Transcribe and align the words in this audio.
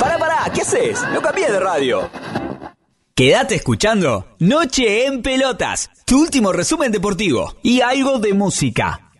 Pará, 0.00 0.18
pará, 0.18 0.50
¿qué 0.52 0.62
haces? 0.62 1.00
No 1.12 1.22
cambies 1.22 1.52
de 1.52 1.60
radio. 1.60 2.10
Quédate 3.14 3.54
escuchando 3.54 4.26
Noche 4.40 5.06
en 5.06 5.22
Pelotas, 5.22 5.90
tu 6.04 6.20
último 6.20 6.52
resumen 6.52 6.90
deportivo 6.90 7.54
y 7.62 7.80
algo 7.82 8.18
de 8.18 8.34
música. 8.34 9.12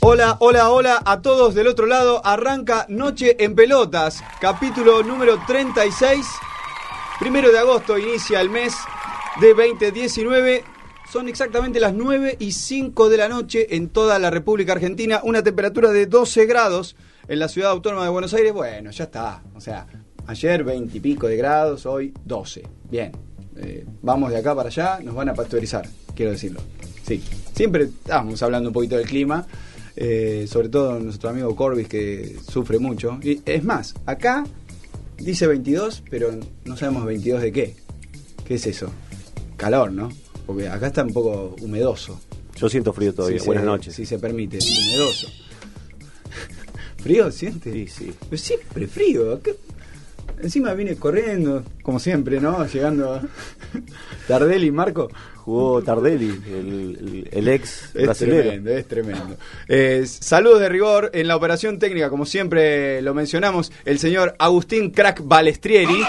Hola, 0.00 0.36
hola, 0.38 0.70
hola 0.70 1.02
a 1.04 1.20
todos 1.20 1.54
del 1.54 1.66
otro 1.66 1.86
lado. 1.86 2.24
Arranca 2.24 2.86
Noche 2.88 3.36
en 3.42 3.56
Pelotas, 3.56 4.22
capítulo 4.40 5.02
número 5.02 5.40
36. 5.46 6.26
Primero 7.18 7.50
de 7.50 7.58
agosto 7.58 7.98
inicia 7.98 8.40
el 8.40 8.50
mes 8.50 8.74
de 9.40 9.54
2019. 9.54 10.64
Son 11.10 11.28
exactamente 11.28 11.80
las 11.80 11.94
9 11.94 12.36
y 12.38 12.52
5 12.52 13.08
de 13.08 13.16
la 13.16 13.28
noche 13.28 13.76
en 13.76 13.88
toda 13.88 14.18
la 14.18 14.30
República 14.30 14.72
Argentina. 14.72 15.20
Una 15.22 15.42
temperatura 15.42 15.90
de 15.90 16.06
12 16.06 16.46
grados 16.46 16.96
en 17.28 17.38
la 17.38 17.48
ciudad 17.48 17.70
autónoma 17.70 18.04
de 18.04 18.10
Buenos 18.10 18.34
Aires. 18.34 18.52
Bueno, 18.52 18.90
ya 18.90 19.04
está. 19.04 19.42
O 19.54 19.60
sea, 19.60 19.86
ayer 20.26 20.64
20 20.64 20.96
y 20.96 21.00
pico 21.00 21.26
de 21.26 21.36
grados, 21.36 21.86
hoy 21.86 22.12
12. 22.24 22.62
Bien. 22.90 23.12
Eh, 23.56 23.84
vamos 24.02 24.30
de 24.30 24.38
acá 24.38 24.54
para 24.54 24.68
allá, 24.68 24.98
nos 25.00 25.14
van 25.14 25.28
a 25.28 25.34
pasteurizar, 25.34 25.88
quiero 26.16 26.32
decirlo. 26.32 26.60
Sí, 27.06 27.22
siempre 27.54 27.84
estamos 27.84 28.42
hablando 28.42 28.70
un 28.70 28.72
poquito 28.72 28.96
del 28.96 29.06
clima. 29.06 29.46
Eh, 29.96 30.46
sobre 30.48 30.68
todo 30.68 30.98
nuestro 30.98 31.30
amigo 31.30 31.54
Corbis 31.54 31.86
que 31.86 32.36
sufre 32.50 32.78
mucho. 32.78 33.18
Y 33.22 33.40
es 33.44 33.62
más, 33.62 33.94
acá 34.06 34.44
dice 35.18 35.46
22, 35.46 36.02
pero 36.10 36.30
no 36.64 36.76
sabemos 36.76 37.04
22 37.04 37.42
de 37.42 37.52
qué. 37.52 37.76
¿Qué 38.44 38.54
es 38.54 38.66
eso? 38.66 38.90
Calor, 39.56 39.92
¿no? 39.92 40.10
Porque 40.46 40.68
acá 40.68 40.88
está 40.88 41.02
un 41.02 41.12
poco 41.12 41.56
humedoso. 41.60 42.20
Yo 42.56 42.68
siento 42.68 42.92
frío 42.92 43.12
todavía. 43.14 43.38
Si 43.40 43.46
Buenas 43.46 43.64
se- 43.64 43.66
noches. 43.70 43.94
Si 43.94 44.06
se 44.06 44.18
permite, 44.18 44.58
humedoso. 44.58 45.28
¿Frío 47.02 47.30
siente? 47.30 47.72
Sí, 47.72 47.86
sí. 47.86 48.12
Pero 48.30 48.38
siempre 48.38 48.86
frío. 48.86 49.40
¿qué? 49.42 49.54
Encima 50.42 50.72
viene 50.74 50.96
corriendo, 50.96 51.62
como 51.82 51.98
siempre, 52.00 52.40
¿no? 52.40 52.66
Llegando 52.66 53.20
Tardelli, 54.28 54.70
Marco. 54.70 55.08
Jugó 55.36 55.82
Tardelli, 55.82 56.28
el, 56.28 56.96
el- 57.00 57.28
el 57.30 57.48
ex 57.48 57.90
Es 57.94 58.02
brasilero. 58.04 58.42
tremendo, 58.42 58.70
es 58.70 58.88
tremendo. 58.88 59.36
Eh, 59.68 60.04
saludos 60.06 60.60
de 60.60 60.68
rigor 60.70 61.10
en 61.12 61.28
la 61.28 61.36
operación 61.36 61.78
técnica, 61.78 62.08
como 62.08 62.24
siempre 62.24 63.02
lo 63.02 63.12
mencionamos, 63.14 63.70
el 63.84 63.98
señor 63.98 64.34
Agustín 64.38 64.90
Crack 64.90 65.20
Balestrieri. 65.22 66.00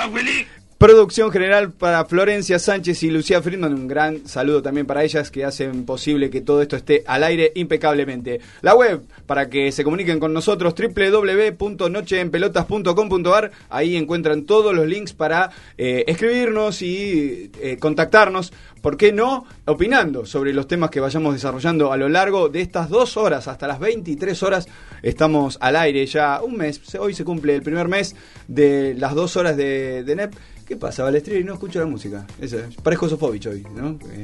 Producción 0.86 1.32
general 1.32 1.72
para 1.72 2.06
Florencia 2.06 2.60
Sánchez 2.60 3.02
y 3.02 3.10
Lucía 3.10 3.42
Friedman. 3.42 3.74
Un 3.74 3.88
gran 3.88 4.28
saludo 4.28 4.62
también 4.62 4.86
para 4.86 5.04
ellas 5.04 5.32
que 5.32 5.44
hacen 5.44 5.84
posible 5.84 6.30
que 6.30 6.42
todo 6.42 6.62
esto 6.62 6.76
esté 6.76 7.04
al 7.08 7.24
aire 7.24 7.52
impecablemente. 7.56 8.40
La 8.62 8.76
web 8.76 9.02
para 9.26 9.50
que 9.50 9.72
se 9.72 9.84
comuniquen 9.84 10.20
con 10.20 10.32
nosotros 10.32 10.76
www.nocheenpelotas.com.ar. 10.78 13.52
Ahí 13.72 13.96
encuentran 13.96 14.44
todos 14.44 14.76
los 14.76 14.86
links 14.86 15.14
para 15.14 15.50
eh, 15.76 16.04
escribirnos 16.06 16.84
y 16.84 17.50
eh, 17.60 17.78
contactarnos. 17.80 18.54
¿Por 18.84 18.96
qué 18.96 19.12
no? 19.12 19.48
Opinando 19.66 20.28
sobre 20.28 20.54
los 20.54 20.68
temas 20.68 20.92
que 20.92 21.00
vayamos 21.00 21.34
desarrollando 21.34 21.92
a 21.92 21.98
lo 21.98 22.10
largo 22.10 22.50
de 22.50 22.62
estas 22.62 22.90
dos 22.90 23.18
horas, 23.18 23.48
hasta 23.48 23.66
las 23.66 23.80
23 23.80 24.44
horas, 24.44 24.68
estamos 25.02 25.58
al 25.62 25.78
aire 25.78 26.06
ya 26.06 26.44
un 26.44 26.58
mes. 26.58 26.80
Hoy 27.00 27.16
se 27.16 27.26
cumple 27.26 27.56
el 27.56 27.64
primer 27.64 27.88
mes 27.88 28.16
de 28.48 28.94
las 28.94 29.16
dos 29.16 29.36
horas 29.36 29.58
de, 29.58 30.04
de 30.04 30.16
NEP. 30.16 30.36
¿Qué 30.66 30.76
pasa, 30.76 31.04
Balestrini? 31.04 31.44
No 31.44 31.54
escucho 31.54 31.80
la 31.80 31.86
música. 31.86 32.26
Eso 32.40 32.60
es. 32.60 32.76
Parezco 32.76 33.08
Sofovich 33.08 33.48
hoy, 33.48 33.66
¿no? 33.76 33.98
Que, 34.00 34.24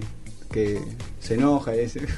que 0.52 0.82
se 1.20 1.36
enoja. 1.36 1.76
Es... 1.76 2.00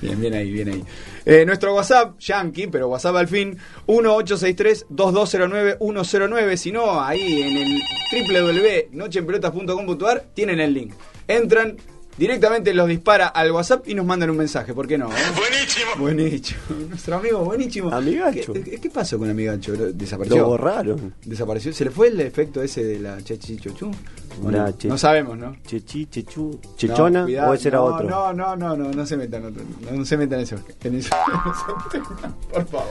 Bien, 0.00 0.18
bien 0.20 0.34
ahí, 0.34 0.50
bien 0.50 0.68
ahí. 0.68 0.84
Eh, 1.26 1.44
nuestro 1.44 1.74
WhatsApp, 1.74 2.18
Yankee, 2.18 2.68
pero 2.68 2.88
WhatsApp 2.88 3.16
al 3.16 3.28
fin, 3.28 3.58
1863-2209-109. 3.86 6.56
Si 6.56 6.72
no, 6.72 7.02
ahí 7.02 7.42
en 7.42 7.58
el 7.58 7.82
www.nocheenpelotas.com.ar 8.90 10.30
tienen 10.32 10.60
el 10.60 10.72
link. 10.72 10.94
Entran, 11.28 11.76
directamente 12.20 12.72
los 12.74 12.86
dispara 12.86 13.26
al 13.28 13.50
WhatsApp 13.50 13.88
y 13.88 13.94
nos 13.94 14.04
mandan 14.06 14.30
un 14.30 14.36
mensaje. 14.36 14.74
¿Por 14.74 14.86
qué 14.86 14.96
no? 14.98 15.08
Buenísimo. 15.08 15.90
Buenísimo. 15.98 16.60
Nuestro 16.90 17.16
amigo, 17.16 17.38
buenísimo. 17.44 17.90
Amigacho. 17.90 18.52
¿Qué, 18.52 18.62
qué- 18.62 18.78
qué 18.80 18.90
pasó 18.90 19.18
con 19.18 19.28
Amigacho? 19.30 19.72
¿Desapareció? 19.72 20.38
Lo 20.38 20.46
borraron. 20.48 21.14
¿Desapareció? 21.24 21.72
¿Se 21.72 21.84
le 21.86 21.90
fue 21.90 22.08
el 22.08 22.20
efecto 22.20 22.62
ese 22.62 22.84
de 22.84 23.00
la 23.00 23.20
chechichochu? 23.22 23.90
¿O 24.42 24.50
La 24.50 24.66
no? 24.66 24.78
che- 24.78 24.88
no 24.88 24.96
sabemos, 24.98 25.36
¿no? 25.36 25.56
Chechi, 25.66 26.06
Chechu, 26.06 26.58
Chechona 26.76 27.20
No, 27.20 27.24
cuidado, 27.26 27.50
o 27.50 27.54
ese 27.54 27.68
era 27.68 27.78
no, 27.78 27.84
otro. 27.84 28.08
No, 28.08 28.32
no, 28.32 28.56
no, 28.56 28.76
no, 28.76 28.90
no 28.90 29.06
se 29.06 29.16
metan, 29.16 29.44
otro- 29.44 29.62
no, 29.90 29.98
no 29.98 30.04
se 30.04 30.16
metan 30.16 30.38
en 30.38 30.44
eso, 30.44 30.56
en 30.84 30.94
eso- 30.96 31.14
por 32.52 32.66
favor. 32.66 32.86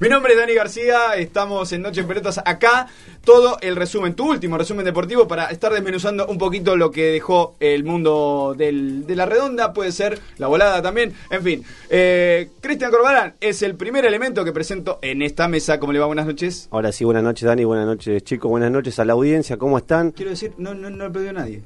Mi 0.00 0.08
nombre 0.08 0.32
es 0.34 0.38
Dani 0.38 0.54
García, 0.54 1.14
estamos 1.16 1.72
en 1.72 1.82
Noche 1.82 2.00
en 2.02 2.06
Pelotas 2.08 2.38
acá. 2.44 2.88
Todo 3.24 3.56
el 3.60 3.76
resumen, 3.76 4.14
tu 4.14 4.28
último 4.28 4.58
resumen 4.58 4.84
deportivo 4.84 5.28
para 5.28 5.46
estar 5.46 5.72
desmenuzando 5.72 6.26
un 6.26 6.38
poquito 6.38 6.74
lo 6.76 6.90
que 6.90 7.04
dejó 7.12 7.54
el 7.60 7.84
mundo 7.84 8.54
del- 8.58 9.06
de 9.06 9.14
la 9.14 9.26
redonda, 9.26 9.72
puede 9.72 9.92
ser 9.92 10.18
la 10.38 10.48
volada 10.48 10.82
también, 10.82 11.12
en 11.30 11.42
fin. 11.42 11.64
Eh, 11.88 12.50
Cristian 12.60 12.90
Corbalán 12.90 13.34
es 13.40 13.62
el 13.62 13.76
primer 13.76 14.04
elemento 14.06 14.44
que 14.44 14.50
presento 14.52 14.98
en 15.02 15.22
esta 15.22 15.46
mesa. 15.46 15.78
¿Cómo 15.78 15.92
le 15.92 16.00
va? 16.00 16.06
Buenas 16.06 16.26
noches. 16.26 16.66
Ahora 16.72 16.90
sí, 16.90 17.04
buenas 17.04 17.22
noches 17.22 17.46
Dani, 17.46 17.62
buenas 17.64 17.86
noches 17.86 18.24
chicos, 18.24 18.50
buenas 18.50 18.72
noches 18.72 18.98
a 18.98 19.04
la 19.04 19.12
audiencia, 19.12 19.56
¿cómo 19.56 19.78
están? 19.78 20.10
Quiero 20.10 20.32
decir, 20.32 20.52
no, 20.58 20.74
no, 20.82 20.96
no 20.96 21.04
le 21.04 21.10
perdió 21.10 21.30
a 21.30 21.32
nadie. 21.34 21.62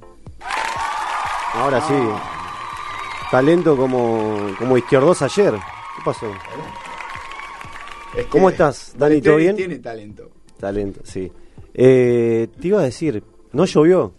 Ahora 1.54 1.81
sí. 1.81 1.94
Talento 3.31 3.77
como, 3.77 4.54
como 4.59 4.77
izquierdos 4.77 5.22
ayer. 5.22 5.54
¿Qué 5.54 6.03
pasó? 6.04 6.27
Es 8.15 8.25
que 8.25 8.31
¿Cómo 8.31 8.50
estás, 8.50 8.94
Dani? 8.97 9.21
¿Todo 9.21 9.37
bien? 9.37 9.56
Tiene 9.56 9.78
talento. 9.78 10.31
Talento, 10.59 11.00
sí. 11.04 11.31
Eh, 11.75 12.49
te 12.60 12.69
iba 12.69 12.81
a 12.81 12.84
decir, 12.84 13.22
no 13.53 13.65
llovió. 13.65 14.12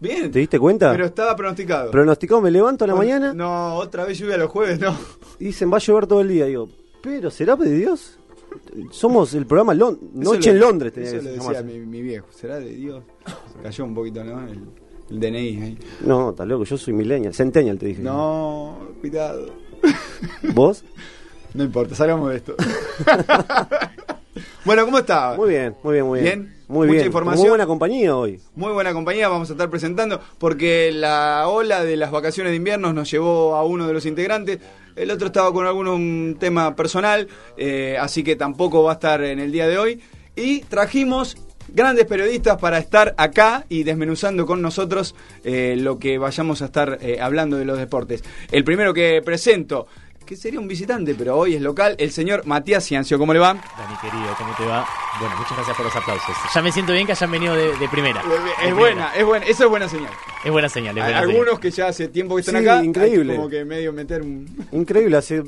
Bien. 0.00 0.30
¿Te 0.30 0.38
diste 0.38 0.58
cuenta? 0.58 0.90
Pero 0.92 1.06
estaba 1.06 1.34
pronosticado. 1.34 1.90
Pronosticado, 1.90 2.40
me 2.40 2.50
levanto 2.50 2.84
a 2.84 2.88
la 2.88 2.94
Bueno, 2.94 3.12
mañana 3.14 3.32
No, 3.34 3.76
otra 3.76 4.04
vez 4.04 4.18
lluvia 4.18 4.36
los 4.36 4.50
jueves, 4.50 4.78
no. 4.78 4.96
dicen 5.38 5.72
va 5.72 5.76
a 5.76 5.80
llover 5.80 6.06
todo 6.06 6.20
el 6.20 6.28
día. 6.28 6.46
Digo, 6.46 6.68
pero 7.02 7.30
¿será 7.30 7.56
de 7.56 7.70
Dios? 7.70 8.18
Somos 8.90 9.34
el 9.34 9.46
programa 9.46 9.74
Lon- 9.74 9.98
Noche 10.14 10.50
en 10.50 10.60
lo- 10.60 10.66
Londres. 10.68 10.92
tenía 10.92 11.10
Eso 11.10 11.18
que 11.18 11.24
lo 11.24 11.32
decía 11.44 11.62
mi, 11.62 11.78
mi 11.80 12.02
viejo. 12.02 12.26
¿Será 12.30 12.58
de 12.60 12.70
Dios? 12.74 13.02
Cayó 13.62 13.84
un 13.84 13.94
poquito, 13.94 14.22
¿no? 14.24 14.46
El, 14.46 14.60
el 15.10 15.20
DNI 15.20 15.62
ahí. 15.62 15.78
No, 16.04 16.30
está 16.30 16.44
loco, 16.44 16.64
yo 16.64 16.76
soy 16.78 16.94
millennial, 16.94 17.34
centennial 17.34 17.78
te 17.78 17.86
dije. 17.86 18.02
No, 18.02 18.78
cuidado. 19.00 19.46
¿Vos? 20.54 20.84
No 21.54 21.64
importa, 21.64 21.94
salgamos 21.94 22.30
de 22.30 22.36
esto. 22.36 22.54
bueno, 24.64 24.84
¿cómo 24.84 24.98
está? 24.98 25.34
Muy 25.36 25.50
bien, 25.50 25.74
muy 25.82 25.94
bien, 25.94 26.06
muy 26.06 26.20
bien. 26.20 26.42
Bien, 26.42 26.54
Muy 26.68 26.86
mucha 26.88 26.96
bien. 26.96 27.06
información. 27.06 27.40
Muy 27.42 27.48
buena 27.50 27.66
compañía 27.66 28.16
hoy. 28.16 28.40
Muy 28.56 28.72
buena 28.72 28.92
compañía 28.92 29.28
vamos 29.28 29.50
a 29.50 29.52
estar 29.52 29.70
presentando 29.70 30.20
porque 30.38 30.90
la 30.92 31.46
ola 31.48 31.84
de 31.84 31.96
las 31.96 32.10
vacaciones 32.10 32.52
de 32.52 32.56
invierno 32.56 32.92
nos 32.92 33.10
llevó 33.10 33.54
a 33.56 33.64
uno 33.64 33.86
de 33.86 33.92
los 33.92 34.06
integrantes. 34.06 34.58
El 34.96 35.10
otro 35.10 35.26
estaba 35.26 35.52
con 35.52 35.66
algún 35.66 36.36
tema 36.38 36.76
personal, 36.76 37.28
eh, 37.56 37.96
así 38.00 38.22
que 38.22 38.36
tampoco 38.36 38.82
va 38.82 38.92
a 38.92 38.94
estar 38.94 39.22
en 39.22 39.40
el 39.40 39.50
día 39.50 39.66
de 39.66 39.78
hoy. 39.78 40.00
Y 40.36 40.60
trajimos 40.62 41.36
grandes 41.68 42.06
periodistas 42.06 42.58
para 42.58 42.78
estar 42.78 43.14
acá 43.16 43.64
y 43.68 43.82
desmenuzando 43.82 44.46
con 44.46 44.62
nosotros 44.62 45.14
eh, 45.42 45.76
lo 45.78 45.98
que 45.98 46.18
vayamos 46.18 46.62
a 46.62 46.66
estar 46.66 46.98
eh, 47.00 47.18
hablando 47.20 47.56
de 47.56 47.64
los 47.64 47.78
deportes. 47.78 48.22
El 48.52 48.64
primero 48.64 48.94
que 48.94 49.20
presento, 49.24 49.86
que 50.24 50.36
sería 50.36 50.58
un 50.60 50.66
visitante, 50.68 51.14
pero 51.14 51.36
hoy 51.36 51.54
es 51.54 51.60
local, 51.62 51.94
el 51.98 52.10
señor 52.10 52.46
Matías 52.46 52.84
Ciancio. 52.86 53.18
¿Cómo 53.18 53.32
le 53.32 53.38
va? 53.40 53.54
Dani 53.54 53.96
querido, 54.00 54.34
¿cómo 54.38 54.54
te 54.56 54.64
va? 54.66 54.86
Bueno, 55.20 55.36
muchas 55.36 55.52
gracias 55.56 55.76
por 55.76 55.86
los 55.86 55.96
aplausos. 55.96 56.34
Ya 56.54 56.62
me 56.62 56.72
siento 56.72 56.92
bien 56.92 57.06
que 57.06 57.12
hayan 57.12 57.30
venido 57.30 57.54
de, 57.54 57.76
de 57.76 57.88
primera. 57.88 58.22
De 58.22 58.34
Es 58.34 58.40
primera. 58.56 58.74
buena, 58.74 59.14
es 59.14 59.24
buena, 59.24 59.46
eso 59.46 59.64
es 59.64 59.70
buena 59.70 59.88
señal. 59.88 60.10
Es 60.44 60.50
buena 60.50 60.68
señal, 60.68 60.96
es 60.98 61.04
buena 61.04 61.18
algunos 61.18 61.58
que 61.58 61.70
ya 61.70 61.88
hace 61.88 62.08
tiempo 62.08 62.34
que 62.36 62.40
están 62.40 62.56
Sí, 62.62 62.68
acá. 62.68 62.84
increíble. 62.84 63.36
Como 63.36 63.48
que 63.48 63.64
medio 63.64 63.92
meter 63.92 64.22
un. 64.22 64.46
Increíble, 64.72 65.16
hace 65.16 65.42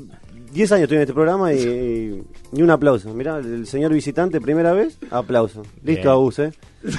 10 0.51 0.71
años 0.71 0.83
estoy 0.83 0.95
en 0.97 1.01
este 1.01 1.13
programa 1.13 1.53
y, 1.53 1.59
y 1.61 2.23
ni 2.51 2.61
un 2.61 2.69
aplauso. 2.71 3.13
Mirá, 3.13 3.37
el 3.39 3.67
señor 3.67 3.91
visitante, 3.93 4.39
primera 4.41 4.73
vez, 4.73 4.97
aplauso. 5.11 5.63
Listo, 5.83 6.01
Bien. 6.01 6.07
Abus, 6.07 6.39
¿eh? 6.39 6.51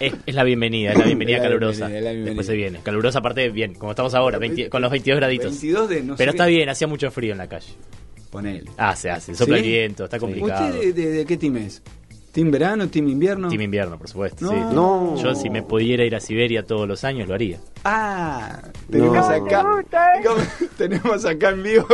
Es, 0.00 0.14
es 0.26 0.34
la 0.34 0.44
bienvenida, 0.44 0.92
es 0.92 0.98
la 0.98 1.04
bienvenida 1.04 1.36
Es 1.38 1.42
la 1.42 1.48
calurosa. 1.48 1.86
bienvenida, 1.86 1.98
es 1.98 2.04
la 2.04 2.10
bienvenida. 2.10 2.30
Después 2.30 2.46
se 2.46 2.54
viene. 2.54 2.80
Calurosa 2.82 3.18
aparte, 3.20 3.48
bien, 3.50 3.74
como 3.74 3.92
estamos 3.92 4.14
ahora, 4.14 4.38
20 4.38 4.68
con 4.68 4.82
los 4.82 4.90
22 4.90 5.16
graditos. 5.18 5.46
22 5.52 5.88
de 5.88 6.02
no 6.02 6.14
sé 6.14 6.18
Pero 6.18 6.30
está 6.32 6.46
bien, 6.46 6.68
hacía 6.68 6.86
mucho 6.86 7.10
frío 7.10 7.32
en 7.32 7.38
la 7.38 7.48
calle. 7.48 7.72
Ponele. 8.30 8.70
Hace, 8.76 9.10
hace, 9.10 9.34
sopla 9.34 9.58
¿Sí? 9.58 9.62
el 9.64 9.68
viento, 9.68 10.04
está 10.04 10.18
complicado. 10.18 10.66
¿Usted 10.74 10.80
de, 10.80 10.92
de- 10.92 11.10
de 11.10 11.24
qué 11.26 11.36
team 11.36 11.56
es? 11.58 11.82
¿Team 12.32 12.50
verano, 12.50 12.88
team 12.88 13.08
invierno? 13.08 13.48
Team 13.50 13.60
invierno, 13.60 13.98
por 13.98 14.08
supuesto. 14.08 14.46
No. 14.46 14.50
sí. 14.52 14.74
No. 14.74 15.22
Yo 15.22 15.34
si 15.34 15.50
me 15.50 15.62
pudiera 15.62 16.02
ir 16.02 16.16
a 16.16 16.20
Siberia 16.20 16.62
todos 16.64 16.88
los 16.88 17.04
años, 17.04 17.28
lo 17.28 17.34
haría. 17.34 17.58
Ah, 17.84 18.62
tenemos 18.90 19.14
No. 19.28 19.34
acá 19.46 19.84
tenemos 20.78 21.24
acá 21.26 21.50
en 21.50 21.62
vivo 21.62 21.86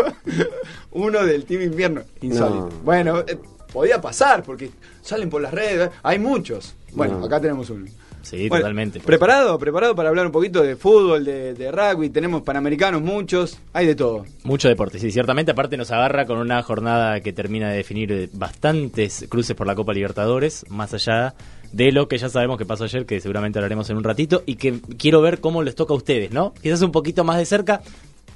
uno 0.92 1.26
del 1.26 1.44
team 1.44 1.62
invierno. 1.62 2.02
Insólito. 2.20 2.68
No. 2.68 2.80
Bueno, 2.84 3.18
eh, 3.26 3.36
podía 3.72 4.00
pasar 4.00 4.44
porque 4.44 4.70
salen 5.02 5.28
por 5.28 5.42
las 5.42 5.52
redes, 5.52 5.90
hay 6.04 6.20
muchos. 6.20 6.76
Bueno, 6.94 7.18
No. 7.18 7.26
acá 7.26 7.40
tenemos 7.40 7.70
uno. 7.70 7.86
Sí, 8.20 8.48
Bueno, 8.48 8.62
totalmente. 8.62 9.00
¿Preparado? 9.00 9.58
¿Preparado 9.58 9.94
para 9.94 10.08
hablar 10.10 10.26
un 10.26 10.32
poquito 10.32 10.62
de 10.62 10.76
fútbol, 10.76 11.24
de, 11.24 11.54
de 11.54 11.70
rugby? 11.70 12.10
Tenemos 12.10 12.42
panamericanos 12.42 13.00
muchos, 13.00 13.58
hay 13.72 13.86
de 13.86 13.94
todo. 13.94 14.24
Mucho 14.42 14.68
deporte, 14.68 14.98
sí, 14.98 15.10
ciertamente. 15.12 15.52
Aparte 15.52 15.76
nos 15.76 15.90
agarra 15.92 16.26
con 16.26 16.38
una 16.38 16.62
jornada 16.62 17.20
que 17.20 17.32
termina 17.32 17.70
de 17.70 17.76
definir 17.78 18.28
bastantes 18.34 19.24
cruces 19.28 19.56
por 19.56 19.66
la 19.66 19.74
Copa 19.74 19.92
Libertadores, 19.92 20.66
más 20.68 20.92
allá 20.94 21.34
de 21.72 21.92
lo 21.92 22.08
que 22.08 22.18
ya 22.18 22.28
sabemos 22.28 22.58
que 22.58 22.64
pasó 22.66 22.84
ayer, 22.84 23.06
que 23.06 23.20
seguramente 23.20 23.58
hablaremos 23.58 23.88
en 23.90 23.96
un 23.98 24.04
ratito, 24.04 24.42
y 24.46 24.56
que 24.56 24.80
quiero 24.98 25.20
ver 25.22 25.40
cómo 25.40 25.62
les 25.62 25.74
toca 25.74 25.94
a 25.94 25.96
ustedes, 25.96 26.30
¿no? 26.32 26.52
Quizás 26.62 26.82
un 26.82 26.92
poquito 26.92 27.24
más 27.24 27.38
de 27.38 27.46
cerca. 27.46 27.82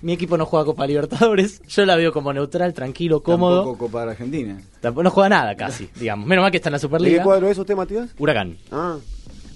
Mi 0.02 0.12
equipo 0.12 0.36
no 0.36 0.46
juega 0.46 0.64
Copa 0.66 0.86
Libertadores, 0.86 1.62
yo 1.68 1.86
la 1.86 1.96
veo 1.96 2.12
como 2.12 2.32
neutral, 2.32 2.74
tranquilo, 2.74 3.22
cómodo. 3.22 3.62
Tampoco 3.62 3.86
Copa 3.86 4.04
de 4.04 4.10
Argentina. 4.10 4.60
Tampoco 4.80 5.04
no 5.04 5.10
juega 5.10 5.28
nada 5.28 5.54
casi, 5.56 5.88
digamos. 6.00 6.26
Menos 6.26 6.42
mal 6.42 6.50
que 6.50 6.56
está 6.58 6.68
en 6.68 6.72
la 6.72 6.78
¿De 6.78 6.80
qué 6.82 6.86
Superliga. 6.88 7.22
cuadro 7.22 7.48
es 7.48 7.56
usted, 7.56 7.76
Matías? 7.76 8.10
Huracán. 8.18 8.56
Ah, 8.70 8.96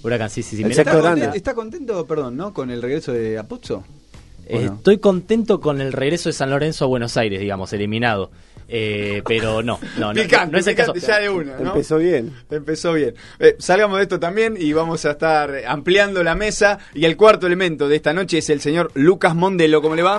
Huracán, 0.03 0.29
sí, 0.29 0.41
sí, 0.43 0.55
sí. 0.55 0.63
¿Está, 0.63 0.83
grande. 0.83 1.01
contento, 1.09 1.35
está 1.35 1.53
contento, 1.53 2.05
perdón, 2.07 2.37
¿no? 2.37 2.53
Con 2.53 2.71
el 2.71 2.81
regreso 2.81 3.11
de 3.11 3.37
Apuzzo. 3.37 3.83
¿O 4.49 4.59
no? 4.59 4.75
Estoy 4.75 4.99
contento 4.99 5.59
con 5.59 5.81
el 5.81 5.91
regreso 5.91 6.29
de 6.29 6.33
San 6.33 6.49
Lorenzo 6.49 6.85
a 6.85 6.87
Buenos 6.87 7.17
Aires, 7.17 7.39
digamos, 7.41 7.73
eliminado. 7.73 8.31
Eh, 8.69 9.21
pero 9.25 9.61
no, 9.63 9.79
no, 9.97 10.13
no, 10.13 10.21
Picante, 10.21 10.51
no 10.51 10.57
es 10.57 10.67
el 10.67 10.75
caso. 10.75 10.93
ya 10.95 11.19
de 11.19 11.29
una, 11.29 11.55
¿no? 11.57 11.67
empezó 11.69 11.97
bien. 11.97 12.33
Empezó 12.49 12.93
bien. 12.93 13.15
Eh, 13.39 13.55
salgamos 13.59 13.97
de 13.97 14.03
esto 14.03 14.19
también 14.19 14.55
y 14.59 14.73
vamos 14.73 15.05
a 15.05 15.11
estar 15.11 15.51
ampliando 15.67 16.23
la 16.23 16.35
mesa. 16.35 16.79
Y 16.93 17.05
el 17.05 17.15
cuarto 17.15 17.47
elemento 17.47 17.87
de 17.87 17.95
esta 17.95 18.13
noche 18.13 18.39
es 18.39 18.49
el 18.49 18.59
señor 18.61 18.91
Lucas 18.93 19.35
Mondelo. 19.35 19.81
¿Cómo 19.81 19.95
le 19.95 20.03
va? 20.03 20.17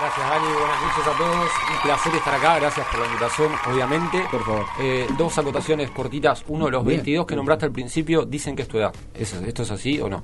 Gracias 0.00 0.30
Dani, 0.30 0.46
buenas 0.54 0.82
noches 0.82 1.06
a 1.14 1.18
todos. 1.18 1.50
Un 1.76 1.82
placer 1.82 2.14
estar 2.14 2.34
acá, 2.34 2.58
gracias 2.58 2.86
por 2.86 3.00
la 3.00 3.06
invitación, 3.06 3.52
obviamente. 3.70 4.24
Por 4.30 4.44
favor. 4.46 4.64
Eh, 4.80 5.06
dos 5.18 5.36
acotaciones 5.36 5.90
cortitas. 5.90 6.42
Uno, 6.48 6.70
los 6.70 6.82
Bien. 6.84 6.98
22 6.98 7.26
que 7.26 7.36
nombraste 7.36 7.66
al 7.66 7.72
principio 7.72 8.24
dicen 8.24 8.56
que 8.56 8.62
es 8.62 8.68
tu 8.68 8.78
edad. 8.78 8.92
¿Es- 9.14 9.34
¿Esto 9.34 9.62
es 9.62 9.70
así 9.70 10.00
o 10.00 10.08
no? 10.08 10.22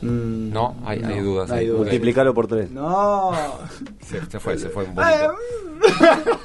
Mm, 0.00 0.50
No, 0.52 0.76
hay, 0.84 1.02
hay 1.02 1.20
dudas. 1.20 1.50
hay 1.50 1.66
dudas. 1.66 1.82
Multiplicarlo 1.82 2.32
por 2.34 2.46
3. 2.46 2.70
No. 2.70 3.32
Se, 4.00 4.24
se 4.26 4.38
fue, 4.40 4.58
se 4.58 4.68
fue 4.68 4.84
un 4.84 4.94
poquito. 4.94 5.34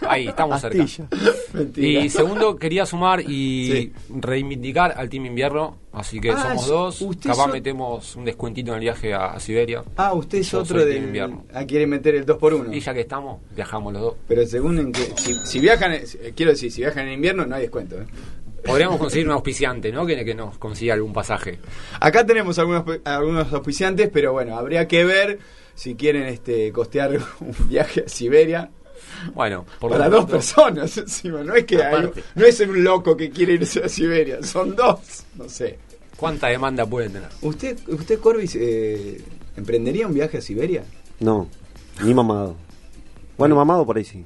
Ahí, 0.08 0.28
estamos 0.28 0.62
cerca. 0.62 0.84
Astilla. 0.84 1.08
Mentira. 1.54 1.88
Y 2.04 2.10
segundo, 2.10 2.56
quería 2.56 2.86
sumar 2.86 3.22
y 3.22 3.72
Sí. 3.72 3.94
reivindicar 4.10 4.94
al 4.98 5.10
Team 5.10 5.26
Invierno. 5.28 5.78
Así 5.92 6.20
que 6.20 6.32
Ah, 6.32 6.38
somos 6.42 6.68
dos. 6.68 7.02
usted 7.02 7.30
Capaz 7.30 7.46
so- 7.46 7.52
metemos 7.52 8.16
un 8.16 8.26
descuentito 8.26 8.72
en 8.72 8.76
el 8.76 8.82
viaje 8.82 9.14
a, 9.14 9.28
a 9.34 9.40
Siberia. 9.40 9.84
Ah, 9.96 10.14
usted 10.14 10.40
es 10.40 10.52
Yo 10.52 10.60
otro 10.62 10.84
de 10.84 10.92
team 10.94 11.06
invierno. 11.06 11.44
Ah, 11.54 11.66
quiere 11.66 11.86
meter 11.88 12.16
el 12.16 12.26
2 12.26 12.38
por 12.38 12.54
1 12.54 12.74
Y 12.74 12.80
ya 12.80 12.94
que 12.94 13.02
estamos, 13.02 13.42
viajamos 13.56 13.94
los 13.94 14.02
dos. 14.02 14.16
Pero 14.28 14.46
según 14.48 14.80
en 14.80 14.92
que. 14.92 15.02
Si, 15.18 15.34
si 15.46 15.60
viajan. 15.60 15.94
eh, 15.94 16.04
Quiero 16.36 16.52
decir, 16.52 16.72
si 16.72 16.82
viajan 16.82 17.08
en 17.08 17.14
invierno, 17.14 17.46
no 17.46 17.56
hay 17.56 17.62
descuento. 17.64 17.96
¿eh? 18.02 18.06
Podríamos 18.66 18.98
conseguir 18.98 19.28
un 19.28 19.34
auspiciante, 19.34 19.92
¿no? 19.92 20.06
Que, 20.06 20.24
que 20.24 20.34
nos 20.36 20.58
consiga 20.58 20.94
algún 20.94 21.12
pasaje. 21.14 21.60
Acá 22.00 22.26
tenemos 22.26 22.58
algunos, 22.60 22.84
algunos 23.04 23.52
auspiciantes, 23.54 24.10
pero 24.12 24.32
bueno, 24.34 24.58
habría 24.58 24.88
que 24.88 25.04
ver 25.04 25.40
si 25.76 25.96
quieren 25.96 26.24
este 26.24 26.72
costear 26.72 27.12
un 27.42 27.56
viaje 27.68 28.04
a 28.06 28.10
Siberia. 28.10 28.70
Bueno, 29.34 29.66
por 29.80 29.92
para 29.92 30.10
dos 30.10 30.26
personas 30.30 30.98
encima, 30.98 31.44
no 31.44 31.56
es 31.56 31.66
que 31.66 31.84
hay- 31.84 32.10
no 32.36 32.46
es 32.46 32.60
un 32.62 32.84
loco 32.84 33.16
que 33.18 33.30
quiere 33.30 33.54
irse 33.54 33.84
a 33.84 33.90
Siberia, 33.90 34.42
son 34.44 34.76
dos, 34.76 35.26
no 35.36 35.50
sé. 35.50 35.78
¿Cuánta 36.18 36.48
demanda 36.48 36.86
pueden 36.86 37.12
tener? 37.14 37.30
¿Usted, 37.42 37.78
usted 37.90 38.20
Corbis, 38.20 38.56
eh, 38.56 39.22
emprendería 39.58 40.08
un 40.08 40.14
viaje 40.14 40.38
a 40.38 40.42
Siberia? 40.42 40.84
No, 41.20 41.50
ni 42.02 42.14
mamado. 42.14 42.56
Bueno, 43.38 43.56
mamado 43.56 43.86
por 43.86 43.98
ahí 43.98 44.06
sí. 44.06 44.26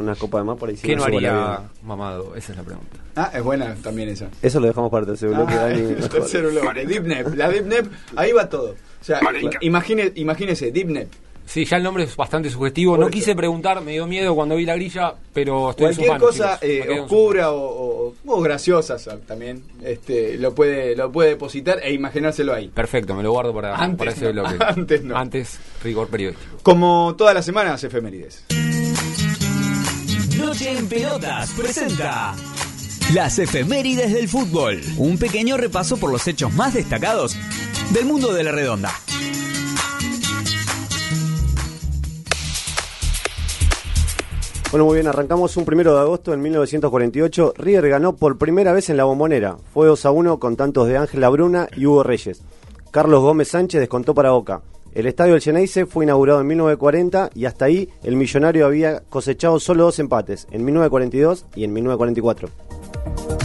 Con 0.00 0.08
una 0.08 0.16
copa 0.18 0.38
de 0.38 0.44
más 0.44 0.56
por 0.56 0.68
ahí. 0.70 0.76
¿Qué 0.76 0.96
no 0.96 1.04
haría 1.04 1.60
mamado? 1.82 2.34
Esa 2.34 2.52
es 2.52 2.58
la 2.58 2.64
pregunta. 2.64 2.96
Ah, 3.16 3.30
es 3.34 3.42
buena 3.42 3.74
también 3.82 4.08
esa. 4.08 4.28
Eso 4.40 4.58
lo 4.60 4.66
dejamos 4.68 4.90
para 4.90 5.02
el 5.02 5.06
tercer 5.08 5.28
bloque, 5.28 5.52
Ah, 5.52 5.66
Dani. 5.66 5.80
el 5.98 6.08
tercer 6.08 6.46
bloque, 6.46 6.86
DeepNep. 6.86 7.34
La 7.34 7.48
DeepNep, 7.50 7.86
ahí 8.16 8.32
va 8.32 8.48
todo. 8.48 8.70
O 8.70 9.04
sea, 9.04 9.20
imagine, 9.60 10.10
imagínese, 10.14 10.72
DeepNep. 10.72 11.08
Sí, 11.46 11.64
ya 11.64 11.78
el 11.78 11.82
nombre 11.82 12.04
es 12.04 12.14
bastante 12.14 12.48
sugestivo. 12.48 12.92
Por 12.92 13.00
No 13.00 13.06
eso. 13.06 13.12
quise 13.12 13.34
preguntar, 13.34 13.80
me 13.80 13.90
dio 13.92 14.06
miedo 14.06 14.36
cuando 14.36 14.54
vi 14.54 14.64
la 14.64 14.76
grilla, 14.76 15.14
pero 15.34 15.70
estoy 15.70 15.86
en 15.88 15.94
Cualquier 15.96 16.18
cosa 16.20 16.60
chicos. 16.60 16.62
Eh, 16.62 16.78
en 16.78 16.94
sus 16.94 17.00
oscura 17.00 17.50
o, 17.50 18.06
o- 18.06 18.14
o 18.24 18.40
graciosa 18.40 18.98
sa- 19.00 19.18
también, 19.18 19.64
este, 19.82 20.38
lo 20.38 20.54
puede 20.54 20.94
lo 20.94 21.10
puede 21.10 21.30
depositar 21.30 21.80
e 21.82 21.92
imaginárselo 21.92 22.54
ahí. 22.54 22.68
Perfecto, 22.68 23.16
me 23.16 23.24
lo 23.24 23.32
guardo 23.32 23.52
para, 23.52 23.74
Antes 23.74 23.98
para 23.98 24.10
ese 24.12 24.32
no, 24.32 24.42
bloque. 24.44 24.64
antes 24.64 25.02
no. 25.02 25.16
Antes, 25.16 25.58
rigor 25.82 26.06
periodístico. 26.06 26.58
Como 26.62 27.16
todas 27.18 27.34
las 27.34 27.44
semanas, 27.44 27.82
efemérides. 27.82 28.44
Noche 30.40 30.76
en 30.76 30.88
Pelotas 30.88 31.50
presenta 31.50 32.34
las 33.12 33.38
efemérides 33.38 34.12
del 34.12 34.26
fútbol. 34.26 34.80
Un 34.96 35.18
pequeño 35.18 35.58
repaso 35.58 35.98
por 35.98 36.10
los 36.10 36.26
hechos 36.26 36.52
más 36.54 36.72
destacados 36.72 37.36
del 37.92 38.06
mundo 38.06 38.32
de 38.32 38.44
la 38.44 38.50
redonda. 38.50 38.90
Bueno, 44.70 44.86
muy 44.86 44.94
bien, 44.94 45.08
arrancamos 45.08 45.56
un 45.58 45.64
primero 45.64 45.94
de 45.94 46.00
agosto 46.00 46.30
de 46.30 46.38
1948. 46.38 47.54
River 47.58 47.88
ganó 47.90 48.16
por 48.16 48.38
primera 48.38 48.72
vez 48.72 48.88
en 48.88 48.96
la 48.96 49.04
bombonera. 49.04 49.56
Fue 49.74 49.86
2 49.86 50.06
a 50.06 50.10
1 50.10 50.38
con 50.38 50.56
tantos 50.56 50.88
de 50.88 50.96
Ángela 50.96 51.28
Bruna 51.28 51.68
y 51.76 51.84
Hugo 51.84 52.02
Reyes. 52.02 52.42
Carlos 52.90 53.20
Gómez 53.20 53.48
Sánchez 53.48 53.80
descontó 53.80 54.14
para 54.14 54.30
Boca. 54.30 54.62
El 54.92 55.06
estadio 55.06 55.34
del 55.34 55.42
Geneise 55.42 55.86
fue 55.86 56.04
inaugurado 56.04 56.40
en 56.40 56.48
1940 56.48 57.30
y 57.34 57.44
hasta 57.44 57.66
ahí 57.66 57.88
el 58.02 58.16
millonario 58.16 58.66
había 58.66 59.00
cosechado 59.00 59.60
solo 59.60 59.84
dos 59.84 59.98
empates, 60.00 60.48
en 60.50 60.64
1942 60.64 61.46
y 61.54 61.64
en 61.64 61.72
1944. 61.72 63.39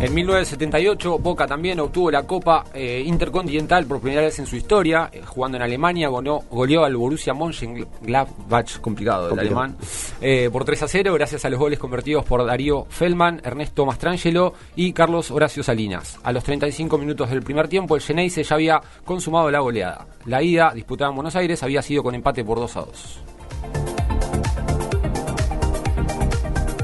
En 0.00 0.14
1978, 0.14 1.18
Boca 1.18 1.44
también 1.48 1.80
obtuvo 1.80 2.08
la 2.08 2.22
Copa 2.22 2.64
eh, 2.72 3.02
Intercontinental 3.04 3.84
por 3.84 4.00
primera 4.00 4.22
vez 4.22 4.38
en 4.38 4.46
su 4.46 4.54
historia, 4.54 5.10
eh, 5.12 5.22
jugando 5.26 5.56
en 5.56 5.62
Alemania, 5.64 6.08
gonó- 6.08 6.44
goleó 6.48 6.84
al 6.84 6.94
Borussia 6.96 7.34
Mönchengladbach, 7.34 8.78
complicado 8.80 9.32
el 9.32 9.38
alemán, 9.40 9.76
eh, 10.20 10.50
por 10.52 10.64
3 10.64 10.84
a 10.84 10.88
0, 10.88 11.14
gracias 11.14 11.44
a 11.44 11.50
los 11.50 11.58
goles 11.58 11.80
convertidos 11.80 12.24
por 12.24 12.46
Darío 12.46 12.86
Feldman, 12.88 13.40
Ernesto 13.42 13.84
Mastrangelo 13.86 14.54
y 14.76 14.92
Carlos 14.92 15.32
Horacio 15.32 15.64
Salinas. 15.64 16.20
A 16.22 16.30
los 16.30 16.44
35 16.44 16.96
minutos 16.96 17.28
del 17.30 17.42
primer 17.42 17.66
tiempo, 17.66 17.96
el 17.96 18.00
Geneise 18.02 18.44
ya 18.44 18.54
había 18.54 18.80
consumado 19.04 19.50
la 19.50 19.58
goleada. 19.58 20.06
La 20.26 20.40
ida, 20.44 20.70
disputada 20.72 21.10
en 21.10 21.16
Buenos 21.16 21.34
Aires, 21.34 21.60
había 21.64 21.82
sido 21.82 22.04
con 22.04 22.14
empate 22.14 22.44
por 22.44 22.60
2 22.60 22.76
a 22.76 22.80
2. 22.82 23.18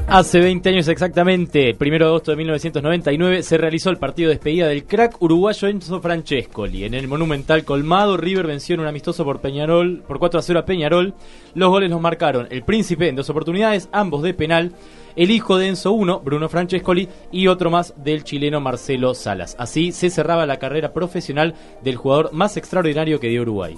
Hace 0.07 0.39
20 0.39 0.69
años 0.69 0.87
exactamente, 0.87 1.71
el 1.71 1.77
1 1.79 1.97
de 1.97 2.05
agosto 2.05 2.29
de 2.31 2.37
1999, 2.37 3.41
se 3.41 3.57
realizó 3.57 3.89
el 3.89 3.97
partido 3.97 4.29
de 4.29 4.35
despedida 4.35 4.67
del 4.67 4.85
crack 4.85 5.19
uruguayo 5.19 5.67
Enzo 5.67 5.99
Francescoli. 5.99 6.85
En 6.85 6.93
el 6.93 7.07
monumental 7.07 7.65
colmado, 7.65 8.15
River 8.15 8.45
venció 8.45 8.75
en 8.75 8.81
un 8.81 8.87
amistoso 8.87 9.25
por 9.25 9.41
Peñarol, 9.41 10.03
por 10.07 10.19
4 10.19 10.39
a 10.39 10.43
0 10.43 10.59
a 10.59 10.65
Peñarol. 10.65 11.15
Los 11.55 11.69
goles 11.69 11.89
los 11.89 11.99
marcaron 11.99 12.47
el 12.51 12.63
Príncipe 12.63 13.09
en 13.09 13.15
dos 13.15 13.31
oportunidades, 13.31 13.89
ambos 13.91 14.21
de 14.21 14.35
penal. 14.35 14.73
El 15.15 15.31
hijo 15.31 15.57
de 15.57 15.69
Enzo 15.69 15.91
1, 15.93 16.19
Bruno 16.19 16.49
Francescoli, 16.49 17.09
y 17.31 17.47
otro 17.47 17.71
más 17.71 17.95
del 17.97 18.23
chileno 18.23 18.61
Marcelo 18.61 19.15
Salas. 19.15 19.55
Así 19.57 19.91
se 19.91 20.11
cerraba 20.11 20.45
la 20.45 20.59
carrera 20.59 20.93
profesional 20.93 21.55
del 21.83 21.95
jugador 21.95 22.31
más 22.31 22.57
extraordinario 22.57 23.19
que 23.19 23.29
dio 23.29 23.41
Uruguay. 23.41 23.75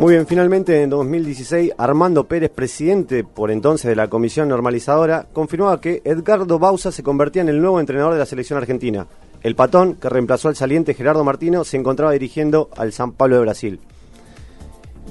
Muy 0.00 0.14
bien, 0.14 0.26
finalmente 0.26 0.82
en 0.82 0.90
2016, 0.90 1.72
Armando 1.78 2.24
Pérez, 2.24 2.50
presidente 2.50 3.24
por 3.24 3.50
entonces 3.50 3.88
de 3.88 3.96
la 3.96 4.08
Comisión 4.08 4.48
Normalizadora, 4.48 5.26
confirmaba 5.32 5.80
que 5.80 6.02
Edgardo 6.04 6.58
Bausa 6.58 6.92
se 6.92 7.02
convertía 7.02 7.42
en 7.42 7.48
el 7.48 7.60
nuevo 7.60 7.80
entrenador 7.80 8.12
de 8.12 8.18
la 8.18 8.26
selección 8.26 8.58
argentina. 8.58 9.06
El 9.42 9.54
patón, 9.54 9.94
que 9.94 10.08
reemplazó 10.08 10.48
al 10.48 10.56
saliente 10.56 10.94
Gerardo 10.94 11.22
Martino, 11.24 11.64
se 11.64 11.76
encontraba 11.76 12.12
dirigiendo 12.12 12.68
al 12.76 12.92
San 12.92 13.12
Pablo 13.12 13.36
de 13.36 13.42
Brasil. 13.42 13.80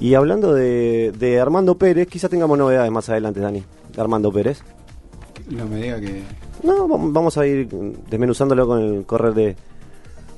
Y 0.00 0.14
hablando 0.14 0.52
de, 0.54 1.12
de 1.18 1.40
Armando 1.40 1.76
Pérez, 1.76 2.06
quizás 2.06 2.30
tengamos 2.30 2.58
novedades 2.58 2.90
más 2.90 3.08
adelante, 3.08 3.40
Dani, 3.40 3.64
de 3.94 4.00
Armando 4.00 4.30
Pérez. 4.32 4.62
No 5.50 5.66
me 5.66 5.76
diga 5.82 6.00
que. 6.00 6.22
No, 6.62 6.86
vam- 6.88 7.12
vamos 7.12 7.36
a 7.38 7.46
ir 7.46 7.68
desmenuzándolo 8.10 8.66
con 8.66 8.80
el 8.80 9.06
correr 9.06 9.34
de, 9.34 9.56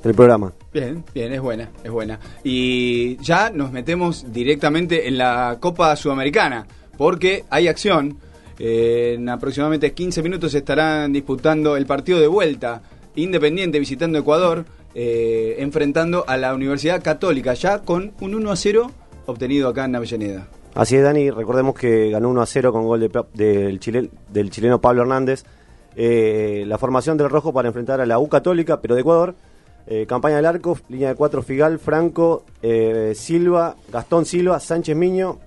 del 0.02 0.14
programa. 0.14 0.52
Bien, 0.72 1.04
bien, 1.14 1.32
es 1.32 1.40
buena, 1.40 1.70
es 1.82 1.90
buena. 1.90 2.18
Y 2.44 3.16
ya 3.18 3.50
nos 3.50 3.72
metemos 3.72 4.32
directamente 4.32 5.08
en 5.08 5.18
la 5.18 5.58
Copa 5.60 5.94
Sudamericana, 5.96 6.66
porque 6.96 7.44
hay 7.50 7.68
acción. 7.68 8.18
Eh, 8.58 9.16
en 9.18 9.28
aproximadamente 9.28 9.92
15 9.92 10.22
minutos 10.22 10.54
estarán 10.54 11.12
disputando 11.12 11.76
el 11.76 11.86
partido 11.86 12.20
de 12.20 12.26
vuelta. 12.26 12.82
Independiente 13.16 13.78
visitando 13.78 14.18
Ecuador, 14.18 14.64
eh, 14.94 15.56
enfrentando 15.58 16.24
a 16.26 16.36
la 16.36 16.54
Universidad 16.54 17.02
Católica, 17.02 17.54
ya 17.54 17.80
con 17.80 18.12
un 18.20 18.34
1 18.34 18.50
a 18.50 18.56
0 18.56 18.90
obtenido 19.26 19.68
acá 19.68 19.84
en 19.84 19.96
Avellaneda. 19.96 20.48
Así 20.74 20.96
es, 20.96 21.02
Dani. 21.02 21.30
Recordemos 21.30 21.74
que 21.74 22.10
ganó 22.10 22.28
1 22.28 22.42
a 22.42 22.46
0 22.46 22.72
con 22.72 22.84
gol 22.84 23.00
de, 23.00 23.10
del, 23.32 23.80
chile, 23.80 24.10
del 24.30 24.50
chileno 24.50 24.80
Pablo 24.80 25.02
Hernández. 25.02 25.44
Eh, 25.96 26.64
la 26.66 26.76
formación 26.76 27.16
del 27.16 27.30
Rojo 27.30 27.52
para 27.52 27.68
enfrentar 27.68 28.02
a 28.02 28.06
la 28.06 28.18
U 28.18 28.28
Católica, 28.28 28.80
pero 28.82 28.94
de 28.94 29.00
Ecuador. 29.00 29.34
Eh, 29.88 30.04
campaña 30.06 30.36
del 30.36 30.46
arco, 30.46 30.78
línea 30.88 31.10
de 31.10 31.14
cuatro 31.14 31.42
Figal, 31.42 31.78
Franco, 31.78 32.44
eh, 32.60 33.12
Silva, 33.14 33.76
Gastón 33.92 34.26
Silva, 34.26 34.58
Sánchez 34.58 34.96
Miño, 34.96 35.38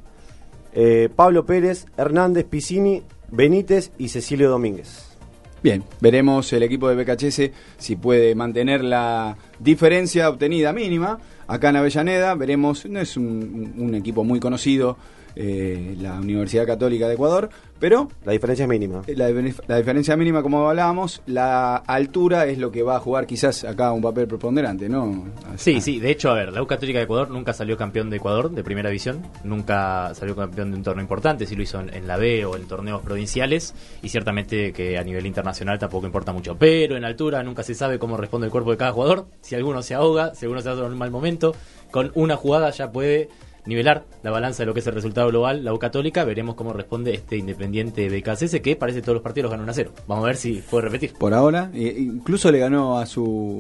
eh, 0.74 1.10
Pablo 1.14 1.46
Pérez, 1.46 1.86
Hernández, 1.98 2.46
Piscini, 2.46 3.04
Benítez 3.30 3.92
y 3.98 4.08
Cecilio 4.08 4.50
Domínguez. 4.50 5.18
Bien, 5.62 5.84
veremos 6.00 6.54
el 6.54 6.64
equipo 6.64 6.88
de 6.88 7.04
BKHS 7.04 7.52
si 7.78 7.98
puede 7.98 8.34
mantener 8.34 8.82
la 8.82 9.36
diferencia 9.60 10.30
obtenida 10.30 10.72
mínima 10.72 11.20
acá 11.48 11.70
en 11.70 11.76
Avellaneda. 11.76 12.34
Veremos, 12.36 12.86
no 12.86 13.02
es 13.02 13.18
un, 13.18 13.74
un 13.78 13.94
equipo 13.94 14.24
muy 14.24 14.40
conocido 14.40 14.98
eh, 15.42 15.96
la 16.02 16.20
Universidad 16.20 16.68
Católica 16.68 17.08
de 17.08 17.14
Ecuador, 17.14 17.50
pero... 17.80 18.10
La 18.26 18.34
diferencia 18.34 18.64
es 18.64 18.70
mínima. 18.70 19.04
La, 19.08 19.30
la, 19.68 19.78
diferencia 19.78 20.18
mínima, 20.18 20.44
como 20.44 20.68
hablábamos, 20.68 21.22
la 21.28 21.78
altura 21.78 22.46
es 22.48 22.58
lo 22.58 22.72
que 22.72 22.84
va 22.84 22.98
a 22.98 23.00
jugar 23.00 23.26
quizás 23.26 23.64
acá 23.64 23.94
un 23.94 24.02
papel 24.02 24.28
preponderante, 24.28 24.90
¿no? 24.90 25.30
Sí, 25.56 25.80
sí, 25.80 26.02
de 26.02 26.12
hecho, 26.12 26.30
a 26.30 26.34
ver, 26.34 26.52
la 26.52 26.62
U 26.62 26.68
Católica 26.68 27.00
de 27.00 27.06
Ecuador 27.06 27.30
nunca 27.30 27.54
salió 27.54 27.78
campeón 27.78 28.10
de 28.10 28.18
Ecuador, 28.18 28.52
de 28.52 28.66
primera 28.66 28.90
división, 28.90 29.22
nunca 29.46 30.14
salió 30.14 30.36
campeón 30.36 30.72
de 30.72 30.78
un 30.78 30.84
torneo 30.84 31.04
importante, 31.04 31.46
si 31.46 31.56
lo 31.56 31.64
hizo 31.64 31.80
en, 31.80 31.94
en 31.94 32.06
la 32.06 32.18
B 32.18 32.46
o 32.46 32.58
en 32.58 32.68
torneos 32.68 33.02
provinciales, 33.02 33.74
y 34.04 34.10
ciertamente 34.10 34.74
que 34.74 34.98
a 34.98 35.04
nivel 35.06 35.26
internacional 35.26 35.80
tampoco 35.80 36.06
importa 36.06 36.34
mucho, 36.34 36.58
pero 36.58 36.98
en 36.98 37.06
altura 37.06 37.42
nunca 37.44 37.64
se 37.64 37.76
sabe 37.76 37.98
cómo 37.98 38.18
responde 38.18 38.48
el 38.48 38.52
cuerpo 38.52 38.72
de 38.72 38.78
cada 38.78 38.92
jugador, 38.92 39.28
si 39.40 39.56
alguno 39.56 39.84
se 39.84 39.94
ahoga, 39.94 40.36
si 40.36 40.44
alguno 40.44 40.60
se 40.62 40.68
hace 40.68 40.82
en 40.82 40.92
un 40.92 40.98
mal 40.98 41.12
momento, 41.12 41.56
con 41.92 42.12
una 42.16 42.36
jugada 42.36 42.72
ya 42.72 42.92
puede 42.92 43.30
nivelar 43.70 44.04
la 44.24 44.32
balanza 44.32 44.64
de 44.64 44.68
lo 44.68 44.74
que 44.74 44.82
es 44.82 44.88
el 44.88 44.94
resultado 44.94 45.30
global, 45.30 45.64
la 45.64 45.74
U 45.74 45.80
Católica, 45.80 46.26
veremos 46.26 46.56
cómo 46.56 46.74
responde 46.74 47.14
este 47.14 47.38
Independiente 47.38 48.10
BKCS 48.10 48.60
que 48.60 48.76
parece 48.76 49.00
que 49.00 49.04
todos 49.04 49.16
los 49.16 49.24
partidos 49.24 49.46
los 49.46 49.52
ganó 49.52 49.64
1 49.64 49.72
a 49.72 49.76
0. 49.76 49.92
Vamos 50.08 50.26
a 50.26 50.28
ver 50.28 50.36
si 50.36 50.62
puede 50.70 50.86
repetir. 50.86 51.14
Por 51.14 51.34
ahora, 51.34 51.72
incluso 51.74 52.52
le 52.52 52.60
ganó 52.60 53.00
a 53.00 53.06
su 53.06 53.58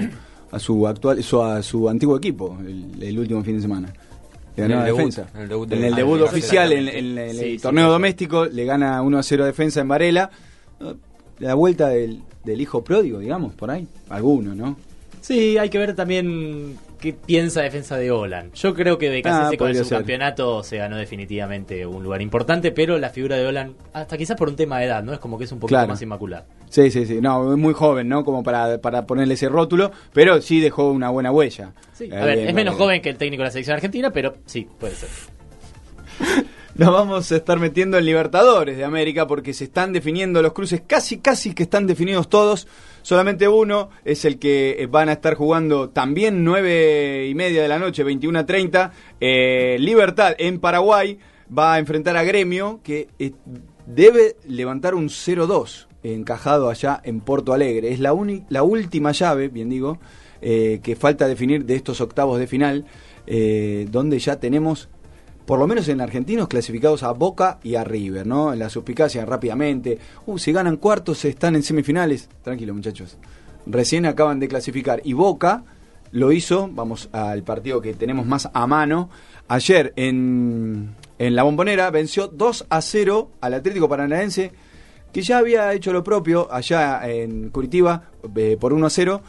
a 0.51 0.57
su 0.57 0.87
actual 0.87 1.19
a 1.19 1.61
su 1.61 1.87
antiguo 1.87 2.17
equipo 2.17 2.57
el, 2.61 3.01
el 3.01 3.19
último 3.19 3.43
fin 3.43 3.55
de 3.55 3.61
semana. 3.61 3.93
Le 4.57 4.67
ganó 4.67 4.81
a 4.81 4.85
defensa. 4.85 5.27
En 5.33 5.41
el 5.41 5.49
debut, 5.49 5.71
en 5.71 5.83
el 5.83 5.95
debut 5.95 6.21
oficial, 6.21 6.71
en, 6.73 6.87
en, 6.87 7.17
en 7.17 7.35
sí, 7.35 7.45
el 7.53 7.61
torneo 7.61 7.85
sí, 7.85 7.91
doméstico, 7.91 8.45
le 8.45 8.65
gana 8.65 9.01
1 9.01 9.17
a 9.17 9.23
0 9.23 9.43
a 9.43 9.47
defensa 9.47 9.79
en 9.79 9.87
Varela. 9.87 10.29
La 11.39 11.53
vuelta 11.53 11.87
del, 11.89 12.21
del 12.43 12.59
hijo 12.59 12.83
pródigo, 12.83 13.19
digamos, 13.19 13.53
por 13.53 13.71
ahí. 13.71 13.87
Alguno, 14.09 14.55
¿no? 14.55 14.75
Sí, 15.21 15.57
hay 15.57 15.69
que 15.69 15.77
ver 15.77 15.95
también 15.95 16.77
qué 16.99 17.13
piensa 17.13 17.61
defensa 17.61 17.97
de 17.97 18.11
Olan. 18.11 18.51
Yo 18.53 18.73
creo 18.73 18.97
que 18.97 19.09
de 19.09 19.21
ah, 19.25 19.49
con 19.57 19.69
el 19.69 19.77
subcampeonato 19.77 20.63
se 20.63 20.77
ganó 20.77 20.97
definitivamente 20.97 21.85
un 21.85 22.03
lugar 22.03 22.21
importante, 22.21 22.71
pero 22.71 22.97
la 22.97 23.09
figura 23.09 23.37
de 23.37 23.47
Olan, 23.47 23.75
hasta 23.93 24.17
quizás 24.17 24.37
por 24.37 24.49
un 24.49 24.55
tema 24.55 24.79
de 24.79 24.85
edad, 24.85 25.03
¿no? 25.03 25.13
Es 25.13 25.19
como 25.19 25.37
que 25.37 25.45
es 25.45 25.51
un 25.51 25.59
poquito 25.59 25.75
claro. 25.75 25.87
más 25.87 26.01
inmaculada. 26.01 26.45
Sí, 26.69 26.91
sí, 26.91 27.05
sí. 27.05 27.19
No, 27.21 27.57
muy 27.57 27.73
joven, 27.73 28.07
¿no? 28.07 28.23
Como 28.23 28.43
para, 28.43 28.79
para 28.79 29.05
ponerle 29.05 29.33
ese 29.33 29.49
rótulo, 29.49 29.91
pero 30.13 30.41
sí 30.41 30.59
dejó 30.59 30.91
una 30.91 31.09
buena 31.09 31.31
huella. 31.31 31.73
Sí, 31.93 32.11
a 32.11 32.23
ver, 32.25 32.39
es 32.39 32.53
menos 32.53 32.75
joven 32.75 33.01
que 33.01 33.09
el 33.09 33.17
técnico 33.17 33.41
de 33.41 33.47
la 33.47 33.51
selección 33.51 33.75
argentina, 33.75 34.11
pero 34.11 34.35
sí, 34.45 34.67
puede 34.79 34.95
ser. 34.95 35.09
nos 36.75 36.93
vamos 36.93 37.31
a 37.31 37.35
estar 37.35 37.59
metiendo 37.59 37.97
en 37.97 38.05
Libertadores 38.05 38.77
de 38.77 38.83
América 38.83 39.27
porque 39.27 39.53
se 39.53 39.65
están 39.65 39.93
definiendo 39.93 40.41
los 40.41 40.53
cruces, 40.53 40.81
casi, 40.85 41.19
casi 41.19 41.53
que 41.53 41.63
están 41.63 41.87
definidos 41.87 42.29
todos. 42.29 42.67
Solamente 43.01 43.47
uno 43.47 43.89
es 44.05 44.25
el 44.25 44.39
que 44.39 44.87
van 44.91 45.09
a 45.09 45.13
estar 45.13 45.35
jugando 45.35 45.89
también 45.89 46.43
nueve 46.43 47.27
y 47.27 47.35
media 47.35 47.61
de 47.61 47.67
la 47.67 47.79
noche, 47.79 48.03
21 48.03 48.39
a 48.39 48.45
30. 48.45 48.91
Eh, 49.19 49.77
Libertad 49.79 50.33
en 50.37 50.59
Paraguay 50.59 51.17
va 51.57 51.73
a 51.73 51.79
enfrentar 51.79 52.17
a 52.17 52.23
Gremio 52.23 52.81
que 52.83 53.07
eh, 53.19 53.31
debe 53.85 54.35
levantar 54.47 54.95
un 54.95 55.09
0-2 55.09 55.87
encajado 56.03 56.69
allá 56.69 57.01
en 57.03 57.21
Porto 57.21 57.53
Alegre. 57.53 57.91
Es 57.91 57.99
la, 57.99 58.15
la 58.49 58.63
última 58.63 59.11
llave, 59.11 59.49
bien 59.49 59.69
digo, 59.69 59.99
eh, 60.41 60.79
que 60.83 60.95
falta 60.95 61.27
definir 61.27 61.65
de 61.65 61.75
estos 61.75 61.99
octavos 62.01 62.39
de 62.39 62.47
final, 62.47 62.85
eh, 63.27 63.87
donde 63.91 64.19
ya 64.19 64.39
tenemos 64.39 64.89
por 65.49 65.57
lo 65.57 65.65
menos 65.65 65.87
en 65.87 65.99
argentinos, 65.99 66.47
clasificados 66.47 67.01
a 67.01 67.11
Boca 67.11 67.57
y 67.63 67.73
a 67.73 67.83
River, 67.83 68.27
¿no? 68.27 68.53
En 68.53 68.59
la 68.59 68.69
suspicacia 68.69 69.25
rápidamente. 69.25 69.97
Uh, 70.27 70.37
si 70.37 70.51
ganan 70.51 70.77
cuartos, 70.77 71.25
están 71.25 71.55
en 71.55 71.63
semifinales. 71.63 72.29
Tranquilo, 72.43 72.75
muchachos. 72.75 73.17
Recién 73.65 74.05
acaban 74.05 74.39
de 74.39 74.47
clasificar. 74.47 75.01
Y 75.03 75.13
Boca 75.13 75.63
lo 76.11 76.31
hizo, 76.31 76.69
vamos 76.71 77.09
al 77.13 77.41
partido 77.41 77.81
que 77.81 77.95
tenemos 77.95 78.27
más 78.27 78.47
a 78.53 78.67
mano. 78.67 79.09
Ayer 79.47 79.91
en, 79.95 80.93
en 81.17 81.35
la 81.35 81.41
bombonera 81.41 81.89
venció 81.89 82.27
2 82.27 82.67
a 82.69 82.79
0 82.79 83.31
al 83.41 83.55
Atlético 83.55 83.89
Paranaense, 83.89 84.51
que 85.11 85.23
ya 85.23 85.39
había 85.39 85.73
hecho 85.73 85.91
lo 85.91 86.03
propio 86.03 86.47
allá 86.53 87.09
en 87.09 87.49
Curitiba 87.49 88.03
eh, 88.35 88.55
por 88.59 88.71
1 88.71 88.85
a 88.85 88.89
0 88.91 89.21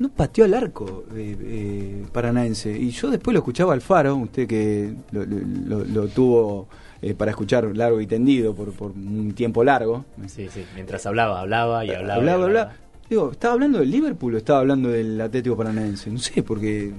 no 0.00 0.08
pateó 0.08 0.46
al 0.46 0.54
arco 0.54 1.04
eh, 1.14 1.36
eh, 1.38 2.06
paranaense. 2.10 2.72
Y 2.72 2.90
yo 2.90 3.10
después 3.10 3.34
lo 3.34 3.40
escuchaba 3.40 3.74
al 3.74 3.82
Faro, 3.82 4.16
usted 4.16 4.48
que 4.48 4.94
lo, 5.12 5.26
lo, 5.26 5.84
lo 5.84 6.08
tuvo 6.08 6.68
eh, 7.02 7.12
para 7.12 7.32
escuchar 7.32 7.64
largo 7.76 8.00
y 8.00 8.06
tendido 8.06 8.54
por, 8.54 8.72
por, 8.72 8.92
un 8.92 9.34
tiempo 9.34 9.62
largo. 9.62 10.06
Sí, 10.26 10.48
sí, 10.48 10.64
mientras 10.74 11.04
hablaba, 11.04 11.40
hablaba 11.40 11.84
y 11.84 11.90
hablaba. 11.90 12.14
Hablaba, 12.14 12.40
y 12.40 12.44
hablaba. 12.44 12.72
Digo, 13.10 13.30
¿estaba 13.32 13.52
hablando 13.52 13.78
del 13.78 13.90
Liverpool 13.90 14.34
o 14.34 14.38
estaba 14.38 14.60
hablando 14.60 14.88
del 14.88 15.20
Atlético 15.20 15.54
Paranaense? 15.54 16.10
No 16.10 16.18
sé, 16.18 16.42
porque 16.42 16.92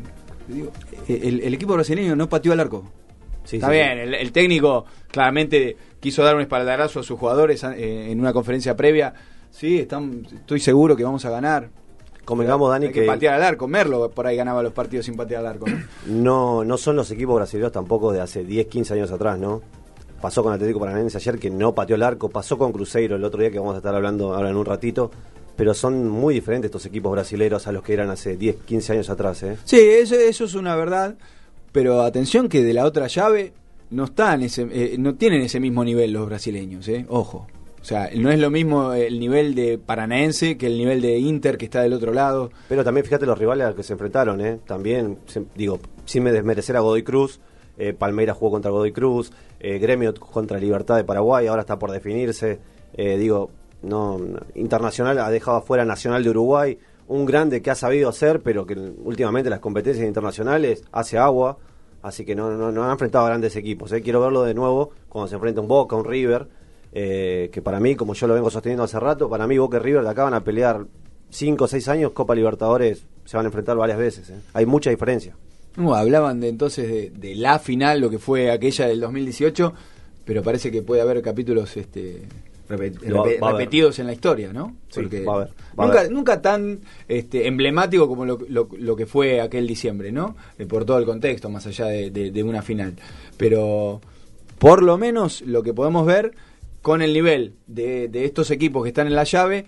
digo, 0.48 0.72
el, 1.08 1.42
el, 1.42 1.54
equipo 1.56 1.74
brasileño 1.74 2.16
no 2.16 2.30
pateó 2.30 2.54
al 2.54 2.60
arco. 2.60 2.84
Sí, 3.46 3.56
Está 3.56 3.70
sí, 3.70 3.74
bien, 3.74 3.98
el, 3.98 4.14
el, 4.14 4.32
técnico 4.32 4.86
claramente 5.10 5.76
quiso 6.00 6.24
dar 6.24 6.36
un 6.36 6.42
espaldarazo 6.42 7.00
a 7.00 7.04
sus 7.04 7.18
jugadores 7.18 7.64
en 7.64 8.20
una 8.20 8.32
conferencia 8.32 8.76
previa. 8.76 9.12
Sí, 9.50 9.80
están, 9.80 10.28
estoy 10.32 10.60
seguro 10.60 10.96
que 10.96 11.04
vamos 11.04 11.26
a 11.26 11.32
ganar 11.32 11.81
convengamos, 12.32 12.70
Dani, 12.70 12.88
que, 12.88 13.02
que, 13.02 13.06
patear 13.06 13.36
al 13.36 13.44
arco. 13.44 13.68
Merlo 13.68 14.10
por 14.10 14.26
ahí 14.26 14.38
ganaba 14.38 14.64
los 14.64 14.72
partidos 14.72 15.06
sin 15.06 15.16
patear 15.16 15.42
al 15.42 15.48
arco. 15.48 15.66
¿no? 15.68 15.78
No, 16.06 16.64
no 16.64 16.78
son 16.78 16.96
los 16.96 17.12
equipos 17.12 17.36
brasileños 17.36 17.72
tampoco 17.72 18.12
de 18.12 18.22
hace 18.22 18.44
10, 18.44 18.68
15 18.68 18.94
años 18.94 19.12
atrás, 19.12 19.38
¿no? 19.38 19.62
Pasó 20.22 20.44
con 20.44 20.54
Atlético 20.54 20.80
Paranaense 20.80 21.18
ayer 21.18 21.40
que 21.40 21.50
no 21.50 21.76
pateó 21.76 21.96
el 21.96 22.04
arco, 22.04 22.30
pasó 22.30 22.58
con 22.58 22.72
Cruzeiro 22.72 23.16
el 23.16 23.24
otro 23.24 23.42
día 23.42 23.52
que 23.52 23.60
vamos 23.60 23.74
a 23.74 23.78
estar 23.78 23.94
hablando 23.94 24.34
ahora 24.34 24.50
en 24.50 24.56
un 24.56 24.66
ratito, 24.66 25.12
pero 25.56 25.74
son 25.74 26.08
muy 26.08 26.34
diferentes 26.34 26.70
estos 26.70 26.86
equipos 26.86 27.12
brasileños 27.12 27.68
a 27.68 27.72
los 27.72 27.84
que 27.84 27.94
eran 27.94 28.10
hace 28.10 28.38
10, 28.38 28.58
15 28.66 28.94
años 28.94 29.10
atrás, 29.10 29.44
¿eh? 29.44 29.58
Sí, 29.66 29.80
eso, 29.80 30.16
eso 30.16 30.46
es 30.46 30.54
una 30.54 30.76
verdad, 30.76 31.16
pero 31.72 32.02
atención 32.02 32.48
que 32.48 32.64
de 32.64 32.74
la 32.74 32.86
otra 32.86 33.08
llave 33.08 33.54
no 33.90 34.06
están 34.06 34.44
ese, 34.44 34.68
eh, 34.72 34.96
no 34.98 35.16
tienen 35.16 35.42
ese 35.42 35.60
mismo 35.60 35.84
nivel 35.84 36.14
los 36.14 36.28
brasileños, 36.28 36.88
¿eh? 36.88 37.06
Ojo. 37.10 37.48
O 37.82 37.86
sea, 37.86 38.10
no 38.16 38.30
es 38.30 38.40
lo 38.40 38.52
mismo 38.52 38.94
el 38.94 39.20
nivel 39.20 39.56
de 39.56 39.80
Paranaense 39.80 40.56
que 40.56 40.68
el 40.68 40.78
nivel 40.78 41.02
de 41.02 41.18
Inter 41.18 41.58
que 41.58 41.66
está 41.66 41.82
del 41.82 41.94
otro 41.94 42.14
lado. 42.14 42.52
Pero 42.70 42.84
también 42.84 43.06
fíjate 43.06 43.26
los 43.26 43.38
rivales 43.38 43.66
a 43.66 43.68
los 43.70 43.76
que 43.76 43.84
se 43.84 43.94
enfrentaron, 43.94 44.40
¿eh? 44.40 44.60
También, 44.68 45.18
digo, 45.56 45.80
sin 46.06 46.24
me 46.24 46.32
desmerecer 46.32 46.78
a 46.78 46.82
Godoy 46.82 47.02
Cruz, 47.02 47.40
eh, 47.78 47.94
Palmeiras 47.94 48.38
jugó 48.38 48.52
contra 48.52 48.70
Godoy 48.70 48.92
Cruz, 48.92 49.32
eh, 49.60 49.80
Gremio 49.80 50.14
contra 50.14 50.60
Libertad 50.60 50.96
de 50.98 51.04
Paraguay, 51.04 51.48
ahora 51.48 51.62
está 51.62 51.80
por 51.80 51.92
definirse. 51.92 52.60
Eh, 52.94 53.18
digo, 53.18 53.50
no, 53.82 54.20
Internacional 54.54 55.18
ha 55.18 55.32
dejado 55.32 55.58
afuera 55.58 55.84
Nacional 55.84 56.24
de 56.24 56.30
Uruguay, 56.30 56.78
un 57.08 57.26
grande 57.26 57.64
que 57.64 57.72
ha 57.72 57.76
sabido 57.76 58.10
hacer, 58.10 58.42
pero 58.42 58.68
que 58.68 58.76
últimamente 58.76 59.50
las 59.50 59.60
competencias 59.60 60.08
internacionales 60.08 60.84
hace 60.92 61.18
agua. 61.18 61.58
Así 62.04 62.26
que 62.26 62.36
no, 62.36 62.52
no, 62.52 62.72
no 62.72 62.84
han 62.84 62.92
enfrentado 62.92 63.26
a 63.26 63.30
grandes 63.30 63.56
equipos. 63.56 63.92
¿eh? 63.92 64.02
Quiero 64.02 64.22
verlo 64.22 64.44
de 64.44 64.54
nuevo 64.54 64.92
cuando 65.10 65.28
se 65.28 65.36
enfrenta 65.36 65.62
un 65.62 65.68
Boca, 65.68 65.96
un 65.96 66.06
River 66.06 66.48
eh, 66.94 67.50
que 67.52 67.62
para 67.62 67.80
mí, 67.80 67.96
como 67.96 68.14
yo 68.14 68.28
lo 68.28 68.34
vengo 68.34 68.50
sosteniendo 68.50 68.84
hace 68.84 69.00
rato, 69.00 69.30
para 69.30 69.48
mí 69.48 69.58
Boca 69.58 69.78
y 69.78 69.80
River 69.80 70.04
de 70.04 70.10
acá 70.10 70.24
van 70.24 70.34
a 70.34 70.44
pelear 70.44 70.86
5 71.30 71.64
o 71.64 71.68
6 71.68 71.88
años, 71.88 72.12
Copa 72.12 72.36
Libertadores 72.36 73.06
se 73.26 73.38
van 73.38 73.46
a 73.46 73.50
enfrentar 73.50 73.78
varias 73.78 73.98
veces. 73.98 74.30
¿eh? 74.30 74.40
Hay 74.54 74.66
mucha 74.66 74.90
diferencia. 74.90 75.36
No, 75.78 75.96
hablaban 75.96 76.42
de 76.42 76.50
entonces 76.50 76.90
de, 76.90 77.10
de, 77.12 77.36
la 77.36 77.60
final, 77.60 78.02
lo 78.02 78.10
que 78.10 78.20
fue 78.20 78.52
aquella 78.52 78.88
del 78.88 79.00
2018, 79.00 79.74
pero 80.26 80.44
parece 80.44 80.70
que 80.70 80.82
puede 80.82 81.02
haber 81.02 81.22
capítulos 81.22 81.78
este, 81.78 82.24
repet, 82.68 83.00
repet, 83.00 83.42
repetidos 83.42 84.00
en 84.00 84.08
la 84.08 84.14
historia, 84.14 84.52
¿no? 84.52 84.76
Porque 84.94 85.20
sí, 85.20 85.26
va 85.26 85.34
a 85.34 85.36
haber, 85.38 85.50
va 85.80 85.86
nunca, 85.86 86.02
a 86.02 86.08
nunca 86.10 86.42
tan 86.42 86.82
este, 87.08 87.48
emblemático 87.48 88.10
como 88.10 88.26
lo, 88.26 88.40
lo, 88.50 88.68
lo, 88.78 88.96
que 88.98 89.06
fue 89.06 89.40
aquel 89.40 89.66
diciembre, 89.66 90.12
¿no? 90.12 90.36
Eh, 90.60 90.66
por 90.66 90.84
todo 90.84 90.98
el 90.98 91.06
contexto, 91.06 91.50
más 91.50 91.66
allá 91.66 91.86
de, 91.86 92.12
de, 92.12 92.32
de 92.32 92.44
una 92.44 92.62
final. 92.62 92.96
Pero 93.38 94.02
por 94.60 94.84
lo 94.84 94.98
menos 94.98 95.42
lo 95.42 95.64
que 95.64 95.74
podemos 95.74 96.06
ver 96.06 96.34
con 96.82 97.02
el 97.02 97.14
nivel 97.14 97.56
de, 97.68 98.08
de, 98.08 98.26
estos 98.26 98.52
equipos 98.52 98.84
que 98.84 98.90
están 98.90 99.08
en 99.08 99.16
la 99.16 99.24
llave, 99.24 99.66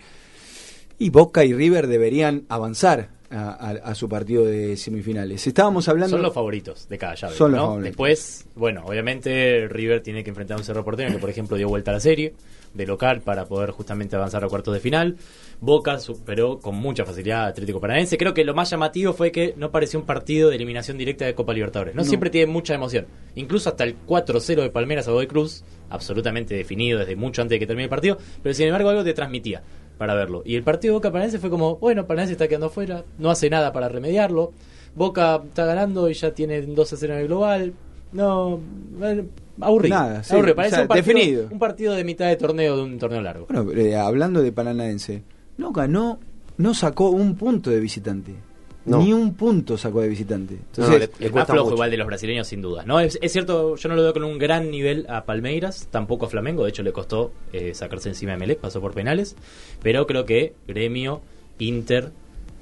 y 1.00 1.10
Boca 1.10 1.44
y 1.44 1.54
River 1.54 1.88
deberían 1.88 2.46
avanzar 2.50 3.10
a, 3.34 3.96
su 3.96 4.08
partido 4.08 4.46
de 4.46 4.78
semifinales. 4.78 5.46
Estábamos 5.48 5.88
hablando. 5.88 6.18
Son 6.18 6.22
los 6.22 6.34
favoritos 6.34 6.88
de 6.88 6.98
cada 6.98 7.16
llave. 7.16 7.36
Son 7.36 7.52
¿no? 7.52 7.58
los 7.58 7.66
favoritos. 7.66 7.90
Después, 7.92 8.46
bueno, 8.56 8.84
obviamente 8.86 9.68
River 9.68 10.02
tiene 10.02 10.24
que 10.24 10.30
enfrentar 10.30 10.56
a 10.56 10.60
un 10.60 10.64
Cerro 10.64 10.84
Porteño 10.84 11.12
que, 11.12 11.20
por 11.20 11.30
ejemplo, 11.30 11.58
dio 11.58 11.68
vuelta 11.68 11.92
a 11.92 11.96
la 11.96 12.00
serie 12.00 12.34
de 12.74 12.86
local 12.86 13.22
para 13.22 13.46
poder 13.46 13.72
justamente 13.72 14.16
avanzar 14.16 14.44
a 14.44 14.48
cuartos 14.48 14.74
de 14.74 14.80
final. 14.80 15.18
Boca 15.60 16.00
superó 16.00 16.60
con 16.60 16.76
mucha 16.76 17.06
facilidad 17.06 17.46
a 17.46 17.48
Atlético 17.48 17.80
Paranaense. 17.80 18.18
Creo 18.18 18.34
que 18.34 18.44
lo 18.44 18.54
más 18.54 18.70
llamativo 18.70 19.14
fue 19.14 19.32
que 19.32 19.54
no 19.58 19.72
pareció 19.72 20.00
un 20.00 20.06
partido 20.06 20.50
de 20.50 20.56
eliminación 20.56 20.98
directa 20.98 21.26
de 21.26 21.36
Copa 21.36 21.54
Libertadores. 21.54 21.96
No, 21.96 22.04
siempre 22.04 22.30
tiene 22.30 22.52
mucha 22.52 22.74
emoción. 22.74 23.06
Incluso 23.36 23.70
hasta 23.70 23.84
el 23.84 23.96
4-0 24.06 24.62
de 24.62 24.70
Palmeras 24.70 25.08
a 25.08 25.12
Godoy 25.12 25.28
Cruz, 25.28 25.64
absolutamente 25.90 26.56
definido 26.56 27.00
desde 27.00 27.16
mucho 27.16 27.42
antes 27.42 27.56
de 27.56 27.60
que 27.60 27.68
termine 27.68 27.86
el 27.86 27.90
partido, 27.90 28.18
pero 28.42 28.54
sin 28.54 28.68
embargo 28.68 28.90
algo 28.90 29.04
te 29.04 29.14
transmitía 29.14 29.64
para 29.98 30.16
verlo. 30.16 30.42
Y 30.46 30.56
el 30.56 30.64
partido 30.64 30.94
de 30.94 30.98
Boca 30.98 31.12
Paranaense 31.12 31.40
fue 31.40 31.50
como, 31.50 31.78
bueno, 31.78 32.06
Paranaense 32.06 32.34
está 32.34 32.48
quedando 32.48 32.68
afuera, 32.68 33.06
no 33.18 33.30
hace 33.30 33.50
nada 33.50 33.72
para 33.72 33.90
remediarlo. 33.90 34.54
Boca 34.96 35.42
está 35.46 35.66
ganando 35.66 36.10
y 36.10 36.14
ya 36.14 36.32
tiene 36.34 36.62
2 36.62 36.94
0 36.98 37.14
en 37.14 37.20
el 37.20 37.28
global. 37.28 37.74
No, 38.12 38.60
aburrido. 39.62 39.96
Nada, 39.96 40.24
sí, 40.24 40.34
aburrido. 40.34 40.54
o 40.54 40.56
Parece 40.56 40.76
sea, 40.76 40.82
un, 40.84 40.88
partido, 40.88 41.14
definido. 41.16 41.48
un 41.52 41.60
partido 41.60 41.94
de 41.94 42.04
mitad 42.04 42.28
de 42.28 42.36
torneo 42.36 42.78
de 42.78 42.84
un 42.84 42.98
torneo 43.00 43.22
largo. 43.22 43.48
Bueno, 43.50 43.72
eh, 43.74 43.96
hablando 43.96 44.42
de 44.42 44.52
Paranaense, 44.52 45.24
no 45.58 45.72
ganó, 45.72 46.20
no 46.58 46.74
sacó 46.74 47.10
un 47.10 47.36
punto 47.36 47.70
de 47.70 47.80
visitante. 47.80 48.34
No. 48.86 48.98
Ni 49.00 49.14
un 49.14 49.34
punto 49.36 49.78
sacó 49.78 50.02
de 50.02 50.10
visitante. 50.10 50.56
No, 50.56 50.60
Entonces, 50.86 51.10
le- 51.20 51.26
el 51.28 51.34
más 51.34 51.48
flojo 51.48 51.64
mucho. 51.64 51.76
igual 51.76 51.90
de 51.92 51.96
los 51.96 52.06
brasileños 52.06 52.48
sin 52.48 52.62
duda 52.62 52.84
no 52.86 53.00
es, 53.00 53.18
es 53.22 53.32
cierto 53.32 53.78
yo 53.78 53.88
no 53.88 53.96
lo 53.96 54.02
veo 54.04 54.12
con 54.12 54.26
un 54.26 54.38
gran 54.38 54.70
nivel 54.72 55.06
a 55.08 55.24
Palmeiras 55.24 55.88
tampoco 55.90 56.26
a 56.26 56.30
Flamengo 56.30 56.66
de 56.66 56.70
hecho 56.72 56.84
le 56.84 56.92
costó 56.92 57.32
eh, 57.54 57.74
sacarse 57.74 58.10
encima 58.10 58.34
de 58.34 58.40
Melec 58.40 58.60
pasó 58.60 58.82
por 58.82 58.94
penales 58.94 59.38
pero 59.82 60.06
creo 60.06 60.26
que 60.26 60.54
Gremio 60.68 61.22
Inter 61.60 62.12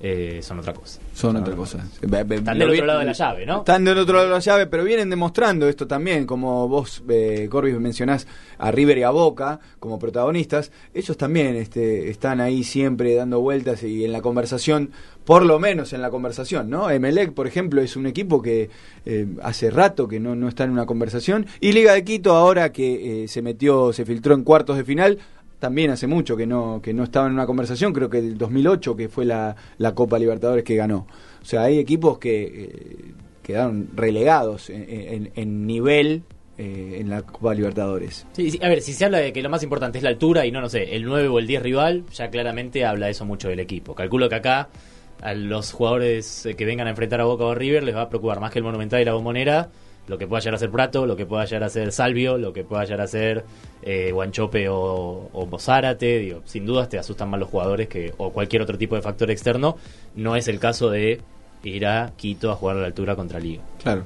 eh, 0.01 0.39
son 0.41 0.60
otra 0.60 0.74
cosa 0.74 1.00
son 1.22 1.36
otra 1.36 1.55
cosa. 1.55 1.86
Están 2.01 2.58
del 2.58 2.70
otro 2.72 2.86
lado 2.86 3.00
de 3.00 3.05
la 3.05 3.12
llave, 3.12 3.46
¿no? 3.46 3.60
Están 3.60 3.84
del 3.84 3.98
otro 3.98 4.15
lado 4.15 4.27
de 4.27 4.34
la 4.34 4.39
llave, 4.39 4.67
pero 4.67 4.84
vienen 4.84 5.10
demostrando 5.10 5.67
esto 5.67 5.86
también, 5.86 6.25
como 6.25 6.67
vos, 6.67 7.03
eh, 7.10 7.48
Corbis, 7.50 7.77
mencionás 7.79 8.27
a 8.58 8.72
River 8.72 8.98
y 8.98 9.03
a 9.03 9.12
Boca 9.12 9.60
como 9.79 10.00
protagonistas. 10.00 10.72
Ellos 10.93 11.15
también 11.17 11.55
este, 11.55 12.10
están 12.10 12.41
ahí 12.41 12.63
siempre 12.63 13.13
dando 13.13 13.39
vueltas 13.39 13.84
y 13.84 14.03
en 14.03 14.12
la 14.12 14.22
conversación, 14.22 14.91
por 15.25 15.46
lo 15.46 15.60
menos 15.60 15.93
en 15.93 16.01
la 16.01 16.10
conversación, 16.10 16.70
¿no? 16.70 16.89
Emelec, 16.89 17.34
por 17.34 17.46
ejemplo, 17.46 17.81
es 17.81 17.96
un 17.96 18.08
equipo 18.08 18.41
que 18.41 18.70
eh, 19.05 19.27
hace 19.43 19.70
rato 19.70 20.08
que 20.08 20.20
no, 20.20 20.36
no 20.36 20.48
está 20.48 20.63
en 20.63 20.72
una 20.72 20.88
conversación. 20.88 21.46
Y 21.60 21.74
Liga 21.74 21.93
de 21.93 22.03
Quito, 22.03 22.34
ahora 22.34 22.72
que 22.72 23.24
eh, 23.24 23.27
se 23.27 23.41
metió, 23.41 23.93
se 23.93 24.05
filtró 24.05 24.34
en 24.34 24.43
cuartos 24.43 24.77
de 24.77 24.84
final, 24.84 25.20
también 25.62 25.91
hace 25.91 26.08
mucho 26.08 26.36
que 26.36 26.48
no 26.48 26.82
que 26.82 26.91
no 26.94 27.03
estaba 27.03 27.27
en 27.27 27.34
una 27.34 27.46
conversación, 27.46 27.94
creo 27.94 28.10
que 28.10 28.18
el 28.18 28.38
2008 28.38 28.96
que 28.96 29.08
fue 29.08 29.25
la, 29.25 29.56
la 29.77 29.94
Copa 29.94 30.18
Libertadores 30.18 30.65
que 30.65 30.75
ganó. 30.75 31.08
O 31.41 31.46
sea, 31.46 31.62
hay 31.62 31.77
equipos 31.77 32.18
que 32.18 32.44
eh, 32.44 33.13
quedaron 33.44 33.89
relegados 33.96 34.72
en, 34.72 35.68
nivel 35.68 36.24
eh, 36.58 36.98
en 37.00 37.10
la 37.10 37.22
Copa 37.22 37.53
Libertadores. 37.53 38.25
Sí, 38.34 38.50
sí, 38.50 38.60
a 38.62 38.70
ver, 38.70 38.82
si 38.82 38.94
se 38.94 39.06
habla 39.06 39.20
de 39.20 39.32
que 39.32 39.41
lo 39.44 39.50
más 39.50 39.62
importante 39.62 40.00
es 40.00 40.03
la 40.03 40.10
altura 40.10 40.46
y 40.48 40.51
no, 40.51 40.62
no 40.62 40.68
sé, 40.70 40.96
el 40.96 41.06
9 41.06 41.27
o 41.27 41.38
el 41.38 41.46
10 41.46 41.62
rival, 41.62 42.03
ya 42.12 42.30
claramente 42.32 42.84
habla 42.84 43.10
eso 43.10 43.25
mucho 43.25 43.48
del 43.48 43.60
equipo. 43.60 43.94
Calculo 43.94 44.30
que 44.30 44.36
acá 44.36 44.70
a 45.22 45.36
los 45.36 45.72
jugadores 45.72 46.48
eh, 46.48 46.56
que 46.56 46.65
vengan 46.65 46.88
a 46.88 46.89
enfrentar 46.89 47.22
a 47.22 47.25
Boca 47.25 47.44
o 47.44 47.51
a 47.51 47.56
River 47.56 47.84
les 47.84 47.96
va 47.96 48.01
a 48.01 48.10
preocupar 48.10 48.39
más 48.39 48.51
que 48.51 48.58
el 48.58 48.65
Monumental 48.65 49.00
y 49.00 49.06
la 49.06 49.13
Bombonera, 49.13 49.70
lo 50.12 50.18
que 50.18 50.27
pueda 50.27 50.41
llegar 50.41 50.56
a 50.56 50.58
ser 50.58 50.70
Prato, 50.70 51.06
lo 51.06 51.15
que 51.15 51.25
pueda 51.25 51.46
llegar 51.46 51.63
a 51.63 51.70
ser 51.70 51.94
Salvio, 51.94 52.38
lo 52.38 52.51
que 52.51 52.65
pueda 52.65 52.84
llegar 52.84 53.00
a 53.00 53.08
ser 53.08 53.46
eh, 53.82 54.12
Guanchope 54.12 54.68
o, 54.68 55.30
o 55.32 55.58
Zárate. 55.58 56.20
Digo, 56.20 56.41
sin 56.44 56.65
dudas 56.65 56.89
te 56.89 57.00
asustan 57.00 57.30
más 57.30 57.39
los 57.39 57.50
jugadores 57.50 57.88
que 57.88 58.13
o 58.18 58.32
cualquier 58.32 58.62
otro 58.62 58.77
tipo 58.77 58.96
de 58.96 59.01
factor 59.01 59.32
externo. 59.32 59.77
No 60.15 60.36
es 60.36 60.50
el 60.50 60.60
caso 60.60 60.89
de 60.89 61.22
ir 61.63 61.86
a 61.86 62.12
Quito 62.18 62.51
a 62.51 62.56
jugar 62.56 62.75
a 62.75 62.82
la 62.82 62.88
altura 62.88 63.15
contra 63.15 63.39
Liga. 63.39 63.63
Claro. 63.82 64.03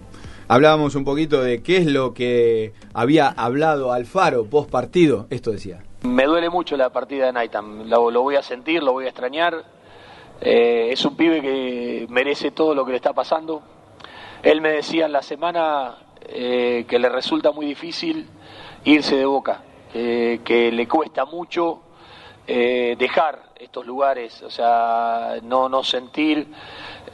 Hablábamos 0.48 0.94
un 0.94 1.06
poquito 1.06 1.42
de 1.42 1.64
qué 1.64 1.78
es 1.78 1.88
lo 1.88 2.14
que 2.14 2.74
había 2.94 3.28
hablado 3.30 3.92
Alfaro 3.92 4.46
post 4.46 4.70
partido. 4.70 5.26
Esto 5.32 5.52
decía. 5.52 5.82
Me 6.04 6.26
duele 6.26 6.52
mucho 6.52 6.78
la 6.78 6.92
partida 6.92 7.26
de 7.26 7.34
Naitan, 7.34 7.90
lo, 7.90 8.12
lo 8.12 8.22
voy 8.22 8.36
a 8.36 8.44
sentir, 8.44 8.84
lo 8.84 8.92
voy 8.92 9.06
a 9.06 9.08
extrañar. 9.08 9.64
Eh, 10.40 10.90
es 10.92 11.04
un 11.04 11.16
pibe 11.16 11.42
que 11.42 12.06
merece 12.10 12.52
todo 12.52 12.76
lo 12.76 12.86
que 12.86 12.92
le 12.92 12.98
está 12.98 13.12
pasando. 13.14 13.64
Él 14.46 14.62
me 14.62 14.70
decía 14.70 15.08
en 15.08 15.12
la 15.12 15.24
semana 15.24 15.96
eh, 16.28 16.86
que 16.88 17.00
le 17.00 17.10
resulta 17.10 17.52
muy 17.52 17.66
difícil 17.66 18.28
irse 18.84 19.16
de 19.16 19.26
boca, 19.26 19.64
que- 19.92 20.70
le 20.72 20.88
cuesta 20.88 21.26
mucho 21.26 21.82
eh, 22.46 22.96
dejar 23.00 23.42
estos 23.60 23.88
lugares, 23.88 24.44
o 24.44 24.52
sea, 24.52 25.38
no, 25.42 25.68
no 25.68 25.84
sentir, 25.84 26.48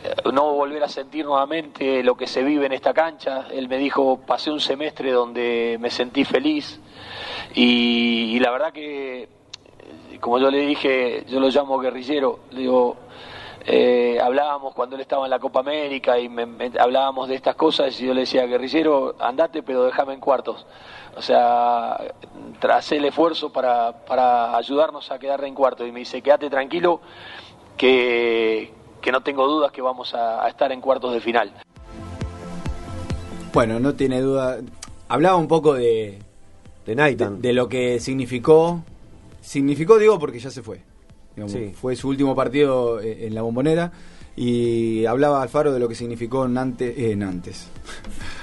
eh, 0.03 0.13
no 0.33 0.51
volver 0.55 0.83
a 0.83 0.89
sentir 0.89 1.23
nuevamente 1.23 2.03
lo 2.03 2.15
que 2.17 2.27
se 2.27 2.43
vive 2.43 2.65
en 2.65 2.73
esta 2.73 2.93
cancha. 2.93 3.47
Él 3.49 3.69
me 3.69 3.77
dijo, 3.77 4.19
pasé 4.25 4.51
un 4.51 4.59
semestre 4.59 5.11
donde 5.11 5.77
me 5.79 5.89
sentí 5.89 6.25
feliz 6.25 6.81
y, 7.55 8.35
y 8.35 8.39
la 8.39 8.51
verdad 8.51 8.73
que, 8.73 9.29
como 10.19 10.37
yo 10.37 10.51
le 10.51 10.65
dije, 10.65 11.23
yo 11.29 11.39
lo 11.39 11.47
llamo 11.47 11.79
guerrillero, 11.79 12.39
le 12.51 12.59
digo, 12.59 12.97
eh, 13.65 14.19
hablábamos 14.21 14.73
cuando 14.73 14.95
él 14.95 15.01
estaba 15.01 15.25
en 15.25 15.29
la 15.29 15.39
Copa 15.39 15.59
América 15.61 16.17
y 16.19 16.29
me- 16.29 16.45
me- 16.45 16.71
hablábamos 16.79 17.27
de 17.29 17.35
estas 17.35 17.55
cosas 17.55 17.99
y 18.01 18.05
yo 18.07 18.13
le 18.13 18.21
decía, 18.21 18.45
guerrillero, 18.45 19.15
andate 19.19 19.63
pero 19.63 19.83
déjame 19.85 20.13
en 20.13 20.19
cuartos. 20.19 20.65
O 21.17 21.21
sea, 21.21 21.97
tras 22.59 22.91
el 22.93 23.05
esfuerzo 23.05 23.51
para, 23.51 23.91
para 24.05 24.55
ayudarnos 24.55 25.11
a 25.11 25.19
quedar 25.19 25.43
en 25.43 25.53
cuartos. 25.53 25.87
Y 25.87 25.91
me 25.91 25.99
dice, 25.99 26.21
quédate 26.21 26.49
tranquilo 26.49 27.01
que, 27.77 28.71
que 29.01 29.11
no 29.11 29.21
tengo 29.21 29.45
dudas 29.47 29.71
que 29.71 29.81
vamos 29.81 30.13
a, 30.13 30.45
a 30.45 30.47
estar 30.49 30.71
en 30.71 30.79
cuartos 30.81 31.13
de 31.13 31.19
final. 31.21 31.51
Bueno, 33.53 33.79
no 33.79 33.93
tiene 33.95 34.21
duda. 34.21 34.57
Hablaba 35.09 35.35
un 35.35 35.47
poco 35.47 35.73
de, 35.73 36.19
De 36.85 36.95
de, 36.95 37.15
de 37.39 37.53
lo 37.53 37.67
que 37.67 37.99
significó. 37.99 38.81
Significó, 39.41 39.97
digo, 39.97 40.17
porque 40.19 40.39
ya 40.39 40.49
se 40.49 40.61
fue. 40.61 40.81
Digamos, 41.35 41.51
Sí. 41.53 41.71
Fue 41.79 41.95
su 41.95 42.09
último 42.09 42.35
partido 42.35 42.99
eh, 43.01 43.27
en 43.27 43.35
la 43.35 43.41
bombonera. 43.41 43.91
Y 44.33 45.05
hablaba 45.05 45.41
Alfaro 45.41 45.73
de 45.73 45.79
lo 45.79 45.89
que 45.89 45.95
significó 45.95 46.47
Nantes. 46.47 46.93
Eh, 46.97 47.15
Nantes. 47.17 47.67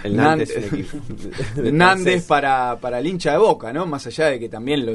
El 0.04 1.76
Nantes 1.76 2.04
de 2.04 2.20
para, 2.28 2.76
para 2.78 2.98
el 2.98 3.06
hincha 3.06 3.32
de 3.32 3.38
Boca, 3.38 3.72
¿no? 3.72 3.86
Más 3.86 4.06
allá 4.06 4.26
de 4.26 4.38
que 4.38 4.48
también 4.50 4.84
lo, 4.84 4.92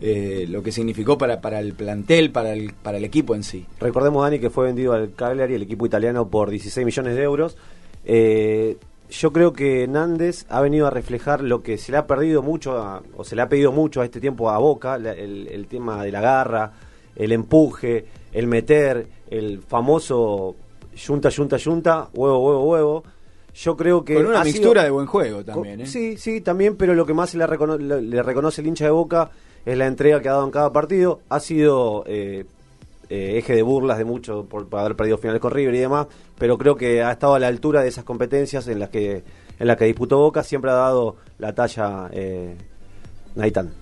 eh, 0.00 0.46
lo 0.48 0.62
que 0.62 0.72
significó 0.72 1.16
para, 1.16 1.40
para 1.40 1.60
el 1.60 1.74
plantel, 1.74 2.32
para 2.32 2.52
el, 2.52 2.72
para 2.74 2.98
el 2.98 3.04
equipo 3.04 3.34
en 3.34 3.44
sí. 3.44 3.64
Recordemos, 3.80 4.22
Dani, 4.24 4.38
que 4.40 4.50
fue 4.50 4.66
vendido 4.66 4.92
al 4.92 5.14
Cagliari, 5.14 5.54
el 5.54 5.62
equipo 5.62 5.86
italiano, 5.86 6.28
por 6.28 6.50
16 6.50 6.84
millones 6.84 7.14
de 7.14 7.22
euros. 7.22 7.56
Eh, 8.04 8.76
yo 9.10 9.32
creo 9.32 9.52
que 9.52 9.86
Nández 9.86 10.44
ha 10.48 10.60
venido 10.60 10.88
a 10.88 10.90
reflejar 10.90 11.40
lo 11.42 11.62
que 11.62 11.78
se 11.78 11.92
le 11.92 11.98
ha 11.98 12.06
perdido 12.08 12.42
mucho, 12.42 12.76
a- 12.78 13.02
o 13.16 13.22
se 13.24 13.36
le 13.36 13.42
ha 13.42 13.48
pedido 13.48 13.70
mucho 13.70 14.00
a 14.00 14.04
este 14.04 14.20
tiempo 14.20 14.50
a 14.50 14.58
Boca, 14.58 14.98
la- 14.98 15.12
el, 15.12 15.46
el 15.46 15.66
tema 15.68 16.02
de 16.04 16.10
la 16.10 16.20
garra, 16.20 16.72
el 17.16 17.32
empuje, 17.32 18.04
el 18.32 18.46
meter, 18.46 19.06
el 19.30 19.60
famoso 19.62 20.54
yunta, 20.94 21.28
yunta, 21.30 21.56
yunta, 21.56 22.08
huevo, 22.14 22.38
huevo, 22.38 22.64
huevo. 22.64 23.04
Yo 23.54 23.74
creo 23.76 24.04
que... 24.04 24.14
Con 24.14 24.26
una 24.26 24.44
sido- 24.44 24.52
mixtura 24.52 24.84
de 24.84 24.90
buen 24.90 25.06
juego 25.06 25.42
también, 25.44 25.80
¿eh? 25.80 25.86
Sí, 25.86 26.18
sí, 26.18 26.42
también, 26.42 26.76
pero 26.76 26.94
lo 26.94 27.06
que 27.06 27.14
más 27.14 27.30
se 27.30 27.38
le, 27.38 27.46
recono- 27.46 27.78
le- 27.78 28.02
le 28.02 28.22
reconoce 28.22 28.60
el 28.60 28.66
hincha 28.66 28.84
de 28.84 28.90
Boca 28.90 29.30
es 29.64 29.76
la 29.78 29.86
entrega 29.86 30.20
que 30.20 30.28
ha 30.28 30.32
dado 30.32 30.44
en 30.44 30.50
cada 30.50 30.72
partido. 30.72 31.20
Ha 31.30 31.40
sido 31.40 32.04
eh, 32.06 32.44
eh, 33.08 33.38
eje 33.38 33.54
de 33.54 33.62
burlas 33.62 33.96
de 33.96 34.04
muchos 34.04 34.44
por, 34.46 34.68
por 34.68 34.80
haber 34.80 34.94
perdido 34.94 35.16
finales 35.16 35.40
con 35.40 35.52
River 35.52 35.74
y 35.74 35.78
demás, 35.78 36.06
pero 36.38 36.58
creo 36.58 36.76
que 36.76 37.02
ha 37.02 37.12
estado 37.12 37.34
a 37.34 37.38
la 37.38 37.46
altura 37.46 37.80
de 37.82 37.88
esas 37.88 38.04
competencias 38.04 38.68
en 38.68 38.78
las 38.78 38.90
que 38.90 39.24
en 39.58 39.66
las 39.66 39.78
que 39.78 39.86
disputó 39.86 40.18
Boca. 40.18 40.42
Siempre 40.42 40.70
ha 40.70 40.74
dado 40.74 41.16
la 41.38 41.54
talla 41.54 42.10
eh, 42.12 42.56
Naitán. 43.36 43.72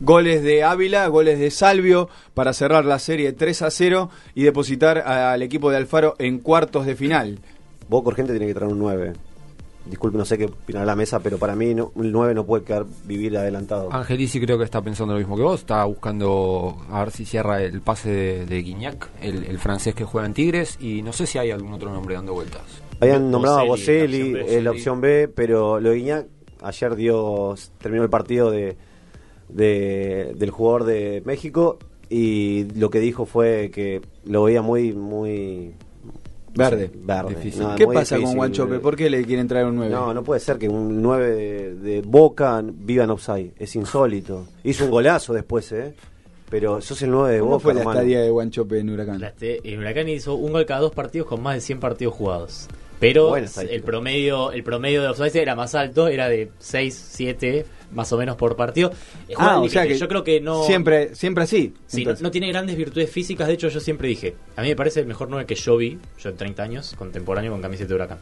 Goles 0.00 0.42
de 0.42 0.64
Ávila, 0.64 1.06
goles 1.08 1.38
de 1.38 1.50
Salvio 1.50 2.08
para 2.32 2.54
cerrar 2.54 2.86
la 2.86 2.98
serie 2.98 3.34
3 3.34 3.62
a 3.62 3.70
0 3.70 4.10
y 4.34 4.44
depositar 4.44 4.98
al 4.98 5.42
equipo 5.42 5.70
de 5.70 5.76
Alfaro 5.76 6.14
en 6.18 6.38
cuartos 6.38 6.86
de 6.86 6.96
final. 6.96 7.38
Boca 7.86 8.08
urgente 8.08 8.32
tiene 8.32 8.46
que 8.46 8.54
traer 8.54 8.72
un 8.72 8.78
9. 8.78 9.12
Disculpe, 9.84 10.16
no 10.16 10.24
sé 10.24 10.38
qué 10.38 10.46
opinará 10.46 10.86
la 10.86 10.96
mesa, 10.96 11.20
pero 11.20 11.36
para 11.36 11.54
mí 11.54 11.74
no, 11.74 11.92
el 12.00 12.12
9 12.12 12.34
no 12.34 12.46
puede 12.46 12.64
quedar 12.64 12.86
vivir 13.04 13.36
adelantado. 13.36 13.92
Angelici 13.92 14.40
creo 14.40 14.56
que 14.56 14.64
está 14.64 14.80
pensando 14.80 15.12
lo 15.12 15.18
mismo 15.18 15.36
que 15.36 15.42
vos, 15.42 15.60
está 15.60 15.84
buscando 15.84 16.78
a 16.90 17.00
ver 17.00 17.10
si 17.10 17.26
cierra 17.26 17.62
el 17.62 17.82
pase 17.82 18.10
de, 18.10 18.46
de 18.46 18.62
Guignac, 18.62 19.08
el, 19.20 19.44
el 19.44 19.58
francés 19.58 19.94
que 19.94 20.04
juega 20.04 20.26
en 20.26 20.32
Tigres, 20.32 20.78
y 20.80 21.02
no 21.02 21.12
sé 21.12 21.26
si 21.26 21.36
hay 21.36 21.50
algún 21.50 21.74
otro 21.74 21.92
nombre 21.92 22.14
dando 22.14 22.32
vueltas. 22.32 22.62
Habían 23.00 23.30
nombrado 23.30 23.58
a 23.58 23.64
Boselli, 23.64 24.32
Boselli, 24.32 24.32
la 24.32 24.40
opción 24.40 24.46
B. 24.46 24.56
es 24.56 24.64
la 24.64 24.70
opción 24.70 25.00
B, 25.00 25.28
pero 25.28 25.80
lo 25.80 25.90
de 25.90 25.96
Guiñac 25.96 26.26
ayer 26.62 26.96
dio, 26.96 27.54
terminó 27.78 28.04
el 28.04 28.10
partido 28.10 28.50
de, 28.50 28.76
de- 29.52 30.34
del 30.36 30.50
jugador 30.50 30.84
de 30.84 31.22
México 31.24 31.78
y 32.08 32.64
lo 32.78 32.90
que 32.90 33.00
dijo 33.00 33.24
fue 33.26 33.70
que 33.72 34.00
lo 34.24 34.44
veía 34.44 34.62
muy, 34.62 34.92
muy 34.92 35.72
Verde. 36.52 36.90
verde. 36.92 37.36
No, 37.56 37.76
¿Qué 37.76 37.86
muy 37.86 37.94
pasa 37.94 38.16
difícil. 38.16 38.24
con 38.24 38.36
Guanchope? 38.36 38.78
¿Por 38.80 38.96
qué 38.96 39.08
le 39.08 39.24
quieren 39.24 39.46
traer 39.46 39.66
un 39.66 39.76
9? 39.76 39.92
No, 39.92 40.12
no 40.12 40.24
puede 40.24 40.40
ser 40.40 40.58
que 40.58 40.68
un 40.68 41.00
9 41.00 41.30
de, 41.30 41.74
de 41.76 42.02
Boca 42.02 42.60
viva 42.64 43.04
en 43.04 43.10
offside. 43.10 43.52
Es 43.56 43.76
insólito. 43.76 44.46
Hizo 44.64 44.84
un 44.86 44.90
golazo 44.90 45.32
después, 45.32 45.70
¿eh? 45.70 45.94
pero 46.50 46.80
sos 46.80 47.00
el 47.02 47.12
9 47.12 47.34
de 47.34 47.38
¿Cómo 47.38 47.52
Boca, 47.52 47.62
fue 47.62 47.74
la 47.74 47.80
hermano. 47.80 48.00
estadía 48.00 48.20
de 48.22 48.30
Guanchope 48.30 48.80
en 48.80 48.90
Huracán? 48.90 49.20
La 49.20 49.32
el 49.40 49.78
Huracán 49.78 50.08
hizo 50.08 50.34
un 50.34 50.50
gol 50.50 50.66
cada 50.66 50.80
dos 50.80 50.92
partidos 50.92 51.28
con 51.28 51.40
más 51.40 51.54
de 51.54 51.60
100 51.60 51.78
partidos 51.78 52.14
jugados. 52.14 52.66
Pero 53.00 53.30
el 53.70 53.82
promedio 53.82 54.52
el 54.52 54.62
promedio 54.62 55.02
de 55.02 55.08
offside 55.08 55.36
era 55.42 55.54
más 55.56 55.74
alto, 55.74 56.06
era 56.08 56.28
de 56.28 56.50
6, 56.58 57.08
7 57.12 57.66
más 57.92 58.12
o 58.12 58.18
menos 58.18 58.36
por 58.36 58.54
partido. 58.54 58.92
Eh, 59.28 59.34
Ah, 59.36 59.58
o 59.60 59.68
sea 59.68 59.84
que 59.86 59.98
yo 59.98 60.06
creo 60.06 60.22
que 60.22 60.40
no 60.40 60.62
Siempre, 60.64 61.14
siempre 61.16 61.42
así. 61.44 61.74
Sí, 61.86 62.04
no, 62.20 62.30
tiene 62.30 62.48
grandes 62.48 62.76
virtudes 62.76 63.10
físicas, 63.10 63.48
de 63.48 63.54
hecho 63.54 63.68
yo 63.68 63.80
siempre 63.80 64.06
dije, 64.06 64.34
a 64.54 64.62
mí 64.62 64.68
me 64.68 64.76
parece 64.76 65.00
el 65.00 65.06
mejor 65.06 65.28
9 65.28 65.44
que 65.46 65.54
yo 65.56 65.76
vi, 65.76 65.98
yo 66.22 66.30
en 66.30 66.36
30 66.36 66.62
años, 66.62 66.94
contemporáneo 66.96 67.50
con 67.50 67.60
camiseta 67.62 67.88
de 67.88 67.94
huracán. 67.96 68.18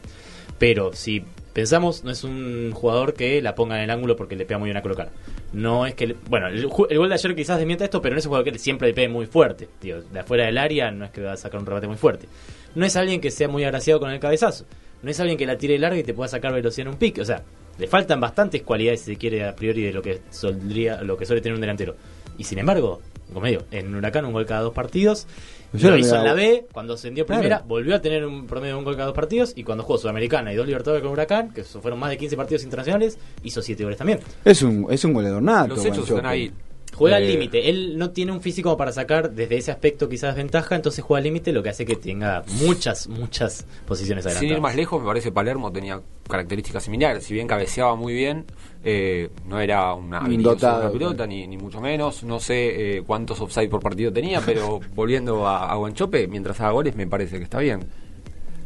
Pero 0.57 0.91
si 0.93 1.23
pensamos, 1.53 2.03
no 2.03 2.11
es 2.11 2.23
un 2.23 2.71
jugador 2.73 3.13
que 3.13 3.41
la 3.41 3.55
ponga 3.55 3.77
en 3.77 3.83
el 3.83 3.89
ángulo 3.91 4.15
porque 4.15 4.35
le 4.35 4.45
pega 4.45 4.57
muy 4.57 4.67
bien 4.67 4.77
a 4.77 4.81
colocar. 4.81 5.09
No 5.53 5.85
es 5.85 5.93
que, 5.93 6.07
le- 6.07 6.15
bueno, 6.29 6.47
el, 6.47 6.57
el 6.89 6.97
gol 6.97 7.07
de 7.09 7.13
ayer 7.15 7.35
quizás 7.35 7.57
desmienta 7.59 7.83
esto, 7.85 8.01
pero 8.01 8.15
no 8.15 8.19
es 8.19 8.25
un 8.25 8.29
jugador 8.31 8.51
que 8.51 8.59
siempre 8.59 8.87
le 8.89 8.93
pegue 8.93 9.07
muy 9.09 9.25
fuerte. 9.27 9.69
Tío, 9.79 10.01
de 10.01 10.19
afuera 10.19 10.45
del 10.47 10.57
área 10.57 10.91
no 10.91 11.05
es 11.05 11.11
que 11.11 11.21
va 11.21 11.33
a 11.33 11.37
sacar 11.37 11.59
un 11.61 11.65
rebate 11.65 11.87
muy 11.87 11.95
fuerte. 11.97 12.27
No 12.75 12.85
es 12.85 12.95
alguien 12.95 13.21
que 13.21 13.31
sea 13.31 13.47
muy 13.47 13.63
agraciado 13.63 13.99
con 13.99 14.11
el 14.11 14.19
cabezazo. 14.19 14.65
No 15.01 15.09
es 15.09 15.19
alguien 15.19 15.37
que 15.37 15.45
la 15.45 15.57
tire 15.57 15.77
larga 15.79 15.97
y 15.99 16.03
te 16.03 16.13
pueda 16.13 16.27
sacar 16.27 16.53
velocidad 16.53 16.87
en 16.87 16.93
un 16.93 16.99
pick. 16.99 17.19
O 17.19 17.25
sea, 17.25 17.43
le 17.77 17.87
faltan 17.87 18.19
bastantes 18.19 18.61
cualidades, 18.63 19.01
si 19.01 19.13
se 19.13 19.17
quiere, 19.17 19.45
a 19.47 19.55
priori 19.55 19.83
de 19.83 19.93
lo 19.93 20.01
que, 20.01 20.21
soldría, 20.29 21.01
lo 21.01 21.15
que 21.17 21.25
suele 21.25 21.41
tener 21.41 21.55
un 21.55 21.61
delantero. 21.61 21.95
Y 22.37 22.43
sin 22.43 22.59
embargo, 22.59 23.01
como 23.27 23.41
medio, 23.41 23.63
en 23.71 23.93
Huracán 23.95 24.25
un 24.25 24.33
gol 24.33 24.45
cada 24.45 24.61
dos 24.61 24.73
partidos. 24.73 25.27
Yo 25.71 25.91
lo 25.91 25.97
hizo 25.97 26.15
en 26.15 26.23
la 26.23 26.33
B, 26.33 26.65
cuando 26.71 26.95
ascendió 26.95 27.25
Claro. 27.27 27.41
primera, 27.41 27.63
volvió 27.65 27.95
a 27.95 28.01
tener 28.01 28.25
un 28.25 28.47
promedio 28.47 28.73
de 28.73 28.79
un 28.79 28.85
gol 28.85 28.95
cada 28.95 29.07
dos 29.07 29.15
partidos. 29.15 29.53
Y 29.55 29.63
cuando 29.63 29.83
jugó 29.83 29.99
Sudamericana 29.99 30.51
y 30.51 30.55
dos 30.55 30.65
Libertadores 30.65 31.03
con 31.03 31.11
Huracán, 31.11 31.53
que 31.53 31.63
fueron 31.63 31.99
más 31.99 32.09
de 32.09 32.17
15 32.17 32.35
partidos 32.35 32.63
internacionales, 32.63 33.17
hizo 33.43 33.61
7 33.61 33.83
goles 33.83 33.97
también. 33.97 34.19
Es 34.43 34.61
un, 34.63 34.87
es 34.89 35.03
un 35.05 35.13
goleador 35.13 35.41
nato. 35.43 35.75
Los 35.75 35.85
hechos 35.85 36.09
están 36.09 36.25
ahí. 36.25 36.51
Juega 36.99 37.17
al 37.17 37.23
Eh, 37.23 37.27
límite. 37.29 37.69
Él 37.69 37.97
no 37.97 38.11
tiene 38.11 38.31
un 38.31 38.41
físico 38.41 38.77
para 38.77 38.91
sacar 38.91 39.31
desde 39.31 39.57
ese 39.57 39.71
aspecto 39.71 40.07
quizás 40.07 40.35
ventaja, 40.35 40.75
entonces 40.75 41.03
juega 41.03 41.17
al 41.19 41.23
límite, 41.23 41.51
lo 41.51 41.63
que 41.63 41.69
hace 41.69 41.85
que 41.85 41.95
tenga 41.95 42.43
muchas, 42.61 43.07
muchas 43.07 43.65
posiciones 43.87 44.23
Sin 44.25 44.31
ir 44.31 44.37
adelantadas. 44.37 44.61
más 44.61 44.75
lejos, 44.75 45.01
me 45.01 45.07
parece 45.07 45.31
Palermo 45.31 45.71
tenía 45.71 45.99
características 46.27 46.83
similares. 46.83 47.23
Si 47.23 47.33
bien 47.33 47.47
cabeceaba 47.47 47.95
muy 47.95 48.13
bien, 48.13 48.45
eh, 48.83 49.29
no 49.47 49.59
era 49.59 49.93
una 49.95 50.19
dotado, 50.39 50.91
pelota, 50.91 51.25
ni, 51.25 51.47
ni 51.47 51.57
mucho 51.57 51.81
menos. 51.81 52.23
No 52.23 52.39
sé 52.39 52.97
eh, 52.97 53.03
cuántos 53.07 53.41
offside 53.41 53.69
por 53.69 53.81
partido 53.81 54.13
tenía, 54.13 54.41
pero 54.45 54.79
volviendo 54.95 55.47
a, 55.47 55.71
a 55.71 55.75
Guanchope, 55.75 56.27
mientras 56.27 56.59
haga 56.61 56.71
goles, 56.71 56.95
me 56.95 57.07
parece 57.07 57.37
que 57.37 57.43
está 57.45 57.59
bien. 57.59 57.79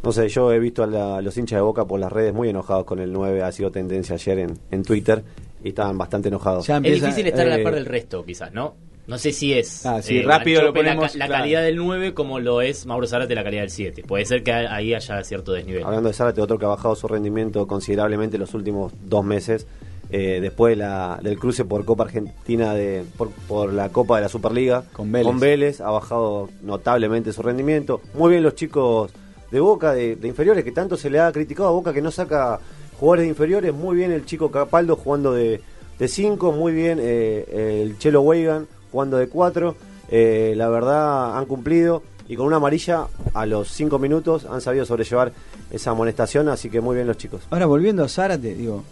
No 0.03 0.11
sé, 0.11 0.27
yo 0.27 0.51
he 0.51 0.59
visto 0.59 0.83
a 0.83 0.87
la- 0.87 1.21
los 1.21 1.37
hinchas 1.37 1.57
de 1.57 1.61
Boca 1.61 1.85
por 1.85 1.97
las 1.99 2.11
redes 2.11 2.33
muy 2.33 2.49
enojados 2.49 2.83
con 2.83 2.99
el 2.99 3.13
9, 3.13 3.41
ha 3.41 3.51
sido 3.53 3.71
tendencia 3.71 4.15
ayer 4.15 4.39
en, 4.39 4.59
en 4.69 4.83
Twitter 4.83 5.23
y 5.63 5.69
estaban 5.69 5.97
bastante 5.97 6.27
enojados. 6.29 6.67
Ya 6.67 6.77
Es 6.77 7.01
difícil 7.01 7.27
estar 7.27 7.45
a 7.47 7.49
la 7.49 7.57
eh, 7.59 7.63
par 7.63 7.75
del 7.75 7.85
resto, 7.85 8.23
quizás, 8.25 8.53
¿no? 8.53 8.75
No 9.05 9.17
sé 9.17 9.33
si 9.33 9.53
es 9.53 9.85
Ah, 9.85 10.01
sí, 10.01 10.19
eh, 10.19 10.23
rápido 10.23 10.61
lo 10.61 10.67
la 10.67 10.73
ponemos, 10.73 11.15
la, 11.15 11.25
claro. 11.25 11.41
calidad 11.41 11.61
del 11.63 11.75
9 11.75 12.13
como 12.13 12.39
lo 12.39 12.61
es 12.61 12.85
Mauro 12.85 13.05
Zárate 13.05 13.35
la 13.35 13.43
calidad 13.43 13.63
del 13.63 13.69
7. 13.69 14.03
Puede 14.07 14.25
ser 14.25 14.43
que 14.43 14.53
ahí 14.53 14.93
haya 14.93 15.21
cierto 15.23 15.51
desnivel. 15.51 15.83
Hablando 15.83 16.07
de 16.09 16.13
Zárate, 16.15 16.39
otro 16.41 16.57
que 16.57 16.63
ha 16.65 16.69
bajado 16.69 16.95
su 16.95 17.07
rendimiento 17.09 17.67
considerablemente 17.67 18.37
los 18.37 18.53
últimos 18.53 18.93
dos 19.03 19.25
meses, 19.25 19.67
eh, 20.09 20.39
después 20.41 20.71
de 20.71 20.75
la- 20.83 21.19
del 21.21 21.37
cruce 21.37 21.65
por 21.65 21.83
Copa 21.83 22.03
Argentina, 22.03 22.73
de, 22.73 23.03
por, 23.17 23.29
por 23.47 23.73
la 23.73 23.89
Copa 23.89 24.15
de 24.17 24.21
la 24.23 24.29
Superliga, 24.29 24.83
Con 24.93 25.11
Vélez. 25.11 25.81
ha 25.81 25.89
bajado 25.91 26.49
notablemente 26.61 27.33
su 27.33 27.41
rendimiento. 27.41 27.99
Muy 28.13 28.31
bien 28.31 28.43
los 28.43 28.55
chicos 28.55 29.11
de 29.51 29.59
Boca, 29.59 29.93
de, 29.93 30.15
de 30.15 30.27
inferiores, 30.29 30.63
que 30.63 30.71
tanto 30.71 30.95
se 30.95 31.09
le 31.09 31.19
ha 31.19 31.31
criticado 31.33 31.67
a 31.67 31.71
Boca 31.73 31.91
que 31.93 32.01
no 32.01 32.09
saca 32.09 32.59
jugadores 32.99 33.27
inferiores. 33.27 33.73
Muy 33.73 33.95
bien 33.95 34.11
el 34.11 34.25
chico 34.25 34.51
Capaldo 34.51 34.95
jugando 34.95 35.33
de 35.33 35.61
5, 36.05 36.51
muy 36.51 36.73
bien 36.73 36.99
eh, 37.01 37.81
el 37.83 37.97
Chelo 37.97 38.21
Weigan 38.21 38.67
jugando 38.91 39.17
de 39.17 39.27
4. 39.27 39.75
la 40.55 40.69
verdad 40.69 41.37
han 41.37 41.45
cumplido 41.45 42.03
y 42.27 42.35
con 42.35 42.45
una 42.47 42.57
amarilla 42.57 43.07
a 43.33 43.45
los 43.45 43.69
5 43.69 43.99
minutos 43.99 44.45
han 44.45 44.59
sabido 44.61 44.85
sobrellevar 44.85 45.31
esa 45.71 45.91
amonestación, 45.91 46.49
así 46.49 46.69
que 46.69 46.81
muy 46.81 46.95
bien 46.95 47.07
los 47.07 47.17
chicos. 47.17 47.41
Ahora 47.49 47.65
volviendo 47.65 48.03
a 48.03 48.09
Zárate, 48.09 48.53
digo, 48.55 48.83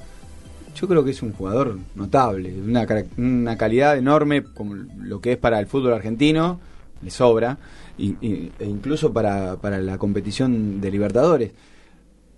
yo 0.76 0.88
creo 0.88 1.04
que 1.04 1.12
es 1.12 1.22
un 1.22 1.34
jugador 1.34 1.78
notable, 1.96 2.54
una, 2.54 2.88
una 3.18 3.58
calidad 3.58 3.98
enorme 3.98 4.44
como 4.44 4.76
lo 4.76 5.20
que 5.22 5.34
es 5.34 5.38
para 5.38 5.60
el 5.60 5.68
fútbol 5.68 5.94
argentino, 5.94 6.60
le 7.02 7.12
sobra, 7.12 7.58
y- 7.98 8.16
e 8.22 8.66
incluso 8.66 9.12
para, 9.14 9.58
para 9.58 9.80
la 9.80 9.98
competición 9.98 10.80
de 10.82 10.92
Libertadores. 10.92 11.52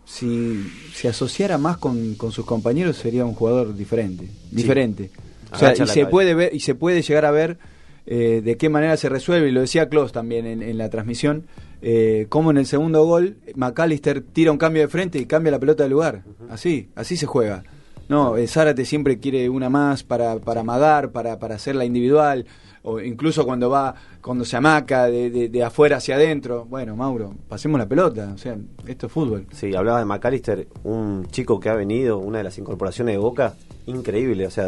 Si 0.05 0.63
se 0.93 1.07
asociara 1.07 1.57
más 1.57 1.77
con, 1.77 2.15
con 2.15 2.31
sus 2.31 2.45
compañeros 2.45 2.97
sería 2.97 3.25
un 3.25 3.33
jugador 3.33 3.75
diferente, 3.75 4.27
diferente. 4.51 5.09
O 5.51 5.57
sea, 5.57 5.73
y 5.73 5.79
la 5.79 5.85
se 5.87 5.93
cabeza. 5.93 6.09
puede 6.09 6.33
ver 6.33 6.53
y 6.53 6.59
se 6.59 6.75
puede 6.75 7.01
llegar 7.01 7.25
a 7.25 7.31
ver 7.31 7.57
eh, 8.05 8.41
de 8.43 8.57
qué 8.57 8.69
manera 8.69 8.97
se 8.97 9.07
resuelve, 9.07 9.47
y 9.49 9.51
lo 9.51 9.61
decía 9.61 9.87
Klaus 9.87 10.11
también 10.11 10.45
en, 10.45 10.61
en 10.61 10.77
la 10.77 10.89
transmisión, 10.89 11.45
eh, 11.81 12.25
cómo 12.29 12.51
en 12.51 12.57
el 12.57 12.65
segundo 12.65 13.05
gol 13.05 13.37
McAllister 13.55 14.21
tira 14.21 14.51
un 14.51 14.57
cambio 14.57 14.81
de 14.81 14.87
frente 14.89 15.19
y 15.19 15.25
cambia 15.25 15.51
la 15.51 15.59
pelota 15.59 15.83
de 15.83 15.89
lugar. 15.89 16.23
Así, 16.49 16.89
así 16.95 17.15
se 17.15 17.25
juega. 17.25 17.63
No, 18.09 18.35
eh, 18.35 18.47
Zárate 18.47 18.83
siempre 18.83 19.19
quiere 19.19 19.49
una 19.49 19.69
más 19.69 20.03
para, 20.03 20.35
para 20.39 20.61
amagar, 20.61 21.11
para, 21.11 21.39
para 21.39 21.55
hacerla 21.55 21.85
individual, 21.85 22.45
o 22.83 22.99
incluso 22.99 23.45
cuando 23.45 23.69
va, 23.69 23.95
cuando 24.21 24.45
se 24.45 24.55
amaca 24.57 25.05
de, 25.07 25.29
de- 25.29 25.49
de 25.49 25.63
afuera 25.63 25.97
hacia 25.97 26.15
adentro. 26.15 26.65
Bueno, 26.65 26.95
Mauro, 26.95 27.33
pasemos 27.49 27.79
la 27.79 27.87
pelota, 27.87 28.31
o 28.33 28.37
sea, 28.37 28.55
esto 28.87 29.07
es 29.07 29.11
fútbol. 29.11 29.47
Sí, 29.51 29.73
hablaba 29.75 29.99
de 29.99 30.05
McAllister, 30.05 30.67
un 30.83 31.25
chico 31.31 31.59
que 31.59 31.69
ha 31.69 31.75
venido, 31.75 32.17
una 32.19 32.39
de 32.39 32.43
las 32.43 32.57
incorporaciones 32.57 33.13
de 33.15 33.17
Boca, 33.19 33.55
increíble, 33.85 34.45
o 34.47 34.51
sea, 34.51 34.67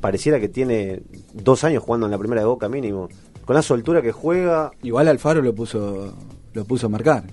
pareciera 0.00 0.38
que 0.38 0.48
tiene 0.48 1.02
dos 1.32 1.64
años 1.64 1.82
jugando 1.82 2.06
en 2.06 2.12
la 2.12 2.18
primera 2.18 2.42
de 2.42 2.46
Boca 2.46 2.68
mínimo, 2.68 3.08
con 3.44 3.54
la 3.56 3.62
soltura 3.62 4.02
que 4.02 4.12
juega, 4.12 4.70
Igual 4.82 5.08
Alfaro 5.08 5.40
lo 5.42 5.54
puso, 5.54 6.12
lo 6.52 6.64
puso 6.64 6.86
a 6.86 6.90
marcar. 6.90 7.24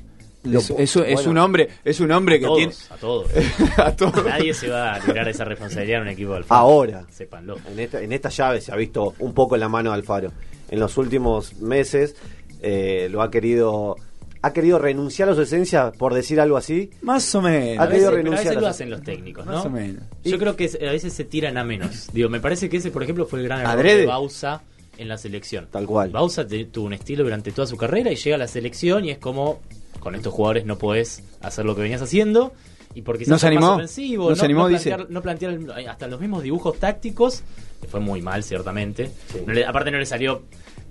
Lo 0.43 0.59
es, 0.59 0.95
es- 0.95 1.25
un 1.25 1.37
hombre, 1.37 1.69
es 1.85 1.99
un 1.99 2.11
hombre 2.11 2.39
que 2.39 2.45
todos, 2.45 2.57
tiene 2.57 2.73
a 2.89 2.97
todos. 2.97 3.27
a 3.77 3.95
todos. 3.95 4.25
Nadie 4.25 4.53
se 4.53 4.67
va 4.69 4.95
a 4.95 4.99
librar 4.99 5.25
de 5.25 5.31
esa 5.31 5.45
responsabilidad 5.45 6.01
en 6.01 6.07
un 6.07 6.13
equipo 6.13 6.31
de 6.31 6.37
Alfaro. 6.37 6.61
Ahora. 6.61 7.05
Sépanlo. 7.09 7.57
en 7.71 7.79
esta, 7.79 8.01
en 8.01 8.11
esta 8.11 8.29
llave 8.29 8.59
se 8.61 8.71
ha 8.71 8.75
visto 8.75 9.13
un 9.19 9.33
poco 9.33 9.55
en 9.55 9.61
la 9.61 9.69
mano 9.69 9.91
de 9.91 9.95
Alfaro. 9.95 10.31
En 10.69 10.79
los 10.79 10.97
últimos 10.97 11.55
meses 11.61 12.15
eh, 12.61 13.07
lo 13.11 13.21
ha 13.21 13.29
querido, 13.31 13.95
ha 14.41 14.53
querido 14.53 14.79
renunciar 14.79 15.29
a 15.29 15.35
su 15.35 15.41
esencia, 15.41 15.91
por 15.91 16.13
decir 16.13 16.41
algo 16.41 16.57
así. 16.57 16.89
Más 17.01 17.33
o 17.35 17.41
menos. 17.41 17.79
Ha 17.79 17.83
A 17.83 17.85
veces, 17.85 18.03
pero 18.03 18.09
a 18.09 18.17
renunciar 18.17 18.45
veces 18.45 18.57
a 18.57 18.61
lo 18.61 18.67
hacen 18.67 18.89
los 18.89 19.01
técnicos, 19.01 19.45
¿no? 19.45 19.53
Más 19.53 19.65
o 19.65 19.69
menos. 19.69 20.03
Yo 20.23 20.37
creo 20.37 20.55
que 20.55 20.65
a 20.65 20.91
veces 20.91 21.13
se 21.13 21.23
tiran 21.25 21.57
a 21.57 21.63
menos. 21.63 22.09
Digo, 22.11 22.27
me 22.29 22.39
parece 22.39 22.69
que 22.69 22.77
ese, 22.77 22.91
por 22.91 23.03
ejemplo, 23.03 23.25
fue 23.25 23.39
el 23.39 23.45
gran 23.45 23.61
error 23.61 23.71
¿Adrede? 23.73 24.01
de 24.01 24.05
Bausa 24.07 24.61
en 24.97 25.07
la 25.07 25.17
selección. 25.17 25.67
Tal 25.71 25.85
cual. 25.85 26.09
Bausa 26.09 26.45
tuvo 26.47 26.85
un 26.85 26.93
estilo 26.93 27.23
durante 27.23 27.51
toda 27.51 27.67
su 27.67 27.77
carrera 27.77 28.11
y 28.11 28.15
llega 28.15 28.35
a 28.35 28.39
la 28.39 28.47
selección 28.47 29.05
y 29.05 29.11
es 29.11 29.17
como, 29.17 29.61
con 30.03 30.15
estos 30.15 30.33
jugadores 30.33 30.65
no 30.65 30.77
podés 30.77 31.23
hacer 31.41 31.65
lo 31.65 31.75
que 31.75 31.81
venías 31.81 32.01
haciendo. 32.01 32.53
Y 32.95 33.01
porque 33.01 33.25
No 33.25 33.39
se 33.39 33.45
más 33.47 33.51
animó. 33.55 33.73
ofensivo, 33.73 34.29
No 34.29 34.35
se 34.35 34.45
animó, 34.45 34.67
dice. 34.67 34.89
plantear, 34.91 35.09
no 35.09 35.21
plantear 35.23 35.53
el- 35.53 35.87
hasta 35.87 36.05
los 36.07 36.19
mismos 36.19 36.43
dibujos 36.43 36.77
tácticos, 36.77 37.41
que 37.81 37.87
fue 37.87 37.99
muy 37.99 38.21
mal, 38.21 38.43
ciertamente. 38.43 39.09
No 39.47 39.51
le- 39.53 39.65
aparte 39.65 39.89
no 39.89 39.97
le 39.97 40.05
salió 40.05 40.43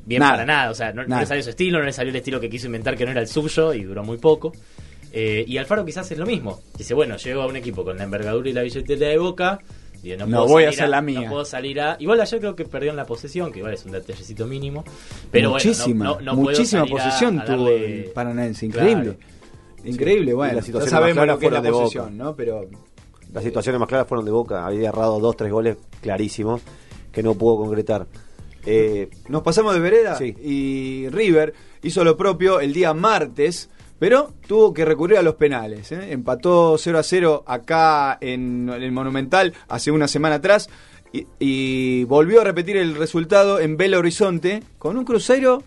bien 0.05 0.19
Nada. 0.19 0.33
para 0.33 0.45
nada, 0.47 0.71
o 0.73 0.75
sea, 0.75 0.93
no, 0.93 1.05
no 1.05 1.21
le 1.21 1.27
salió 1.27 1.45
su 1.45 1.51
estilo, 1.51 1.79
no 1.79 1.85
le 1.85 1.93
salió 1.93 2.11
el 2.11 2.17
estilo 2.17 2.41
que 2.41 2.51
quiso 2.51 2.67
inventar 2.67 2.97
que 2.97 3.05
no 3.05 3.13
era 3.13 3.21
el 3.21 3.29
suyo 3.29 3.73
y 3.73 3.85
duró 3.85 4.03
muy 4.03 4.19
poco. 4.19 4.53
Eh, 5.13 5.45
y 5.47 5.59
Alfaro 5.59 5.85
quizás 5.85 6.11
es 6.11 6.19
lo 6.19 6.27
mismo. 6.27 6.61
Dice, 6.77 6.93
bueno, 6.95 7.17
llego 7.19 7.43
a 7.43 7.47
un 7.47 7.55
equipo 7.55 7.85
con 7.85 7.97
la 7.99 8.03
envergadura 8.05 8.49
y 8.49 8.53
la 8.53 8.63
billetera 8.63 9.09
de 9.09 9.19
Boca. 9.19 9.61
No, 10.03 10.27
No 10.27 10.37
puedo 10.39 10.49
voy 10.49 10.65
a 10.65 10.69
hacer 10.71 10.89
la 10.89 11.01
mía. 11.01 11.23
No 11.23 11.31
puedo 11.31 11.45
salir 11.45 11.81
a... 11.81 11.97
Igual 11.99 12.21
ayer 12.21 12.41
creo 12.41 12.57
que 12.57 12.65
perdió 12.65 12.91
en 12.91 12.97
la 12.97 13.07
posesión, 13.07 13.53
que 13.53 13.59
igual 13.61 13.75
es 13.75 13.85
un 13.85 13.93
detallecito 13.93 14.47
mínimo. 14.47 14.85
Pero 15.31 15.51
muchísima, 15.51 16.13
bueno, 16.13 16.21
no, 16.21 16.25
no, 16.25 16.33
no 16.37 16.43
puedo 16.43 16.57
muchísima 16.57 16.83
salir 16.83 16.95
a- 17.01 17.05
posesión 17.05 17.39
a 17.41 17.45
tuvo 17.45 17.57
darle- 17.69 17.85
el 18.05 18.11
Paranaense, 18.13 18.67
increíble. 18.67 19.19
Increíble, 19.85 20.33
bueno, 20.35 20.55
las 20.55 20.63
ya 20.65 20.67
situaciones 20.67 20.91
sabemos 20.91 21.17
más 21.17 21.27
lo 21.27 21.39
que 21.39 21.47
la 21.47 21.51
fueron 21.51 21.65
de 21.65 21.71
posesión, 21.71 22.05
Boca. 22.05 22.25
¿no? 22.25 22.37
Pero 22.37 22.67
Las 23.33 23.45
situaciones 23.45 23.79
más 23.81 23.89
claras 23.89 24.07
fueron 24.07 24.25
de 24.25 24.31
Boca, 24.31 24.67
había 24.67 24.89
errado 24.91 25.19
dos, 25.19 25.37
tres 25.37 25.51
goles 25.51 25.77
clarísimos 26.01 26.61
que 27.11 27.23
no 27.23 27.35
pudo 27.35 27.57
concretar. 27.59 28.07
Eh, 28.67 29.09
Nos 29.29 29.43
pasamos 29.43 29.75
de 29.75 29.81
vereda 29.81 30.17
Sí. 30.17 30.35
y 30.41 31.09
River 31.09 31.53
hizo 31.83 32.05
lo 32.05 32.17
propio 32.17 32.61
el 32.61 32.73
día 32.73 32.93
martes, 32.95 33.71
pero 34.03 34.33
tuvo 34.49 34.75
que 34.75 34.85
recurrir 34.85 35.17
a 35.17 35.23
los 35.23 35.37
penales. 35.37 35.93
¿eh? 35.93 36.09
Empató 36.11 36.77
0 36.77 36.99
a 36.99 37.05
0 37.05 37.45
acá 37.47 38.19
en 38.21 38.69
el 38.69 38.91
Monumental 38.91 39.53
hace 39.69 39.93
una 39.93 40.09
semana 40.09 40.35
atrás 40.35 40.69
y, 41.13 41.25
y 41.39 42.03
volvió 42.03 42.41
a 42.41 42.45
repetir 42.45 42.77
el 42.79 42.97
resultado 42.97 43.61
en 43.61 43.77
Belo 43.77 44.01
Horizonte 44.01 44.61
con 44.81 44.97
un 44.97 45.05
crucero 45.05 45.63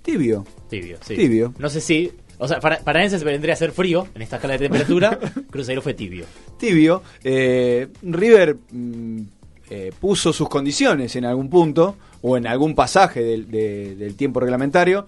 tibio. 0.00 0.46
Tibio, 0.70 0.96
sí. 1.02 1.14
Tibio. 1.14 1.52
No 1.58 1.68
sé 1.68 1.82
si... 1.82 2.10
O 2.38 2.48
sea, 2.48 2.58
para, 2.58 2.78
para 2.78 3.06
se 3.10 3.22
vendría 3.22 3.52
a 3.52 3.56
ser 3.58 3.70
frío 3.72 4.08
en 4.14 4.22
esta 4.22 4.36
escala 4.36 4.54
de 4.54 4.60
temperatura. 4.60 5.18
Cruzeiro 5.50 5.82
fue 5.82 5.92
tibio. 5.92 6.24
tibio. 6.58 7.02
Eh, 7.22 7.86
River 8.00 8.56
mm, 8.70 9.20
eh, 9.68 9.92
puso 10.00 10.32
sus 10.32 10.48
condiciones 10.48 11.14
en 11.16 11.26
algún 11.26 11.50
punto 11.50 11.96
o 12.22 12.38
en 12.38 12.46
algún 12.46 12.74
pasaje 12.74 13.22
del, 13.22 13.50
de- 13.50 13.94
del 13.96 14.14
tiempo 14.16 14.40
reglamentario. 14.40 15.04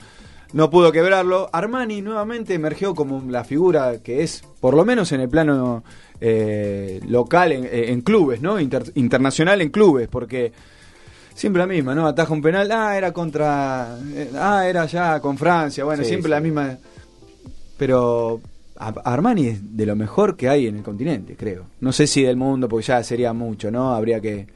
No 0.55 0.71
pudo 0.71 0.91
quebrarlo. 0.93 1.51
Armani 1.53 2.01
nuevamente 2.01 2.55
emergió 2.55 2.95
como 2.95 3.23
la 3.31 3.45
figura 3.45 3.99
que 4.03 4.23
es, 4.23 4.43
por 4.61 4.75
lo 4.75 4.85
menos 4.85 5.13
en 5.13 5.21
el 5.21 5.29
plano 5.29 5.85
eh, 6.21 7.01
local, 7.07 7.53
en, 7.53 7.69
en 7.71 8.01
clubes, 8.01 8.41
¿no? 8.41 8.59
Inter- 8.59 8.93
internacional 8.95 9.61
en 9.61 9.69
clubes, 9.71 10.09
porque 10.09 10.53
Siempre 11.35 11.59
la 11.59 11.67
misma, 11.67 11.97
¿no? 11.97 12.07
Ataja 12.07 12.33
un 12.33 12.41
penal, 12.41 12.71
ah, 12.71 12.97
era 12.97 13.13
contra. 13.13 13.99
eh, 14.15 14.31
ah, 14.39 14.69
era 14.69 14.87
ya 14.87 15.19
con 15.19 15.37
Francia, 15.37 15.83
bueno, 15.83 16.05
Sí, 16.05 16.11
siempre 16.11 16.29
sí. 16.29 16.31
la 16.31 16.39
misma. 16.39 16.79
Pero 17.77 18.41
Armani 18.77 19.49
es 19.49 19.77
de 19.77 19.85
lo 19.87 19.97
mejor 19.97 20.37
que 20.37 20.49
hay 20.49 20.69
en 20.69 20.77
el 20.77 20.83
continente, 20.85 21.35
creo. 21.37 21.65
No 21.81 21.91
sé 21.93 22.07
si 22.07 22.23
del 22.23 22.37
mundo, 22.37 22.69
porque 22.69 22.87
ya 22.87 23.03
sería 23.03 23.33
mucho, 23.33 23.71
¿no? 23.73 23.93
Habría 23.95 24.21
que. 24.21 24.47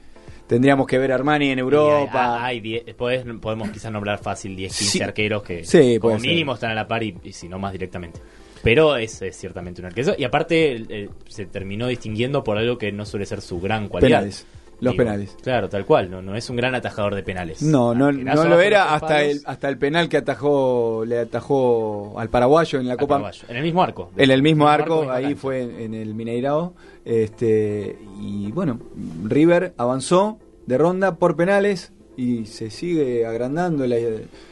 Tendríamos 0.48 0.86
que 0.86 0.98
ver 0.98 1.12
Armani 1.12 1.50
en 1.50 1.58
Europa. 1.58 2.44
Hay, 2.44 2.58
hay 2.84 2.94
podemos 3.38 3.70
quizás 3.70 3.92
nombrar 3.92 4.18
fácil 4.18 4.56
10, 4.56 4.76
15 4.76 4.98
Sí. 4.98 5.02
arqueros 5.04 5.42
que 5.42 5.62
Sí, 5.64 5.98
como 6.00 6.18
ser. 6.18 6.30
mínimo 6.30 6.54
están 6.54 6.70
a 6.70 6.74
la 6.74 6.88
par 6.88 7.02
y, 7.02 7.14
y 7.22 7.32
si 7.32 7.48
no 7.48 7.58
más 7.58 7.70
directamente. 7.72 8.18
Pero 8.62 8.96
es, 8.96 9.22
es 9.22 9.36
ciertamente 9.36 9.80
un 9.80 9.86
arquero. 9.86 10.14
Y 10.18 10.24
aparte 10.24 10.72
el- 10.72 11.10
se 11.28 11.46
terminó 11.46 11.86
distinguiendo 11.86 12.42
por 12.42 12.58
algo 12.58 12.76
que 12.78 12.90
no 12.90 13.04
suele 13.06 13.24
ser 13.26 13.40
su 13.40 13.60
gran 13.60 13.88
cualidad. 13.88 14.18
Penales. 14.20 14.46
Los 14.80 14.94
penales. 14.94 15.36
Claro, 15.42 15.68
tal 15.68 15.84
cual. 15.84 16.08
No, 16.08 16.22
no 16.22 16.36
es 16.36 16.48
un 16.50 16.56
gran 16.56 16.72
atajador 16.74 17.16
de 17.16 17.24
penales. 17.24 17.62
No, 17.62 17.94
no, 17.96 18.12
no 18.12 18.44
lo 18.44 18.60
era 18.60 18.94
hasta 18.94 19.22
el, 19.24 19.40
hasta 19.44 19.68
el 19.68 19.76
penal 19.76 20.08
que 20.08 20.18
atajó, 20.18 21.04
le 21.04 21.18
atajó 21.18 22.14
al 22.16 22.28
paraguayo 22.28 22.78
en 22.78 22.86
la 22.86 22.92
al 22.92 22.98
Copa. 22.98 23.14
paraguayo. 23.16 23.42
En 23.48 23.56
el 23.56 23.62
mismo 23.64 23.82
arco. 23.82 24.12
En 24.16 24.30
el 24.30 24.40
mismo 24.40 24.68
arco, 24.68 25.00
misma 25.00 25.14
ahí 25.16 25.34
fue 25.34 25.62
en 25.84 25.94
el 25.94 26.14
Mineirao. 26.14 26.74
Este, 27.08 27.98
y 28.20 28.52
bueno, 28.52 28.78
River 29.24 29.72
avanzó 29.78 30.38
de 30.66 30.76
ronda 30.76 31.14
por 31.16 31.36
penales 31.36 31.90
y 32.18 32.44
se 32.44 32.68
sigue 32.70 33.24
agrandando 33.24 33.86
la, 33.86 33.96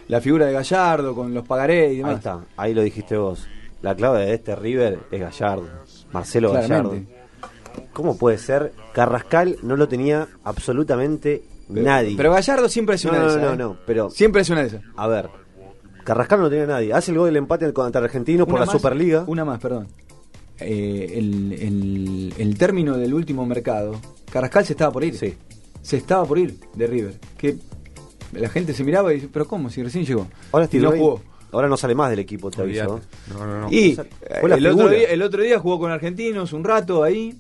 la 0.09 0.21
figura 0.23 0.47
de 0.47 0.55
Gallardo 0.55 1.15
con 1.15 1.35
los 1.35 1.47
pagarés 1.47 1.93
y 1.93 1.97
demás. 1.99 2.13
Ahí 2.13 2.17
está, 2.17 2.41
ahí 2.57 2.73
lo 2.75 2.81
dijiste 2.83 3.19
vos. 3.19 3.47
La 3.83 3.95
clave 3.95 4.25
de 4.25 4.33
este 4.35 4.57
River 4.57 5.01
es 5.11 5.21
Gallardo, 5.21 5.69
Marcelo 6.13 6.51
Claramente. 6.53 7.07
Gallardo. 7.11 7.87
¿Cómo 7.93 8.17
puede 8.17 8.39
ser? 8.39 8.73
Carrascal 8.95 9.59
no 9.63 9.77
lo 9.77 9.87
tenía 9.87 10.27
absolutamente 10.43 11.43
Pero- 11.69 11.85
nadie. 11.87 12.15
Pero 12.17 12.33
Gallardo 12.33 12.71
siempre 12.71 12.95
es 12.95 13.05
no, 13.05 13.11
una 13.11 13.19
no, 13.19 13.25
de 13.27 13.31
esas. 13.33 13.43
no, 13.43 13.53
¿eh? 13.53 13.57
no, 13.59 13.77
pero 13.87 14.09
Siempre 14.09 14.41
es 14.41 14.49
una 14.49 14.63
de 14.63 14.69
esas. 14.69 14.81
a 14.97 15.07
ver, 15.09 15.29
Carrascal 16.05 16.41
no 16.41 16.49
tenía 16.49 16.65
nadie. 16.67 16.95
Hace 16.95 17.11
el 17.13 17.19
gol 17.19 17.27
del 17.27 17.37
empate 17.37 17.71
contra 17.75 18.01
Argentinos 18.03 18.47
por 18.47 18.55
Una 18.55 18.61
la 18.61 18.67
más, 18.67 18.73
Superliga. 18.81 19.25
Una 19.27 19.45
más, 19.45 19.61
perdón. 19.61 19.89
Eh, 20.61 21.13
el, 21.17 21.53
el- 21.53 22.35
el 22.39 22.59
término 22.59 22.97
del 22.97 23.13
último 23.15 23.45
mercado, 23.47 24.01
Carrascal 24.31 24.65
se 24.65 24.73
estaba 24.73 24.93
por 24.93 25.05
ir. 25.05 25.15
Sí. 25.17 25.35
Se 25.83 25.97
estaba 25.99 26.25
por 26.25 26.39
ir 26.39 26.55
de 26.75 26.87
River. 26.87 27.15
Que 27.37 27.57
la 28.33 28.49
gente 28.49 28.75
se 28.75 28.83
miraba 28.85 29.13
y 29.13 29.17
dice, 29.17 29.29
pero 29.33 29.47
¿cómo? 29.47 29.71
Si 29.71 29.83
recién 29.83 30.05
llegó. 30.05 30.27
Ahora 30.53 30.69
Y 30.71 30.79
no 30.79 30.91
jugó. 30.93 31.23
Ahora 31.53 31.69
no 31.69 31.77
sale 31.77 31.95
más 31.95 32.11
del 32.11 32.19
equipo, 32.19 32.51
te 32.51 32.61
aviso. 32.63 33.01
No, 33.33 33.47
no, 33.47 33.61
no. 33.63 33.73
Y 33.73 33.93
O 33.93 33.95
sea, 33.95 34.05
el, 34.57 34.67
otro 34.67 34.89
día, 34.91 35.09
el 35.09 35.23
otro 35.23 35.43
día 35.43 35.59
jugó 35.61 35.79
con 35.79 35.91
Argentinos 35.91 36.53
un 36.53 36.65
rato 36.65 37.03
ahí. 37.03 37.35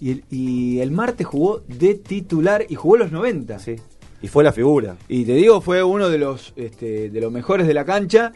Y 0.00 0.12
el, 0.12 0.24
y 0.30 0.78
el 0.78 0.92
martes 0.92 1.26
jugó 1.26 1.60
de 1.68 1.94
titular 1.94 2.64
y 2.68 2.74
jugó 2.74 2.96
los 2.96 3.12
90. 3.12 3.58
Sí. 3.58 3.76
Y 4.22 4.28
fue 4.28 4.44
la 4.44 4.52
figura. 4.52 4.96
Y 5.08 5.24
te 5.24 5.34
digo, 5.34 5.60
fue 5.60 5.82
uno 5.82 6.08
de 6.08 6.16
los, 6.18 6.52
este, 6.56 7.10
de 7.10 7.20
los 7.20 7.30
mejores 7.32 7.66
de 7.66 7.74
la 7.74 7.84
cancha. 7.84 8.32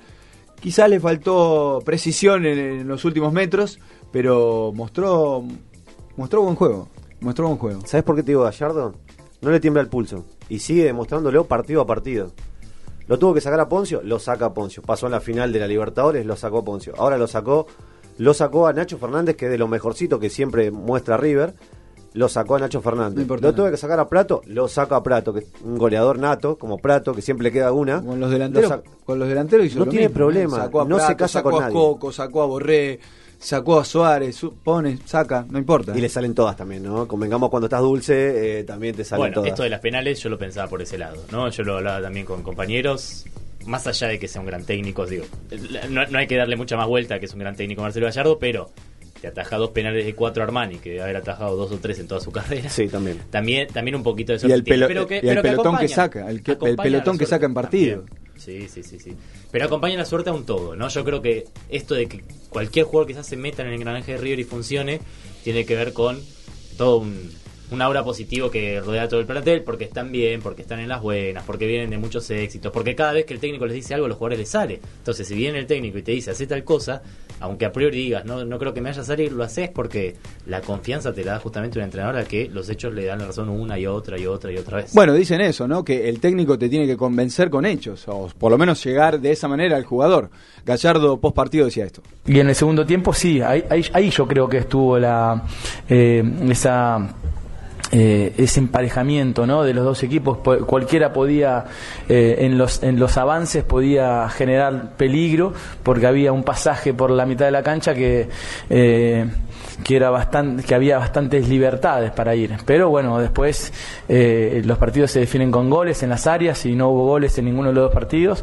Quizás 0.61 0.91
le 0.91 0.99
faltó 1.01 1.81
precisión 1.85 2.45
en, 2.45 2.59
en 2.59 2.89
los 2.89 3.05
últimos 3.05 3.33
metros, 3.33 3.79
pero 4.15 4.71
mostró, 4.73 5.43
mostró 6.17 6.43
buen 6.43 6.55
juego. 6.55 6.89
Mostró 7.21 7.47
buen 7.49 7.59
juego. 7.59 7.81
¿Sabes 7.85 8.05
por 8.05 8.15
qué 8.15 8.23
te 8.23 8.31
digo 8.31 8.45
Gallardo? 8.45 8.95
No 9.41 9.51
le 9.51 9.59
tiembla 9.59 9.83
el 9.83 9.89
pulso. 9.89 10.25
Y 10.49 10.61
sigue 10.61 10.85
demostrándolo 10.85 11.47
partido 11.47 11.81
a 11.81 11.87
partido. 11.87 12.31
Lo 13.09 13.19
tuvo 13.19 13.35
que 13.35 13.41
sacar 13.41 13.59
a 13.59 13.69
Poncio, 13.69 14.03
lo 14.05 14.21
saca 14.21 14.47
a 14.47 14.55
Poncio. 14.55 14.85
Pasó 14.85 15.07
en 15.07 15.13
la 15.13 15.21
final 15.21 15.53
de 15.53 15.59
la 15.59 15.67
Libertadores, 15.67 16.25
lo 16.25 16.37
sacó 16.37 16.59
a 16.59 16.65
Poncio. 16.65 16.95
Ahora 16.97 17.19
lo 17.19 17.27
sacó, 17.27 17.67
lo 18.19 18.35
sacó 18.35 18.69
a 18.69 18.73
Nacho 18.73 18.99
Fernández, 18.99 19.35
que 19.35 19.47
es 19.47 19.51
de 19.51 19.59
lo 19.59 19.67
mejorcito 19.67 20.21
que 20.21 20.31
siempre 20.31 20.71
muestra 20.71 21.17
River. 21.17 21.53
Lo 22.13 22.29
sacó 22.29 22.55
a 22.55 22.61
Nacho 22.61 22.79
No 22.79 22.83
Fernández. 22.83 23.23
importa 23.23 23.49
lo 23.49 23.53
tuvo 23.53 23.71
que 23.73 23.77
sacar 23.77 23.99
a 23.99 24.09
Prato, 24.09 24.43
lo 24.47 24.69
saca 24.69 24.95
a 24.95 25.03
Prato, 25.03 25.33
que 25.33 25.41
es 25.41 25.47
un 25.65 25.77
goleador 25.77 26.21
nato, 26.21 26.57
como 26.57 26.79
Prato, 26.79 27.13
que 27.15 27.21
siempre 27.21 27.43
le 27.43 27.51
queda 27.53 27.73
una. 27.73 28.01
Con 28.01 28.21
los 28.21 28.31
delanteros, 28.31 28.71
Lo 28.71 28.83
con 29.05 29.19
los 29.19 29.27
delanteros 29.29 29.67
hizo 29.67 29.81
No 29.81 29.87
lo 29.87 29.91
tiene 29.91 30.07
mismo, 30.07 30.19
problema, 30.19 30.59
¿eh? 30.59 30.61
Sacó 30.61 30.83
a 30.83 30.85
no 30.85 31.01
se 31.01 31.17
casa 31.17 31.41
sacó 31.41 31.51
con 31.51 31.63
a 31.65 31.67
nadie. 31.67 31.75
Coco, 31.75 32.13
sacó 32.13 32.43
a 32.43 32.47
Borré, 32.47 33.01
sacó 33.45 33.81
a 33.81 33.85
Suárez, 33.85 34.35
su- 34.37 34.55
pone, 34.55 34.99
saca, 35.05 35.45
no 35.49 35.59
importa. 35.59 35.93
Y 35.97 36.01
le 36.01 36.09
salen 36.09 36.35
todas 36.35 36.57
también, 36.57 36.83
¿no? 36.83 37.07
Convengamos 37.07 37.51
cuando 37.51 37.67
estás 37.67 37.81
dulce, 37.81 38.61
eh, 38.61 38.65
también 38.65 38.95
te 38.97 39.05
salen 39.05 39.21
Bueno, 39.21 39.35
todas. 39.35 39.51
esto 39.51 39.63
de 39.63 39.71
las 39.71 39.81
penales 39.81 40.21
yo 40.23 40.29
lo 40.31 40.39
pensaba 40.39 40.69
por 40.69 40.81
ese 40.83 40.99
lado, 40.99 41.23
¿no? 41.31 41.49
Yo 41.51 41.63
lo 41.63 41.77
hablaba 41.77 42.01
también 42.03 42.25
con 42.27 42.43
compañeros, 42.43 43.25
más 43.67 43.87
allá 43.87 44.09
de 44.09 44.19
que 44.19 44.29
sea 44.29 44.41
un 44.41 44.47
gran 44.47 44.65
técnico, 44.65 45.07
digo, 45.07 45.25
no, 45.91 46.07
no 46.07 46.19
hay 46.19 46.27
que 46.27 46.37
darle 46.37 46.57
mucha 46.57 46.77
más 46.77 46.87
vuelta 46.87 47.19
que 47.21 47.27
es 47.27 47.33
un 47.33 47.41
gran 47.41 47.55
técnico 47.57 47.83
Marcelo 47.83 48.07
Gallardo, 48.07 48.39
pero 48.39 48.71
te 49.21 49.29
ataja 49.29 49.57
dos 49.57 49.71
penales 49.71 50.05
de 50.05 50.15
cuatro 50.15 50.43
Armani, 50.43 50.77
que 50.79 50.91
debe 50.91 51.03
haber 51.03 51.17
atajado 51.17 51.57
dos 51.57 51.73
o 51.73 51.79
tres 51.79 51.99
en 51.99 52.07
toda 52.09 52.21
su 52.21 52.31
carrera. 52.33 52.69
Sí, 52.69 52.89
también. 52.89 53.19
También, 53.31 53.69
también 53.69 53.95
un 53.95 54.03
poquito 54.03 54.33
de 54.33 54.37
Y 54.37 54.41
suerte 54.41 54.55
el 54.57 54.65
tiene, 54.65 54.79
pelo- 54.85 54.89
pero 54.89 55.07
que- 55.07 55.15
y 55.17 55.19
el 55.19 55.37
pero 55.37 55.43
pelotón 55.43 55.63
que 55.65 55.69
acompaña. 55.87 55.89
saca, 55.95 56.31
el 56.31 56.43
que- 56.43 56.59
el 56.63 56.77
pelotón 56.77 57.17
que 57.19 57.27
saca 57.27 57.47
en 57.47 57.55
partido. 57.55 58.01
también. 58.03 58.24
Sí, 58.37 58.69
sí, 58.69 58.83
sí, 58.83 58.99
sí. 58.99 59.13
Pero 59.51 59.67
acompaña 59.67 59.97
la 59.97 60.05
suerte 60.05 60.31
a 60.31 60.33
un 60.33 60.45
todo, 60.45 60.77
¿no? 60.77 60.89
Yo 60.89 61.05
creo 61.05 61.23
que 61.23 61.47
esto 61.69 61.95
de 61.95 62.09
que 62.09 62.25
cualquier 62.51 62.87
jugador 62.87 63.07
quizás 63.07 63.27
se 63.27 63.37
meta 63.37 63.63
en 63.63 63.69
el 63.69 63.75
engranaje 63.75 64.13
de 64.13 64.19
River 64.19 64.41
y 64.41 64.45
funcione, 64.45 65.01
tiene 65.43 65.65
que 65.65 65.77
ver 65.77 65.93
con 65.93 66.21
todo 66.77 66.99
un, 66.99 67.31
un 67.71 67.83
aura 67.83 68.05
positivo 68.05 68.51
que 68.51 68.81
rodea 68.81 69.09
todo 69.09 69.21
el 69.21 69.27
plantel, 69.27 69.63
porque 69.63 69.85
están 69.85 70.13
bien, 70.13 70.41
porque 70.43 70.63
están 70.63 70.81
en 70.81 70.89
las 70.89 71.01
buenas, 71.01 71.45
porque 71.45 71.67
vienen 71.67 71.91
de 71.91 71.99
muchos 71.99 72.29
éxitos, 72.31 72.73
porque 72.73 72.95
cada 72.95 73.13
vez 73.13 73.25
que 73.25 73.35
el 73.35 73.41
técnico 73.41 73.67
les 73.67 73.75
dice 73.75 73.95
algo, 73.95 74.07
a 74.07 74.09
los 74.09 74.19
jugadores 74.19 74.39
les 74.39 74.49
sale. 74.49 74.81
Entonces, 74.99 75.27
si 75.27 75.35
viene 75.35 75.59
el 75.59 75.67
técnico 75.67 75.99
y 75.99 76.03
te 76.03 76.13
dice, 76.13 76.31
hace 76.31 76.47
tal 76.47 76.65
cosa, 76.65 77.03
aunque 77.41 77.65
a 77.65 77.73
priori 77.73 77.97
digas, 77.99 78.25
no, 78.25 78.45
no 78.45 78.59
creo 78.59 78.75
que 78.75 78.81
me 78.81 78.91
vaya 78.91 79.03
a 79.03 79.05
salir, 79.05 79.33
lo 79.33 79.45
haces 79.45 79.71
porque 79.71 80.17
la 80.47 80.61
confianza 80.61 81.13
te 81.13 81.25
la 81.25 81.33
da 81.33 81.39
justamente 81.39 81.79
un 81.79 81.85
entrenador 81.85 82.17
a 82.17 82.25
que 82.25 82.49
los 82.49 82.69
hechos 82.69 82.95
le 82.95 83.05
dan 83.05 83.19
la 83.19 83.27
razón 83.27 83.49
una 83.49 83.79
y 83.79 83.87
otra 83.87 84.19
y 84.19 84.27
otra 84.27 84.53
y 84.53 84.57
otra 84.57 84.79
vez. 84.79 84.93
Bueno, 84.95 85.13
dicen 85.15 85.41
eso, 85.41 85.67
¿no? 85.67 85.85
Que 85.85 86.09
el 86.09 86.21
técnico 86.21 86.59
te 86.59 86.69
tiene 86.69 86.87
que 86.87 86.97
convencer 86.97 87.51
con 87.51 87.67
hechos, 87.67 88.05
o 88.09 88.29
por 88.39 88.51
lo 88.51 88.59
menos 88.59 88.83
llegar 88.85 89.21
de 89.21 89.33
esa 89.33 89.49
manera 89.49 89.77
al 89.77 89.85
jugador. 89.85 90.31
Gallardo 90.65 91.19
post 91.19 91.37
partido 91.37 91.67
decía 91.67 91.85
esto. 91.85 92.03
Y 92.27 92.39
en 92.39 92.49
el 92.49 92.55
segundo 92.55 92.87
tiempo 92.87 93.13
sí, 93.13 93.41
ahí, 93.41 93.65
ahí, 93.69 93.85
ahí 93.93 94.11
yo 94.11 94.27
creo 94.27 94.49
que 94.49 94.59
estuvo 94.59 94.99
la 94.99 95.43
eh, 95.89 96.23
esa 96.49 97.15
eh, 97.93 98.33
ese 98.39 98.61
emparejamiento 98.61 99.47
¿no? 99.47 99.63
de 99.63 99.75
los 99.75 99.85
dos 99.85 100.03
equipos. 100.03 100.39
Po- 100.39 100.59
Cualquiera 100.67 101.13
podía, 101.13 101.65
eh, 102.09 102.37
en, 102.41 102.59
los, 102.59 102.83
en 102.83 102.99
los 102.99 103.17
avances, 103.17 103.63
podía 103.65 104.29
generar 104.31 104.97
peligro 104.97 105.53
porque 105.83 106.07
había 106.07 106.33
un 106.33 106.43
pasaje 106.43 106.95
por 106.95 107.11
la 107.11 107.27
mitad 107.27 107.45
de 107.45 107.51
la 107.53 107.63
cancha 107.63 107.95
que, 107.95 108.29
eh, 108.71 109.27
que, 109.83 109.97
era 109.97 110.11
bastante, 110.11 110.63
que 110.63 110.75
había 110.75 110.99
bastantes 110.99 111.49
libertades 111.49 112.11
para 112.13 112.35
ir. 112.35 112.55
Pero 112.65 112.91
bueno, 112.91 113.19
después 113.19 113.73
eh, 114.09 114.63
los 114.65 114.79
partidos 114.79 115.11
se 115.11 115.21
definen 115.21 115.51
con 115.51 115.69
goles 115.71 116.03
en 116.03 116.11
las 116.11 116.27
áreas 116.27 116.65
y 116.67 116.75
no 116.77 116.89
hubo 116.91 117.07
goles 117.07 117.37
en 117.39 117.47
ninguno 117.47 117.69
de 117.71 117.75
los 117.75 117.85
dos 117.85 117.93
partidos. 117.95 118.43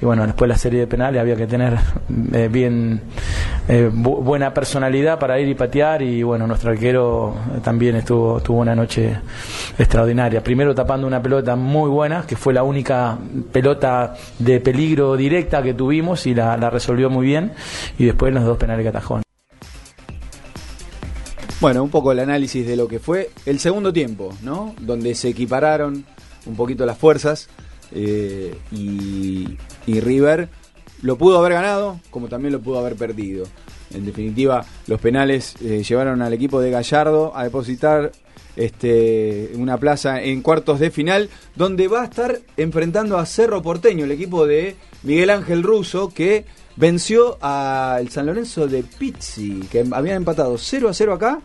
Y 0.00 0.04
bueno, 0.04 0.26
después 0.26 0.48
la 0.48 0.56
serie 0.56 0.80
de 0.80 0.86
penales 0.86 1.20
había 1.20 1.36
que 1.36 1.46
tener 1.46 1.76
eh, 2.32 2.48
bien 2.50 3.00
eh, 3.68 3.90
bu- 3.92 4.22
buena 4.22 4.54
personalidad 4.54 5.18
para 5.18 5.38
ir 5.40 5.48
y 5.48 5.54
patear 5.54 6.02
y 6.02 6.22
bueno, 6.22 6.46
nuestro 6.46 6.70
arquero 6.70 7.34
también 7.62 7.96
estuvo 7.96 8.40
tuvo 8.40 8.60
una 8.60 8.74
noche 8.74 9.16
extraordinaria. 9.78 10.42
Primero 10.42 10.74
tapando 10.74 11.06
una 11.06 11.20
pelota 11.22 11.56
muy 11.56 11.90
buena, 11.90 12.24
que 12.26 12.36
fue 12.36 12.52
la 12.54 12.62
única 12.62 13.18
pelota 13.52 14.14
de 14.38 14.60
peligro 14.60 15.16
directa 15.16 15.62
que 15.62 15.74
tuvimos 15.74 16.26
y 16.26 16.34
la, 16.34 16.56
la 16.56 16.70
resolvió 16.70 17.10
muy 17.10 17.26
bien 17.26 17.52
y 17.98 18.04
después 18.06 18.32
los 18.32 18.44
dos 18.44 18.56
penales 18.58 18.82
que 18.84 18.88
atajó. 18.88 19.20
Bueno, 21.60 21.82
un 21.82 21.90
poco 21.90 22.12
el 22.12 22.20
análisis 22.20 22.64
de 22.64 22.76
lo 22.76 22.86
que 22.86 23.00
fue 23.00 23.30
el 23.44 23.58
segundo 23.58 23.92
tiempo, 23.92 24.32
¿no? 24.42 24.76
Donde 24.80 25.16
se 25.16 25.30
equipararon 25.30 26.04
un 26.46 26.56
poquito 26.56 26.86
las 26.86 26.96
fuerzas 26.96 27.48
eh, 27.90 28.56
y, 28.70 29.56
River 29.86 30.48
lo 31.02 31.18
pudo 31.18 31.38
haber 31.38 31.54
ganado, 31.54 32.00
como 32.10 32.28
también 32.28 32.52
lo 32.52 32.60
pudo 32.60 32.78
haber 32.78 32.94
perdido. 32.94 33.44
En 33.92 34.04
definitiva, 34.04 34.64
los 34.86 35.00
penales 35.00 35.56
eh, 35.60 35.82
llevaron 35.82 36.22
al 36.22 36.32
equipo 36.32 36.60
de 36.60 36.70
Gallardo 36.70 37.36
a 37.36 37.42
depositar 37.42 38.12
este, 38.54 39.50
una 39.54 39.78
plaza 39.78 40.22
en 40.22 40.42
cuartos 40.42 40.78
de 40.78 40.92
final, 40.92 41.28
donde 41.56 41.88
va 41.88 42.02
a 42.02 42.04
estar 42.04 42.40
enfrentando 42.56 43.18
a 43.18 43.26
Cerro 43.26 43.62
Porteño, 43.62 44.04
el 44.04 44.12
equipo 44.12 44.46
de 44.46 44.76
Miguel 45.02 45.30
Ángel 45.30 45.64
Russo, 45.64 46.12
que 46.14 46.44
venció 46.78 47.36
al 47.40 48.08
San 48.10 48.26
Lorenzo 48.26 48.66
de 48.66 48.82
Pizzi, 48.82 49.60
que 49.70 49.84
habían 49.92 50.16
empatado 50.18 50.56
0 50.56 50.88
a 50.88 50.94
0 50.94 51.12
acá 51.14 51.40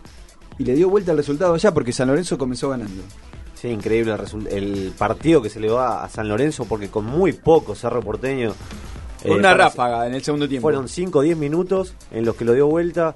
y 0.58 0.64
le 0.64 0.74
dio 0.74 0.88
vuelta 0.88 1.10
el 1.12 1.18
resultado 1.18 1.54
allá 1.54 1.74
porque 1.74 1.92
San 1.92 2.08
Lorenzo 2.08 2.38
comenzó 2.38 2.70
ganando. 2.70 3.02
Sí, 3.54 3.68
increíble 3.68 4.14
el, 4.14 4.46
el 4.48 4.92
partido 4.96 5.40
que 5.42 5.50
se 5.50 5.58
le 5.58 5.68
va 5.70 6.04
a 6.04 6.08
San 6.08 6.28
Lorenzo 6.28 6.64
porque 6.66 6.88
con 6.88 7.04
muy 7.06 7.32
poco 7.32 7.74
Cerro 7.74 8.00
Porteño. 8.02 8.52
Eh, 9.24 9.30
una 9.30 9.54
ráfaga 9.54 10.06
en 10.06 10.14
el 10.14 10.22
segundo 10.22 10.48
tiempo. 10.48 10.66
Fueron 10.66 10.88
5 10.88 11.18
o 11.18 11.22
10 11.22 11.36
minutos 11.38 11.94
en 12.10 12.24
los 12.26 12.36
que 12.36 12.44
lo 12.44 12.52
dio 12.52 12.66
vuelta. 12.66 13.14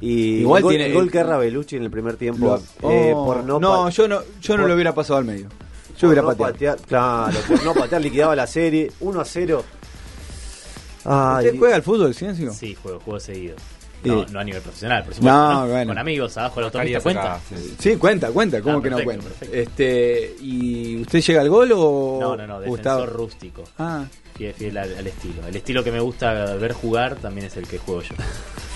Y 0.00 0.36
Igual 0.42 0.58
el 0.60 0.62
gol, 0.62 0.70
tiene- 0.70 0.86
el 0.86 0.94
gol 0.94 1.10
que 1.10 1.18
erra 1.18 1.36
Belucci 1.38 1.74
en 1.76 1.82
el 1.82 1.90
primer 1.90 2.16
tiempo. 2.16 2.60
Lo- 2.80 2.90
eh, 2.90 3.12
Oh, 3.14 3.26
por 3.26 3.44
no, 3.44 3.58
no, 3.58 3.88
yo 3.90 4.06
no, 4.06 4.20
yo 4.40 4.56
no 4.56 4.62
por- 4.62 4.68
lo 4.68 4.74
hubiera 4.74 4.94
pasado 4.94 5.18
al 5.18 5.24
medio. 5.24 5.48
Yo 5.98 6.06
hubiera 6.06 6.22
no 6.22 6.28
pateado. 6.28 6.76
patear- 6.76 6.86
Claro, 6.86 7.38
por 7.48 7.64
no 7.64 7.74
patear 7.74 8.00
liquidaba 8.00 8.36
la 8.36 8.46
serie. 8.46 8.92
1 9.00 9.20
a 9.20 9.24
0. 9.24 9.64
Ay, 11.10 11.46
¿Usted 11.46 11.58
juega 11.58 11.76
al 11.76 11.82
fútbol, 11.82 12.14
Ciencio? 12.14 12.52
Sí, 12.52 12.74
juego, 12.74 13.00
juego 13.00 13.20
seguido. 13.20 13.56
No, 14.04 14.24
no 14.26 14.38
a 14.38 14.44
nivel 14.44 14.62
profesional, 14.62 15.02
por 15.04 15.12
supuesto. 15.14 15.36
No, 15.36 15.64
¿no? 15.66 15.72
bueno. 15.72 15.90
Con 15.90 15.98
amigos, 15.98 16.36
abajo 16.38 16.54
de 16.56 16.60
la 16.60 16.66
autopista, 16.66 17.00
¿cuenta? 17.00 17.34
acá, 17.34 17.40
sí. 17.48 17.74
Sí, 17.80 17.96
cuenta, 17.96 18.30
cuenta, 18.30 18.62
¿cómo 18.62 18.78
Ah, 18.78 18.82
que 18.82 18.90
no 18.90 19.02
cuenta? 19.02 19.24
perfecto. 19.24 19.56
Este, 19.56 20.36
¿y 20.40 21.00
usted 21.02 21.20
llega 21.20 21.40
al 21.40 21.48
gol 21.50 21.72
o 21.74 22.18
No, 22.20 22.36
no, 22.36 22.46
no, 22.46 22.56
o 22.56 22.60
defensor 22.60 22.78
está- 23.02 23.06
rústico. 23.06 23.64
Ah, 23.78 24.04
Fiel, 24.36 24.54
fiel 24.54 24.78
al, 24.78 24.96
al 24.98 25.06
estilo. 25.08 25.44
El 25.48 25.56
estilo 25.56 25.82
que 25.82 25.90
me 25.90 25.98
gusta 25.98 26.32
ver 26.54 26.72
jugar 26.74 27.16
también 27.16 27.48
es 27.48 27.56
el 27.56 27.66
que 27.66 27.78
juego 27.78 28.02
yo. 28.02 28.14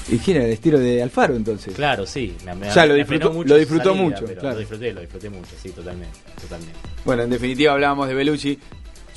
¿y 0.09 0.19
quién 0.19 0.39
era 0.39 0.47
el 0.47 0.53
estilo 0.55 0.81
de 0.81 1.01
Alfaro 1.01 1.37
entonces? 1.37 1.73
Claro, 1.73 2.05
sí. 2.05 2.35
Me, 2.45 2.53
me- 2.57 2.69
Ya, 2.71 2.85
lo 2.85 2.95
me 2.95 2.99
disfrutó- 3.05 3.33
mucho 3.33 3.49
lo 3.51 3.57
disfrutó 3.57 3.91
salida, 3.91 4.03
mucho, 4.03 4.25
claro. 4.25 4.51
Lo 4.55 4.59
disfruté, 4.59 4.93
lo 4.93 5.01
disfruté 5.03 5.31
mucho, 5.31 5.51
sí, 5.63 5.71
totalmente. 5.71 6.19
totalmente. 6.41 6.77
Bueno, 7.05 7.23
en 7.23 7.31
definitiva 7.31 7.73
hablábamos 7.75 8.09
de 8.09 8.15
Belucci. 8.15 8.59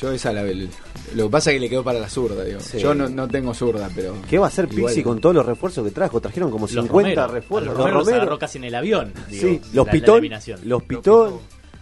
Yo 0.01 0.12
esa 0.12 0.34
la 0.34 0.43
Lo 0.43 1.25
que 1.25 1.29
pasa 1.29 1.51
es 1.51 1.55
que 1.55 1.60
le 1.62 1.69
quedó 1.69 1.84
para 1.84 1.99
la 1.99 2.10
zurda, 2.10 2.43
digo. 2.43 2.60
Sí. 2.60 2.79
Yo 2.79 2.93
no, 2.93 3.08
no 3.08 3.27
tengo 3.27 3.53
zurda, 3.53 3.89
pero. 3.95 4.15
¿Qué 4.29 4.38
va 4.38 4.45
a 4.45 4.49
hacer 4.49 4.67
Pixi 4.67 5.01
con 5.03 5.21
todos 5.21 5.36
los 5.36 5.45
refuerzos 5.45 5.86
que 5.86 5.91
trajo? 5.91 6.19
Trajeron 6.19 6.51
como 6.51 6.63
Los 6.65 6.71
50 6.71 6.91
Romero, 6.93 7.27
refuerzos. 7.27 7.67
Los 7.67 7.77
Los 7.77 7.77
Romero 7.77 7.97
los 7.99 8.05
Romero. 8.08 8.21
agarró 8.23 8.39
casi 8.39 8.58
en 8.58 8.63
el 8.65 8.75
avión. 8.75 9.13
digo, 9.29 9.47
Sí, 9.47 9.62
los 9.73 9.86
la- 9.86 9.91
Pitón. 9.91 10.29
Los 10.63 10.84
Pitón. 10.84 11.34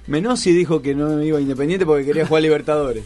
Menossi 0.08 0.52
dijo 0.52 0.82
que 0.82 0.94
no 0.94 1.24
iba 1.24 1.38
a 1.38 1.42
Independiente 1.42 1.86
porque 1.86 2.06
quería 2.06 2.26
jugar 2.28 2.44
Libertadores. 2.44 3.04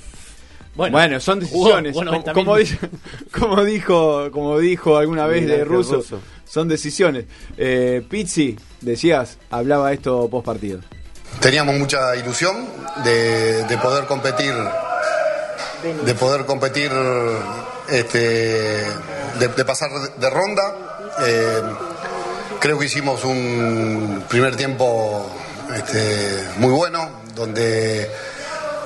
Bueno, 0.75 1.19
son 1.19 1.41
jugó- 1.41 1.65
decisiones. 1.69 1.93
jugó 1.93 2.01
como, 2.05 2.11
90 2.11 2.33
como 2.33 2.55
minutos. 2.55 2.79
dijo, 2.81 2.97
como 3.39 3.63
dijo, 3.63 4.31
como 4.31 4.59
dijo 4.59 4.97
alguna 4.97 5.25
vez 5.25 5.45
de 5.47 5.53
Ángel 5.53 5.67
Russo, 5.67 5.95
Russo. 5.95 6.19
son 6.45 6.67
decisiones. 6.67 7.25
Eh, 7.57 8.03
Pizzi, 8.07 8.55
decías, 8.81 9.39
hablaba 9.49 9.91
esto 9.93 10.27
post 10.29 10.45
partido. 10.45 10.81
Teníamos 11.39 11.75
mucha 11.75 12.15
ilusión 12.15 12.67
de, 13.03 13.63
de 13.63 13.77
poder 13.77 14.05
competir, 14.05 14.53
de 16.03 16.15
poder 16.15 16.45
competir, 16.45 16.91
este, 17.87 18.85
de, 19.39 19.65
pasar 19.65 19.91
de 19.91 20.29
ronda. 20.29 20.75
Eh, 21.25 21.61
creo 22.59 22.79
que 22.79 22.85
hicimos 22.85 23.23
un 23.23 24.25
primer 24.27 24.55
tiempo 24.55 25.29
este, 25.75 26.47
muy 26.57 26.71
bueno, 26.71 27.09
donde 27.35 28.09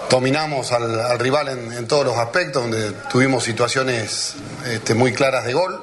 dominamos 0.10 0.74
al, 0.74 1.00
al 1.00 1.20
rival 1.20 1.48
en, 1.48 1.72
en 1.72 1.88
todos 1.88 2.06
los 2.06 2.18
aspectos, 2.18 2.64
donde 2.64 2.92
tuvimos 3.10 3.46
situaciones 3.46 4.36
este, 4.68 4.94
muy 4.94 5.14
claras 5.14 5.46
de 5.46 5.54
gol, 5.54 5.82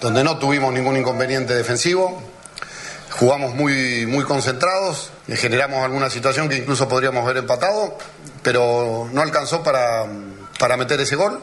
donde 0.00 0.22
no 0.22 0.38
tuvimos 0.38 0.72
ningún 0.72 0.96
inconveniente 0.96 1.52
defensivo. 1.52 2.22
Jugamos 3.18 3.54
muy, 3.54 4.06
muy 4.06 4.24
concentrados, 4.24 5.10
le 5.26 5.36
generamos 5.36 5.82
alguna 5.84 6.10
situación 6.10 6.48
que 6.48 6.56
incluso 6.56 6.86
podríamos 6.88 7.24
haber 7.24 7.38
empatado, 7.38 7.96
pero 8.42 9.08
no 9.12 9.22
alcanzó 9.22 9.62
para, 9.62 10.04
para 10.58 10.76
meter 10.76 11.00
ese 11.00 11.16
gol. 11.16 11.40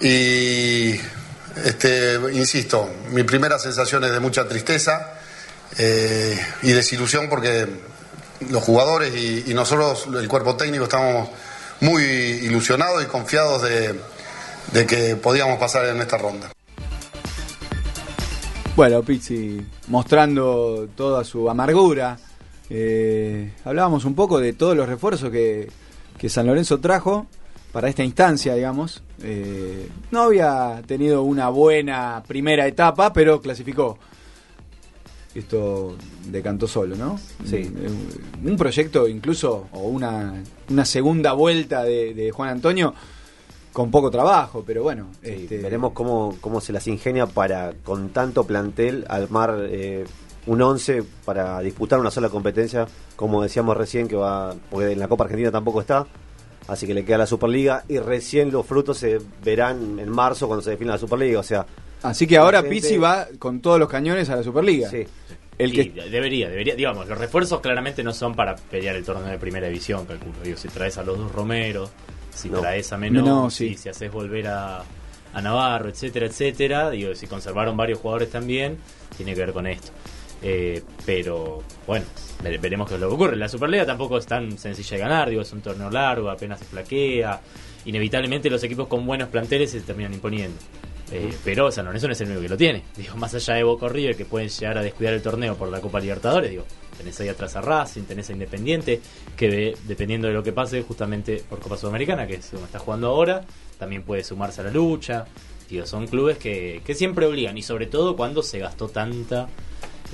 Y, 0.00 1.00
este, 1.64 2.18
insisto, 2.32 2.90
mi 3.10 3.22
primera 3.22 3.58
sensación 3.58 4.02
es 4.04 4.10
de 4.10 4.20
mucha 4.20 4.48
tristeza 4.48 5.14
eh, 5.78 6.38
y 6.62 6.72
desilusión 6.72 7.28
porque 7.28 7.68
los 8.48 8.62
jugadores 8.62 9.14
y, 9.14 9.44
y 9.50 9.54
nosotros, 9.54 10.08
el 10.18 10.26
cuerpo 10.26 10.56
técnico, 10.56 10.84
estamos 10.84 11.28
muy 11.80 12.02
ilusionados 12.02 13.02
y 13.02 13.06
confiados 13.06 13.62
de, 13.62 13.94
de 14.72 14.86
que 14.86 15.16
podíamos 15.16 15.58
pasar 15.58 15.86
en 15.86 16.00
esta 16.00 16.16
ronda. 16.16 16.50
Bueno, 18.80 19.02
Pizzi 19.02 19.60
mostrando 19.88 20.88
toda 20.96 21.22
su 21.22 21.50
amargura. 21.50 22.16
Eh, 22.70 23.52
hablábamos 23.62 24.06
un 24.06 24.14
poco 24.14 24.40
de 24.40 24.54
todos 24.54 24.74
los 24.74 24.88
refuerzos 24.88 25.28
que, 25.28 25.68
que 26.16 26.30
San 26.30 26.46
Lorenzo 26.46 26.80
trajo 26.80 27.26
para 27.72 27.90
esta 27.90 28.04
instancia, 28.04 28.54
digamos. 28.54 29.02
Eh, 29.22 29.86
no 30.10 30.22
había 30.22 30.80
tenido 30.86 31.24
una 31.24 31.50
buena 31.50 32.22
primera 32.26 32.66
etapa, 32.66 33.12
pero 33.12 33.42
clasificó. 33.42 33.98
Esto 35.34 35.98
decantó 36.28 36.66
solo, 36.66 36.96
¿no? 36.96 37.20
Sí. 37.44 37.70
Un, 38.42 38.50
un 38.50 38.56
proyecto 38.56 39.06
incluso, 39.08 39.68
o 39.72 39.80
una, 39.80 40.42
una 40.70 40.86
segunda 40.86 41.34
vuelta 41.34 41.84
de, 41.84 42.14
de 42.14 42.30
Juan 42.30 42.48
Antonio 42.48 42.94
con 43.72 43.90
poco 43.90 44.10
trabajo, 44.10 44.62
pero 44.66 44.82
bueno. 44.82 45.08
Sí, 45.22 45.30
este, 45.30 45.58
veremos 45.58 45.92
cómo, 45.92 46.36
cómo 46.40 46.60
se 46.60 46.72
las 46.72 46.86
ingenia 46.88 47.26
para, 47.26 47.72
con 47.84 48.10
tanto 48.10 48.44
plantel, 48.44 49.04
armar 49.08 49.56
eh, 49.68 50.04
un 50.46 50.60
11 50.60 51.02
para 51.24 51.60
disputar 51.60 52.00
una 52.00 52.10
sola 52.10 52.28
competencia, 52.28 52.86
como 53.16 53.42
decíamos 53.42 53.76
recién, 53.76 54.08
que 54.08 54.16
va, 54.16 54.54
porque 54.70 54.92
en 54.92 54.98
la 54.98 55.08
Copa 55.08 55.24
Argentina 55.24 55.50
tampoco 55.52 55.80
está, 55.80 56.06
así 56.68 56.86
que 56.86 56.94
le 56.94 57.04
queda 57.04 57.18
la 57.18 57.26
Superliga 57.26 57.84
y 57.88 57.98
recién 57.98 58.50
los 58.50 58.66
frutos 58.66 58.98
se 58.98 59.18
verán 59.44 59.98
en 59.98 60.08
marzo 60.10 60.46
cuando 60.46 60.62
se 60.62 60.70
defina 60.70 60.92
la 60.92 60.98
Superliga, 60.98 61.38
o 61.40 61.44
sea, 61.44 61.66
Así 62.02 62.26
que 62.26 62.38
ahora 62.38 62.62
gente- 62.62 62.74
Pizzi 62.76 62.96
va 62.96 63.28
con 63.38 63.60
todos 63.60 63.78
los 63.78 63.88
cañones 63.88 64.30
a 64.30 64.36
la 64.36 64.42
Superliga. 64.42 64.88
sí. 64.90 65.04
El 65.58 65.72
Sí, 65.72 65.90
que 65.90 66.08
debería, 66.08 66.48
debería, 66.48 66.74
digamos, 66.74 67.06
los 67.06 67.18
refuerzos 67.18 67.60
claramente 67.60 68.02
no 68.02 68.14
son 68.14 68.34
para 68.34 68.56
pelear 68.56 68.96
el 68.96 69.04
torneo 69.04 69.26
de 69.26 69.36
primera 69.36 69.66
división, 69.66 70.06
calculo. 70.06 70.32
Digo, 70.42 70.56
si 70.56 70.68
traes 70.68 70.96
a 70.96 71.02
los 71.04 71.18
dos 71.18 71.30
Romero, 71.32 71.90
si 72.40 72.48
No. 72.50 72.60
traes 72.60 72.92
a 72.92 72.96
Menor, 72.96 73.24
No, 73.24 73.50
sí. 73.50 73.74
si 73.76 73.88
haces 73.88 74.10
volver 74.10 74.46
a, 74.48 74.82
a 75.32 75.40
Navarro, 75.42 75.88
etcétera, 75.88 76.26
etcétera, 76.26 76.90
digo, 76.90 77.14
si 77.14 77.26
conservaron 77.26 77.76
varios 77.76 77.98
jugadores 77.98 78.30
también, 78.30 78.78
tiene 79.16 79.34
que 79.34 79.40
ver 79.40 79.52
con 79.52 79.66
esto. 79.66 79.92
Eh, 80.42 80.82
pero 81.04 81.62
bueno, 81.86 82.06
vere- 82.42 82.58
veremos 82.58 82.88
qué 82.88 82.94
es 82.94 83.00
lo 83.00 83.08
que 83.08 83.14
ocurre. 83.14 83.36
La 83.36 83.48
Superliga 83.48 83.84
tampoco 83.84 84.16
es 84.16 84.26
tan 84.26 84.56
sencilla 84.58 84.96
de 84.96 85.02
ganar, 85.02 85.28
digo, 85.28 85.42
es 85.42 85.52
un 85.52 85.60
torneo 85.60 85.90
largo, 85.90 86.30
apenas 86.30 86.58
se 86.60 86.64
flaquea. 86.64 87.40
Inevitablemente 87.84 88.48
los 88.50 88.62
equipos 88.64 88.88
con 88.88 89.04
buenos 89.06 89.28
planteles 89.28 89.70
se 89.70 89.80
terminan 89.80 90.14
imponiendo. 90.14 90.56
Eh, 91.12 91.32
pero 91.44 91.70
San 91.72 91.84
Lorenzo 91.86 92.06
no 92.06 92.12
es 92.12 92.20
el 92.20 92.28
único 92.28 92.42
que 92.42 92.48
lo 92.48 92.56
tiene. 92.56 92.84
Digo, 92.96 93.16
más 93.16 93.34
allá 93.34 93.54
de 93.54 93.64
Boca 93.64 93.88
River, 93.88 94.16
que 94.16 94.24
pueden 94.24 94.48
llegar 94.48 94.78
a 94.78 94.82
descuidar 94.82 95.12
el 95.14 95.20
torneo 95.22 95.56
por 95.56 95.68
la 95.68 95.80
Copa 95.80 95.98
Libertadores, 96.00 96.50
digo, 96.50 96.64
tenés 97.00 97.18
ahí 97.20 97.28
atrás 97.28 97.56
a 97.56 97.62
Racing, 97.62 98.02
tenés 98.02 98.28
a 98.28 98.32
Independiente, 98.34 99.00
que 99.36 99.74
dependiendo 99.86 100.28
de 100.28 100.34
lo 100.34 100.42
que 100.42 100.52
pase, 100.52 100.82
justamente 100.82 101.42
por 101.48 101.58
Copa 101.58 101.76
Sudamericana, 101.78 102.26
que 102.26 102.34
es 102.34 102.50
donde 102.50 102.66
está 102.66 102.78
jugando 102.78 103.08
ahora, 103.08 103.42
también 103.78 104.02
puede 104.02 104.22
sumarse 104.22 104.60
a 104.60 104.64
la 104.64 104.70
lucha. 104.70 105.24
Digo, 105.68 105.86
son 105.86 106.06
clubes 106.06 106.36
que, 106.36 106.82
que 106.84 106.94
siempre 106.94 107.24
obligan, 107.26 107.56
y 107.56 107.62
sobre 107.62 107.86
todo 107.86 108.16
cuando 108.16 108.42
se 108.42 108.58
gastó 108.58 108.88
tanta 108.88 109.48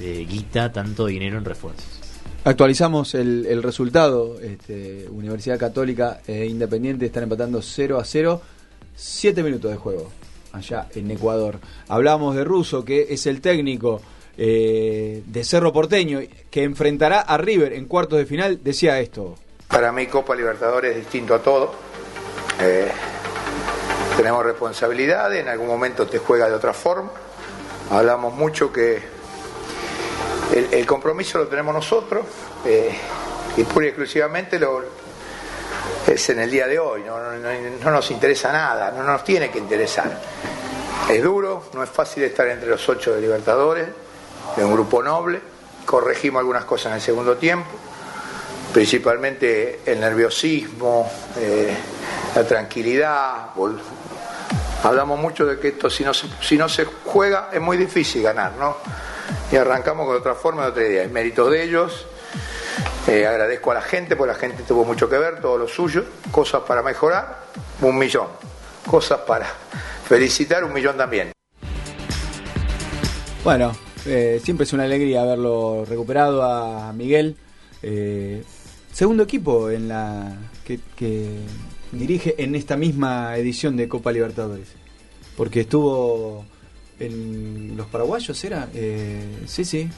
eh, 0.01 0.27
guita, 0.29 0.71
tanto 0.71 1.07
dinero 1.07 1.39
en 1.39 1.45
refuerzos. 1.45 2.01
actualizamos 2.45 3.15
el, 3.15 3.47
el 3.47 3.63
resultado. 3.63 4.39
Este, 4.41 5.09
Universidad 5.11 5.59
Católica 5.59 6.21
e 6.27 6.47
Independiente 6.47 7.07
están 7.07 7.25
empatando 7.25 7.61
0 7.61 7.99
a 7.99 8.05
0. 8.05 8.43
7 8.95 9.43
minutos 9.43 9.71
de 9.71 9.77
juego 9.77 10.11
allá 10.53 10.87
en 10.95 11.11
Ecuador. 11.11 11.59
Hablamos 11.89 12.37
de 12.37 12.45
Russo, 12.45 12.85
que 12.85 13.09
es 13.11 13.27
el 13.27 13.41
técnico 13.41 14.01
eh, 14.39 15.23
de 15.25 15.45
Cerro 15.45 15.73
Porteño, 15.73 16.21
que 16.51 16.63
enfrentará 16.63 17.21
a 17.21 17.37
River 17.39 17.73
en 17.73 17.87
cuartos 17.87 18.19
de 18.19 18.27
final. 18.27 18.61
Decía 18.63 19.01
esto. 19.01 19.37
Para 19.69 19.93
mí 19.93 20.07
Copa 20.07 20.35
Libertadores 20.35 20.93
es 20.93 20.97
distinto 20.99 21.35
a 21.35 21.43
todo. 21.43 21.73
Eh, 22.61 22.91
tenemos 24.17 24.45
responsabilidades, 24.45 25.41
en 25.41 25.49
algún 25.49 25.67
momento 25.67 26.07
te 26.07 26.19
juega 26.19 26.49
de 26.49 26.55
otra 26.55 26.73
forma. 26.73 27.11
Hablamos 27.91 28.35
mucho 28.35 28.73
que 28.73 29.01
el, 30.53 30.87
compromiso 30.87 31.39
lo 31.39 31.49
tenemos 31.49 31.75
nosotros 31.75 32.25
eh, 32.65 32.91
y 33.57 33.65
pura 33.65 33.87
y 33.87 33.89
exclusivamente 33.89 34.59
lo, 34.59 34.83
es 36.07 36.31
en 36.31 36.41
el 36.41 36.51
día 36.51 36.67
de 36.67 36.79
hoy. 36.79 37.03
No 37.05 37.91
nos 37.91 38.11
interesa 38.11 38.53
nada, 38.53 38.91
no 38.91 39.03
nos 39.03 39.25
tiene 39.25 39.51
que 39.51 39.59
interesar. 39.59 40.21
Es 41.11 41.23
duro, 41.23 41.65
no 41.75 41.83
es 41.83 41.91
fácil 41.91 42.25
estar 42.25 42.49
entre 42.49 42.69
los 42.69 42.89
ocho 42.89 43.15
de 43.15 43.21
Libertadores, 43.21 43.89
de 44.57 44.65
un 44.65 44.73
grupo 44.73 45.03
noble. 45.03 45.41
Corregimos 45.85 46.41
algunas 46.41 46.65
cosas 46.65 46.87
en 46.87 46.95
el 46.95 47.01
segundo 47.01 47.37
tiempo 47.37 47.71
principalmente 48.77 49.81
el 49.87 49.99
nerviosismo, 49.99 51.11
eh, 51.39 51.75
la 52.35 52.45
tranquilidad. 52.45 53.47
Hablamos 54.83 55.19
mucho 55.19 55.47
de 55.47 55.59
que 55.59 55.69
esto 55.69 55.89
si 55.89 56.05
no, 56.05 56.13
se, 56.13 56.27
si 56.43 56.59
no 56.59 56.69
se 56.69 56.85
juega 56.85 57.49
es 57.55 57.59
muy 57.59 57.79
difícil 57.79 58.23
ganar, 58.23 58.53
¿no? 58.59 58.77
Y 59.51 59.57
arrancamos 59.57 60.07
con 60.07 60.17
otra 60.17 60.35
forma, 60.35 60.65
de 60.65 60.69
otra 60.69 60.83
idea. 60.83 61.05
Es 61.05 61.11
mérito 61.11 61.49
de 61.49 61.63
ellos. 61.63 62.07
Eh, 63.07 63.27
agradezco 63.27 63.71
a 63.71 63.75
la 63.77 63.81
gente, 63.81 64.15
porque 64.15 64.35
la 64.35 64.39
gente 64.39 64.63
tuvo 64.65 64.85
mucho 64.85 65.09
que 65.09 65.17
ver, 65.17 65.41
todo 65.41 65.57
lo 65.57 65.69
suyo. 65.69 66.05
Cosas 66.31 66.61
para 66.69 66.83
mejorar, 66.83 67.45
un 67.81 67.97
millón. 67.97 68.29
Cosas 68.87 69.21
para 69.21 69.47
felicitar, 70.07 70.63
un 70.65 70.75
millón 70.75 70.99
también. 70.99 71.33
Bueno, 73.43 73.73
eh, 74.07 74.41
siempre 74.43 74.65
es 74.65 74.73
una 74.73 74.85
alegría 74.85 75.23
haberlo 75.23 75.85
recuperado 75.85 76.43
a 76.43 76.93
Miguel. 76.93 77.37
Eh, 77.83 78.43
segundo 78.93 79.23
equipo 79.25 79.71
en 79.71 79.89
la 79.89 80.35
que, 80.65 80.81
que 80.97 81.29
dirige 81.93 82.35
en 82.39 82.55
esta 82.55 82.77
misma 82.77 83.37
edición 83.37 83.77
de 83.77 83.89
Copa 83.89 84.13
Libertadores. 84.13 84.69
Porque 85.37 85.61
estuvo 85.61 86.45
en 86.99 87.77
los 87.77 87.87
paraguayos, 87.89 88.43
¿era? 88.45 88.69
Eh, 88.75 89.23
sí, 89.47 89.65
sí. 89.65 89.89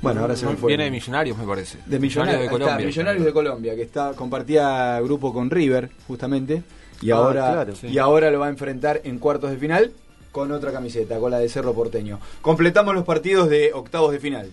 Bueno, 0.00 0.20
ahora 0.22 0.36
se 0.36 0.46
me 0.46 0.56
fue. 0.56 0.68
Viene 0.68 0.84
de 0.84 0.90
Millonarios, 0.90 1.36
me 1.36 1.44
parece. 1.44 1.78
De 1.84 1.98
Millonarios, 1.98 2.36
de 2.36 2.40
ahí 2.40 2.46
está, 2.46 2.58
Colombia. 2.64 2.86
Millonarios 2.86 3.24
de 3.24 3.32
Colombia, 3.32 3.76
que 3.76 3.82
está 3.82 4.12
compartía 4.12 5.00
grupo 5.00 5.32
con 5.32 5.50
River, 5.50 5.90
justamente, 6.06 6.62
y 7.02 7.10
Ah, 7.10 7.16
ahora 7.16 7.52
claro. 7.52 7.74
y 7.82 7.98
ahora 7.98 8.30
lo 8.30 8.38
va 8.38 8.46
a 8.46 8.50
enfrentar 8.50 9.00
en 9.04 9.18
cuartos 9.18 9.50
de 9.50 9.56
final 9.58 9.92
con 10.32 10.52
otra 10.52 10.72
camiseta, 10.72 11.18
con 11.18 11.30
la 11.30 11.38
de 11.38 11.48
Cerro 11.48 11.72
Porteño. 11.74 12.18
Completamos 12.42 12.94
los 12.94 13.04
partidos 13.04 13.48
de 13.48 13.72
octavos 13.72 14.12
de 14.12 14.20
final. 14.20 14.50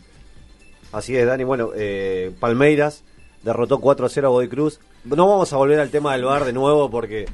Así 0.91 1.15
es, 1.15 1.25
Dani. 1.25 1.43
Bueno, 1.43 1.71
eh, 1.75 2.31
Palmeiras 2.39 3.03
derrotó 3.43 3.79
4 3.79 4.05
a 4.05 4.09
0 4.09 4.27
a 4.27 4.31
Godoy 4.31 4.47
Cruz. 4.47 4.79
No 5.03 5.27
vamos 5.27 5.51
a 5.53 5.57
volver 5.57 5.79
al 5.79 5.89
tema 5.89 6.13
del 6.13 6.23
bar 6.25 6.45
de 6.45 6.53
nuevo 6.53 6.89
porque 6.89 7.25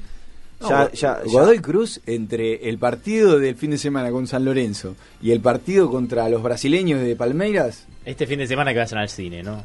ya, 0.68 0.84
No, 0.86 0.92
ya, 0.92 1.22
ya- 1.24 1.32
Godoy 1.32 1.60
Cruz, 1.60 2.02
entre 2.06 2.68
el 2.70 2.78
partido 2.78 3.40
del 3.40 3.56
fin 3.56 3.72
de 3.72 3.78
semana 3.78 4.12
con 4.12 4.28
San 4.28 4.44
Lorenzo 4.46 4.96
y 5.22 5.32
el 5.32 5.40
partido 5.40 5.90
contra 5.90 6.28
los 6.30 6.44
brasileños 6.44 7.02
de 7.02 7.16
Palmeiras, 7.16 7.86
Este 8.04 8.26
fin 8.28 8.40
de 8.40 8.48
semana 8.48 8.74
que 8.74 8.80
vayan 8.80 9.00
al 9.00 9.10
cine, 9.10 9.44
¿no? 9.44 9.64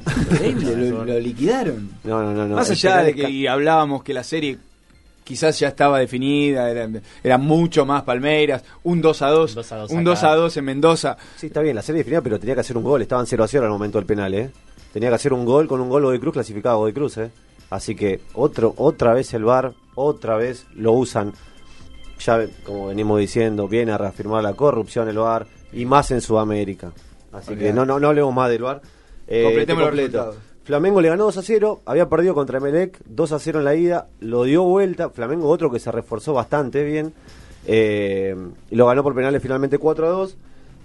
lo, 0.91 1.05
lo 1.05 1.18
liquidaron. 1.18 1.91
No, 2.05 2.22
no, 2.22 2.33
no, 2.33 2.47
no. 2.47 2.55
Más 2.57 2.70
allá 2.70 3.03
de 3.03 3.14
que 3.14 3.49
hablábamos 3.49 4.03
que 4.05 4.12
la 4.14 4.22
serie 4.24 4.59
quizás 5.27 5.59
ya 5.59 5.68
estaba 5.68 5.99
definida, 5.99 6.70
era, 6.70 6.89
era 7.22 7.37
mucho 7.37 7.85
más 7.85 8.05
Palmeiras, 8.05 8.62
un 8.85 9.03
2 9.03 9.22
a 9.22 9.29
2, 9.29 9.55
2 9.57 9.72
a 9.72 9.77
2 9.79 9.91
un 9.91 9.97
acá. 9.99 10.05
2 10.05 10.22
a 10.22 10.35
2 10.37 10.57
en 10.57 10.64
Mendoza. 10.64 11.16
Sí, 11.37 11.47
está 11.49 11.61
bien, 11.62 11.74
la 11.74 11.83
serie 11.83 11.99
definida, 11.99 12.20
pero 12.22 12.39
tenía 12.39 12.55
que 12.55 12.61
hacer 12.61 12.77
un 12.77 12.85
gol. 12.85 13.03
Estaban 13.03 13.27
0 13.27 13.43
a 13.43 13.49
0 13.49 13.64
al 13.64 13.72
momento 13.72 13.99
del 13.99 14.07
penal, 14.07 14.33
¿eh? 14.35 14.51
Tenía 14.93 15.09
que 15.09 15.16
hacer 15.16 15.33
un 15.33 15.45
gol 15.45 15.66
con 15.66 15.81
un 15.81 15.89
gol 15.91 16.03
Godoy 16.05 16.20
Cruz 16.20 16.35
clasificado 16.35 16.77
a 16.77 16.79
Godoy 16.79 16.93
Cruz, 16.93 17.18
¿eh? 17.18 17.31
Así 17.68 17.97
que 17.97 18.20
otro, 18.35 18.72
otra 18.77 19.12
vez 19.12 19.35
el 19.35 19.43
VAR, 19.45 19.74
otra 19.97 20.37
vez 20.37 20.66
lo 20.74 20.93
usan. 20.93 21.33
Ya, 22.20 22.47
como 22.64 22.87
venimos 22.87 23.18
diciendo, 23.18 23.66
viene 23.66 23.91
a 23.93 23.99
reafirmar 23.99 24.45
la 24.45 24.55
corrupción 24.55 25.09
el 25.09 25.18
VAR 25.18 25.47
y 25.72 25.85
más 25.85 26.12
en 26.12 26.20
Sudamérica. 26.20 26.93
Así 27.33 27.57
que 27.57 27.72
no, 27.72 27.85
no, 27.85 27.99
no 27.99 28.09
hablemos 28.09 28.33
más 28.33 28.49
del 28.49 28.62
VAR. 28.62 28.81
Eh, 29.27 29.43
Completemos 29.43 29.66
te 29.66 29.85
los 29.85 29.89
completo. 29.91 30.18
resultados. 30.18 30.56
Flamengo 30.67 31.01
le 31.01 31.09
ganó 31.09 31.25
2 31.27 31.37
a 31.39 31.43
0, 31.43 31.83
había 31.87 32.09
perdido 32.09 32.35
contra 32.35 32.59
Melec 32.59 32.99
2 33.07 33.33
a 33.33 33.39
0 33.39 33.61
en 33.61 33.64
la 33.64 33.77
ida, 33.77 34.09
lo 34.19 34.43
dio 34.43 34.64
vuelta. 34.64 35.11
Flamengo, 35.11 35.49
otro 35.49 35.71
que 35.71 35.79
se 35.79 35.93
reforzó 35.93 36.35
bastante 36.35 36.83
bien, 36.83 37.12
eh, 37.69 38.35
y 38.69 38.75
lo 38.75 38.85
ganó 38.87 39.05
por 39.05 39.14
penales 39.14 39.41
finalmente 39.41 39.79
4 39.79 40.07
a 40.07 40.11
2. 40.11 40.37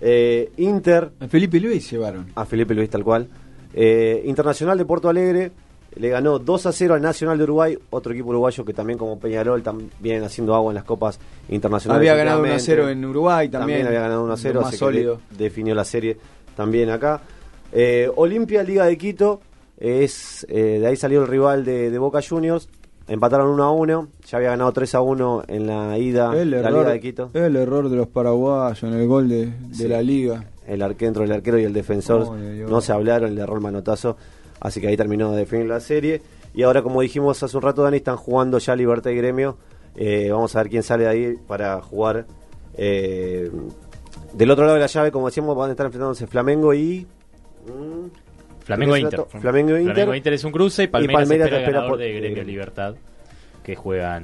Eh, 0.04 0.52
Inter 0.58 1.12
A 1.20 1.28
Felipe 1.28 1.60
Luis 1.60 1.90
llevaron. 1.90 2.28
a 2.36 2.46
Felipe 2.46 2.76
Luis 2.76 2.92
tal 2.92 3.04
cual. 3.04 3.28
Eh, 3.74 4.22
Internacional 4.26 4.78
de 4.78 4.86
Porto 4.86 5.10
Alegre 5.10 5.52
le 5.96 6.10
ganó 6.10 6.38
2 6.38 6.66
a 6.68 6.72
0 6.72 6.94
al 6.94 7.02
Nacional 7.02 7.40
de 7.40 7.44
Uruguay, 7.46 7.78
otro 7.90 8.14
equipo 8.14 8.30
uruguayo 8.30 8.64
que 8.64 8.74
también 8.74 9.00
como 9.00 9.20
Peñarol 9.20 9.64
también 9.64 10.24
haciendo 10.24 10.54
agua 10.54 10.70
en 10.72 10.76
las 10.76 10.84
copas 10.84 11.20
internacionales. 11.50 12.00
Había 12.00 12.16
ganado 12.16 12.42
1 12.42 12.50
a 12.52 12.54
últimamente. 12.56 12.84
0 12.84 12.90
en 12.90 13.06
Uruguay 13.06 13.50
también. 13.50 13.88
había 13.88 14.02
ganado 14.02 14.24
1 14.24 14.34
a 14.34 14.38
0, 14.38 14.54
lo 14.54 14.62
más 14.62 14.68
así 14.70 14.76
que 14.76 14.80
sólido. 14.80 15.22
definió 15.32 15.74
la 15.74 15.86
serie 15.86 16.18
también 16.56 16.92
acá. 16.92 17.22
Eh, 17.72 18.10
Olimpia 18.16 18.62
Liga 18.64 18.86
de 18.86 18.98
Quito, 18.98 19.42
es 19.82 20.46
eh, 20.50 20.78
de 20.80 20.88
ahí 20.88 20.96
salió 20.96 21.22
el 21.22 21.28
rival 21.28 21.66
de, 21.66 21.90
de 21.92 21.98
Boca 22.00 22.20
Juniors. 22.28 22.70
Empataron 23.08 23.50
1 23.50 23.64
a 23.64 23.72
1, 23.72 24.08
ya 24.26 24.38
había 24.38 24.52
ganado 24.52 24.72
3 24.72 24.96
a 24.96 25.02
1 25.02 25.44
en 25.48 25.68
la 25.68 25.98
ida 25.98 26.32
El 26.40 26.52
de 26.52 26.62
la 26.62 26.68
error, 26.70 26.80
Liga 26.82 26.92
de 26.92 27.00
Quito. 27.02 27.30
el 27.34 27.56
error 27.58 27.90
de 27.90 27.96
los 27.98 28.08
paraguayos 28.08 28.84
en 28.84 28.94
el 28.94 29.08
gol 29.08 29.28
de, 29.28 29.48
de 29.48 29.76
Sí. 29.76 29.88
la 29.88 30.02
liga. 30.02 30.46
el 30.68 30.82
arquero, 30.82 31.24
el 31.24 31.32
arquero 31.32 31.60
y 31.60 31.64
el 31.66 31.74
defensor 31.74 32.32
no 32.38 32.80
se 32.80 32.94
hablaron, 32.94 33.38
el 33.38 33.60
manotazo, 33.60 34.16
así 34.62 34.80
que 34.80 34.88
ahí 34.88 34.96
terminó 34.96 35.32
de 35.32 35.40
definir 35.40 35.66
la 35.66 35.80
serie. 35.82 36.22
Y 36.54 36.64
ahora, 36.64 36.84
como 36.84 37.02
dijimos 37.02 37.42
hace 37.44 37.58
un 37.58 37.64
rato, 37.64 37.82
Dani, 37.82 37.98
están 37.98 38.18
jugando 38.18 38.60
ya 38.60 38.76
Libertad 38.76 39.10
y 39.10 39.16
Gremio. 39.16 39.58
Eh, 39.96 40.30
vamos 40.32 40.56
a 40.56 40.60
ver 40.60 40.70
quién 40.70 40.84
sale 40.84 41.04
de 41.06 41.10
ahí 41.10 41.36
para 41.48 41.82
jugar. 41.82 42.28
eh, 42.78 43.52
del 44.34 44.52
otro 44.52 44.64
lado 44.64 44.76
de 44.76 44.82
la 44.82 44.88
llave, 44.88 45.12
como 45.12 45.26
decíamos, 45.26 45.58
van 45.58 45.70
a 45.70 45.72
estar 45.72 45.86
enfrentándose 45.88 46.28
Flamengo 46.28 46.74
y. 46.74 47.06
mm, 47.66 48.06
Flamengo 48.76 48.94
¿qué 48.96 49.00
Inter. 49.02 49.26
Flamengo 49.42 49.78
Inter. 49.78 49.94
Flamengo 49.94 50.16
Inter 50.16 50.34
es 50.34 50.44
un 50.44 50.52
cruce 50.52 50.84
y 50.84 50.88
Palmeiras, 50.88 51.22
Palmeiras 51.24 51.46
espera 51.48 51.58
el 51.60 51.64
espera 51.70 51.88
por- 51.88 51.98
de 52.00 52.14
Gremio 52.14 52.42
eh, 52.42 52.46
Libertad 52.46 52.96
que 53.64 53.76
juegan 53.76 54.24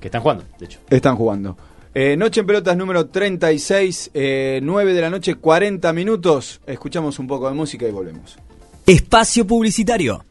que 0.00 0.08
están 0.08 0.20
jugando, 0.20 0.44
de 0.58 0.66
hecho. 0.66 0.80
Están 0.90 1.16
jugando. 1.16 1.56
Eh, 1.94 2.16
noche 2.16 2.40
en 2.40 2.46
pelotas 2.46 2.76
número 2.76 3.06
36, 3.06 4.10
eh, 4.12 4.58
9 4.62 4.92
de 4.92 5.00
la 5.00 5.08
noche, 5.10 5.36
40 5.36 5.92
minutos. 5.92 6.60
Escuchamos 6.66 7.18
un 7.18 7.26
poco 7.28 7.48
de 7.48 7.54
música 7.54 7.86
y 7.86 7.92
volvemos. 7.92 8.36
Espacio 8.86 9.46
publicitario. 9.46 10.24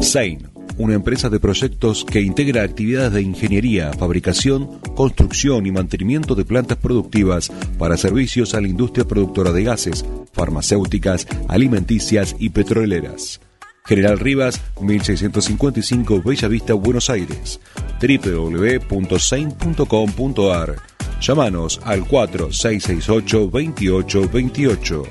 Sein, 0.00 0.49
una 0.80 0.94
empresa 0.94 1.28
de 1.28 1.38
proyectos 1.38 2.04
que 2.06 2.22
integra 2.22 2.62
actividades 2.62 3.12
de 3.12 3.20
ingeniería, 3.20 3.92
fabricación, 3.92 4.80
construcción 4.94 5.66
y 5.66 5.72
mantenimiento 5.72 6.34
de 6.34 6.46
plantas 6.46 6.78
productivas 6.78 7.52
para 7.78 7.98
servicios 7.98 8.54
a 8.54 8.62
la 8.62 8.68
industria 8.68 9.06
productora 9.06 9.52
de 9.52 9.62
gases, 9.62 10.06
farmacéuticas, 10.32 11.26
alimenticias 11.48 12.34
y 12.38 12.48
petroleras. 12.48 13.42
General 13.84 14.18
Rivas, 14.18 14.58
1655 14.80 16.22
Bella 16.24 16.48
Vista, 16.48 16.72
Buenos 16.74 17.10
Aires. 17.10 17.60
www.sein.com.ar. 18.00 20.76
Llámanos 21.20 21.78
al 21.84 22.04
4668-2828. 22.04 25.02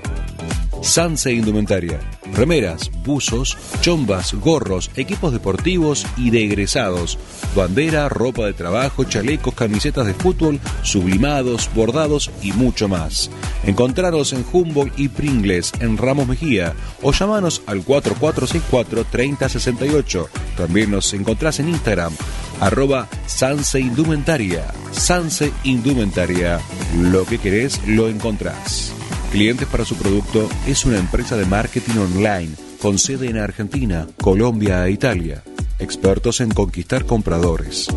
Sanse 0.81 1.31
Indumentaria. 1.31 2.18
Remeras, 2.33 2.89
buzos, 3.03 3.57
chombas, 3.81 4.33
gorros, 4.33 4.89
equipos 4.95 5.33
deportivos 5.33 6.07
y 6.17 6.29
de 6.29 6.45
egresados. 6.45 7.17
Bandera, 7.55 8.07
ropa 8.09 8.45
de 8.45 8.53
trabajo, 8.53 9.03
chalecos, 9.03 9.53
camisetas 9.53 10.05
de 10.05 10.13
fútbol, 10.13 10.59
sublimados, 10.83 11.69
bordados 11.73 12.31
y 12.41 12.53
mucho 12.53 12.87
más. 12.87 13.29
Encontraros 13.65 14.31
en 14.33 14.45
Humboldt 14.51 14.97
y 14.97 15.09
Pringles 15.09 15.73
en 15.79 15.97
Ramos 15.97 16.27
Mejía 16.27 16.73
o 17.01 17.11
llamanos 17.11 17.61
al 17.65 17.83
4464-3068. 17.85 20.27
También 20.55 20.91
nos 20.91 21.11
encontrás 21.13 21.59
en 21.59 21.69
Instagram, 21.69 22.13
arroba 22.59 23.07
Sanse 23.25 23.79
Indumentaria. 23.79 24.65
Sanse 24.91 25.51
Indumentaria. 25.63 26.59
Lo 26.99 27.25
que 27.25 27.37
querés 27.37 27.79
lo 27.87 28.09
encontrás. 28.09 28.93
Clientes 29.31 29.67
para 29.67 29.85
su 29.85 29.95
producto 29.95 30.49
es 30.65 30.85
una 30.85 30.97
empresa 30.97 31.37
de 31.37 31.45
marketing 31.45 31.99
online 31.99 32.49
con 32.81 32.97
sede 32.97 33.29
en 33.29 33.37
Argentina, 33.37 34.07
Colombia 34.19 34.87
e 34.87 34.91
Italia. 34.91 35.43
Expertos 35.77 36.41
en 36.41 36.49
conquistar 36.49 37.05
compradores. 37.05 37.89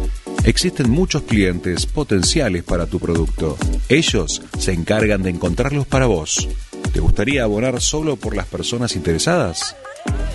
Existen 0.44 0.90
muchos 0.90 1.22
clientes 1.22 1.86
potenciales 1.86 2.64
para 2.64 2.84
tu 2.86 3.00
producto. 3.00 3.56
Ellos 3.88 4.42
se 4.58 4.72
encargan 4.72 5.22
de 5.22 5.30
encontrarlos 5.30 5.86
para 5.86 6.04
vos. 6.04 6.50
¿Te 6.92 7.00
gustaría 7.00 7.44
abonar 7.44 7.80
solo 7.80 8.16
por 8.16 8.36
las 8.36 8.44
personas 8.46 8.94
interesadas? 8.94 9.74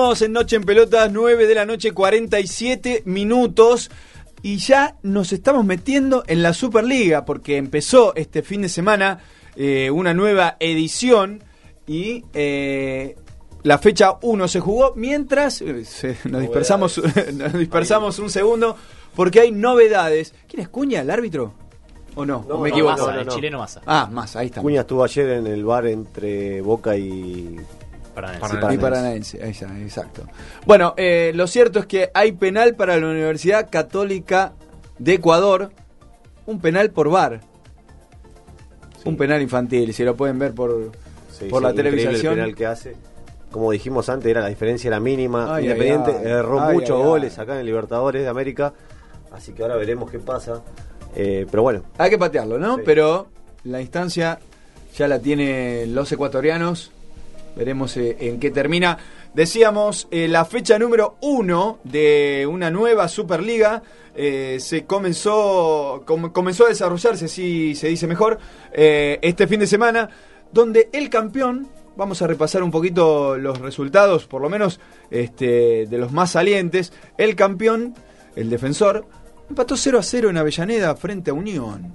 Seguimos 0.09 0.23
en 0.23 0.33
Noche 0.33 0.57
en 0.57 0.63
Pelotas, 0.63 1.13
9 1.13 1.47
de 1.47 1.55
la 1.55 1.67
noche, 1.67 1.93
47 1.93 3.03
minutos. 3.05 3.91
Y 4.41 4.57
ya 4.57 4.97
nos 5.03 5.35
estamos 5.35 5.67
metiendo 5.67 6.25
en 6.27 6.43
la 6.43 6.55
Superliga, 6.55 7.27
porque 7.27 7.59
empezó 7.59 8.15
este 8.15 8.43
fin 8.43 8.63
de 8.63 8.71
semana 8.71 9.19
eh, 9.55 9.91
una 9.91 10.15
nueva 10.15 10.57
edición 10.61 11.45
y 11.87 12.25
eh, 12.33 13.17
la 13.65 13.77
fecha 13.77 14.15
1 14.23 14.49
se 14.49 14.61
jugó 14.61 14.95
mientras 14.97 15.61
eh, 15.61 15.85
se- 15.85 16.17
nos 16.25 16.41
dispersamos, 16.41 16.99
nos 17.35 17.53
dispersamos 17.53 18.19
un 18.19 18.31
segundo 18.31 18.77
porque 19.15 19.41
hay 19.41 19.53
novedades. 19.53 20.33
¿Quién 20.49 20.63
es 20.63 20.69
Cuña, 20.71 21.03
el 21.03 21.11
árbitro? 21.11 21.53
¿O 22.15 22.25
no? 22.25 22.47
¿O 22.49 22.57
me 22.63 22.71
no, 22.71 22.75
equivoco? 22.77 23.07
Massa, 23.09 23.21
el 23.21 23.29
chileno 23.29 23.59
Massa. 23.59 23.83
Ah, 23.85 24.09
más, 24.11 24.37
ahí 24.37 24.47
está. 24.47 24.63
Cuña 24.63 24.81
estuvo 24.81 25.05
ayer 25.05 25.29
en 25.29 25.47
el 25.47 25.65
bar 25.67 25.87
entre 25.87 26.63
Boca 26.63 26.97
y 26.97 27.57
Paranaense. 28.41 28.75
Y 28.75 28.79
Paranaense, 28.79 29.43
ahí 29.43 29.51
está, 29.51 29.67
exacto. 29.79 30.23
Bueno, 30.67 30.95
eh, 30.97 31.33
lo 31.35 31.47
cierto 31.47 31.79
es 31.81 31.87
que 31.87 32.11
hay 32.15 32.33
penal 32.33 32.75
para 32.75 32.97
la 32.99 33.07
Universidad 33.07 33.69
Católica 33.71 34.53
de 34.99 35.15
Ecuador, 35.15 35.71
un 36.47 36.61
penal 36.61 36.91
por 36.91 37.09
VAR. 37.11 37.41
Un 39.05 39.17
penal 39.17 39.41
infantil, 39.41 39.93
si 39.95 40.05
lo 40.05 40.17
pueden 40.17 40.39
ver 40.39 40.53
por, 40.55 40.91
Sí, 41.31 41.47
por 41.47 41.61
sí, 41.61 41.69
la 41.69 41.75
televisación. 41.75 42.33
El 42.35 42.39
penal 42.41 42.55
que 42.57 42.67
hace. 42.67 42.97
Como 43.51 43.71
dijimos 43.71 44.09
antes, 44.09 44.29
era 44.31 44.41
la 44.43 44.49
diferencia 44.49 44.89
era 44.89 45.01
mínima. 45.01 45.55
Ay, 45.55 45.65
Independiente 45.65 46.11
ay, 46.11 46.23
ay. 46.25 46.31
erró 46.33 46.61
Ay, 46.61 46.75
muchos 46.75 46.97
ay, 46.97 47.03
ay. 47.03 47.09
goles 47.09 47.39
acá 47.39 47.55
en 47.55 47.61
el 47.61 47.67
Libertadores 47.67 48.23
de 48.23 48.29
América. 48.29 48.75
Así 49.33 49.53
que 49.53 49.63
ahora 49.63 49.77
veremos 49.77 50.11
qué 50.11 50.19
pasa. 50.19 50.63
Eh, 51.15 51.47
pero 51.51 51.63
bueno, 51.63 51.83
Hay 51.97 52.11
que 52.11 52.19
patearlo, 52.19 52.59
¿no? 52.59 52.77
Sí. 52.77 52.83
Pero 52.85 53.29
la 53.65 53.81
instancia 53.81 54.39
ya 54.97 55.09
la 55.09 55.19
tienen 55.21 55.95
los 55.95 56.11
ecuatorianos. 56.13 56.93
Veremos 57.59 57.97
eh, 57.97 58.17
en 58.21 58.39
qué 58.39 58.51
termina. 58.53 58.97
Decíamos, 59.35 60.07
eh, 60.11 60.29
la 60.29 60.45
fecha 60.45 60.79
número 60.79 61.17
uno 61.21 61.81
de 61.85 62.47
una 62.49 62.71
nueva 62.71 63.09
Superliga 63.09 63.83
eh, 64.15 64.59
se 64.61 64.85
comenzó, 64.87 66.03
com- 66.07 66.31
comenzó 66.33 66.67
a 66.67 66.69
desarrollarse, 66.69 67.29
si 67.29 67.75
se 67.75 67.89
dice 67.89 68.07
mejor, 68.07 68.39
este 68.73 69.47
fin 69.47 69.61
de 69.61 69.67
semana, 69.67 70.09
donde 70.53 70.89
el 70.93 71.11
campeón, 71.11 71.69
vamos 71.97 72.23
a 72.23 72.27
repasar 72.27 72.63
un 72.63 72.71
poquito 72.71 73.37
los 73.37 73.59
resultados, 73.59 74.27
por 74.27 74.41
lo 74.41 74.49
menos 74.49 74.81
este, 75.11 75.87
de 75.87 75.99
los 75.99 76.13
más 76.13 76.31
salientes, 76.33 76.93
el 77.19 77.35
campeón, 77.37 77.95
el 78.37 78.51
defensor, 78.51 79.05
empató 79.51 79.77
0 79.77 79.99
a 79.99 80.03
0 80.03 80.31
en 80.31 80.37
Avellaneda 80.39 80.95
frente 80.97 81.31
a 81.31 81.35
Unión. 81.35 81.93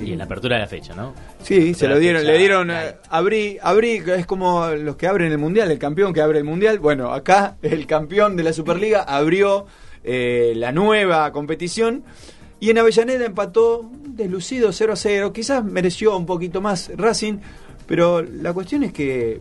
Y 0.00 0.12
en 0.12 0.18
la 0.18 0.24
apertura 0.24 0.56
de 0.56 0.62
la 0.62 0.68
fecha, 0.68 0.94
¿no? 0.94 1.14
Sí, 1.42 1.74
se 1.74 1.86
lo 1.86 1.98
dieron, 1.98 2.22
fecha 2.22 2.32
le 2.32 2.38
dieron, 2.38 2.70
eh, 2.70 2.96
abrí, 3.10 3.58
abrí, 3.60 4.02
es 4.06 4.26
como 4.26 4.68
los 4.68 4.96
que 4.96 5.06
abren 5.06 5.30
el 5.30 5.38
mundial, 5.38 5.70
el 5.70 5.78
campeón 5.78 6.14
que 6.14 6.22
abre 6.22 6.38
el 6.38 6.44
mundial. 6.44 6.78
Bueno, 6.78 7.12
acá 7.12 7.56
el 7.62 7.86
campeón 7.86 8.36
de 8.36 8.42
la 8.42 8.52
Superliga 8.52 9.02
abrió 9.02 9.66
eh, 10.04 10.54
la 10.56 10.72
nueva 10.72 11.30
competición 11.32 12.04
y 12.58 12.70
en 12.70 12.78
Avellaneda 12.78 13.26
empató 13.26 13.90
deslucido 14.06 14.72
0 14.72 14.92
a 14.94 14.96
0. 14.96 15.32
Quizás 15.32 15.64
mereció 15.64 16.16
un 16.16 16.26
poquito 16.26 16.60
más 16.60 16.90
Racing, 16.96 17.38
pero 17.86 18.22
la 18.22 18.52
cuestión 18.52 18.84
es 18.84 18.92
que 18.92 19.40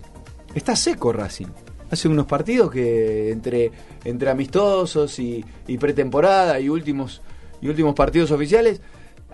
está 0.53 0.75
seco 0.75 1.13
Racing. 1.13 1.47
Hace 1.89 2.07
unos 2.07 2.25
partidos 2.25 2.71
que 2.71 3.31
entre, 3.31 3.71
entre 4.05 4.29
amistosos 4.29 5.19
y, 5.19 5.43
y 5.67 5.77
pretemporada 5.77 6.59
y 6.59 6.69
últimos, 6.69 7.21
y 7.61 7.67
últimos 7.67 7.95
partidos 7.95 8.31
oficiales 8.31 8.81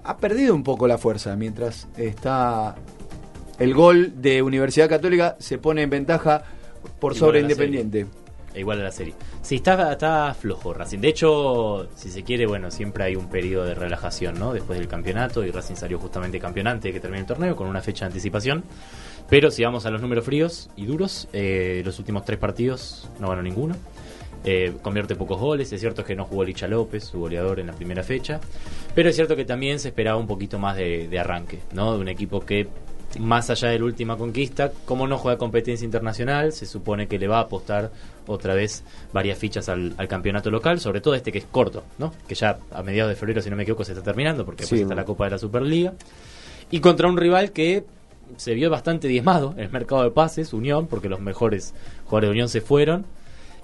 ha 0.07 0.17
perdido 0.17 0.55
un 0.55 0.63
poco 0.63 0.87
la 0.87 0.97
fuerza 0.97 1.35
mientras 1.35 1.87
está 1.97 2.75
el 3.59 3.73
gol 3.73 4.21
de 4.21 4.41
Universidad 4.41 4.87
Católica 4.87 5.35
se 5.39 5.57
pone 5.57 5.81
en 5.81 5.89
ventaja 5.89 6.43
por 6.99 7.13
Igual 7.13 7.19
sobre 7.19 7.39
Independiente. 7.41 8.07
E 8.53 8.61
igual 8.61 8.79
a 8.79 8.85
la 8.85 8.91
serie. 8.91 9.13
Sí, 9.41 9.55
está, 9.55 9.91
está 9.91 10.33
flojo 10.33 10.73
Racing. 10.73 10.99
De 10.99 11.09
hecho, 11.09 11.89
si 11.95 12.09
se 12.09 12.23
quiere, 12.23 12.47
bueno, 12.47 12.71
siempre 12.71 13.03
hay 13.03 13.15
un 13.15 13.29
periodo 13.29 13.65
de 13.65 13.75
relajación, 13.75 14.39
¿no? 14.39 14.53
Después 14.53 14.79
del 14.79 14.87
campeonato, 14.87 15.43
y 15.45 15.51
Racing 15.51 15.75
salió 15.75 15.99
justamente 15.99 16.39
campeonante 16.39 16.91
que 16.91 16.99
termine 16.99 17.21
el 17.21 17.27
torneo, 17.27 17.55
con 17.55 17.67
una 17.67 17.81
fecha 17.81 18.05
de 18.05 18.07
anticipación. 18.07 18.63
Pero 19.29 19.51
si 19.51 19.63
vamos 19.63 19.85
a 19.85 19.91
los 19.91 20.01
números 20.01 20.25
fríos 20.25 20.69
y 20.75 20.85
duros, 20.85 21.27
eh, 21.33 21.81
los 21.85 21.99
últimos 21.99 22.23
tres 22.25 22.39
partidos 22.39 23.09
no 23.19 23.29
ganó 23.29 23.43
ninguno. 23.43 23.75
Eh, 24.43 24.73
convierte 24.81 25.15
pocos 25.15 25.39
goles, 25.39 25.71
es 25.73 25.79
cierto 25.81 26.03
que 26.05 26.15
no 26.15 26.23
jugó 26.25 26.43
Licha 26.43 26.67
López, 26.67 27.03
su 27.03 27.19
goleador 27.19 27.59
en 27.59 27.67
la 27.67 27.73
primera 27.73 28.03
fecha, 28.03 28.39
pero 28.95 29.09
es 29.09 29.15
cierto 29.15 29.35
que 29.35 29.43
también 29.45 29.79
se 29.79 29.89
esperaba 29.89 30.17
un 30.17 30.27
poquito 30.27 30.57
más 30.59 30.77
de, 30.77 31.07
de 31.07 31.19
arranque, 31.19 31.59
¿no? 31.73 31.93
De 31.95 31.99
un 31.99 32.07
equipo 32.07 32.39
que, 32.39 32.67
más 33.19 33.49
allá 33.49 33.69
de 33.69 33.79
la 33.79 33.85
última 33.85 34.15
conquista, 34.15 34.71
como 34.85 35.07
no 35.07 35.17
juega 35.17 35.37
competencia 35.37 35.83
internacional, 35.83 36.53
se 36.53 36.65
supone 36.65 37.07
que 37.07 37.17
le 37.19 37.27
va 37.27 37.37
a 37.39 37.41
apostar 37.41 37.91
otra 38.27 38.53
vez 38.53 38.83
varias 39.11 39.37
fichas 39.37 39.67
al, 39.69 39.93
al 39.97 40.07
campeonato 40.07 40.49
local, 40.51 40.79
sobre 40.79 41.01
todo 41.01 41.15
este 41.15 41.31
que 41.31 41.39
es 41.39 41.45
corto, 41.45 41.83
¿no? 41.97 42.13
Que 42.27 42.35
ya 42.35 42.57
a 42.71 42.83
mediados 42.83 43.09
de 43.09 43.15
febrero, 43.15 43.41
si 43.41 43.49
no 43.49 43.55
me 43.55 43.63
equivoco, 43.63 43.83
se 43.83 43.93
está 43.93 44.03
terminando, 44.03 44.45
porque 44.45 44.61
después 44.63 44.79
Sí. 44.79 44.83
está 44.83 44.95
la 44.95 45.03
Copa 45.05 45.25
de 45.25 45.31
la 45.31 45.37
Superliga. 45.39 45.93
Y 46.69 46.79
contra 46.79 47.07
un 47.09 47.17
rival 47.17 47.51
que 47.51 47.83
se 48.35 48.53
vio 48.53 48.69
bastante 48.69 49.07
diezmado 49.07 49.53
en 49.57 49.63
el 49.63 49.69
mercado 49.71 50.03
de 50.03 50.11
pases, 50.11 50.53
Unión, 50.53 50.87
porque 50.87 51.09
los 51.09 51.19
mejores 51.21 51.73
jugadores 52.05 52.27
de 52.27 52.31
Unión 52.31 52.49
se 52.49 52.61
fueron. 52.61 53.05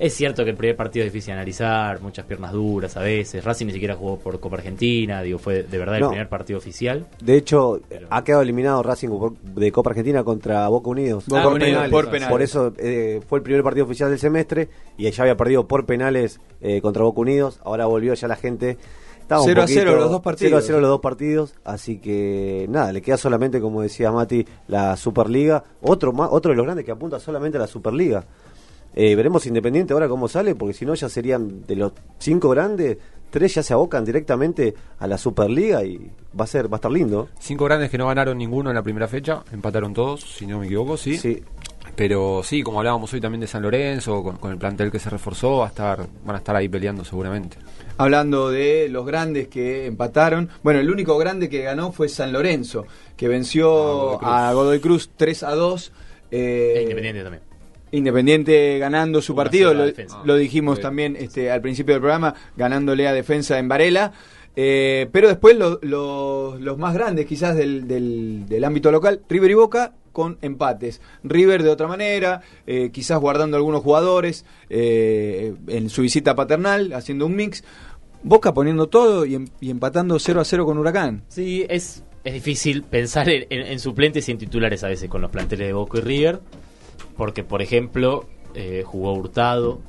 Es 0.04 0.16
cierto 0.16 0.44
que 0.44 0.50
el 0.50 0.58
primer 0.58 0.76
partido 0.76 1.06
es 1.06 1.14
difícil 1.14 1.28
de 1.28 1.34
analizar, 1.36 2.02
muchas 2.02 2.26
piernas 2.26 2.52
duras 2.52 2.98
a 2.98 3.00
veces. 3.00 3.42
Racing 3.42 3.68
ni 3.68 3.72
siquiera 3.72 3.96
jugó 3.96 4.18
por 4.20 4.38
Copa 4.42 4.58
Argentina, 4.58 5.22
digo, 5.22 5.40
fue 5.40 5.64
de 5.64 5.78
verdad 5.78 5.96
el 5.98 6.08
primer 6.10 6.28
partido 6.28 6.60
oficial. 6.60 7.06
De 7.22 7.38
hecho, 7.38 7.80
ha 8.10 8.22
quedado 8.26 8.42
eliminado 8.42 8.84
Racing 8.84 9.08
de 9.56 9.72
Copa 9.72 9.92
Argentina 9.92 10.22
contra 10.26 10.68
Boca 10.68 10.90
Unidos. 10.90 11.26
Boca 11.28 11.44
por, 11.44 11.54
Unidos, 11.54 11.70
penales. 11.70 11.92
por 11.92 12.06
penales. 12.10 12.28
Por 12.30 12.42
eso 12.42 12.74
eh, 12.80 13.22
fue 13.30 13.40
el 13.40 13.44
primer 13.44 13.64
partido 13.64 13.86
oficial 13.86 14.10
del 14.10 14.20
semestre 14.20 14.68
y 14.98 15.10
ya 15.10 15.24
había 15.24 15.38
perdido 15.38 15.70
por 15.70 15.86
penales 15.86 16.42
eh, 16.60 16.82
contra 16.82 17.04
Boca 17.04 17.22
Unidos. 17.22 17.62
Ahora 17.64 17.86
volvió 17.86 18.14
ya 18.14 18.28
la 18.28 18.36
gente. 18.36 18.78
Estaba 19.22 19.40
un 19.40 19.48
0 19.48 19.62
a 19.62 19.64
poquito- 19.64 19.80
0 19.86 19.96
los 19.96 20.12
dos 20.12 20.22
partidos. 20.22 20.50
0 20.50 20.58
a 20.58 20.62
0 20.68 20.80
los 20.82 20.90
dos 20.90 21.00
partidos. 21.00 21.56
Así 21.64 22.00
que 22.00 22.66
nada, 22.70 22.92
le 22.92 23.02
queda 23.02 23.16
solamente, 23.16 23.62
como 23.62 23.82
decía 23.82 24.12
Mati, 24.12 24.46
la 24.68 24.98
Superliga. 24.98 25.64
Otro, 25.82 26.12
otro 26.30 26.52
de 26.52 26.58
los 26.58 26.66
grandes 26.66 26.84
que 26.84 26.92
apunta 26.92 27.22
solamente 27.22 27.58
a 27.58 27.62
la 27.62 27.68
Superliga. 27.68 28.26
Eh, 28.96 29.16
veremos 29.16 29.46
Independiente 29.46 29.94
ahora 29.94 30.08
cómo 30.08 30.28
sale, 30.28 30.56
porque 30.56 30.74
si 30.74 30.86
no 30.86 30.94
ya 30.94 31.10
serían 31.10 31.66
de 31.66 31.76
los 31.76 31.94
cinco 32.20 32.50
grandes, 32.50 32.98
tres 33.30 33.56
ya 33.56 33.64
se 33.64 33.74
abocan 33.74 34.06
directamente 34.06 34.74
a 35.00 35.08
la 35.08 35.18
Superliga 35.18 35.84
y 35.84 36.12
va 36.40 36.44
a 36.46 36.48
ser 36.48 36.72
va 36.72 36.76
a 36.76 36.80
estar 36.80 36.92
lindo. 36.92 37.30
Cinco 37.40 37.66
grandes 37.66 37.90
que 37.90 37.98
no 37.98 38.08
ganaron 38.08 38.38
ninguno 38.38 38.70
en 38.70 38.76
la 38.76 38.84
primera 38.84 39.08
fecha, 39.08 39.44
empataron 39.52 39.94
todos, 39.94 40.22
si 40.22 40.46
no 40.46 40.60
me 40.60 40.66
equivoco, 40.68 40.98
sí. 40.98 41.18
Sí. 41.18 41.42
Pero 41.96 42.42
sí, 42.44 42.64
como 42.64 42.80
hablábamos 42.80 43.14
hoy 43.14 43.22
también 43.22 43.42
de 43.42 43.48
San 43.48 43.62
Lorenzo, 43.62 44.24
con, 44.24 44.38
con 44.38 44.52
el 44.52 44.58
plantel 44.58 44.90
que 44.90 44.98
se 44.98 45.10
reforzó, 45.12 45.58
va 45.58 45.66
a 45.66 45.68
estar, 45.70 46.08
van 46.26 46.36
a 46.36 46.40
estar 46.40 46.56
ahí 46.56 46.68
peleando 46.68 47.04
seguramente. 47.04 47.58
Hablando 47.98 48.50
de 48.50 48.88
los 48.90 49.06
grandes 49.06 49.48
que 49.48 49.86
empataron. 49.86 50.50
Bueno, 50.64 50.80
el 50.80 50.90
único 50.90 51.16
grande 51.20 51.50
que 51.50 51.62
ganó 51.62 51.92
fue 51.92 52.10
San 52.10 52.32
Lorenzo, 52.34 52.86
que 53.16 53.28
venció 53.28 54.24
a 54.26 54.52
Godoy 54.54 54.80
Cruz 54.80 55.12
3 55.16 55.44
a 55.44 55.52
2. 55.56 55.92
eh, 56.32 56.74
E 56.78 56.82
Independiente 56.84 57.22
también. 57.22 57.44
Independiente 57.98 58.78
ganando 58.80 59.22
su 59.22 59.34
1 59.34 59.42
a 59.42 59.44
partido, 59.46 59.70
0 59.72 59.94
a 60.22 60.26
lo, 60.26 60.36
dijimos 60.36 60.78
Sí. 60.78 60.82
también 60.82 61.16
este, 61.16 61.50
al 61.52 61.62
principio 61.62 61.94
del 61.94 62.02
programa, 62.02 62.34
ganándole 62.58 63.08
a 63.08 63.14
Defensa 63.14 63.58
en 63.60 63.68
Varela. 63.68 64.12
Eh, 64.56 65.08
pero 65.12 65.28
después 65.30 65.58
lo- 65.58 65.80
lo- 65.82 66.58
los 66.60 66.78
más 66.78 66.94
grandes 66.94 67.26
quizás 67.26 67.56
del, 67.56 67.88
del- 67.88 68.46
del 68.48 68.64
ámbito 68.64 68.92
local, 68.92 69.22
River 69.30 69.52
y 69.52 69.54
Boca 69.56 69.94
con 70.12 70.38
empates. 70.44 71.02
River 71.24 71.64
de 71.64 71.70
otra 71.70 71.88
manera, 71.88 72.42
eh, 72.68 72.90
quizás 72.92 73.20
guardando 73.20 73.58
algunos 73.58 73.82
jugadores 73.82 74.46
eh, 74.70 75.54
en 75.68 75.90
su 75.90 76.02
visita 76.04 76.36
paternal, 76.36 76.94
haciendo 76.94 77.26
un 77.26 77.36
mix. 77.36 77.64
Boca 78.22 78.54
poniendo 78.54 78.88
todo 78.88 79.26
y, 79.26 79.36
em- 79.36 79.48
y 79.60 79.70
empatando 79.72 80.18
0 80.20 80.40
a 80.42 80.46
0 80.46 80.66
con 80.66 80.78
Huracán. 80.78 81.24
Sí, 81.30 81.66
es, 81.68 82.04
es 82.24 82.34
difícil 82.34 82.84
pensar 82.84 83.28
en, 83.30 83.46
en- 83.50 83.68
en 83.68 83.80
suplentes 83.80 84.28
y 84.30 84.32
en 84.34 84.38
titulares 84.38 84.84
a 84.84 84.88
veces 84.88 85.10
con 85.10 85.22
los 85.22 85.32
planteles 85.32 85.68
de 85.68 85.74
Boca 85.74 85.98
y 85.98 86.02
River, 86.02 86.40
porque 87.18 87.44
por 87.44 87.62
ejemplo 87.62 88.26
eh, 88.56 88.84
jugó 88.86 89.14
Hurtado, 89.14 89.80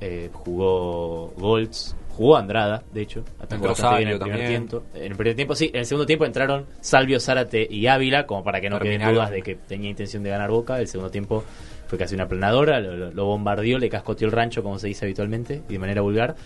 eh, 0.00 0.30
jugó 0.32 1.28
Golds, 1.38 1.96
jugó 2.10 2.36
Andrada, 2.36 2.82
de 2.92 3.02
hecho, 3.02 3.24
atacó 3.40 3.68
bastante 3.68 3.96
bien 3.98 4.08
en 4.08 4.14
el 4.14 4.20
primer 4.20 4.38
también. 4.40 4.66
tiempo. 4.68 4.86
En 4.94 5.02
el 5.12 5.16
primer 5.16 5.36
tiempo 5.36 5.54
sí, 5.54 5.70
en 5.72 5.80
el 5.80 5.86
segundo 5.86 6.06
tiempo 6.06 6.24
entraron 6.24 6.66
Salvio, 6.80 7.20
Zárate 7.20 7.66
y 7.70 7.86
Ávila, 7.86 8.26
como 8.26 8.42
para 8.44 8.60
que 8.60 8.70
no 8.70 8.78
queden 8.78 9.00
dudas 9.14 9.30
de 9.30 9.42
que 9.42 9.54
tenía 9.54 9.90
intención 9.90 10.22
de 10.22 10.30
ganar 10.30 10.50
Boca. 10.50 10.78
El 10.80 10.88
segundo 10.88 11.10
tiempo 11.10 11.44
fue 11.86 11.98
casi 11.98 12.14
una 12.14 12.26
planadora, 12.28 12.80
lo, 12.80 12.96
lo- 12.96 13.10
lo 13.12 13.24
bombardeó, 13.26 13.78
le 13.78 13.88
cascoteó 13.88 14.26
el 14.26 14.32
rancho, 14.32 14.62
como 14.62 14.78
se 14.78 14.88
dice 14.88 15.04
habitualmente, 15.04 15.62
y 15.68 15.72
de 15.74 15.78
manera 15.78 16.00
vulgar. 16.00 16.36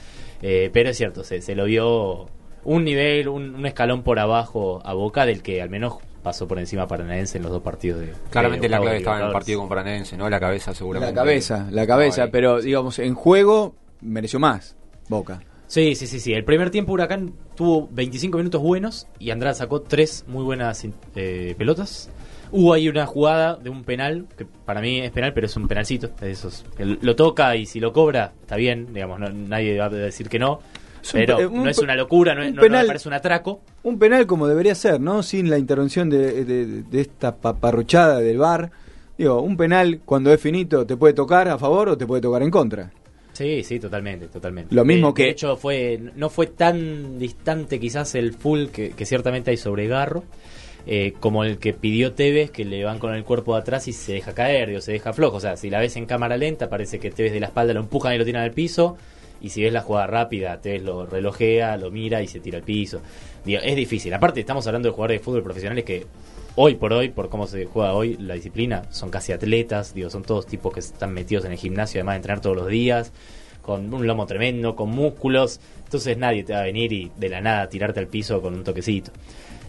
Eh, 0.42 0.70
pero 0.72 0.90
es 0.90 0.96
cierto, 0.96 1.22
se, 1.24 1.40
se 1.40 1.54
lo 1.54 1.64
vio 1.66 2.26
un 2.64 2.84
nivel, 2.84 3.28
un, 3.28 3.54
un 3.54 3.66
escalón 3.66 4.02
por 4.02 4.18
abajo 4.18 4.80
a 4.84 4.92
Boca, 4.92 5.24
del 5.24 5.42
que 5.42 5.62
al 5.62 5.70
menos 5.70 5.94
pasó 6.22 6.46
por 6.48 6.58
encima 6.58 6.86
Paranaense 6.86 7.38
en 7.38 7.42
los 7.44 7.52
dos 7.52 7.62
partidos 7.62 8.00
de. 8.00 8.12
Claramente 8.30 8.64
de 8.66 8.68
la 8.70 8.80
clave 8.80 8.96
estaba 8.98 9.20
en 9.20 9.26
el 9.26 9.32
partido 9.32 9.60
con 9.60 9.68
Paranense, 9.68 10.16
¿no? 10.16 10.28
La 10.30 10.40
cabeza 10.40 10.74
seguramente. 10.74 11.14
La 11.14 11.20
cabeza, 11.20 11.66
la 11.70 11.86
cabeza, 11.86 12.28
pero 12.30 12.60
digamos, 12.60 12.98
en 12.98 13.14
juego 13.14 13.74
mereció 14.00 14.38
más 14.38 14.76
Boca. 15.08 15.42
Sí, 15.66 15.94
sí, 15.94 16.06
sí, 16.06 16.18
sí. 16.20 16.32
El 16.32 16.44
primer 16.44 16.70
tiempo 16.70 16.92
Huracán 16.92 17.32
tuvo 17.54 17.88
25 17.92 18.38
minutos 18.38 18.60
buenos 18.60 19.06
y 19.20 19.30
Andrada 19.30 19.54
sacó 19.54 19.82
tres 19.82 20.24
muy 20.26 20.42
buenas 20.42 20.84
eh, 21.14 21.54
pelotas. 21.56 22.10
Hubo 22.52 22.72
ahí 22.72 22.88
una 22.88 23.06
jugada 23.06 23.54
de 23.54 23.70
un 23.70 23.84
penal, 23.84 24.26
que 24.36 24.44
para 24.44 24.80
mí 24.80 24.98
es 25.00 25.12
penal, 25.12 25.32
pero 25.32 25.46
es 25.46 25.56
un 25.56 25.68
penalcito. 25.68 26.08
De 26.20 26.32
esos. 26.32 26.64
que 26.76 26.84
Lo 26.84 27.14
toca 27.14 27.54
y 27.54 27.66
si 27.66 27.78
lo 27.78 27.92
cobra, 27.92 28.32
está 28.40 28.56
bien, 28.56 28.92
digamos, 28.92 29.20
no- 29.20 29.30
nadie 29.30 29.78
va 29.78 29.84
a 29.86 29.90
decir 29.90 30.28
que 30.28 30.40
no. 30.40 30.60
Es 31.02 31.12
Pero 31.12 31.48
un 31.50 31.64
no 31.64 31.70
es 31.70 31.78
una 31.78 31.94
locura, 31.96 32.34
no, 32.34 32.42
es- 32.42 32.50
un 32.50 32.54
no- 32.56 32.62
no 32.62 32.62
me 32.62 32.68
penal- 32.68 32.86
parece 32.86 33.08
un 33.08 33.14
atraco. 33.14 33.60
Un 33.82 33.98
penal 33.98 34.26
como 34.26 34.46
debería 34.46 34.74
ser, 34.74 35.00
¿no? 35.00 35.22
Sin 35.22 35.48
la 35.50 35.58
intervención 35.58 36.08
de, 36.10 36.44
de- 36.44 36.82
de 36.82 37.00
esta 37.00 37.36
paparruchada 37.36 38.18
del 38.20 38.38
VAR. 38.38 38.70
Digo, 39.18 39.40
un 39.42 39.56
penal 39.56 40.00
cuando 40.04 40.32
es 40.32 40.40
finito 40.40 40.86
te 40.86 40.96
puede 40.96 41.12
tocar 41.14 41.48
a 41.48 41.58
favor 41.58 41.88
o 41.90 41.98
te 41.98 42.06
puede 42.06 42.22
tocar 42.22 42.42
en 42.42 42.50
contra. 42.50 42.90
Sí, 43.32 43.62
sí, 43.62 43.78
totalmente, 43.78 44.26
totalmente. 44.28 44.74
Lo 44.74 44.84
mismo 44.84 45.08
De- 45.08 45.14
que- 45.14 45.22
De 45.24 45.30
hecho, 45.30 45.56
fue, 45.56 45.98
no 46.16 46.28
fue 46.30 46.46
tan 46.48 47.18
distante 47.18 47.78
quizás 47.80 48.14
el 48.14 48.32
full 48.34 48.66
que, 48.66 48.90
que 48.90 49.06
ciertamente 49.06 49.50
hay 49.50 49.56
sobre 49.56 49.86
Garro, 49.86 50.24
eh, 50.86 51.14
como 51.20 51.44
el 51.44 51.58
que 51.58 51.72
pidió 51.72 52.12
Tevez, 52.12 52.50
que 52.50 52.64
le 52.64 52.84
van 52.84 52.98
con 52.98 53.14
el 53.14 53.24
cuerpo 53.24 53.54
de 53.54 53.60
atrás 53.60 53.86
y 53.88 53.92
se 53.92 54.14
deja 54.14 54.32
caer, 54.34 54.68
digo, 54.68 54.80
se 54.80 54.92
deja 54.92 55.12
flojo. 55.12 55.36
O 55.36 55.40
sea, 55.40 55.56
si 55.56 55.70
la 55.70 55.78
ves 55.78 55.96
en 55.96 56.06
cámara 56.06 56.36
lenta, 56.36 56.68
parece 56.68 56.98
que 56.98 57.10
Tevez 57.10 57.32
de 57.32 57.40
la 57.40 57.46
espalda 57.46 57.72
lo 57.74 57.80
empujan 57.80 58.14
y 58.14 58.18
lo 58.18 58.24
tiran 58.24 58.42
al 58.42 58.52
piso. 58.52 58.96
Y 59.40 59.50
si 59.50 59.62
ves 59.62 59.72
la 59.72 59.82
jugada 59.82 60.06
rápida, 60.06 60.60
Tevez 60.60 60.82
lo 60.82 61.06
relojea, 61.06 61.76
lo 61.76 61.90
mira 61.90 62.22
y 62.22 62.26
se 62.26 62.40
tira 62.40 62.58
al 62.58 62.64
piso. 62.64 63.00
Digo, 63.44 63.60
es 63.62 63.76
difícil. 63.76 64.12
Aparte, 64.12 64.40
estamos 64.40 64.66
hablando 64.66 64.88
de 64.88 64.94
jugadores 64.94 65.20
de 65.20 65.24
fútbol 65.24 65.42
profesionales 65.42 65.84
que 65.84 66.06
hoy 66.56 66.74
por 66.74 66.92
hoy, 66.92 67.08
por 67.08 67.28
cómo 67.28 67.46
se 67.46 67.64
juega 67.64 67.92
hoy 67.92 68.16
la 68.18 68.34
disciplina, 68.34 68.82
son 68.90 69.10
casi 69.10 69.32
atletas, 69.32 69.94
digo, 69.94 70.10
son 70.10 70.22
todos 70.22 70.46
tipos 70.46 70.72
que 70.72 70.80
están 70.80 71.12
metidos 71.12 71.44
en 71.44 71.52
el 71.52 71.58
gimnasio, 71.58 72.00
además 72.00 72.14
de 72.14 72.16
entrenar 72.16 72.40
todos 72.40 72.56
los 72.56 72.68
días, 72.68 73.12
con 73.62 73.92
un 73.92 74.06
lomo 74.06 74.26
tremendo, 74.26 74.74
con 74.74 74.90
músculos, 74.90 75.60
entonces 75.84 76.16
nadie 76.18 76.44
te 76.44 76.52
va 76.52 76.60
a 76.60 76.64
venir 76.64 76.92
y 76.92 77.10
de 77.16 77.28
la 77.28 77.40
nada 77.40 77.68
tirarte 77.68 78.00
al 78.00 78.08
piso 78.08 78.40
con 78.42 78.54
un 78.54 78.64
toquecito. 78.64 79.12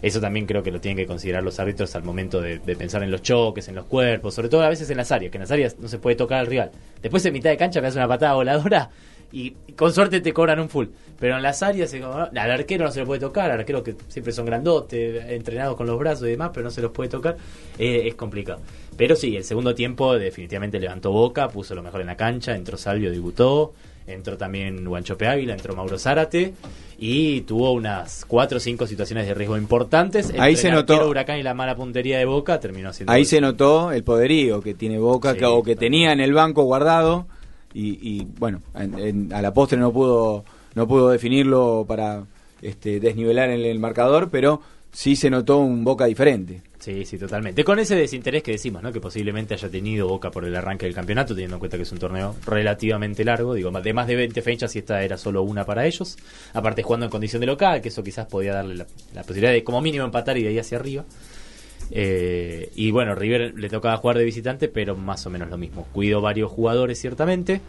Eso 0.00 0.20
también 0.20 0.46
creo 0.46 0.64
que 0.64 0.72
lo 0.72 0.80
tienen 0.80 0.96
que 0.96 1.06
considerar 1.06 1.44
los 1.44 1.60
árbitros 1.60 1.94
al 1.94 2.02
momento 2.02 2.40
de, 2.40 2.58
de 2.58 2.74
pensar 2.74 3.04
en 3.04 3.10
los 3.12 3.22
choques, 3.22 3.68
en 3.68 3.76
los 3.76 3.84
cuerpos, 3.84 4.34
sobre 4.34 4.48
todo 4.48 4.62
a 4.62 4.68
veces 4.68 4.90
en 4.90 4.96
las 4.96 5.12
áreas, 5.12 5.30
que 5.30 5.38
en 5.38 5.42
las 5.42 5.50
áreas 5.52 5.78
no 5.78 5.86
se 5.86 5.98
puede 5.98 6.16
tocar 6.16 6.40
al 6.40 6.48
rival. 6.48 6.72
Después 7.00 7.24
en 7.24 7.32
mitad 7.32 7.50
de 7.50 7.56
cancha 7.56 7.80
me 7.80 7.86
hace 7.86 7.98
una 7.98 8.08
patada 8.08 8.34
voladora 8.34 8.90
y 9.32 9.50
con 9.76 9.92
suerte 9.92 10.20
te 10.20 10.32
cobran 10.32 10.60
un 10.60 10.68
full. 10.68 10.86
Pero 11.18 11.36
en 11.36 11.42
las 11.42 11.62
áreas, 11.62 11.92
no, 11.94 12.12
al 12.12 12.36
arquero 12.50 12.84
no 12.84 12.90
se 12.92 13.00
lo 13.00 13.06
puede 13.06 13.20
tocar, 13.20 13.50
al 13.50 13.60
arquero 13.60 13.82
que 13.82 13.94
siempre 14.08 14.32
son 14.32 14.44
grandotes, 14.44 15.24
entrenados 15.30 15.76
con 15.76 15.86
los 15.86 15.98
brazos 15.98 16.26
y 16.26 16.32
demás, 16.32 16.50
pero 16.52 16.64
no 16.64 16.70
se 16.70 16.82
los 16.82 16.90
puede 16.90 17.08
tocar, 17.08 17.36
eh, 17.78 18.02
es 18.06 18.14
complicado. 18.14 18.60
Pero 18.96 19.16
sí, 19.16 19.36
el 19.36 19.44
segundo 19.44 19.74
tiempo 19.74 20.18
definitivamente 20.18 20.78
levantó 20.78 21.12
boca, 21.12 21.48
puso 21.48 21.74
lo 21.74 21.82
mejor 21.82 22.00
en 22.02 22.08
la 22.08 22.16
cancha, 22.16 22.54
entró 22.54 22.76
Salvio, 22.76 23.10
debutó, 23.10 23.72
entró 24.06 24.36
también 24.36 24.84
Guanchope 24.84 25.26
Ávila, 25.28 25.52
entró 25.54 25.74
Mauro 25.76 25.96
Zárate 25.98 26.54
y 26.98 27.42
tuvo 27.42 27.72
unas 27.72 28.24
cuatro 28.26 28.58
o 28.58 28.60
cinco 28.60 28.86
situaciones 28.86 29.26
de 29.26 29.34
riesgo 29.34 29.56
importantes. 29.56 30.30
Ahí 30.30 30.50
Entre 30.50 30.56
se 30.56 30.68
el 30.68 30.74
notó- 30.74 31.08
Huracán 31.08 31.38
y 31.38 31.42
la 31.44 31.54
mala 31.54 31.76
puntería 31.76 32.18
de 32.18 32.24
Boca 32.24 32.58
terminó 32.60 32.92
siendo 32.92 33.12
Ahí 33.12 33.24
se 33.24 33.40
notó 33.40 33.92
el 33.92 34.02
poderío 34.04 34.60
que 34.60 34.74
tiene 34.74 34.98
Boca 34.98 35.32
Sí, 35.32 35.38
que, 35.38 35.46
o 35.46 35.62
que 35.62 35.76
tenía 35.76 36.12
en 36.12 36.20
el 36.20 36.32
banco 36.32 36.64
guardado 36.64 37.26
y, 37.74 37.98
y, 38.20 38.26
bueno, 38.38 38.62
en- 38.74 39.32
a 39.32 39.42
la 39.42 39.52
postre 39.54 39.78
no 39.78 39.92
pudo 39.92 40.44
no 40.74 40.88
pudo 40.88 41.10
definirlo 41.10 41.84
para 41.86 42.24
este, 42.62 42.98
desnivelar 43.00 43.50
el, 43.50 43.64
el 43.66 43.78
marcador, 43.78 44.30
pero 44.30 44.62
sí 44.90 45.16
se 45.16 45.28
notó 45.30 45.58
un 45.58 45.84
Boca 45.84 46.06
diferente. 46.06 46.62
Sí, 46.78 47.04
sí, 47.04 47.16
totalmente. 47.16 47.62
Con 47.62 47.78
ese 47.78 47.94
desinterés 47.94 48.42
que 48.42 48.52
decimos, 48.52 48.82
¿no? 48.82 48.90
Que 48.92 49.00
posiblemente 49.00 49.54
haya 49.54 49.68
tenido 49.68 50.08
Boca 50.08 50.30
por 50.32 50.44
el 50.44 50.56
arranque 50.56 50.86
del 50.86 50.94
campeonato, 50.94 51.32
teniendo 51.34 51.56
en 51.56 51.60
cuenta 51.60 51.76
que 51.76 51.84
es 51.84 51.92
un 51.92 51.98
torneo 51.98 52.34
relativamente 52.44 53.24
largo, 53.24 53.54
digo, 53.54 53.70
de 53.70 53.92
más 53.92 54.06
de 54.08 54.16
20 54.16 54.42
fechas 54.42 54.74
y 54.74 54.80
esta 54.80 55.02
era 55.04 55.16
solo 55.16 55.42
una 55.42 55.64
para 55.64 55.86
ellos. 55.86 56.16
Aparte 56.54 56.82
jugando 56.82 57.06
en 57.06 57.10
condición 57.10 57.40
de 57.40 57.46
local, 57.46 57.80
que 57.82 57.88
eso 57.88 58.02
quizás 58.02 58.26
podía 58.26 58.54
darle 58.54 58.74
la, 58.76 58.86
la 59.14 59.22
posibilidad 59.22 59.52
de 59.52 59.62
como 59.62 59.80
mínimo 59.80 60.04
empatar 60.04 60.36
y 60.38 60.42
de 60.42 60.48
ahí 60.48 60.58
hacia 60.58 60.78
arriba. 60.78 61.04
Eh, 61.90 62.70
y 62.74 62.90
bueno, 62.90 63.14
River 63.14 63.54
le 63.58 63.68
tocaba 63.68 63.96
jugar 63.96 64.18
de 64.18 64.24
visitante, 64.24 64.68
pero 64.68 64.96
más 64.96 65.26
o 65.26 65.30
menos 65.30 65.50
lo 65.50 65.58
mismo. 65.58 65.86
Cuidó 65.92 66.20
varios 66.20 66.50
jugadores, 66.50 67.00
ciertamente. 67.00 67.60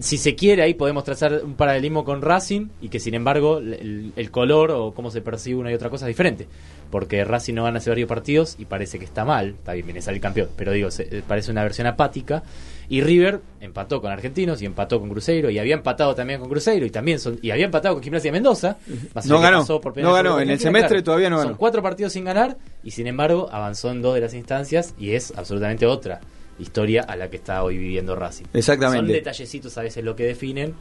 Si 0.00 0.18
se 0.18 0.34
quiere, 0.34 0.62
ahí 0.62 0.74
podemos 0.74 1.04
trazar 1.04 1.40
un 1.44 1.54
paralelismo 1.54 2.04
con 2.04 2.20
Racing 2.20 2.68
y 2.80 2.88
que 2.88 3.00
sin 3.00 3.14
embargo 3.14 3.58
el, 3.58 4.12
el 4.14 4.30
color 4.30 4.70
o 4.70 4.92
cómo 4.92 5.10
se 5.10 5.20
percibe 5.22 5.58
una 5.60 5.70
y 5.70 5.74
otra 5.74 5.90
cosa 5.90 6.04
es 6.06 6.08
diferente. 6.08 6.46
Porque 6.90 7.24
Racing 7.24 7.54
no 7.54 7.64
gana 7.64 7.78
hace 7.78 7.90
varios 7.90 8.08
partidos 8.08 8.56
y 8.58 8.64
parece 8.66 8.98
que 8.98 9.04
está 9.04 9.24
mal. 9.24 9.50
Está 9.58 9.72
bien, 9.72 9.86
viene 9.86 9.98
a 10.00 10.02
salir 10.02 10.20
campeón, 10.20 10.48
pero 10.56 10.72
digo, 10.72 10.90
se- 10.90 11.04
eh, 11.18 11.22
parece 11.26 11.50
una 11.50 11.62
versión 11.62 11.86
apática. 11.86 12.42
Y 12.88 13.00
River 13.00 13.40
empató 13.60 14.00
con 14.00 14.12
Argentinos 14.12 14.62
y 14.62 14.66
empató 14.66 15.00
con 15.00 15.08
Cruzeiro 15.08 15.50
y 15.50 15.58
había 15.58 15.74
empatado 15.74 16.14
también 16.14 16.38
con 16.40 16.48
Cruzeiro 16.48 16.86
y 16.86 16.90
también 16.90 17.18
son, 17.18 17.38
y 17.42 17.50
había 17.50 17.64
empatado 17.64 17.94
con 17.94 18.02
Gimnasia 18.04 18.28
de 18.28 18.32
Mendoza. 18.32 18.76
No 19.24 19.40
ganó, 19.40 19.64
por 19.80 19.96
no 19.98 20.12
ganó, 20.12 20.38
en 20.40 20.50
el 20.50 20.60
semestre 20.60 21.02
todavía 21.02 21.28
no 21.30 21.38
Son 21.38 21.46
ganó. 21.46 21.56
cuatro 21.58 21.82
partidos 21.82 22.12
sin 22.12 22.24
ganar 22.24 22.56
y 22.84 22.92
sin 22.92 23.06
embargo 23.08 23.48
avanzó 23.50 23.90
en 23.90 24.02
dos 24.02 24.14
de 24.14 24.20
las 24.20 24.34
instancias 24.34 24.94
y 24.98 25.12
es 25.14 25.32
absolutamente 25.36 25.86
otra 25.86 26.20
historia 26.58 27.02
a 27.02 27.16
la 27.16 27.28
que 27.30 27.36
está 27.36 27.62
hoy 27.62 27.78
viviendo 27.78 28.14
Racing. 28.16 28.46
Exactamente. 28.52 29.06
Son 29.06 29.12
detallecitos 29.12 29.76
a 29.78 29.82
veces 29.82 30.04
lo 30.04 30.16
que 30.16 30.24
definen 30.24 30.74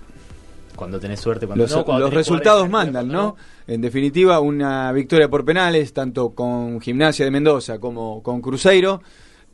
cuando 0.76 1.00
tenés 1.00 1.20
suerte, 1.20 1.48
cuando 1.48 1.64
Los, 1.64 1.72
no, 1.76 1.86
cuando 1.86 2.02
los 2.02 2.10
tenés 2.10 2.28
resultados 2.28 2.70
mandan, 2.70 3.08
¿no? 3.08 3.36
En 3.68 3.82
definitiva, 3.82 4.40
una 4.40 4.92
victoria 4.92 5.30
por 5.30 5.46
penales, 5.46 5.94
tanto 5.94 6.32
con 6.32 6.82
Gimnasia 6.82 7.26
de 7.26 7.32
Mendoza 7.32 7.80
como 7.80 8.22
con 8.22 8.42
Cruzeiro, 8.42 9.02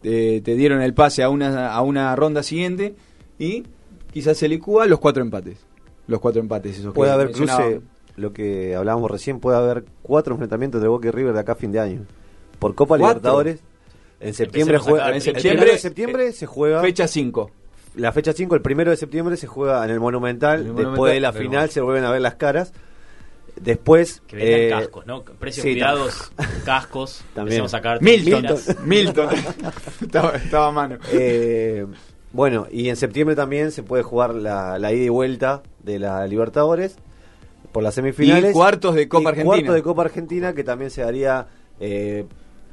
eh, 0.04 0.42
te 0.44 0.56
dieron 0.56 0.82
el 0.82 0.94
pase 0.94 1.22
a 1.24 1.30
una, 1.30 1.72
a 1.72 1.82
una 1.82 2.16
ronda 2.16 2.42
siguiente 2.42 2.96
y 3.38 3.64
quizás 4.12 4.38
se 4.38 4.48
licúa 4.48 4.86
los 4.88 5.00
cuatro 5.00 5.22
empates. 5.22 5.60
Los 6.08 6.20
cuatro 6.20 6.42
empates, 6.42 6.80
esos 6.80 6.92
que 6.92 6.96
Puede 6.96 7.12
haber 7.12 7.28
mencionaba. 7.28 7.64
cruce, 7.66 7.82
lo 8.18 8.34
que 8.34 8.76
hablábamos 8.76 9.10
recién, 9.12 9.40
puede 9.40 9.58
haber 9.58 9.86
cuatro 10.02 10.34
enfrentamientos 10.34 10.82
de 10.82 10.88
Boca 10.88 11.08
y 11.08 11.12
River 11.12 11.34
de 11.34 11.40
acá 11.40 11.52
a 11.54 11.56
fin 11.56 11.72
de 11.72 11.80
año. 11.80 12.02
Por 12.60 12.76
Copa 12.76 12.98
¿Cuatro? 12.98 13.08
Libertadores. 13.08 13.60
En 14.22 14.34
septiembre 14.34 14.78
juega. 14.78 15.10
En 15.10 15.16
el 15.16 15.22
septiembre, 15.22 15.52
primero 15.60 15.72
de 15.74 15.80
septiembre 15.80 16.28
eh, 16.28 16.34
se 16.34 16.46
juega. 16.46 16.82
Fecha 16.82 17.08
5. 17.08 17.52
La 17.96 18.12
fecha 18.12 18.32
5, 18.32 18.56
el 18.56 18.62
primero 18.62 18.92
de 18.92 18.98
septiembre 18.98 19.36
se 19.36 19.48
juega 19.48 19.84
en 19.84 19.92
el 19.92 20.00
Monumental. 20.00 20.64
Después 20.64 20.86
Monumental. 20.86 21.14
de 21.14 21.20
la 21.20 21.32
Vemos. 21.32 21.48
final 21.50 21.70
se 21.70 21.82
vuelven 21.82 22.04
a 22.06 22.12
ver 22.12 22.22
las 22.22 22.36
caras. 22.36 22.74
Después. 23.60 24.22
Que 24.28 24.38
vendan 24.38 24.62
eh, 24.62 24.70
cascos, 24.70 25.06
¿no? 25.06 25.24
Precios 25.24 25.64
sí, 25.64 25.74
cuidados, 25.74 26.32
cascos. 26.66 27.24
También. 27.34 27.68
Sacar 27.68 28.02
Milton. 28.02 28.46
Milton. 28.86 29.30
estaba, 30.02 30.32
estaba 30.36 30.68
a 30.68 30.72
mano. 30.72 30.98
Eh, 31.12 31.86
bueno, 32.32 32.68
y 32.72 32.88
en 32.88 32.96
septiembre 32.96 33.36
también 33.36 33.72
se 33.72 33.84
puede 33.84 34.04
jugar 34.04 34.36
la, 34.36 34.80
la 34.80 34.94
ida 34.94 35.04
y 35.04 35.10
vuelta 35.10 35.64
de 35.84 36.00
la 36.00 36.26
Libertadores 36.28 36.96
por 37.72 37.84
las 37.84 37.96
semifinales. 37.96 38.52
Y 38.52 38.54
cuartos 38.54 38.96
de 38.96 39.08
Copa 39.10 39.24
Y 39.24 39.28
Argentina. 39.28 39.46
Cuartos 39.46 39.76
de 39.76 39.84
Copa 39.84 40.02
Argentina 40.04 40.54
que 40.54 40.64
también 40.64 40.92
se 40.92 41.02
daría 41.02 41.48
eh, 41.80 42.26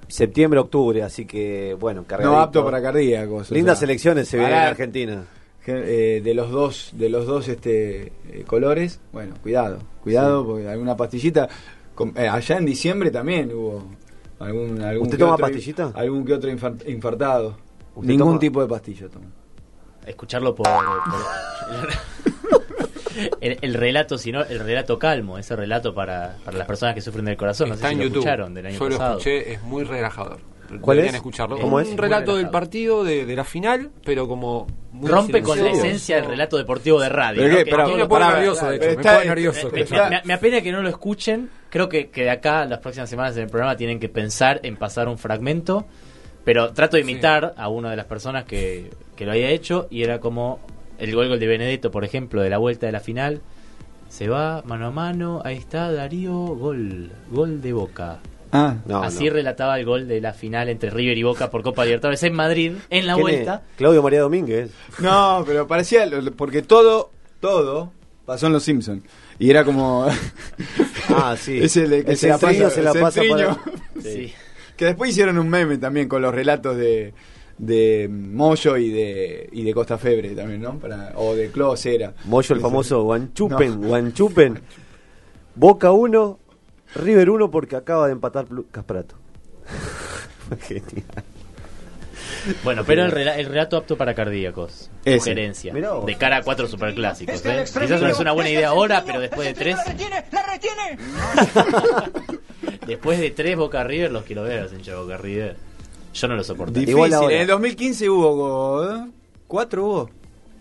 septiembre, 0.06 0.60
octubre. 0.60 1.02
Así 1.02 1.24
que, 1.26 1.74
bueno, 1.78 2.04
cargadito. 2.06 2.32
No 2.36 2.40
apto 2.40 2.64
para 2.64 2.80
cardíacos. 2.80 3.50
o 3.50 3.54
Lindas 3.54 3.78
sea, 3.78 3.86
elecciones 3.86 4.28
se 4.28 4.36
vienen 4.38 4.56
en 4.58 4.64
Argentina. 4.64 5.24
eh, 5.66 6.20
de 6.24 6.34
los 6.34 6.50
dos 6.50 6.90
de 6.94 7.08
los 7.10 7.26
dos 7.26 7.46
este 7.48 8.12
eh, 8.30 8.44
colores 8.46 9.00
bueno 9.12 9.34
cuidado 9.42 9.80
cuidado 10.02 10.46
porque 10.46 10.66
alguna 10.66 10.96
pastillita 10.96 11.46
eh, 12.16 12.26
allá 12.26 12.56
en 12.56 12.64
diciembre 12.64 13.10
también 13.10 13.52
hubo 13.52 13.84
algún, 14.38 14.80
algún 14.80 15.08
¿Usted 15.08 15.18
toma 15.18 15.34
otro- 15.34 15.44
pastillita? 15.44 15.92
algún 15.94 16.24
que 16.24 16.32
otro 16.32 16.50
infar- 16.50 16.88
infartado 16.88 17.58
¿Usted 17.96 18.08
ningún 18.08 18.28
toma? 18.28 18.38
tipo 18.38 18.62
de 18.62 18.68
pastilla 18.68 19.08
tomo 19.10 19.26
Escucharlo 20.06 20.54
por... 20.54 20.66
por- 20.66 22.32
el, 23.40 23.58
el 23.60 23.74
relato, 23.74 24.18
sino 24.18 24.42
el 24.44 24.58
relato 24.60 24.98
calmo, 24.98 25.38
ese 25.38 25.56
relato 25.56 25.94
para, 25.94 26.36
para 26.44 26.58
las 26.58 26.66
personas 26.66 26.94
que 26.94 27.00
sufren 27.00 27.24
del 27.24 27.36
corazón. 27.36 27.68
No 27.70 27.74
sé 27.76 27.80
si 27.86 27.92
en 27.92 27.98
lo 27.98 28.04
YouTube. 28.04 28.18
escucharon 28.18 28.54
del 28.54 28.66
año 28.66 28.78
Yo 28.78 28.88
lo 28.88 28.96
pasado. 28.96 29.18
escuché, 29.18 29.52
es 29.52 29.62
muy 29.62 29.84
relajador. 29.84 30.40
¿Cuál 30.82 30.98
es? 30.98 31.14
escucharlo. 31.14 31.58
¿Cómo 31.58 31.80
Es 31.80 31.86
es? 31.86 31.92
un 31.92 31.96
Muy 31.96 32.02
relato 32.08 32.36
del 32.36 32.50
partido, 32.50 33.02
de, 33.02 33.24
de 33.24 33.36
la 33.36 33.44
final, 33.44 33.90
pero 34.04 34.28
como 34.28 34.66
muy 34.92 35.08
Rompe 35.10 35.42
con 35.42 35.62
la 35.64 35.70
esencia 35.70 36.16
del 36.16 36.26
relato 36.26 36.58
deportivo 36.58 37.00
de 37.00 37.08
radio. 37.08 37.40
Me 37.42 37.64
lo- 37.96 38.06
pone 38.08 38.26
nervioso, 38.26 38.68
de 38.68 38.76
hecho. 38.76 38.86
Me 38.88 39.02
pone 39.02 39.24
nervioso. 39.24 39.70
Me, 39.72 39.84
me- 39.84 40.20
me 40.24 40.34
apena 40.34 40.60
que 40.60 40.70
no 40.70 40.82
lo 40.82 40.90
escuchen. 40.90 41.48
Creo 41.70 41.88
que, 41.88 42.10
que 42.10 42.24
de 42.24 42.30
acá, 42.30 42.66
las 42.66 42.80
próximas 42.80 43.08
semanas 43.08 43.34
en 43.38 43.44
el 43.44 43.48
programa, 43.48 43.76
tienen 43.78 43.98
que 43.98 44.10
pensar 44.10 44.60
en 44.62 44.76
pasar 44.76 45.08
un 45.08 45.16
fragmento. 45.16 45.86
Pero 46.44 46.72
trato 46.74 46.96
de 46.96 47.02
imitar 47.02 47.54
a 47.56 47.68
una 47.70 47.90
de 47.90 47.96
las 47.96 48.06
personas 48.06 48.44
que, 48.44 48.90
que 49.16 49.24
lo 49.24 49.32
haya 49.32 49.48
hecho. 49.48 49.86
Y 49.90 50.02
era 50.02 50.20
como 50.20 50.60
el 50.98 51.14
gol, 51.14 51.28
gol 51.28 51.40
de 51.40 51.46
Benedetto, 51.46 51.90
por 51.90 52.04
ejemplo, 52.04 52.42
de 52.42 52.50
la 52.50 52.58
vuelta 52.58 52.86
de 52.86 52.92
la 52.92 53.00
final. 53.00 53.40
Se 54.08 54.28
va 54.28 54.62
mano 54.64 54.86
a 54.86 54.90
mano. 54.90 55.42
Ahí 55.44 55.56
está 55.56 55.92
Darío. 55.92 56.32
Gol. 56.34 57.10
Gol 57.30 57.60
de 57.60 57.72
Boca. 57.72 58.18
ah 58.52 58.76
No, 58.86 59.02
Así 59.02 59.26
no. 59.26 59.34
relataba 59.34 59.78
el 59.78 59.84
gol 59.84 60.08
de 60.08 60.20
la 60.20 60.32
final 60.32 60.68
entre 60.70 60.90
River 60.90 61.18
y 61.18 61.22
Boca 61.22 61.50
por 61.50 61.62
Copa 61.62 61.84
Libertadores 61.84 62.22
en 62.22 62.32
Madrid. 62.34 62.72
En 62.90 63.06
la 63.06 63.14
¿Quién 63.14 63.22
vuelta. 63.22 63.62
es? 63.70 63.76
Claudio 63.76 64.02
María 64.02 64.20
Domínguez. 64.20 64.70
no 65.00 65.44
pero 65.46 65.66
parecía 65.66 66.04
porque 66.36 66.62
todo 66.62 67.10
todo 67.40 67.92
pasó 68.24 68.46
en 68.46 68.54
los 68.54 68.62
Simpsons 68.62 69.04
y 69.38 69.50
era 69.50 69.64
como 69.64 70.06
Ah, 71.10 71.36
sí. 71.38 71.58
es 71.62 71.76
el, 71.76 71.90
que 72.04 72.12
El 72.12 72.16
centriño 72.16 72.64
pasa- 72.64 72.70
se 72.74 72.82
la 72.82 72.92
pasa 72.94 73.20
para- 73.28 73.58
Sí. 74.02 74.32
Que 74.76 74.84
después 74.86 75.10
hicieron 75.10 75.38
un 75.38 75.48
meme 75.50 75.76
también 75.76 76.08
con 76.08 76.22
los 76.22 76.32
relatos 76.34 76.76
de, 76.76 77.12
de 77.58 78.08
Moyo 78.10 78.76
y 78.76 78.90
de, 78.90 79.48
y 79.52 79.64
de 79.64 79.74
Costa 79.74 79.98
Febre 79.98 80.30
también, 80.30 80.62
¿no? 80.62 80.78
Para, 80.78 81.12
o 81.16 81.34
de 81.34 81.50
Clos 81.50 81.84
era. 81.86 82.14
Moyo 82.24 82.54
el 82.54 82.60
famoso 82.60 83.02
Guanchupen, 83.02 83.80
No. 83.80 83.88
Guanchupen. 83.88 84.60
Boca 85.54 85.90
1, 85.92 86.38
River 86.94 87.30
1 87.30 87.50
porque 87.50 87.76
acaba 87.76 88.06
de 88.06 88.12
empatar 88.12 88.46
Lucas 88.50 88.84
Prato. 88.84 89.16
Genial. 90.60 91.04
Bueno, 92.64 92.82
pero 92.86 93.04
el, 93.04 93.12
rela- 93.12 93.36
el 93.36 93.44
relato 93.46 93.76
apto 93.76 93.96
para 93.98 94.14
cardíacos. 94.14 94.90
Ese. 95.04 95.18
Sugerencia. 95.18 95.74
De 95.74 96.16
cara 96.16 96.38
a 96.38 96.42
cuatro 96.42 96.66
superclásicos. 96.66 97.44
¿eh? 97.44 97.64
Quizás 97.66 98.00
no 98.00 98.08
es 98.08 98.18
una 98.20 98.32
buena 98.32 98.48
idea 98.48 98.68
ahora, 98.68 99.02
pero 99.04 99.20
después 99.20 99.48
de 99.48 99.54
tres. 99.54 99.76
después 102.86 103.18
de 103.18 103.30
tres 103.32 103.56
Boca 103.56 103.84
River, 103.84 104.12
los 104.12 104.22
quiero 104.24 104.44
ver, 104.44 104.70
hincha 104.72 104.96
Boca 104.96 105.18
River. 105.18 105.56
Yo 106.14 106.28
no 106.28 106.36
lo 106.36 106.44
soporto. 106.44 106.72
Difícil. 106.72 106.90
Igual 106.94 107.12
ahora. 107.14 107.34
En 107.34 107.40
el 107.42 107.46
2015 107.46 108.08
hubo 108.10 108.84
¿eh? 108.84 109.06
cuatro 109.46 109.84
hubo. 109.86 110.10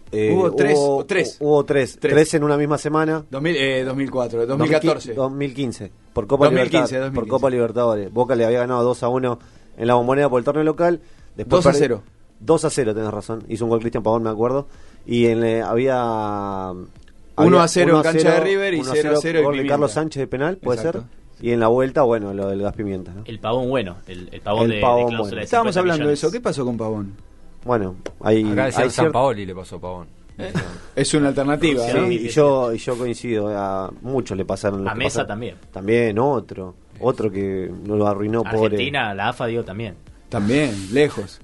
Eh, 0.09 0.31
Hubo 0.33 0.53
tres, 0.55 0.77
Hubo, 0.77 0.97
o 0.99 1.05
tres. 1.05 1.37
Hubo 1.41 1.65
tres. 1.65 1.97
Tres. 1.99 2.13
Tres 2.13 2.33
en 2.35 2.43
una 2.45 2.55
misma 2.55 2.77
semana. 2.77 3.25
2000, 3.29 3.55
eh, 3.57 3.83
2004, 3.83 4.45
2014. 4.45 5.13
2015. 5.13 5.91
Por 6.13 6.27
Copa 6.27 6.45
2015, 6.45 6.95
Libertadores. 6.95 7.01
2015. 7.01 7.15
Por 7.19 7.27
Copa 7.27 7.49
Libertadores. 7.49 8.13
Boca 8.13 8.35
le 8.35 8.45
había 8.45 8.59
ganado 8.59 8.83
2 8.83 9.03
a 9.03 9.09
1 9.09 9.39
en 9.77 9.87
la 9.87 9.95
bombonera 9.95 10.29
por 10.29 10.39
el 10.39 10.45
torneo 10.45 10.63
local. 10.63 11.01
Después 11.35 11.61
2 11.61 11.65
a 11.65 11.77
perdi- 11.77 11.79
0. 11.79 12.03
2 12.39 12.65
a 12.65 12.69
0, 12.69 12.95
tenés 12.95 13.11
razón. 13.11 13.43
Hizo 13.49 13.65
un 13.65 13.69
gol 13.69 13.79
Cristian 13.81 14.01
Pavón, 14.01 14.23
me 14.23 14.29
acuerdo. 14.29 14.67
Y 15.05 15.25
en, 15.25 15.43
eh, 15.43 15.61
había. 15.61 16.71
1 16.71 16.87
había 17.35 17.63
a 17.63 17.67
0 17.67 17.89
en 17.89 17.95
1 17.95 18.03
cancha 18.03 18.31
de 18.31 18.39
River 18.39 18.73
y 18.75 18.79
1 18.79 18.91
a 18.91 18.95
0 18.95 19.17
a 19.17 19.21
0 19.21 19.39
en 19.39 19.43
gol 19.43 19.53
de 19.55 19.57
Pimienta. 19.57 19.73
Carlos 19.73 19.91
Sánchez 19.91 20.19
de 20.21 20.27
penal, 20.27 20.55
puede 20.57 20.79
Exacto. 20.79 20.99
ser. 21.01 21.07
Y 21.41 21.51
en 21.51 21.59
la 21.59 21.67
vuelta, 21.67 22.01
bueno, 22.01 22.33
lo 22.33 22.47
del 22.49 22.61
gas 22.61 22.73
pimienta. 22.73 23.11
¿no? 23.13 23.21
El 23.25 23.39
pavón 23.39 23.69
bueno. 23.69 23.97
El, 24.07 24.29
el 24.31 24.41
pavón 24.41 24.63
El 24.65 24.71
de, 24.71 24.81
pavón 24.81 25.03
bueno. 25.17 25.25
de 25.25 25.43
Estábamos 25.43 25.73
50 25.75 25.79
hablando 25.79 26.07
de 26.07 26.13
eso. 26.13 26.31
¿Qué 26.31 26.41
pasó 26.41 26.65
con 26.65 26.77
Pavón? 26.77 27.13
Bueno, 27.63 27.95
hay. 28.21 28.43
Acá 28.51 28.65
decía 28.65 28.83
hay 28.85 28.89
San 28.89 29.07
cier- 29.07 29.11
Paoli 29.11 29.45
le 29.45 29.53
pasó 29.55 29.79
Pavón. 29.79 30.07
Es 30.95 31.13
una 31.15 31.29
alternativa. 31.29 31.83
Sí, 31.83 31.97
¿no? 31.97 32.11
y 32.11 32.29
yo, 32.29 32.71
y 32.73 32.77
yo 32.77 32.97
coincido, 32.97 33.47
a 33.55 33.91
muchos 34.01 34.37
le 34.37 34.45
pasaron 34.45 34.83
lo 34.83 34.89
A 34.89 34.93
que 34.93 34.99
Mesa 34.99 35.09
pasaron. 35.21 35.27
también. 35.27 35.55
También, 35.71 36.19
otro. 36.19 36.75
Otro 36.99 37.31
que 37.31 37.71
no 37.85 37.95
lo 37.95 38.07
arruinó, 38.07 38.43
pobre. 38.43 38.65
Argentina, 38.75 39.13
la 39.13 39.29
AFA 39.29 39.45
digo 39.47 39.63
también. 39.63 39.95
También, 40.29 40.71
lejos. 40.93 41.39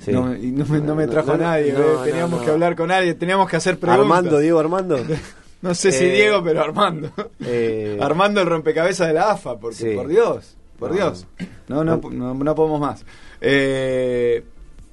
Sí. 0.00 0.12
No, 0.12 0.34
y 0.34 0.50
no, 0.50 0.64
me- 0.66 0.80
no 0.80 0.94
me 0.94 1.06
trajo 1.06 1.36
nadie. 1.36 1.72
no, 1.74 1.80
eh, 2.04 2.10
teníamos 2.10 2.40
no. 2.40 2.44
que 2.46 2.50
hablar 2.52 2.74
con 2.76 2.90
alguien, 2.90 3.18
teníamos 3.18 3.48
que 3.50 3.56
hacer 3.56 3.78
preguntas. 3.78 4.00
Armando, 4.02 4.38
Diego 4.38 4.58
Armando. 4.58 4.98
No 5.62 5.74
sé 5.74 5.92
si 5.92 6.04
Eh, 6.04 6.12
Diego, 6.14 6.42
pero 6.42 6.62
Armando. 6.62 7.12
Eh, 7.44 7.98
Armando 8.00 8.40
el 8.40 8.46
rompecabezas 8.46 9.08
de 9.08 9.14
la 9.14 9.32
AFA, 9.32 9.58
porque 9.58 9.76
Sí. 9.76 9.94
por 9.94 10.08
Dios, 10.08 10.56
por 10.78 10.90
No. 10.90 10.96
Dios. 10.96 11.26
No, 11.68 11.84
no, 11.84 12.00
no, 12.10 12.34
no 12.34 12.54
podemos 12.54 12.80
más. 12.80 13.04
Eh, 13.40 14.42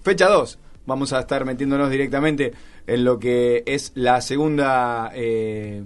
fecha 0.04 0.28
2. 0.28 0.60
Vamos 0.86 1.12
a 1.14 1.20
estar 1.22 1.44
metiéndonos 1.46 1.90
directamente 1.90 2.54
en 2.86 3.04
lo 3.04 3.20
que 3.20 3.64
es 3.66 3.92
la 3.96 4.22
segunda 4.22 5.12
eh, 5.14 5.84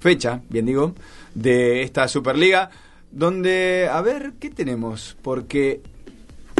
fecha, 0.00 0.40
bien 0.48 0.66
digo, 0.66 0.94
de 1.34 1.82
esta 1.82 2.08
Superliga. 2.08 2.70
Donde, 3.10 3.88
a 3.92 4.00
ver, 4.02 4.32
¿qué 4.40 4.50
tenemos? 4.50 5.16
Porque 5.22 5.80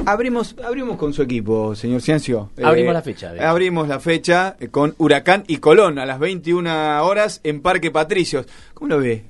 abrimos, 0.06 0.56
abrimos 0.64 0.96
con 0.96 1.12
su 1.12 1.22
equipo, 1.22 1.74
señor 1.74 2.00
Ciencio. 2.02 2.50
Abrimos 2.62 2.94
la 2.94 3.02
fecha. 3.02 3.32
Abrimos 3.40 3.88
la 3.88 4.00
fecha 4.00 4.56
eh, 4.60 4.68
con 4.68 4.94
Huracán 4.98 5.44
y 5.46 5.58
Colón 5.58 5.98
a 5.98 6.06
las 6.06 6.18
21 6.18 7.04
horas 7.04 7.40
en 7.44 7.60
Parque 7.60 7.90
Patricios. 7.90 8.46
¿Cómo 8.74 8.88
lo 8.88 8.98
ve? 8.98 9.24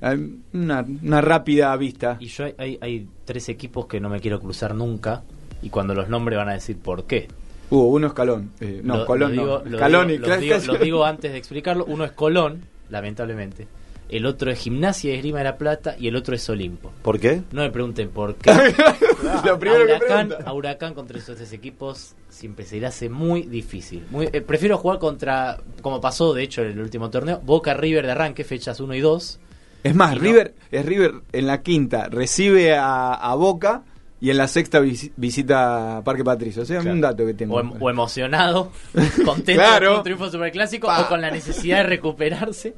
Una, 0.53 0.85
una 1.03 1.21
rápida 1.21 1.75
vista. 1.77 2.17
Y 2.19 2.27
yo 2.27 2.45
hay, 2.45 2.55
hay, 2.57 2.77
hay 2.81 3.07
tres 3.25 3.49
equipos 3.49 3.85
que 3.87 3.99
no 3.99 4.09
me 4.09 4.19
quiero 4.19 4.39
cruzar 4.39 4.73
nunca. 4.75 5.23
Y 5.61 5.69
cuando 5.69 5.93
los 5.93 6.09
nombre 6.09 6.35
van 6.35 6.49
a 6.49 6.53
decir 6.53 6.77
por 6.77 7.05
qué. 7.05 7.27
Hubo 7.69 7.87
uno 7.87 8.07
es 8.07 8.13
Calón. 8.13 8.51
Eh, 8.59 8.81
no, 8.83 8.97
Lo- 8.97 9.05
Colón 9.05 9.35
lo 9.35 9.41
digo, 9.41 9.61
no. 9.63 9.71
lo 9.71 9.77
Calón 9.79 10.07
digo- 10.09 10.25
y 10.25 10.27
Clas- 10.29 10.39
digo, 10.39 10.55
los 10.73 10.79
digo 10.81 11.05
antes 11.05 11.31
de 11.31 11.37
explicarlo. 11.37 11.85
Uno 11.85 12.03
es 12.03 12.11
Colón, 12.11 12.63
lamentablemente. 12.89 13.67
El 14.09 14.25
otro 14.27 14.51
es 14.51 14.59
Gimnasia 14.59 15.11
y 15.11 15.15
Esgrima 15.15 15.39
de 15.39 15.45
la 15.45 15.57
Plata. 15.57 15.95
Y 15.97 16.07
el 16.07 16.15
otro 16.15 16.35
es 16.35 16.47
Olimpo. 16.49 16.91
¿Por 17.01 17.19
qué? 17.19 17.41
No 17.51 17.61
me 17.61 17.71
pregunten 17.71 18.09
por 18.09 18.35
qué. 18.35 18.51
Lo 19.45 19.59
primero 19.59 19.81
a, 19.81 19.85
Huracán, 19.85 20.27
pregunta. 20.29 20.49
a 20.49 20.53
Huracán 20.53 20.93
contra 20.93 21.17
esos 21.17 21.35
tres 21.37 21.51
equipos 21.53 22.15
siempre 22.29 22.65
se 22.65 22.79
le 22.79 22.87
hace 22.87 23.09
muy 23.09 23.43
difícil. 23.43 24.05
Muy, 24.09 24.29
eh, 24.31 24.41
prefiero 24.41 24.77
jugar 24.77 24.99
contra, 24.99 25.57
como 25.81 25.99
pasó 26.01 26.33
de 26.33 26.43
hecho 26.43 26.61
en 26.63 26.71
el 26.71 26.79
último 26.79 27.09
torneo, 27.09 27.39
Boca 27.43 27.73
River 27.73 28.05
de 28.05 28.11
arranque, 28.11 28.43
fechas 28.43 28.79
1 28.79 28.93
y 28.95 28.99
2. 29.01 29.39
Es 29.83 29.95
más, 29.95 30.13
Y 30.13 30.15
no- 30.15 30.21
River, 30.21 30.53
es 30.71 30.85
River 30.85 31.13
en 31.31 31.47
la 31.47 31.61
quinta, 31.61 32.07
recibe 32.09 32.75
a, 32.75 33.13
a 33.13 33.35
Boca 33.35 33.83
y 34.21 34.29
en 34.29 34.37
la 34.37 34.47
sexta 34.47 34.79
visi- 34.79 35.11
visita 35.17 36.01
Parque 36.05 36.23
Patricio. 36.23 36.61
O 36.61 36.65
sea, 36.65 36.79
un 36.79 37.01
dato 37.01 37.25
que 37.25 37.33
tengo. 37.33 37.55
O, 37.55 37.59
em- 37.59 37.73
o 37.77 37.89
emocionado, 37.89 38.71
contento 39.25 39.61
Claro. 39.61 39.89
con 39.89 39.97
un 39.97 40.03
triunfo 40.03 40.29
superclásico, 40.29 40.87
Pa. 40.87 41.01
o 41.01 41.07
con 41.09 41.19
la 41.21 41.29
necesidad 41.29 41.79
de 41.79 41.83
recuperarse. 41.83 42.73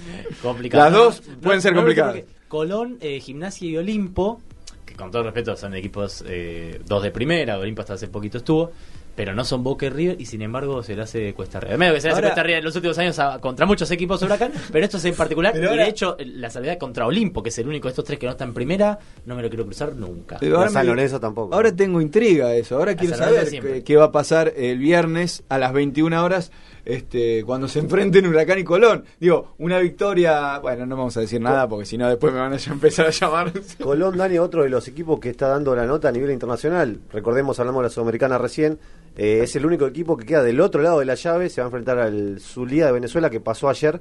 Complicado. 0.42 0.84
Las 0.84 0.92
dos 0.92 1.22
pueden 1.42 1.62
ser 1.62 1.72
no, 1.72 1.78
complicadas. 1.80 2.18
Colón, 2.48 2.98
eh, 3.00 3.20
Gimnasia 3.20 3.68
y 3.68 3.76
Olimpo, 3.76 4.40
que 4.90 4.96
con 4.96 5.10
todo 5.10 5.22
respeto 5.22 5.56
son 5.56 5.74
equipos, 5.74 6.24
eh, 6.26 6.80
dos 6.84 7.02
de 7.02 7.10
primera, 7.12 7.58
Olimpo 7.58 7.80
hasta 7.82 7.94
hace 7.94 8.08
poquito 8.08 8.38
estuvo, 8.38 8.72
pero 9.14 9.34
no 9.34 9.44
son 9.44 9.62
Boca 9.62 9.86
y 9.86 9.90
River 9.90 10.16
y 10.20 10.26
sin 10.26 10.40
embargo 10.42 10.82
se 10.82 10.96
le 10.96 11.02
hace 11.02 11.32
cuesta 11.34 11.58
arriba. 11.58 11.76
Medio 11.76 11.94
que 11.94 12.00
se 12.00 12.06
le 12.08 12.12
hace 12.12 12.18
Ahora- 12.18 12.28
cuesta 12.28 12.40
arriba 12.40 12.58
en 12.58 12.64
los 12.64 12.74
últimos 12.76 12.98
años 12.98 13.18
a- 13.18 13.38
contra 13.40 13.66
muchos 13.66 13.90
equipos 13.90 14.18
de 14.20 14.26
Huracán, 14.26 14.52
pero 14.72 14.84
esto 14.84 14.96
es 14.96 15.04
en 15.04 15.14
particular. 15.14 15.54
Y 15.56 15.64
ahora- 15.64 15.84
de 15.84 15.90
hecho, 15.90 16.16
la 16.18 16.50
salvedad 16.50 16.78
contra 16.78 17.06
Olimpo, 17.06 17.42
que 17.42 17.50
es 17.50 17.58
el 17.58 17.68
único 17.68 17.88
de 17.88 17.90
estos 17.90 18.04
tres 18.04 18.18
que 18.18 18.26
no 18.26 18.32
está 18.32 18.44
en 18.44 18.54
primera, 18.54 18.98
no 19.26 19.34
me 19.36 19.42
lo 19.42 19.48
quiero 19.48 19.64
cruzar 19.64 19.94
nunca. 19.94 20.38
Pero 20.40 20.58
ahora 20.58 20.70
San 20.70 20.86
Lorenzo 20.86 21.20
tampoco. 21.20 21.54
Ahora 21.54 21.74
tengo 21.74 22.00
intriga 22.00 22.54
eso. 22.54 22.76
Ahora 22.76 22.96
quiero 22.96 23.16
saber 23.16 23.84
qué 23.84 23.96
va 23.96 24.04
a 24.06 24.12
pasar 24.12 24.52
el 24.56 24.78
viernes 24.78 25.42
a 25.48 25.58
las 25.58 25.72
21 25.72 26.22
horas 26.24 26.50
este, 26.94 27.44
cuando 27.44 27.68
se 27.68 27.78
enfrenten 27.78 28.26
Huracán 28.26 28.58
y 28.58 28.64
Colón. 28.64 29.04
Digo, 29.18 29.54
una 29.58 29.78
victoria. 29.78 30.58
Bueno, 30.58 30.86
no 30.86 30.96
vamos 30.96 31.16
a 31.16 31.20
decir 31.20 31.40
nada 31.40 31.68
porque 31.68 31.86
si 31.86 31.96
no, 31.96 32.08
después 32.08 32.32
me 32.32 32.40
van 32.40 32.52
a 32.52 32.56
empezar 32.56 33.06
a 33.06 33.10
llamar. 33.10 33.52
Colón, 33.82 34.16
Dani, 34.16 34.38
otro 34.38 34.62
de 34.62 34.68
los 34.68 34.88
equipos 34.88 35.20
que 35.20 35.30
está 35.30 35.48
dando 35.48 35.74
la 35.76 35.86
nota 35.86 36.08
a 36.08 36.12
nivel 36.12 36.30
internacional. 36.30 36.98
Recordemos, 37.12 37.58
hablamos 37.60 37.80
de 37.80 37.84
la 37.84 37.90
Sudamericana 37.90 38.38
recién. 38.38 38.78
eh, 39.16 39.40
es 39.42 39.54
el 39.56 39.66
único 39.66 39.86
equipo 39.86 40.16
que 40.16 40.26
queda 40.26 40.42
del 40.42 40.60
otro 40.60 40.82
lado 40.82 40.98
de 40.98 41.04
la 41.06 41.14
llave. 41.14 41.48
Se 41.48 41.60
va 41.60 41.66
a 41.66 41.68
enfrentar 41.68 41.98
al 41.98 42.40
Zulia 42.40 42.86
de 42.86 42.92
Venezuela 42.92 43.30
que 43.30 43.40
pasó 43.40 43.68
ayer. 43.68 44.00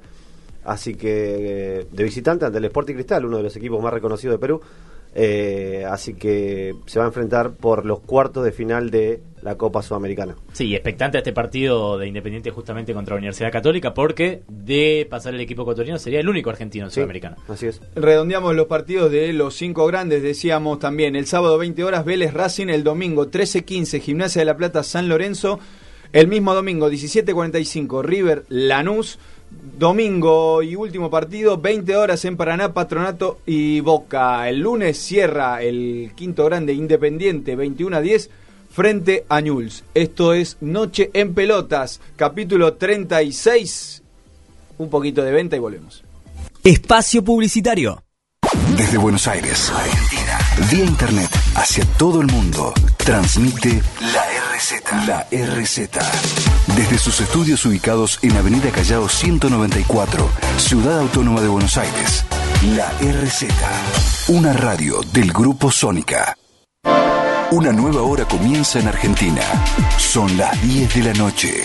Así 0.66 0.96
que 0.96 1.80
eh, 1.80 1.88
de 1.92 2.04
visitante 2.04 2.46
ante 2.46 2.58
el 2.58 2.66
Sporting 2.66 2.94
Cristal, 2.96 3.26
uno 3.26 3.38
de 3.38 3.44
los 3.44 3.56
equipos 3.56 3.82
más 3.82 3.94
reconocidos 3.94 4.36
de 4.36 4.40
Perú. 4.40 4.62
Eh, 5.16 5.86
así 5.90 6.14
que 6.14 6.76
se 6.86 7.00
va 7.00 7.06
a 7.06 7.08
enfrentar 7.08 7.54
por 7.54 7.86
los 7.86 8.00
cuartos 8.00 8.46
de 8.46 8.52
final 8.52 8.92
de 8.92 9.22
la 9.42 9.56
Copa 9.56 9.82
Sudamericana. 9.82 10.36
Sí, 10.54 10.76
expectante 10.76 11.18
a 11.18 11.20
este 11.20 11.34
partido 11.34 11.98
de 11.98 12.08
Independiente 12.08 12.52
justamente 12.52 12.94
contra 12.94 13.16
la 13.16 13.20
Universidad 13.20 13.52
Católica, 13.52 13.94
porque 13.94 14.44
de 14.48 15.08
pasar 15.10 15.34
el 15.34 15.42
equipo 15.42 15.64
ecuatoriano 15.64 15.98
sería 15.98 16.20
el 16.20 16.30
único 16.30 16.50
argentino 16.50 16.86
en 16.86 16.92
Sudamericano. 16.92 17.38
Así 17.48 17.68
es. 17.68 17.82
Redondeamos 17.96 18.56
los 18.56 18.68
partidos 18.68 19.12
de 19.12 19.34
los 19.34 19.56
cinco 19.56 19.88
grandes, 19.88 20.22
decíamos 20.22 20.80
también. 20.80 21.16
El 21.16 21.26
sábado 21.26 21.58
20 21.58 21.84
horas 21.84 22.06
Vélez 22.06 22.34
Racing, 22.34 22.68
el 22.68 22.84
domingo 22.84 23.28
13-15 23.28 24.02
Gimnasia 24.02 24.42
de 24.42 24.46
la 24.46 24.58
Plata 24.58 24.84
San 24.84 25.10
Lorenzo. 25.10 25.60
El 26.12 26.28
mismo 26.28 26.56
domingo 26.56 26.90
17-45 26.90 28.04
River 28.04 28.44
Lanús. 28.50 29.20
Domingo 29.52 30.62
y 30.62 30.76
último 30.76 31.10
partido, 31.10 31.58
20 31.58 31.96
horas 31.96 32.26
en 32.26 32.38
Paraná, 32.38 32.74
Patronato 32.74 33.40
y 33.46 33.80
Boca. 33.80 34.48
El 34.50 34.60
lunes 34.60 34.98
cierra 34.98 35.62
el 35.62 36.12
quinto 36.16 36.46
grande 36.46 36.74
Independiente, 36.74 37.56
21 37.56 37.98
a 37.98 38.02
10, 38.02 38.30
frente 38.72 39.26
a 39.30 39.42
Ñuls. 39.42 39.84
Esto 39.94 40.34
es 40.34 40.58
Noche 40.62 41.10
en 41.14 41.34
Pelotas, 41.34 42.02
capítulo 42.16 42.74
36. 42.74 44.04
Un 44.78 44.90
poquito 44.90 45.24
de 45.24 45.32
venta 45.32 45.56
y 45.56 45.60
volvemos. 45.60 46.04
Espacio 46.64 47.24
publicitario. 47.24 48.04
Desde 48.76 48.98
Buenos 48.98 49.28
Aires, 49.28 49.72
Argentina, 49.72 50.40
vía 50.72 50.86
internet 50.86 51.30
hacia 51.56 51.86
todo 51.98 52.22
el 52.22 52.28
mundo, 52.28 52.74
transmite 52.98 53.82
la 54.02 54.26
RZ. 54.56 55.08
La 55.08 55.28
RZ. 55.32 56.49
Desde 56.68 56.98
sus 56.98 57.20
estudios 57.22 57.66
ubicados 57.66 58.20
en 58.22 58.36
Avenida 58.38 58.72
Callao 58.72 59.10
194, 59.10 60.30
Ciudad 60.58 61.00
Autónoma 61.00 61.42
de 61.42 61.48
Buenos 61.48 61.78
Aires, 61.78 62.26
la 62.76 62.90
RZ. 63.02 63.46
Una 64.30 64.54
radio 64.54 65.02
del 65.14 65.32
Grupo 65.32 65.72
Sónica. 65.72 66.36
Una 67.52 67.72
nueva 67.72 68.04
hora 68.04 68.26
comienza 68.26 68.80
en 68.80 68.88
Argentina. 68.88 69.42
Son 69.98 70.38
las 70.38 70.62
10 70.62 70.94
de 70.96 71.04
la 71.04 71.14
noche. 71.14 71.64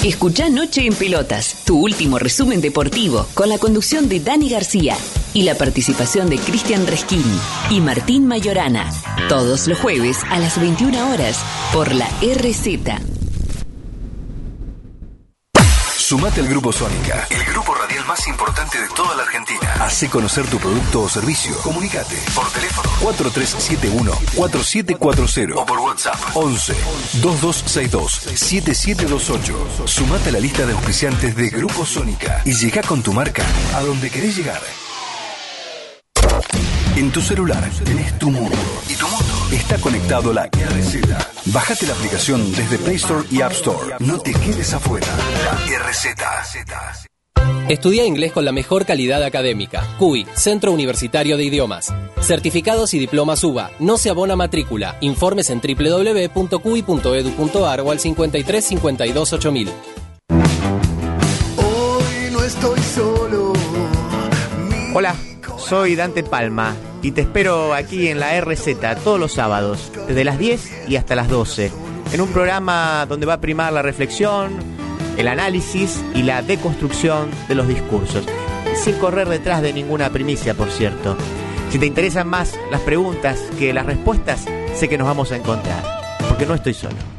Escucha 0.07 0.49
Noche 0.49 0.87
en 0.87 0.95
Pelotas, 0.95 1.65
tu 1.65 1.81
último 1.81 2.21
resumen 2.21 2.61
deportivo, 2.61 3.27
con 3.35 3.49
la 3.49 3.59
conducción 3.59 4.09
de 4.09 4.21
Dani 4.21 4.49
García 4.49 4.97
y 5.35 5.43
la 5.43 5.57
participación 5.57 6.31
de 6.31 6.39
Cristian 6.39 6.87
Resquini 6.87 7.41
y 7.71 7.81
Martín 7.81 8.25
Mayorana. 8.25 8.89
Todos 9.29 9.67
los 9.67 9.81
jueves 9.81 10.19
a 10.31 10.39
las 10.39 10.61
21 10.61 11.11
horas 11.11 11.45
por 11.73 11.93
la 11.93 12.07
RZ. 12.23 13.26
Sumate 16.09 16.41
al 16.41 16.47
Grupo 16.47 16.71
Sónica, 16.71 17.27
el 17.31 17.45
grupo 17.47 17.75
radial 17.75 18.07
más 18.07 18.29
importante 18.29 18.81
de 18.81 18.87
toda 18.91 19.17
la 19.17 19.25
Argentina. 19.25 19.75
Hace 19.81 20.09
conocer 20.09 20.47
tu 20.47 20.57
producto 20.57 21.03
o 21.03 21.09
servicio. 21.09 21.53
Comunicate 21.65 22.15
por 22.33 22.49
teléfono 22.53 22.89
4371-4740 23.01 25.55
o 25.57 25.67
por 25.67 25.81
WhatsApp 25.81 26.15
11 26.33 26.77
2262 27.15 28.13
7728. 28.13 29.89
Sumate 29.89 30.29
a 30.29 30.33
la 30.35 30.39
lista 30.39 30.65
de 30.65 30.75
auspiciantes 30.75 31.35
de 31.35 31.51
Grupo 31.51 31.85
Sónica 31.85 32.41
y 32.45 32.53
llega 32.53 32.83
con 32.83 33.03
tu 33.03 33.13
marca 33.13 33.45
a 33.75 33.81
donde 33.81 34.09
querés 34.09 34.37
llegar. 34.37 34.63
En 36.95 37.11
tu 37.11 37.21
celular 37.21 37.69
tenés 37.85 38.17
tu 38.17 38.31
mundo 38.31 38.57
y 38.89 38.95
tu 38.95 39.09
mundo 39.09 39.26
está 39.53 39.79
conectado 39.79 40.33
la 40.33 40.47
RZ. 40.47 41.01
Bájate 41.53 41.87
la 41.87 41.93
aplicación 41.93 42.53
desde 42.53 42.79
Play 42.79 42.97
Store 42.97 43.25
y 43.31 43.41
App 43.43 43.53
Store. 43.53 43.95
No 44.01 44.19
te 44.19 44.33
quedes 44.33 44.75
afuera. 44.75 45.07
La 45.45 45.57
RZ. 45.89 46.07
Estudia 47.69 48.05
inglés 48.05 48.33
con 48.33 48.45
la 48.45 48.53
mejor 48.53 48.87
calidad 48.87 49.23
académica. 49.25 49.85
CUI, 49.99 50.27
Centro 50.35 50.73
Universitario 50.73 51.37
de 51.37 51.45
Idiomas. 51.45 51.93
Certificados 52.21 52.95
y 52.95 52.99
diplomas 52.99 53.43
UBA. 53.43 53.73
No 53.81 53.99
se 53.99 54.11
abona 54.11 54.37
matrícula. 54.37 54.97
Informes 55.01 55.51
en 55.51 55.61
www.cui.edu.ar 55.61 56.61
o 57.81 57.91
al 57.91 57.99
53 57.99 58.65
52 58.65 59.33
8000. 59.33 59.69
Hoy 61.57 62.31
no 62.31 62.45
estoy 62.45 62.81
solo. 62.81 63.53
Hola, 64.95 65.15
soy 65.67 65.97
Dante 65.97 66.23
Palma 66.23 66.77
y 67.03 67.11
te 67.11 67.23
espero 67.23 67.75
aquí 67.75 68.07
en 68.07 68.21
la 68.21 68.41
RZ 68.41 68.79
todos 69.03 69.19
los 69.19 69.33
sábados, 69.33 69.91
desde 70.07 70.23
las 70.23 70.39
10 70.39 70.89
y 70.89 70.95
hasta 70.95 71.17
las 71.17 71.29
12, 71.29 71.73
en 72.13 72.21
un 72.21 72.29
programa 72.29 73.05
donde 73.09 73.27
va 73.27 73.35
a 73.35 73.41
primar 73.41 73.73
la 73.73 73.83
reflexión, 73.83 74.53
el 75.17 75.27
análisis 75.27 76.05
y 76.15 76.23
la 76.23 76.43
deconstrucción 76.43 77.31
de 77.49 77.57
los 77.57 77.67
discursos, 77.67 78.25
sin 78.77 78.95
correr 78.99 79.29
detrás 79.29 79.61
de 79.61 79.73
ninguna 79.73 80.11
primicia, 80.11 80.55
por 80.55 80.71
cierto. 80.71 81.17
Si 81.71 81.81
te 81.81 81.87
interesan 81.87 82.29
más 82.29 82.57
las 82.71 82.83
preguntas 82.83 83.41
que 83.59 83.73
las 83.73 83.87
respuestas, 83.87 84.47
sé 84.73 84.89
que 84.89 84.99
nos 84.99 85.09
vamos 85.09 85.33
a 85.33 85.37
encontrar, 85.37 85.83
porque 86.29 86.47
no 86.47 86.55
estoy 86.55 86.75
solo. 86.75 87.16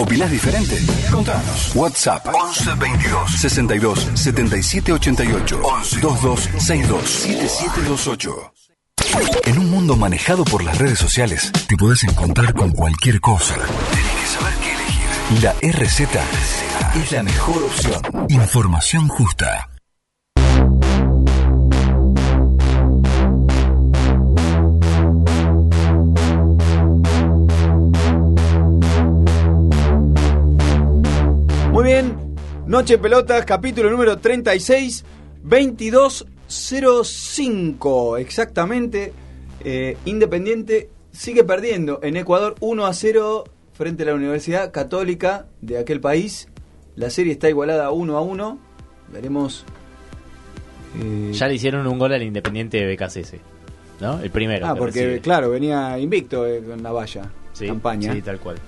¿Opinás 0.00 0.30
diferente? 0.30 0.78
Contanos. 1.10 1.72
WhatsApp 1.74 2.26
11 2.32 2.70
22 2.74 3.32
62 3.38 4.08
77 4.14 4.92
88 4.92 5.60
11 5.62 5.96
22 5.96 6.40
62 6.40 7.10
7728. 7.10 8.52
En 9.44 9.58
un 9.58 9.70
mundo 9.70 9.96
manejado 9.96 10.44
por 10.44 10.64
las 10.64 10.78
redes 10.78 10.98
sociales, 10.98 11.52
te 11.68 11.76
puedes 11.76 12.02
encontrar 12.04 12.54
con 12.54 12.70
cualquier 12.72 13.20
cosa. 13.20 13.56
Tenés 13.56 14.12
que 14.20 14.26
saber 14.26 14.54
qué 14.62 14.72
elegir. 14.72 15.42
La 15.42 15.52
RZ 15.82 16.00
es 17.02 17.12
la 17.12 17.22
mejor 17.22 17.62
opción. 17.62 18.00
Información 18.30 19.06
justa. 19.08 19.69
Bien, 31.90 32.14
Noche 32.68 32.98
Pelotas, 32.98 33.44
capítulo 33.44 33.90
número 33.90 34.18
36, 34.18 35.04
2205. 35.42 38.16
Exactamente. 38.18 39.12
Eh, 39.64 39.96
Independiente 40.04 40.88
sigue 41.10 41.42
perdiendo 41.42 41.98
en 42.04 42.16
Ecuador 42.16 42.54
1 42.60 42.86
a 42.86 42.94
0 42.94 43.42
frente 43.72 44.04
a 44.04 44.06
la 44.06 44.14
Universidad 44.14 44.70
Católica 44.70 45.46
de 45.60 45.78
aquel 45.78 46.00
país. 46.00 46.46
La 46.94 47.10
serie 47.10 47.32
está 47.32 47.48
igualada 47.48 47.90
1 47.90 48.16
a 48.16 48.20
1. 48.20 48.58
Veremos. 49.12 49.64
eh, 51.02 51.30
Ya 51.32 51.48
le 51.48 51.54
hicieron 51.54 51.88
un 51.88 51.98
gol 51.98 52.12
al 52.12 52.22
Independiente 52.22 52.76
de 52.76 52.94
BKCS, 52.94 53.34
¿no? 54.00 54.20
El 54.20 54.30
primero. 54.30 54.64
Ah, 54.68 54.74
que 54.74 54.78
porque 54.78 55.00
recibe. 55.00 55.20
claro, 55.22 55.50
venía 55.50 55.98
invicto 55.98 56.46
eh, 56.46 56.62
con 56.62 56.80
la 56.84 56.92
valla. 56.92 57.28
Sí, 57.52 57.66
campaña. 57.66 58.12
Sí, 58.12 58.22
tal 58.22 58.38
cual. 58.38 58.58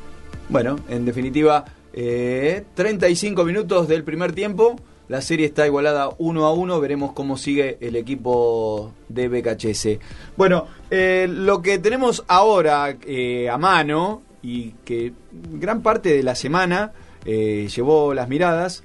Bueno, 0.49 0.75
en 0.89 1.05
definitiva, 1.05 1.64
eh, 1.93 2.64
35 2.74 3.45
minutos 3.45 3.88
del 3.88 4.05
primer 4.05 4.32
tiempo. 4.32 4.76
La 5.09 5.20
serie 5.20 5.47
está 5.47 5.66
igualada 5.66 6.11
1 6.18 6.47
a 6.47 6.53
1. 6.53 6.80
Veremos 6.80 7.12
cómo 7.12 7.36
sigue 7.36 7.78
el 7.80 7.97
equipo 7.97 8.93
de 9.09 9.28
BKHS. 9.28 9.99
Bueno, 10.36 10.66
eh, 10.90 11.26
lo 11.28 11.61
que 11.61 11.78
tenemos 11.78 12.24
ahora 12.28 12.97
eh, 13.07 13.49
a 13.51 13.59
mano 13.59 14.22
y 14.43 14.70
que 14.84 15.12
gran 15.53 15.82
parte 15.82 16.14
de 16.16 16.22
la 16.22 16.34
semana 16.34 16.93
eh, 17.24 17.68
llevó 17.74 18.14
las 18.14 18.28
miradas 18.28 18.82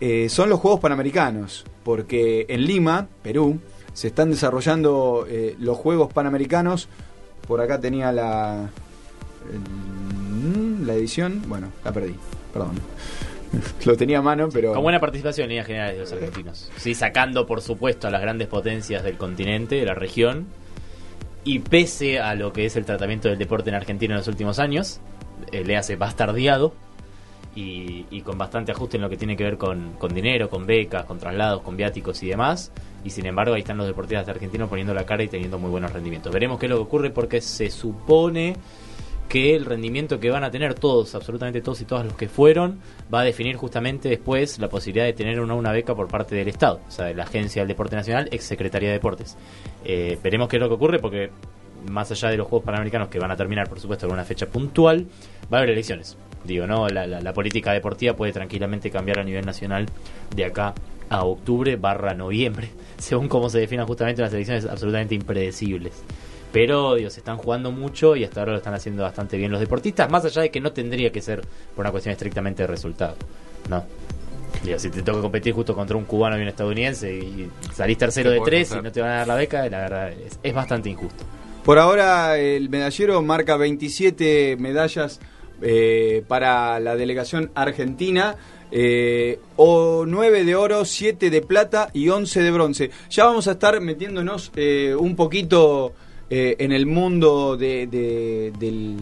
eh, 0.00 0.28
son 0.28 0.48
los 0.48 0.60
Juegos 0.60 0.80
Panamericanos. 0.80 1.64
Porque 1.84 2.46
en 2.48 2.64
Lima, 2.64 3.08
Perú, 3.22 3.60
se 3.92 4.08
están 4.08 4.30
desarrollando 4.30 5.26
eh, 5.28 5.56
los 5.58 5.76
Juegos 5.76 6.12
Panamericanos. 6.12 6.88
Por 7.46 7.60
acá 7.60 7.80
tenía 7.80 8.10
la, 8.10 8.70
la 10.86 10.94
edición. 10.94 11.42
Bueno, 11.46 11.72
la 11.84 11.92
perdí. 11.92 12.14
Perdón. 12.52 12.80
Lo 13.84 13.96
tenía 13.96 14.18
a 14.18 14.22
mano, 14.22 14.48
pero. 14.52 14.72
Con 14.72 14.82
buena 14.82 15.00
participación 15.00 15.44
en 15.44 15.48
líneas 15.50 15.66
generales 15.66 15.94
de 15.94 16.00
los 16.00 16.12
argentinos. 16.12 16.70
Sí, 16.76 16.94
sacando 16.94 17.46
por 17.46 17.60
supuesto 17.60 18.08
a 18.08 18.10
las 18.10 18.20
grandes 18.20 18.48
potencias 18.48 19.02
del 19.02 19.16
continente, 19.16 19.76
de 19.76 19.84
la 19.84 19.94
región. 19.94 20.46
Y 21.44 21.60
pese 21.60 22.18
a 22.18 22.34
lo 22.34 22.52
que 22.52 22.66
es 22.66 22.76
el 22.76 22.84
tratamiento 22.84 23.28
del 23.28 23.38
deporte 23.38 23.70
en 23.70 23.76
Argentina 23.76 24.14
en 24.14 24.18
los 24.18 24.26
últimos 24.26 24.58
años, 24.58 25.00
eh, 25.52 25.62
le 25.64 25.76
hace 25.76 25.94
bastardeado 25.94 26.74
y, 27.54 28.04
y 28.10 28.22
con 28.22 28.36
bastante 28.36 28.72
ajuste 28.72 28.96
en 28.96 29.02
lo 29.02 29.08
que 29.08 29.16
tiene 29.16 29.36
que 29.36 29.44
ver 29.44 29.56
con, 29.56 29.92
con 29.92 30.12
dinero, 30.12 30.50
con 30.50 30.66
becas, 30.66 31.04
con 31.04 31.18
traslados, 31.18 31.62
con 31.62 31.76
viáticos 31.76 32.20
y 32.24 32.28
demás. 32.28 32.72
Y 33.04 33.10
sin 33.10 33.26
embargo, 33.26 33.54
ahí 33.54 33.60
están 33.60 33.76
los 33.78 33.86
deportistas 33.86 34.28
argentinos 34.28 34.68
poniendo 34.68 34.92
la 34.92 35.06
cara 35.06 35.22
y 35.22 35.28
teniendo 35.28 35.56
muy 35.56 35.70
buenos 35.70 35.92
rendimientos. 35.92 36.32
Veremos 36.32 36.58
qué 36.58 36.66
es 36.66 36.70
lo 36.70 36.76
que 36.78 36.82
ocurre 36.82 37.10
porque 37.10 37.40
se 37.40 37.70
supone 37.70 38.56
que 39.28 39.54
el 39.56 39.64
rendimiento 39.64 40.20
que 40.20 40.30
van 40.30 40.44
a 40.44 40.50
tener 40.50 40.74
todos, 40.74 41.14
absolutamente 41.14 41.60
todos 41.60 41.80
y 41.80 41.84
todas 41.84 42.04
los 42.04 42.14
que 42.14 42.28
fueron, 42.28 42.78
va 43.12 43.20
a 43.20 43.24
definir 43.24 43.56
justamente 43.56 44.08
después 44.08 44.58
la 44.58 44.68
posibilidad 44.68 45.04
de 45.04 45.12
tener 45.12 45.40
una, 45.40 45.54
una 45.54 45.72
beca 45.72 45.94
por 45.94 46.06
parte 46.08 46.34
del 46.36 46.48
Estado, 46.48 46.80
o 46.86 46.90
sea, 46.90 47.06
de 47.06 47.14
la 47.14 47.24
Agencia 47.24 47.62
del 47.62 47.68
Deporte 47.68 47.96
Nacional, 47.96 48.28
ex 48.30 48.44
Secretaría 48.44 48.88
de 48.88 48.94
Deportes. 48.94 49.36
Eh, 49.84 50.18
veremos 50.22 50.48
qué 50.48 50.56
es 50.56 50.60
lo 50.62 50.68
que 50.68 50.74
ocurre 50.74 50.98
porque 51.00 51.30
más 51.90 52.10
allá 52.10 52.30
de 52.30 52.36
los 52.36 52.46
Juegos 52.48 52.64
Panamericanos 52.66 53.08
que 53.08 53.18
van 53.18 53.30
a 53.30 53.36
terminar, 53.36 53.68
por 53.68 53.80
supuesto, 53.80 54.06
con 54.06 54.14
una 54.14 54.24
fecha 54.24 54.46
puntual, 54.46 55.06
va 55.52 55.58
a 55.58 55.60
haber 55.60 55.70
elecciones. 55.70 56.16
Digo, 56.44 56.66
¿no? 56.66 56.88
La, 56.88 57.06
la- 57.06 57.20
la 57.20 57.32
política 57.32 57.72
deportiva 57.72 58.14
puede 58.14 58.32
tranquilamente 58.32 58.90
cambiar 58.90 59.18
a 59.18 59.24
nivel 59.24 59.44
nacional 59.44 59.86
de 60.34 60.44
acá 60.44 60.74
a 61.08 61.24
octubre 61.24 61.76
barra 61.76 62.14
noviembre, 62.14 62.68
según 62.98 63.28
cómo 63.28 63.48
se 63.50 63.58
definan 63.60 63.86
justamente 63.86 64.22
las 64.22 64.32
elecciones 64.32 64.64
absolutamente 64.66 65.14
impredecibles. 65.14 66.02
Pero, 66.56 66.94
digo, 66.94 67.10
se 67.10 67.20
están 67.20 67.36
jugando 67.36 67.70
mucho 67.70 68.16
y 68.16 68.24
hasta 68.24 68.40
ahora 68.40 68.52
lo 68.52 68.58
están 68.58 68.72
haciendo 68.72 69.02
bastante 69.02 69.36
bien 69.36 69.52
los 69.52 69.60
deportistas, 69.60 70.10
más 70.10 70.24
allá 70.24 70.40
de 70.40 70.50
que 70.50 70.58
no 70.58 70.72
tendría 70.72 71.12
que 71.12 71.20
ser 71.20 71.42
por 71.74 71.84
una 71.84 71.90
cuestión 71.90 72.12
estrictamente 72.12 72.62
de 72.62 72.66
resultado. 72.66 73.14
No. 73.68 73.84
Digo, 74.64 74.78
si 74.78 74.88
te 74.88 75.02
toca 75.02 75.20
competir 75.20 75.52
justo 75.52 75.74
contra 75.74 75.98
un 75.98 76.06
cubano 76.06 76.38
y 76.38 76.40
un 76.40 76.48
estadounidense 76.48 77.14
y 77.14 77.50
salís 77.74 77.98
tercero 77.98 78.30
¿Qué 78.30 78.36
de 78.36 78.40
tres 78.42 78.72
y 78.72 78.80
no 78.80 78.90
te 78.90 79.02
van 79.02 79.10
a 79.10 79.16
dar 79.16 79.28
la 79.28 79.34
beca, 79.34 79.68
la 79.68 79.80
verdad 79.80 80.12
es, 80.12 80.38
es 80.42 80.54
bastante 80.54 80.88
injusto. 80.88 81.24
Por 81.62 81.78
ahora, 81.78 82.38
el 82.38 82.70
medallero 82.70 83.20
marca 83.20 83.58
27 83.58 84.56
medallas 84.58 85.20
eh, 85.60 86.24
para 86.26 86.80
la 86.80 86.96
delegación 86.96 87.50
argentina. 87.54 88.34
eh, 88.72 89.38
o 89.56 90.06
9 90.06 90.44
de 90.44 90.56
oro, 90.56 90.86
7 90.86 91.28
de 91.28 91.42
plata 91.42 91.90
y 91.92 92.08
11 92.08 92.42
de 92.42 92.50
bronce. 92.50 92.90
Ya 93.10 93.26
vamos 93.26 93.46
a 93.46 93.52
estar 93.52 93.78
metiéndonos 93.82 94.50
eh, 94.56 94.96
un 94.98 95.14
poquito 95.16 95.92
eh, 96.30 96.56
en 96.58 96.72
el 96.72 96.86
mundo 96.86 97.56
de- 97.56 97.86
de- 97.86 98.52
del 98.58 98.96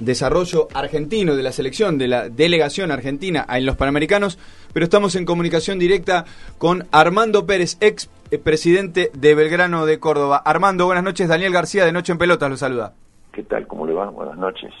desarrollo 0.00 0.68
argentino, 0.74 1.36
de 1.36 1.42
la 1.42 1.52
selección, 1.52 1.98
de 1.98 2.08
la 2.08 2.28
delegación 2.28 2.90
argentina 2.90 3.46
en 3.48 3.64
los 3.64 3.76
Panamericanos, 3.76 4.38
pero 4.72 4.84
estamos 4.84 5.14
en 5.14 5.24
comunicación 5.24 5.78
directa 5.78 6.24
con 6.58 6.86
Armando 6.90 7.46
Pérez, 7.46 7.76
ex 7.80 8.10
eh, 8.30 8.38
presidente 8.38 9.10
de 9.14 9.34
Belgrano 9.36 9.86
de 9.86 10.00
Córdoba. 10.00 10.38
Armando, 10.44 10.86
buenas 10.86 11.04
noches. 11.04 11.28
Daniel 11.28 11.52
García 11.52 11.84
de 11.84 11.92
Noche 11.92 12.10
en 12.12 12.18
Pelotas 12.18 12.50
lo 12.50 12.56
saluda. 12.56 12.94
¿Qué 13.32 13.42
tal? 13.44 13.66
¿Cómo 13.68 13.86
le 13.86 13.92
va? 13.92 14.10
Buenas 14.10 14.36
noches. 14.36 14.72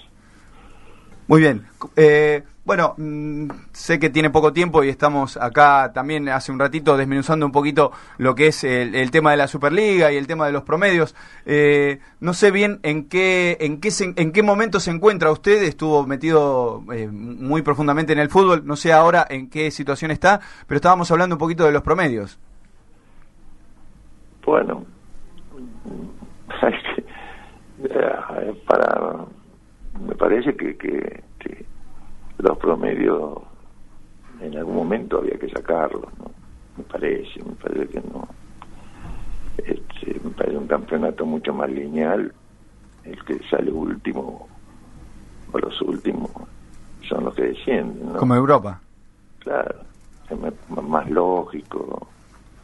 Muy 1.26 1.40
bien. 1.40 1.66
Eh, 1.96 2.42
bueno, 2.64 2.94
mm, 2.96 3.48
sé 3.72 3.98
que 3.98 4.08
tiene 4.08 4.30
poco 4.30 4.54
tiempo 4.54 4.82
y 4.82 4.88
estamos 4.88 5.36
acá 5.36 5.92
también 5.92 6.30
hace 6.30 6.50
un 6.50 6.58
ratito 6.58 6.96
desmenuzando 6.96 7.44
un 7.44 7.52
poquito 7.52 7.92
lo 8.16 8.34
que 8.34 8.46
es 8.46 8.64
el, 8.64 8.94
el 8.94 9.10
tema 9.10 9.32
de 9.32 9.36
la 9.36 9.48
Superliga 9.48 10.10
y 10.10 10.16
el 10.16 10.26
tema 10.26 10.46
de 10.46 10.52
los 10.52 10.62
promedios. 10.62 11.14
Eh, 11.44 12.00
no 12.20 12.32
sé 12.32 12.50
bien 12.50 12.80
en 12.82 13.08
qué 13.08 13.58
en 13.60 13.80
qué 13.80 13.90
en 14.16 14.32
qué 14.32 14.42
momento 14.42 14.80
se 14.80 14.90
encuentra 14.90 15.30
usted. 15.30 15.62
Estuvo 15.62 16.06
metido 16.06 16.82
eh, 16.90 17.06
muy 17.06 17.60
profundamente 17.60 18.14
en 18.14 18.18
el 18.18 18.30
fútbol. 18.30 18.62
No 18.64 18.76
sé 18.76 18.94
ahora 18.94 19.26
en 19.28 19.50
qué 19.50 19.70
situación 19.70 20.10
está, 20.10 20.40
pero 20.66 20.76
estábamos 20.76 21.10
hablando 21.10 21.34
un 21.34 21.40
poquito 21.40 21.64
de 21.66 21.72
los 21.72 21.82
promedios. 21.82 22.38
Bueno, 24.46 24.84
eh, 27.84 28.62
para 28.66 29.26
me 30.00 30.14
parece 30.14 30.54
que, 30.56 30.76
que, 30.76 31.22
que 31.38 31.64
los 32.38 32.58
promedios 32.58 33.38
en 34.40 34.56
algún 34.56 34.76
momento 34.76 35.18
había 35.18 35.38
que 35.38 35.48
sacarlos, 35.48 36.06
¿no? 36.18 36.30
Me 36.76 36.84
parece, 36.84 37.42
me 37.42 37.54
parece 37.54 37.88
que 37.88 38.00
no. 38.00 38.26
Este, 39.58 40.20
me 40.22 40.30
parece 40.30 40.56
un 40.56 40.66
campeonato 40.66 41.24
mucho 41.24 41.54
más 41.54 41.70
lineal, 41.70 42.32
el 43.04 43.24
que 43.24 43.38
sale 43.48 43.70
último 43.70 44.48
o 45.52 45.58
los 45.58 45.80
últimos 45.82 46.30
son 47.08 47.24
los 47.24 47.34
que 47.34 47.42
descienden, 47.42 48.12
¿no? 48.12 48.18
Como 48.18 48.34
Europa. 48.34 48.80
Claro, 49.40 49.76
es 50.30 50.82
más 50.82 51.08
lógico, 51.10 52.08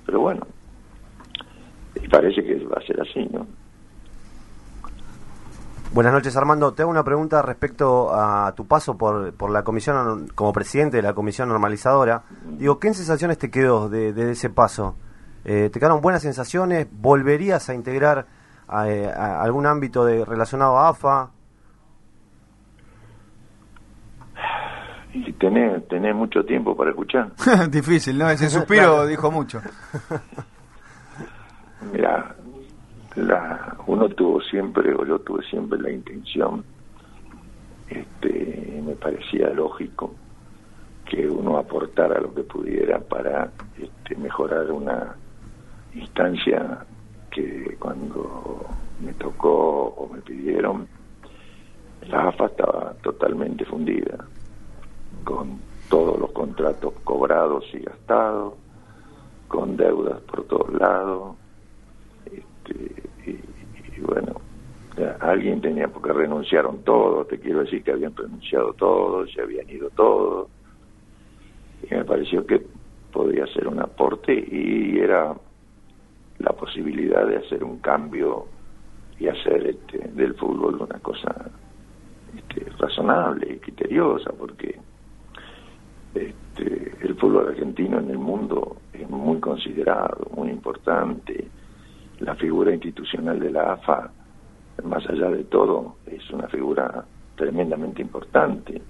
pero 0.07 0.21
bueno, 0.21 0.47
y 1.95 2.09
parece 2.09 2.43
que 2.43 2.65
va 2.65 2.79
a 2.79 2.87
ser 2.87 3.01
así, 3.01 3.29
¿no? 3.31 3.47
Buenas 5.93 6.13
noches, 6.13 6.37
Armando. 6.37 6.73
Te 6.73 6.83
hago 6.83 6.91
una 6.91 7.03
pregunta 7.03 7.43
respecto 7.43 8.15
a 8.15 8.53
tu 8.55 8.67
paso 8.67 8.97
por, 8.97 9.33
por 9.35 9.51
la 9.51 9.65
comisión, 9.65 10.29
como 10.37 10.53
presidente 10.53 10.99
de 10.99 11.03
la 11.03 11.15
comisión 11.15 11.49
normalizadora. 11.49 12.23
Digo, 12.45 12.79
¿qué 12.79 12.95
sensaciones 12.95 13.39
te 13.39 13.51
quedó 13.51 13.89
de, 13.89 14.13
de 14.13 14.31
ese 14.31 14.51
paso? 14.51 14.95
Eh, 15.45 15.69
¿Te 15.73 15.81
quedaron 15.81 16.01
buenas 16.01 16.23
sensaciones? 16.23 16.87
¿Volverías 16.93 17.69
a 17.71 17.75
integrar 17.75 18.27
a, 18.69 18.89
eh, 18.89 19.11
a 19.11 19.43
algún 19.43 19.67
ámbito 19.67 20.05
de, 20.05 20.25
relacionado 20.25 20.79
a 20.79 20.91
AFA? 20.91 21.31
Y 25.13 25.33
tenés, 25.33 25.89
tenés 25.89 26.15
mucho 26.15 26.45
tiempo 26.45 26.77
para 26.77 26.91
escuchar. 26.91 27.33
Difícil, 27.71 28.17
¿no? 28.17 28.31
Ese 28.31 28.49
suspiro 28.51 28.83
Claro. 28.83 29.07
dijo 29.09 29.29
mucho. 29.33 29.61
Mira, 31.93 32.37
la, 33.21 33.77
uno 33.87 34.09
tuvo 34.09 34.41
siempre, 34.43 34.95
o 34.95 35.05
yo 35.05 35.19
tuve 35.21 35.43
siempre 35.45 35.81
la 35.81 35.91
intención, 35.91 36.65
este, 37.89 38.83
me 38.85 38.95
parecía 38.95 39.51
lógico 39.51 40.15
que 41.05 41.29
uno 41.29 41.59
aportara 41.59 42.21
lo 42.21 42.33
que 42.33 42.43
pudiera 42.43 43.01
para 43.01 43.51
este, 43.77 44.15
mejorar 44.17 44.71
una 44.71 45.17
instancia 45.95 46.87
que 47.31 47.77
cuando 47.79 48.65
me 49.01 49.13
tocó 49.15 49.89
o 49.89 50.09
me 50.13 50.21
pidieron, 50.21 50.87
la 52.09 52.29
AFA 52.29 52.47
estaba 52.47 52.95
totalmente 53.03 53.65
fundida, 53.65 54.25
con 55.25 55.59
todos 55.89 56.19
los 56.19 56.31
contratos 56.33 56.95
cobrados 57.05 57.65
y 57.75 57.81
gastados, 57.81 58.55
con 59.49 59.77
deudas 59.77 60.21
por 60.23 60.45
todos 60.45 60.73
lados, 60.75 61.37
este, 62.27 63.10
y, 63.27 64.01
bueno, 64.01 64.41
alguien 65.21 65.61
tenía, 65.61 65.89
porque 65.89 66.13
renunciaron 66.13 66.83
todos, 66.83 67.29
te 67.29 67.39
quiero 67.39 67.61
decir 67.61 67.83
que 67.83 67.93
habían 67.93 68.15
renunciado 68.17 68.73
todos, 68.75 69.33
se 69.33 69.43
habían 69.43 69.69
ido 69.69 69.91
todos, 69.91 70.49
y 71.83 71.95
me 71.95 72.05
pareció 72.05 72.47
que 72.47 72.63
podía 73.13 73.47
ser 73.49 73.67
un 73.67 73.81
aporte 73.81 74.33
y 74.33 74.99
era 74.99 75.35
la 76.39 76.53
posibilidad 76.53 77.27
de 77.27 77.37
hacer 77.37 77.65
un 77.65 77.79
cambio 77.79 78.47
y 79.19 79.29
hacer 79.29 79.67
este, 79.67 79.99
del 80.09 80.35
fútbol 80.35 80.81
una 80.81 80.99
cosa 81.01 81.51
este, 82.37 82.71
razonable 82.79 83.55
y 83.55 83.59
criteriosa, 83.59 84.33
porque 84.33 84.79
este, 86.15 86.97
el 87.01 87.15
fútbol 87.17 87.49
argentino 87.49 87.99
en 87.99 88.11
el 88.11 88.19
mundo 88.19 88.77
es 88.93 89.09
muy 89.09 89.39
considerado, 89.41 90.31
muy 90.35 90.51
importante. 90.51 91.49
La 92.21 92.35
figura 92.35 92.73
institucional 92.73 93.41
de 93.41 93.51
la 93.51 93.73
AFA, 93.73 94.11
más 94.85 95.09
allá 95.09 95.31
de 95.31 95.45
todo, 95.45 95.97
es 96.07 96.31
una 96.31 96.49
figura 96.49 97.05
tremendamente 97.35 98.03
importante. 98.03 98.81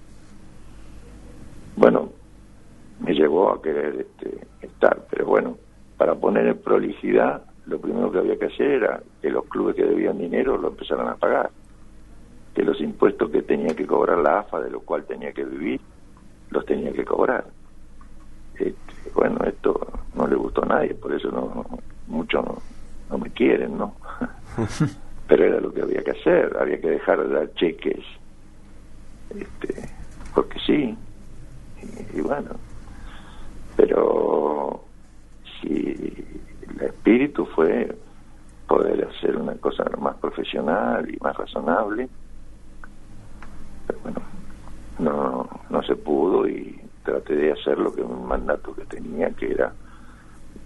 Bueno, 1.77 2.09
me 2.99 3.13
llevó 3.13 3.53
a 3.53 3.61
querer 3.61 4.01
este, 4.01 4.45
estar, 4.61 5.05
pero 5.09 5.25
bueno, 5.25 5.57
para 5.97 6.15
poner 6.15 6.47
en 6.47 6.57
prolijidad, 6.57 7.43
lo 7.67 7.79
primero 7.79 8.11
que 8.11 8.19
había 8.19 8.37
que 8.37 8.45
hacer 8.45 8.71
era 8.71 9.01
que 9.21 9.29
los 9.29 9.45
clubes 9.45 9.75
que 9.75 9.85
debían 9.85 10.17
dinero 10.17 10.57
lo 10.57 10.69
empezaran 10.69 11.07
a 11.07 11.15
pagar, 11.15 11.49
que 12.53 12.63
los 12.63 12.81
impuestos 12.81 13.29
que 13.31 13.43
tenía 13.43 13.73
que 13.75 13.87
cobrar 13.87 14.17
la 14.17 14.39
AFA, 14.39 14.59
de 14.59 14.71
lo 14.71 14.81
cual 14.81 15.05
tenía 15.05 15.31
que 15.31 15.45
vivir, 15.45 15.79
los 16.49 16.65
tenía 16.65 16.91
que 16.91 17.05
cobrar. 17.05 17.45
Este, 18.55 18.75
bueno, 19.15 19.37
esto 19.45 19.87
no 20.15 20.27
le 20.27 20.35
gustó 20.35 20.63
a 20.63 20.67
nadie, 20.67 20.93
por 20.95 21.13
eso 21.13 21.31
no 21.31 21.65
muchos 22.07 22.43
no, 22.45 22.57
me 23.17 23.29
quieren, 23.29 23.77
¿no? 23.77 23.95
Pero 25.27 25.45
era 25.45 25.59
lo 25.59 25.73
que 25.73 25.81
había 25.81 26.03
que 26.03 26.11
hacer, 26.11 26.55
había 26.59 26.79
que 26.79 26.89
dejar 26.89 27.25
de 27.25 27.33
dar 27.33 27.53
cheques, 27.53 28.03
este, 29.29 29.89
porque 30.35 30.59
sí, 30.65 30.97
y, 31.81 32.17
y 32.17 32.21
bueno, 32.21 32.49
pero 33.77 34.83
si 35.59 36.25
el 36.69 36.81
espíritu 36.81 37.45
fue 37.45 37.95
poder 38.67 39.07
hacer 39.07 39.37
una 39.37 39.55
cosa 39.55 39.85
más 39.97 40.15
profesional 40.17 41.09
y 41.09 41.17
más 41.17 41.35
razonable, 41.35 42.09
pero 43.87 43.99
bueno, 44.01 44.21
no, 44.99 45.49
no 45.69 45.83
se 45.83 45.95
pudo 45.95 46.47
y 46.47 46.79
traté 47.03 47.35
de 47.35 47.51
hacer 47.51 47.77
lo 47.77 47.93
que 47.93 48.01
un 48.01 48.27
mandato 48.27 48.73
que 48.75 48.85
tenía, 48.85 49.29
que 49.31 49.51
era 49.51 49.73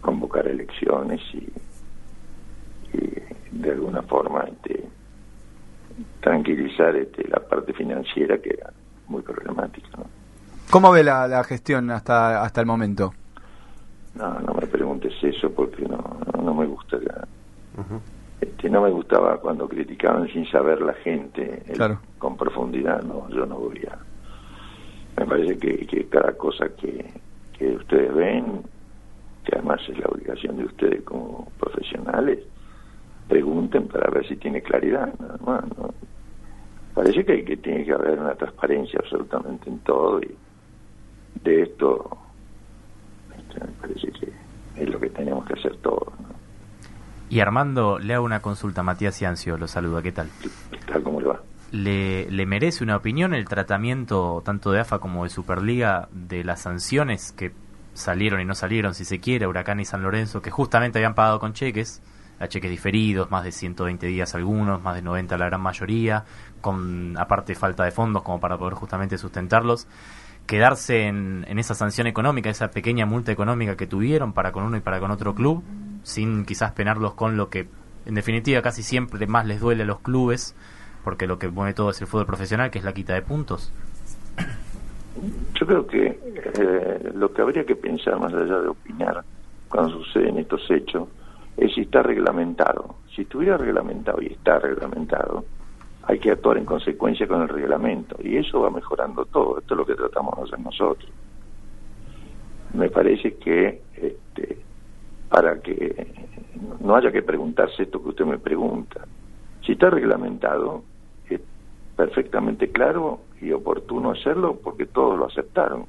convocar 0.02 0.48
elecciones 0.48 1.22
y, 1.34 1.48
de 3.56 3.72
alguna 3.72 4.02
forma 4.04 4.42
este, 4.42 4.88
tranquilizar 6.20 6.96
este, 6.96 7.28
la 7.28 7.40
parte 7.40 7.74
financiera 7.74 8.38
que 8.38 8.50
era 8.50 8.72
muy 9.08 9.22
problemática. 9.22 9.88
¿no? 9.98 10.06
¿Cómo 10.70 10.92
ve 10.92 11.04
la, 11.04 11.28
la 11.28 11.44
gestión 11.44 11.90
hasta, 11.90 12.44
hasta 12.44 12.62
el 12.62 12.68
momento? 12.68 13.14
No, 14.16 14.40
no 14.40 14.54
me 14.54 14.68
preguntes 14.68 15.14
eso 15.22 15.52
porque 15.52 15.84
no, 15.84 16.20
no, 16.42 16.54
me 16.54 16.66
gusta. 16.66 16.98
este, 18.42 18.70
no 18.70 18.82
me 18.82 18.90
gustaba 18.90 19.38
cuando 19.40 19.68
criticaban 19.68 20.28
sin 20.30 20.46
saber 20.50 20.82
la 20.82 20.94
gente 20.94 21.64
con 22.18 22.36
profundidad. 22.38 23.02
No, 23.04 23.30
yo 23.30 23.46
no 23.46 23.56
voy 23.56 23.86
a. 23.90 23.98
Me 25.20 25.26
parece 25.26 25.58
que, 25.58 25.86
que 25.86 26.08
cada 26.08 26.34
cosa 26.34 26.68
que, 26.70 27.06
que 27.58 27.76
ustedes 27.76 28.14
ven, 28.14 28.64
que 29.46 29.56
además 29.56 29.80
es 29.88 29.98
la 29.98 30.08
obligación 30.08 30.58
de 30.58 30.66
ustedes 30.66 31.04
como 31.04 31.50
profesionales, 31.60 32.40
pregunten 33.28 33.88
para 33.88 34.10
ver 34.12 34.28
si 34.28 34.36
tiene 34.36 34.62
claridad. 34.62 35.14
Nada 35.20 35.38
más, 35.46 35.64
¿no? 35.78 35.94
Parece 36.94 37.26
que, 37.26 37.44
que 37.44 37.58
tiene 37.58 37.84
que 37.84 37.92
haber 37.92 38.20
una 38.20 38.36
transparencia 38.36 39.00
absolutamente 39.04 39.70
en 39.70 39.80
todo 39.80 40.22
y 40.22 40.34
de 41.44 41.64
esto 41.64 42.18
este, 43.38 43.60
me 43.60 43.72
parece 43.74 44.12
que 44.12 44.32
es 44.82 44.90
lo 44.90 45.00
que 45.00 45.10
tenemos 45.10 45.46
que 45.46 45.54
hacer 45.54 45.76
todos. 45.78 46.14
Y 47.30 47.40
Armando, 47.40 48.00
le 48.00 48.14
hago 48.14 48.24
una 48.24 48.42
consulta. 48.42 48.84
Matías 48.84 49.18
Ciancio 49.18 49.58
lo 49.58 49.68
saluda. 49.68 50.02
¿Qué 50.02 50.12
tal? 50.12 50.30
¿Qué 50.42 50.80
tal? 50.92 51.04
¿Cómo 51.04 51.20
le 51.20 51.28
va? 51.28 51.42
¿Le, 51.72 52.30
¿Le 52.30 52.46
merece 52.46 52.84
una 52.84 52.96
opinión 52.96 53.34
el 53.34 53.46
tratamiento 53.46 54.42
tanto 54.46 54.72
de 54.72 54.80
AFA 54.80 55.00
como 55.00 55.24
de 55.24 55.30
Superliga 55.30 56.08
de 56.14 56.44
las 56.44 56.62
sanciones 56.62 57.34
que 57.34 57.52
salieron 57.96 58.42
y 58.42 58.46
no 58.46 58.54
salieron, 58.54 58.94
si 58.94 59.06
se 59.06 59.20
quiere, 59.20 59.48
Huracán 59.48 59.80
y 59.80 59.86
San 59.86 60.04
Lorenzo, 60.04 60.42
que 60.42 60.52
justamente 60.52 61.00
habían 61.00 61.16
pagado 61.16 61.40
con 61.40 61.54
cheques, 61.54 62.02
a 62.40 62.48
cheques 62.48 62.70
diferidos, 62.70 63.32
más 63.32 63.44
de 63.44 63.52
120 63.52 64.08
días 64.08 64.36
algunos, 64.36 64.82
más 64.82 64.96
de 64.96 65.02
90 65.02 65.38
la 65.38 65.46
gran 65.46 65.62
mayoría, 65.62 66.26
con 66.62 67.18
aparte 67.18 67.56
falta 67.56 67.84
de 67.84 67.92
fondos 67.92 68.24
como 68.24 68.40
para 68.40 68.58
poder 68.58 68.74
justamente 68.74 69.18
sustentarlos? 69.18 69.88
quedarse 70.46 71.08
en, 71.08 71.46
esa 71.58 71.74
sanción 71.74 72.08
económica, 72.08 72.50
esa 72.50 72.70
pequeña 72.70 73.06
multa 73.06 73.32
económica 73.32 73.76
que 73.76 73.88
tuvieron 73.88 74.34
para 74.34 74.52
con 74.52 74.64
uno 74.64 74.78
y 74.78 74.82
para 74.82 75.00
con 75.00 75.12
otro 75.12 75.34
club, 75.34 75.64
sin 76.04 76.46
quizás 76.46 76.72
penarlos 76.72 77.14
con 77.14 77.38
lo 77.38 77.50
que 77.50 77.68
en 78.06 78.14
definitiva 78.14 78.62
casi 78.62 78.84
siempre 78.84 79.26
más 79.26 79.48
les 79.48 79.60
duele 79.60 79.84
a 79.84 79.86
los 79.86 80.00
clubes, 80.00 80.56
porque 81.04 81.28
lo 81.28 81.40
que 81.40 81.48
mueve 81.50 81.74
todo 81.74 81.90
es 81.90 82.02
el 82.02 82.08
fútbol 82.08 82.26
profesional, 82.26 82.70
que 82.70 82.80
es 82.80 82.86
la 82.86 82.94
quita 82.94 83.14
de 83.14 83.22
puntos. 83.22 83.74
Yo 85.60 85.66
creo 85.66 85.88
que 85.88 86.20
eh, 86.60 87.12
lo 87.16 87.34
que 87.34 87.42
habría 87.42 87.66
que 87.66 87.76
pensar 87.76 88.20
más 88.20 88.34
allá 88.34 88.60
de 88.60 88.68
opinar 88.68 89.24
cuando 89.70 90.04
suceden 90.04 90.38
estos 90.38 90.62
hechos 90.70 91.08
es 91.58 91.74
si 91.74 91.82
está 91.82 92.04
reglamentado. 92.04 92.96
Si 93.16 93.22
estuviera 93.22 93.58
reglamentado 93.58 94.22
y 94.22 94.28
está 94.28 94.60
reglamentado, 94.60 95.46
hay 96.04 96.20
que 96.20 96.32
actuar 96.32 96.58
en 96.58 96.66
consecuencia 96.66 97.28
con 97.28 97.42
el 97.42 97.50
reglamento 97.50 98.16
y 98.22 98.38
eso 98.38 98.62
va 98.62 98.70
mejorando 98.70 99.26
todo, 99.26 99.58
esto 99.58 99.74
es 99.74 99.78
lo 99.78 99.86
que 99.86 99.96
tratamos 99.96 100.36
de 100.38 100.44
hacer 100.44 100.60
nosotros. 100.60 101.10
Me 102.74 102.90
parece 102.90 103.36
que 103.38 103.82
este, 103.96 104.60
para 105.30 105.60
que 105.62 106.14
no 106.80 106.96
haya 106.96 107.12
que 107.12 107.24
preguntarse 107.24 107.84
esto 107.84 108.02
que 108.04 108.10
usted 108.10 108.26
me 108.26 108.38
pregunta, 108.38 109.06
si 109.66 109.72
está 109.72 109.90
reglamentado, 109.90 110.84
es 111.28 111.42
perfectamente 111.96 112.70
claro 112.72 113.22
y 113.42 113.52
oportuno 113.52 114.12
hacerlo 114.12 114.60
porque 114.64 114.86
todos 114.86 115.18
lo 115.18 115.26
aceptaron. 115.26 115.86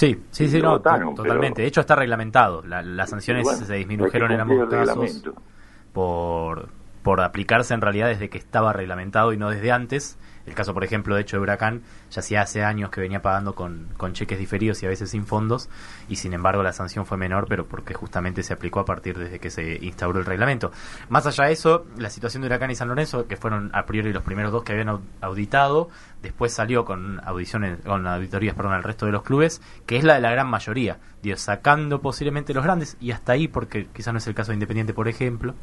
Sí, 0.00 0.18
sí, 0.30 0.48
sí, 0.48 0.62
no, 0.62 0.80
totalmente. 0.80 1.60
De 1.60 1.68
hecho, 1.68 1.82
está 1.82 1.94
reglamentado. 1.94 2.62
las 2.64 3.10
sanciones 3.10 3.46
se 3.46 3.74
disminuyeron 3.74 4.32
en 4.32 4.40
ambos 4.40 4.66
casos 4.70 5.22
por, 5.92 6.70
por 7.02 7.20
aplicarse 7.20 7.74
en 7.74 7.82
realidad 7.82 8.08
desde 8.08 8.30
que 8.30 8.38
estaba 8.38 8.72
reglamentado 8.72 9.34
y 9.34 9.36
no 9.36 9.50
desde 9.50 9.72
antes. 9.72 10.16
El 10.46 10.54
caso, 10.54 10.74
por 10.74 10.84
ejemplo, 10.84 11.14
de 11.14 11.22
hecho 11.22 11.36
de 11.36 11.42
Huracán, 11.42 11.82
ya 12.10 12.20
hacía 12.20 12.42
hace 12.42 12.64
años 12.64 12.90
que 12.90 13.00
venía 13.00 13.22
pagando 13.22 13.54
con, 13.54 13.88
con 13.96 14.12
cheques 14.12 14.38
diferidos 14.38 14.82
y 14.82 14.86
a 14.86 14.88
veces 14.88 15.10
sin 15.10 15.26
fondos, 15.26 15.68
y 16.08 16.16
sin 16.16 16.32
embargo 16.32 16.62
la 16.62 16.72
sanción 16.72 17.06
fue 17.06 17.18
menor, 17.18 17.46
pero 17.48 17.66
porque 17.66 17.94
justamente 17.94 18.42
se 18.42 18.52
aplicó 18.52 18.80
a 18.80 18.84
partir 18.84 19.18
desde 19.18 19.38
que 19.38 19.50
se 19.50 19.78
instauró 19.82 20.18
el 20.18 20.26
reglamento. 20.26 20.72
Más 21.08 21.26
allá 21.26 21.44
de 21.44 21.52
eso, 21.52 21.86
la 21.96 22.10
situación 22.10 22.42
de 22.42 22.46
Huracán 22.48 22.70
y 22.70 22.74
San 22.74 22.88
Lorenzo, 22.88 23.26
que 23.26 23.36
fueron 23.36 23.70
a 23.74 23.86
priori 23.86 24.12
los 24.12 24.22
primeros 24.22 24.52
dos 24.52 24.64
que 24.64 24.72
habían 24.72 25.00
auditado, 25.20 25.88
después 26.22 26.52
salió 26.52 26.84
con 26.84 27.20
audiciones, 27.24 27.78
con 27.84 28.06
auditorías 28.06 28.54
perdón, 28.54 28.74
al 28.74 28.82
resto 28.82 29.06
de 29.06 29.12
los 29.12 29.22
clubes, 29.22 29.60
que 29.86 29.96
es 29.96 30.04
la 30.04 30.14
de 30.14 30.20
la 30.20 30.30
gran 30.30 30.48
mayoría, 30.48 30.98
Dios, 31.22 31.40
sacando 31.40 32.00
posiblemente 32.00 32.54
los 32.54 32.64
grandes, 32.64 32.96
y 33.00 33.10
hasta 33.10 33.32
ahí, 33.32 33.48
porque 33.48 33.88
quizás 33.92 34.12
no 34.12 34.18
es 34.18 34.26
el 34.26 34.34
caso 34.34 34.52
de 34.52 34.54
Independiente, 34.54 34.94
por 34.94 35.08
ejemplo, 35.08 35.54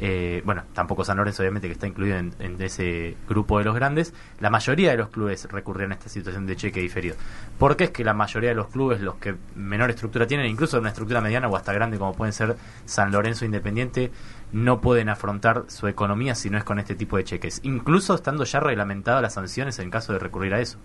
eh, 0.00 0.42
bueno, 0.44 0.62
tampoco 0.74 1.04
San 1.04 1.16
Lorenzo, 1.16 1.42
obviamente, 1.42 1.66
que 1.66 1.72
está 1.72 1.86
incluido 1.86 2.16
en, 2.16 2.56
ese 2.60 3.16
grupo 3.28 3.58
de 3.58 3.64
los 3.64 3.74
grandes, 3.74 4.14
la 4.40 4.50
mayoría 4.50 4.92
de 4.92 4.96
los 4.96 5.08
clubes 5.08 5.48
recurrían 5.50 5.90
a 5.90 5.94
esta 5.94 6.08
situación 6.08 6.46
de 6.46 6.56
cheque 6.56 6.80
diferido. 6.80 7.16
Porque 7.58 7.84
es 7.84 7.90
que 7.90 8.04
la 8.04 8.14
mayoría 8.14 8.50
de 8.50 8.54
los 8.54 8.68
clubes, 8.68 9.00
los 9.00 9.16
que 9.16 9.34
menor 9.56 9.90
estructura 9.90 10.26
tienen, 10.26 10.46
incluso 10.46 10.78
una 10.78 10.90
estructura 10.90 11.20
mediana 11.20 11.48
o 11.48 11.56
hasta 11.56 11.72
grande 11.72 11.98
como 11.98 12.14
pueden 12.14 12.32
ser 12.32 12.56
San 12.84 13.10
Lorenzo 13.10 13.44
Independiente, 13.44 14.10
no 14.52 14.80
pueden 14.80 15.08
afrontar 15.08 15.64
su 15.66 15.88
economía 15.88 16.34
si 16.34 16.48
no 16.48 16.58
es 16.58 16.64
con 16.64 16.78
este 16.78 16.94
tipo 16.94 17.16
de 17.16 17.24
cheques, 17.24 17.60
incluso 17.64 18.14
estando 18.14 18.44
ya 18.44 18.60
reglamentadas 18.60 19.20
las 19.20 19.34
sanciones 19.34 19.78
en 19.78 19.90
caso 19.90 20.12
de 20.12 20.20
recurrir 20.20 20.54
a 20.54 20.60
eso. 20.60 20.78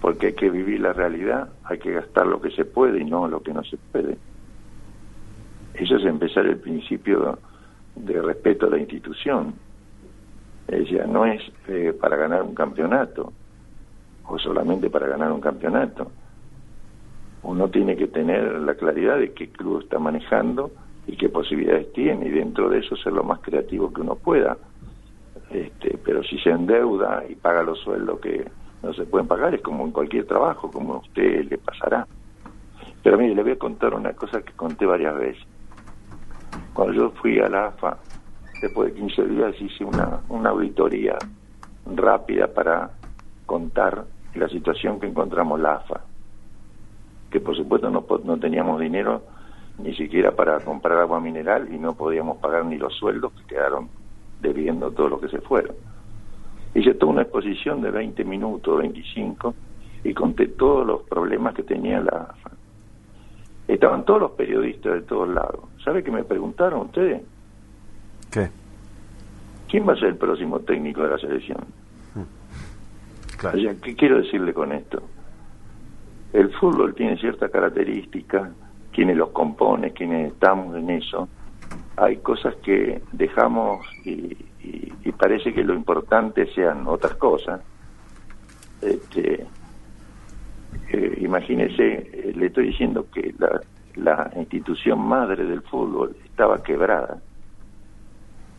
Porque 0.00 0.28
hay 0.28 0.34
que 0.34 0.50
vivir 0.50 0.80
la 0.80 0.92
realidad, 0.92 1.50
hay 1.64 1.78
que 1.78 1.92
gastar 1.92 2.26
lo 2.26 2.40
que 2.40 2.50
se 2.50 2.64
puede 2.64 3.00
y 3.00 3.04
no 3.04 3.28
lo 3.28 3.40
que 3.40 3.52
no 3.52 3.62
se 3.62 3.76
puede. 3.76 4.18
Eso 5.74 5.96
es 5.96 6.04
empezar 6.04 6.44
el 6.44 6.58
principio 6.58 7.38
de 7.94 8.20
respeto 8.20 8.66
a 8.66 8.70
la 8.70 8.78
institución 8.78 9.54
ella 10.72 11.06
no 11.06 11.26
es 11.26 11.42
eh, 11.68 11.92
para 11.98 12.16
ganar 12.16 12.42
un 12.42 12.54
campeonato 12.54 13.32
o 14.26 14.38
solamente 14.38 14.88
para 14.88 15.06
ganar 15.06 15.32
un 15.32 15.40
campeonato. 15.40 16.10
Uno 17.42 17.68
tiene 17.68 17.96
que 17.96 18.06
tener 18.06 18.60
la 18.60 18.74
claridad 18.74 19.18
de 19.18 19.32
qué 19.32 19.48
club 19.50 19.82
está 19.82 19.98
manejando 19.98 20.70
y 21.06 21.16
qué 21.16 21.28
posibilidades 21.28 21.92
tiene 21.92 22.28
y 22.28 22.30
dentro 22.30 22.70
de 22.70 22.78
eso 22.78 22.96
ser 22.96 23.12
lo 23.12 23.24
más 23.24 23.40
creativo 23.40 23.92
que 23.92 24.00
uno 24.00 24.14
pueda. 24.14 24.56
Este, 25.50 25.98
pero 26.02 26.22
si 26.22 26.38
se 26.38 26.50
endeuda 26.50 27.24
y 27.28 27.34
paga 27.34 27.62
los 27.62 27.80
sueldos 27.80 28.20
que 28.20 28.48
no 28.82 28.94
se 28.94 29.04
pueden 29.04 29.26
pagar 29.26 29.54
es 29.54 29.60
como 29.60 29.84
en 29.84 29.90
cualquier 29.90 30.26
trabajo, 30.26 30.70
como 30.70 30.94
a 30.94 30.98
usted 30.98 31.44
le 31.50 31.58
pasará. 31.58 32.06
Pero 33.02 33.18
mire, 33.18 33.34
le 33.34 33.42
voy 33.42 33.52
a 33.52 33.58
contar 33.58 33.92
una 33.94 34.12
cosa 34.12 34.40
que 34.42 34.52
conté 34.52 34.86
varias 34.86 35.16
veces. 35.18 35.51
Cuando 36.72 36.94
yo 36.94 37.10
fui 37.10 37.38
a 37.38 37.48
la 37.48 37.66
AFA 37.66 37.98
después 38.60 38.92
de 38.92 39.00
15 39.00 39.26
días 39.26 39.60
hice 39.60 39.84
una, 39.84 40.20
una 40.28 40.50
auditoría 40.50 41.18
rápida 41.86 42.46
para 42.46 42.90
contar 43.44 44.04
la 44.34 44.48
situación 44.48 45.00
que 45.00 45.06
encontramos 45.06 45.60
la 45.60 45.74
AFA, 45.74 46.00
que 47.30 47.40
por 47.40 47.56
supuesto 47.56 47.90
no, 47.90 48.06
no 48.24 48.38
teníamos 48.38 48.80
dinero 48.80 49.22
ni 49.78 49.94
siquiera 49.94 50.32
para 50.32 50.60
comprar 50.60 50.98
agua 50.98 51.20
mineral 51.20 51.68
y 51.72 51.78
no 51.78 51.94
podíamos 51.94 52.38
pagar 52.38 52.64
ni 52.64 52.76
los 52.76 52.94
sueldos 52.94 53.32
que 53.32 53.54
quedaron 53.54 53.88
debiendo 54.40 54.90
todo 54.92 55.08
lo 55.08 55.20
que 55.20 55.28
se 55.28 55.40
fueron. 55.40 55.74
Hice 56.74 56.94
toda 56.94 57.12
una 57.12 57.22
exposición 57.22 57.82
de 57.82 57.90
20 57.90 58.24
minutos, 58.24 58.78
25, 58.78 59.54
y 60.04 60.14
conté 60.14 60.48
todos 60.48 60.86
los 60.86 61.02
problemas 61.02 61.54
que 61.54 61.62
tenía 61.62 62.00
la 62.00 62.28
AFA. 62.30 62.51
Estaban 63.74 64.04
todos 64.04 64.20
los 64.20 64.30
periodistas 64.32 64.92
de 64.94 65.00
todos 65.02 65.28
lados. 65.28 65.60
¿Sabe 65.84 66.02
qué 66.04 66.10
me 66.10 66.24
preguntaron 66.24 66.80
ustedes? 66.86 67.22
¿Qué? 68.30 68.50
¿Quién 69.68 69.88
va 69.88 69.94
a 69.94 69.96
ser 69.96 70.08
el 70.08 70.16
próximo 70.16 70.60
técnico 70.60 71.02
de 71.02 71.08
la 71.10 71.18
selección? 71.18 71.58
Claro. 73.38 73.58
O 73.58 73.60
sea, 73.62 73.74
¿qué 73.82 73.96
quiero 73.96 74.18
decirle 74.18 74.52
con 74.52 74.72
esto? 74.72 75.02
El 76.32 76.52
fútbol 76.54 76.94
tiene 76.94 77.16
ciertas 77.16 77.50
características, 77.50 78.50
quienes 78.92 79.16
los 79.16 79.30
compone, 79.30 79.92
quienes 79.92 80.32
estamos 80.32 80.76
en 80.76 80.90
eso. 80.90 81.28
Hay 81.96 82.18
cosas 82.18 82.54
que 82.56 83.02
dejamos 83.12 83.84
y, 84.04 84.36
y- 84.62 84.92
y 85.04 85.12
parece 85.12 85.52
que 85.52 85.64
lo 85.64 85.74
importante 85.74 86.46
sean 86.54 86.86
otras 86.86 87.14
cosas. 87.14 87.60
Este, 88.82 89.46
eh, 90.92 91.18
imagínese, 91.20 92.10
eh, 92.12 92.32
le 92.36 92.46
estoy 92.46 92.66
diciendo 92.68 93.06
que 93.12 93.34
la, 93.38 93.60
la 93.96 94.30
institución 94.36 95.00
madre 95.00 95.44
del 95.44 95.62
fútbol 95.62 96.14
estaba 96.24 96.62
quebrada 96.62 97.20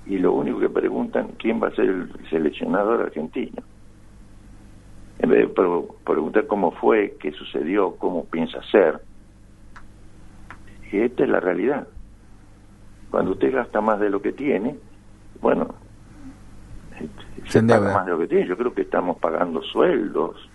y 0.06 0.18
lo 0.18 0.34
único 0.34 0.60
que 0.60 0.70
preguntan 0.70 1.30
quién 1.40 1.62
va 1.62 1.68
a 1.70 1.76
ser 1.76 1.86
el 1.86 2.12
seleccionador 2.30 3.02
argentino. 3.02 3.62
En 5.20 5.30
vez 5.30 5.48
de 5.48 5.48
pre- 5.48 5.88
preguntar 6.04 6.48
cómo 6.48 6.72
fue, 6.72 7.16
qué 7.20 7.32
sucedió, 7.32 7.96
cómo 7.96 8.26
piensa 8.26 8.62
ser. 8.70 9.00
Y 10.92 11.00
esta 11.00 11.24
es 11.24 11.30
la 11.30 11.40
realidad. 11.40 11.88
Cuando 13.10 13.32
usted 13.32 13.54
gasta 13.54 13.80
más 13.80 14.00
de 14.00 14.10
lo 14.10 14.22
que 14.22 14.34
tiene, 14.34 14.76
bueno, 15.40 15.74
este, 17.00 17.50
se 17.50 17.64
paga 17.64 17.94
más 17.94 18.06
de 18.06 18.12
lo 18.12 18.20
que 18.20 18.28
tiene. 18.28 18.48
Yo 18.48 18.58
creo 18.58 18.74
que 18.74 18.82
estamos 18.82 19.18
pagando 19.20 19.62
sueldos, 19.62 20.50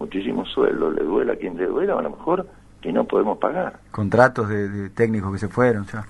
muchísimos 0.00 0.48
sueldos. 0.50 0.94
Le 0.94 1.04
duela 1.04 1.34
a 1.34 1.36
quien 1.36 1.56
le 1.56 1.66
duela, 1.66 1.96
a 1.96 2.02
lo 2.02 2.10
mejor 2.10 2.46
que 2.80 2.92
no 2.92 3.04
podemos 3.04 3.38
pagar. 3.38 3.78
Contratos 3.92 4.48
de, 4.48 4.68
de 4.68 4.90
técnicos 4.90 5.32
que 5.32 5.38
se 5.38 5.48
fueron 5.48 5.86
ya. 5.86 6.04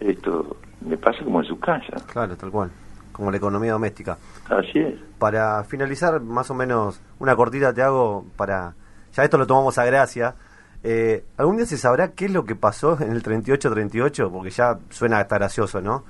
Esto 0.00 0.56
me 0.80 0.96
pasa 0.96 1.24
como 1.24 1.40
en 1.40 1.46
su 1.46 1.58
casa. 1.58 1.96
Claro, 2.12 2.36
tal 2.36 2.50
cual. 2.50 2.70
Como 3.12 3.30
la 3.30 3.36
economía 3.36 3.72
doméstica. 3.72 4.18
Así 4.48 4.78
es. 4.78 4.98
Para 5.18 5.62
finalizar, 5.64 6.20
más 6.20 6.50
o 6.50 6.54
menos, 6.54 7.00
una 7.18 7.36
cortita 7.36 7.72
te 7.72 7.82
hago 7.82 8.24
para... 8.36 8.74
Ya 9.12 9.24
esto 9.24 9.38
lo 9.38 9.46
tomamos 9.46 9.76
a 9.78 9.84
gracia. 9.84 10.34
Eh, 10.82 11.24
¿Algún 11.36 11.56
día 11.56 11.66
se 11.66 11.76
sabrá 11.76 12.12
qué 12.12 12.26
es 12.26 12.32
lo 12.32 12.44
que 12.44 12.54
pasó 12.56 12.98
en 13.00 13.12
el 13.12 13.22
38-38? 13.22 14.30
Porque 14.30 14.50
ya 14.50 14.78
suena 14.88 15.18
hasta 15.18 15.36
gracioso, 15.36 15.80
¿no? 15.80 16.04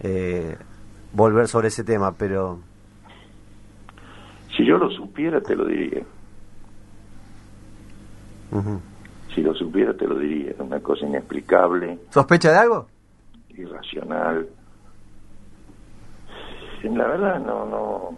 Eh, 0.00 0.56
volver 1.12 1.48
sobre 1.48 1.68
ese 1.68 1.84
tema, 1.84 2.12
pero... 2.12 2.58
Si 4.60 4.66
yo 4.66 4.76
lo 4.76 4.90
supiera, 4.90 5.40
te 5.40 5.56
lo 5.56 5.64
diría. 5.64 6.02
Si 9.34 9.40
lo 9.40 9.54
supiera, 9.54 9.94
te 9.94 10.06
lo 10.06 10.18
diría. 10.18 10.52
Una 10.58 10.80
cosa 10.80 11.06
inexplicable, 11.06 11.98
¿Sospecha 12.10 12.52
de 12.52 12.58
algo? 12.58 12.86
irracional. 13.56 14.46
La 16.82 17.06
verdad, 17.06 17.40
no, 17.40 17.64
no, 17.64 18.16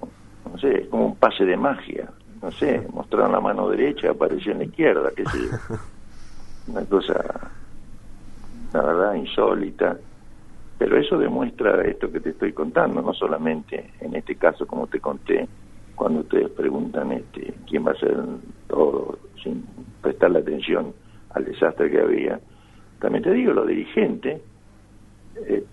no 0.50 0.58
sé, 0.58 0.82
es 0.82 0.88
como 0.88 1.06
un 1.06 1.14
pase 1.16 1.44
de 1.44 1.56
magia. 1.56 2.08
No 2.42 2.50
sé, 2.50 2.88
mostraron 2.92 3.30
la 3.30 3.40
mano 3.40 3.68
derecha, 3.68 4.10
apareció 4.10 4.50
en 4.50 4.58
la 4.58 4.64
izquierda, 4.64 5.10
qué 5.14 5.24
sé 5.26 5.38
yo. 5.38 5.76
Una 6.72 6.84
cosa, 6.86 7.14
la 8.72 8.82
verdad, 8.82 9.14
insólita. 9.14 9.96
Pero 10.76 10.96
eso 10.98 11.18
demuestra 11.18 11.82
esto 11.82 12.10
que 12.10 12.18
te 12.18 12.30
estoy 12.30 12.52
contando, 12.52 13.00
no 13.00 13.14
solamente 13.14 13.92
en 14.00 14.16
este 14.16 14.34
caso, 14.34 14.66
como 14.66 14.88
te 14.88 14.98
conté, 14.98 15.48
cuando 15.94 16.20
ustedes 16.20 16.50
preguntan 16.50 17.12
este, 17.12 17.54
quién 17.68 17.86
va 17.86 17.92
a 17.92 17.96
ser 17.96 18.16
todo 18.68 19.18
sin 19.42 19.64
prestarle 20.00 20.40
atención 20.40 20.92
al 21.30 21.44
desastre 21.44 21.90
que 21.90 22.00
había. 22.00 22.40
También 23.00 23.24
te 23.24 23.32
digo, 23.32 23.52
los 23.52 23.66
dirigentes, 23.66 24.40
eh, 25.46 25.64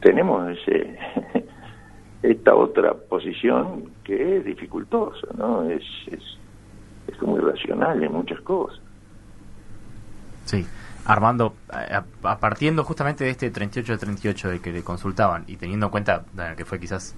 tenemos 0.00 0.48
ese 0.58 0.98
esta 2.22 2.54
otra 2.54 2.94
posición 2.94 3.92
que 4.04 4.38
es 4.38 4.44
dificultosa, 4.44 5.26
¿no? 5.36 5.64
Es, 5.70 5.82
es, 6.08 6.22
es 7.06 7.16
como 7.18 7.38
irracional 7.38 8.02
en 8.02 8.12
muchas 8.12 8.40
cosas. 8.40 8.80
Sí. 10.44 10.66
Armando, 11.04 11.54
a- 11.70 12.04
a- 12.24 12.38
partiendo 12.38 12.84
justamente 12.84 13.24
de 13.24 13.30
este 13.30 13.50
38-38 13.52 14.48
del 14.48 14.60
que 14.60 14.72
le 14.72 14.82
consultaban 14.82 15.44
y 15.46 15.56
teniendo 15.56 15.86
en 15.86 15.90
cuenta 15.92 16.24
bueno, 16.34 16.54
que 16.56 16.64
fue 16.66 16.78
quizás 16.78 17.14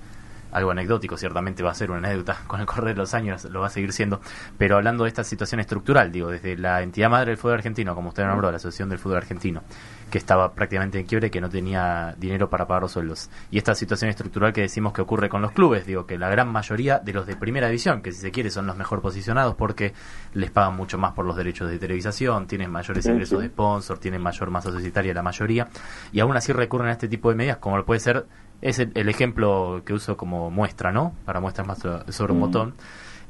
algo 0.53 0.71
anecdótico, 0.71 1.17
ciertamente 1.17 1.63
va 1.63 1.71
a 1.71 1.75
ser 1.75 1.91
una 1.91 2.07
anécdota 2.09 2.39
con 2.47 2.61
el 2.61 2.67
correr 2.67 2.95
de 2.95 3.01
los 3.01 3.15
años, 3.15 3.45
lo 3.45 3.61
va 3.61 3.67
a 3.67 3.71
seguir 3.71 3.93
siendo, 3.93 4.21
pero 4.59 4.77
hablando 4.77 5.05
de 5.05 5.09
esta 5.09 5.25
situación 5.25 5.61
estructural, 5.61 6.13
digo, 6.13 6.31
desde 6.31 6.57
la 6.57 6.83
entidad 6.83 7.11
madre 7.11 7.31
del 7.31 7.37
fútbol 7.37 7.55
argentino, 7.55 7.95
como 7.95 8.09
usted 8.09 8.25
nombró, 8.25 8.51
la 8.51 8.57
Asociación 8.57 8.89
del 8.89 8.99
Fútbol 8.99 9.19
Argentino, 9.19 9.63
que 10.11 10.19
estaba 10.19 10.53
prácticamente 10.55 10.99
en 10.99 11.07
quiebre, 11.07 11.31
que 11.31 11.41
no 11.41 11.49
tenía 11.49 12.15
dinero 12.19 12.51
para 12.51 12.67
pagar 12.67 12.83
los 12.83 12.93
sueldos, 12.93 13.31
y 13.51 13.59
esta 13.59 13.75
situación 13.75 14.11
estructural 14.11 14.53
que 14.53 14.63
decimos 14.63 14.93
que 14.93 15.03
ocurre 15.03 15.29
con 15.29 15.43
los 15.43 15.53
clubes, 15.53 15.87
digo, 15.87 16.07
que 16.07 16.19
la 16.19 16.29
gran 16.29 16.49
mayoría 16.49 16.99
de 16.99 17.13
los 17.13 17.27
de 17.27 17.37
primera 17.37 17.67
división, 17.67 18.03
que 18.03 18.13
si 18.13 18.21
se 18.21 18.31
quiere 18.31 18.51
son 18.51 18.67
los 18.67 18.77
mejor 18.77 19.01
posicionados 19.01 19.55
porque 19.55 19.93
les 20.35 20.51
pagan 20.51 20.77
mucho 20.77 20.99
más 20.99 21.13
por 21.13 21.25
los 21.25 21.37
derechos 21.37 21.71
de 21.71 21.79
televisación, 21.79 22.47
tienen 22.47 22.71
mayores 22.71 23.07
ingresos 23.07 23.41
de 23.41 23.49
sponsor, 23.49 23.99
tienen 23.99 24.23
mayor 24.23 24.51
masa 24.51 24.71
societaria 24.71 25.15
la 25.15 25.23
mayoría, 25.23 25.69
y 26.13 26.21
aún 26.21 26.37
así 26.37 26.53
recurren 26.53 26.89
a 26.89 26.93
este 26.93 27.09
tipo 27.09 27.31
de 27.31 27.37
medidas, 27.37 27.59
como 27.59 27.81
puede 27.85 28.01
ser, 28.01 28.27
es 28.63 28.79
el, 28.79 28.93
el 28.95 29.09
ejemplo 29.09 29.83
que 29.85 29.93
uso 29.93 30.17
como 30.17 30.51
muestra, 30.51 30.93
¿no? 30.93 31.15
Para 31.25 31.41
muestras 31.41 31.67
más 31.67 31.79
so- 31.79 32.05
sobre 32.13 32.33
un 32.33 32.39
Mm. 32.39 32.43
botón. 32.43 32.75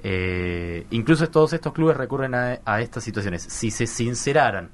Eh, 0.03 0.87
incluso 0.91 1.29
todos 1.29 1.53
estos 1.53 1.73
clubes 1.73 1.97
recurren 1.97 2.35
a, 2.35 2.59
a 2.65 2.81
estas 2.81 3.05
situaciones. 3.05 3.43
Si 3.43 3.71
se 3.71 3.87
sinceraran 3.87 4.71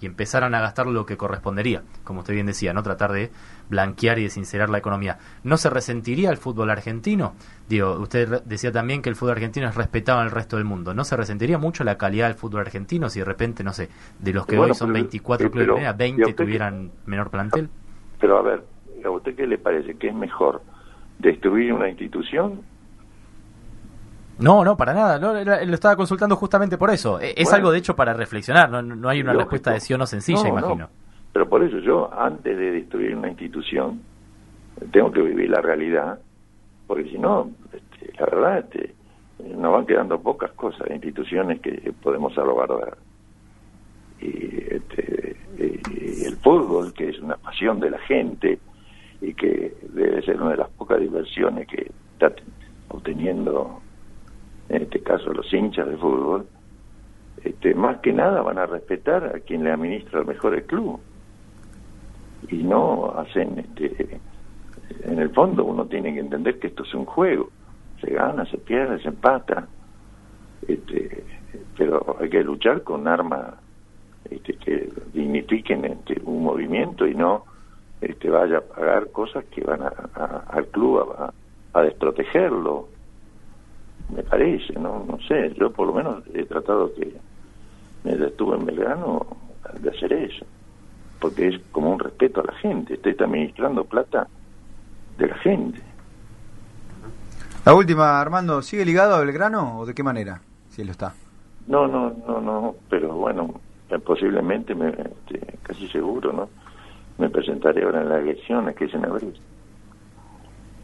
y 0.00 0.06
empezaran 0.06 0.54
a 0.54 0.60
gastar 0.60 0.86
lo 0.86 1.04
que 1.04 1.18
correspondería, 1.18 1.82
como 2.04 2.20
usted 2.20 2.32
bien 2.32 2.46
decía, 2.46 2.72
no 2.72 2.82
tratar 2.82 3.12
de 3.12 3.30
blanquear 3.68 4.18
y 4.18 4.22
de 4.24 4.30
sincerar 4.30 4.70
la 4.70 4.78
economía, 4.78 5.18
¿no 5.44 5.58
se 5.58 5.68
resentiría 5.68 6.30
el 6.30 6.38
fútbol 6.38 6.70
argentino? 6.70 7.34
Digo, 7.68 7.92
usted 8.00 8.42
decía 8.46 8.72
también 8.72 9.02
que 9.02 9.10
el 9.10 9.16
fútbol 9.16 9.32
argentino 9.32 9.68
es 9.68 9.74
respetado 9.74 10.20
en 10.20 10.26
el 10.28 10.30
resto 10.32 10.56
del 10.56 10.64
mundo. 10.64 10.94
¿No 10.94 11.04
se 11.04 11.16
resentiría 11.18 11.58
mucho 11.58 11.84
la 11.84 11.98
calidad 11.98 12.28
del 12.28 12.36
fútbol 12.38 12.62
argentino 12.62 13.10
si 13.10 13.18
de 13.18 13.26
repente, 13.26 13.62
no 13.62 13.74
sé, 13.74 13.90
de 14.18 14.32
los 14.32 14.46
que 14.46 14.56
Bueno, 14.56 14.72
hoy 14.72 14.78
son 14.78 14.88
pero- 14.88 14.94
24 15.02 15.46
eh, 15.46 15.50
clubes 15.50 15.66
pero- 15.66 15.74
de 15.74 15.80
primera, 15.80 15.90
¿y 15.90 15.94
a 15.94 15.96
20 15.96 16.22
usted 16.22 16.34
qué- 16.34 16.42
tuvieran 16.44 16.90
menor 17.04 17.30
plantel? 17.30 17.68
Pero 18.18 18.38
a 18.38 18.42
ver, 18.42 18.64
¿a 19.04 19.10
usted 19.10 19.34
qué 19.36 19.46
le 19.46 19.58
parece? 19.58 19.94
¿Que 19.96 20.08
es 20.08 20.14
mejor 20.14 20.62
destruir 21.18 21.72
una 21.72 21.88
institución? 21.88 22.60
No, 24.38 24.64
no, 24.64 24.76
para 24.76 24.94
nada. 24.94 25.18
No, 25.18 25.34
lo 25.34 25.74
estaba 25.74 25.96
consultando 25.96 26.34
justamente 26.36 26.78
por 26.78 26.90
eso. 26.90 27.20
E- 27.20 27.34
Es 27.36 27.44
Bueno. 27.44 27.56
algo 27.56 27.72
de 27.72 27.78
hecho 27.78 27.94
para 27.94 28.14
reflexionar. 28.14 28.70
No, 28.70 28.80
no 28.82 29.08
hay 29.08 29.20
una 29.20 29.32
Lógico. 29.34 29.50
respuesta 29.50 29.72
de 29.72 29.80
sí 29.80 29.92
o 29.94 29.98
no 29.98 30.06
sencilla, 30.06 30.44
No, 30.44 30.54
no. 30.54 30.58
imagino. 30.60 30.88
Pero 31.32 31.48
por 31.48 31.62
eso 31.62 31.78
yo, 31.78 32.10
antes 32.18 32.56
de 32.56 32.70
destruir 32.72 33.14
una 33.14 33.28
institución, 33.28 34.00
tengo 34.90 35.12
que 35.12 35.20
vivir 35.20 35.50
la 35.50 35.60
realidad, 35.60 36.18
porque 36.86 37.04
si 37.10 37.18
no, 37.18 37.50
este, 37.72 38.12
la 38.18 38.26
verdad, 38.26 38.58
este, 38.60 38.94
nos 39.56 39.72
van 39.72 39.86
quedando 39.86 40.18
pocas 40.20 40.50
cosas, 40.52 40.90
instituciones 40.90 41.60
que 41.60 41.92
podemos 42.02 42.34
salvaguardar. 42.34 42.96
Y, 44.20 44.74
este, 44.74 45.36
y 45.58 46.24
el 46.24 46.36
fútbol, 46.38 46.92
que 46.94 47.10
es 47.10 47.18
una 47.20 47.36
pasión 47.36 47.78
de 47.78 47.90
la 47.90 47.98
gente 48.00 48.58
y 49.20 49.34
que 49.34 49.76
debe 49.92 50.22
ser 50.22 50.40
una 50.40 50.52
de 50.52 50.56
las 50.58 50.70
pocas 50.70 51.00
diversiones 51.00 51.66
que 51.68 51.90
está 52.12 52.32
obteniendo, 52.88 53.80
en 54.68 54.82
este 54.82 55.00
caso, 55.00 55.32
los 55.32 55.52
hinchas 55.52 55.88
de 55.88 55.96
fútbol, 55.96 56.46
este, 57.44 57.74
más 57.74 57.98
que 57.98 58.12
nada 58.12 58.42
van 58.42 58.58
a 58.58 58.66
respetar 58.66 59.36
a 59.36 59.40
quien 59.40 59.64
le 59.64 59.72
administra 59.72 60.22
mejor 60.24 60.54
el 60.54 60.64
club. 60.64 61.00
Y 62.48 62.56
no 62.62 63.12
hacen 63.16 63.58
este 63.58 64.20
en 65.02 65.18
el 65.18 65.30
fondo 65.30 65.64
uno 65.64 65.86
tiene 65.86 66.12
que 66.12 66.20
entender 66.20 66.58
que 66.58 66.68
esto 66.68 66.82
es 66.82 66.94
un 66.94 67.04
juego. 67.04 67.50
Se 68.00 68.10
gana 68.12 68.44
se 68.46 68.58
pierde 68.58 69.00
se 69.00 69.08
empata. 69.08 69.68
Este 70.66 71.24
pero 71.76 72.16
hay 72.20 72.28
que 72.28 72.42
luchar 72.42 72.82
con 72.82 73.08
armas 73.08 73.54
este, 74.30 74.54
que 74.54 74.88
dignifiquen 75.12 75.84
este, 75.84 76.20
un 76.24 76.42
movimiento 76.42 77.06
y 77.06 77.14
no 77.14 77.44
este 78.00 78.30
vaya 78.30 78.58
a 78.58 78.60
pagar 78.62 79.10
cosas 79.10 79.44
que 79.46 79.62
van 79.62 79.82
a, 79.82 79.92
a- 80.14 80.44
al 80.48 80.66
club 80.68 81.00
a, 81.18 81.32
a 81.78 81.82
desprotegerlo 81.82 82.88
me 84.14 84.22
parece 84.22 84.72
no 84.74 85.04
no 85.06 85.18
sé 85.28 85.54
yo 85.54 85.70
por 85.70 85.86
lo 85.88 85.94
menos 85.94 86.22
he 86.34 86.44
tratado 86.44 86.92
que 86.94 87.12
mientras 88.04 88.30
estuve 88.30 88.56
en 88.56 88.66
Belgrano 88.66 89.26
de 89.80 89.90
hacer 89.90 90.12
eso 90.12 90.44
porque 91.20 91.48
es 91.48 91.60
como 91.72 91.92
un 91.92 91.98
respeto 91.98 92.40
a 92.40 92.44
la 92.44 92.54
gente 92.54 92.94
usted 92.94 93.10
está 93.10 93.24
administrando 93.24 93.84
plata 93.84 94.26
de 95.18 95.26
la 95.26 95.36
gente 95.36 95.80
La 97.64 97.74
última, 97.74 98.20
Armando, 98.20 98.62
¿sigue 98.62 98.84
ligado 98.86 99.14
a 99.14 99.20
Belgrano 99.20 99.80
o 99.80 99.86
de 99.86 99.94
qué 99.94 100.02
manera? 100.02 100.40
Si 100.70 100.80
él 100.80 100.86
lo 100.88 100.92
está. 100.92 101.12
no 101.66 101.86
no 101.86 102.10
no 102.26 102.40
no 102.40 102.74
pero 102.88 103.14
bueno 103.14 103.60
posiblemente 104.04 104.74
me 104.74 104.88
este, 104.90 105.58
casi 105.62 105.86
seguro 105.88 106.32
no 106.32 106.48
me 107.20 107.30
presentaré 107.30 107.84
ahora 107.84 108.00
en 108.00 108.08
las 108.08 108.22
elecciones 108.22 108.74
que 108.74 108.86
es 108.86 108.94
en 108.94 109.04
abril 109.04 109.34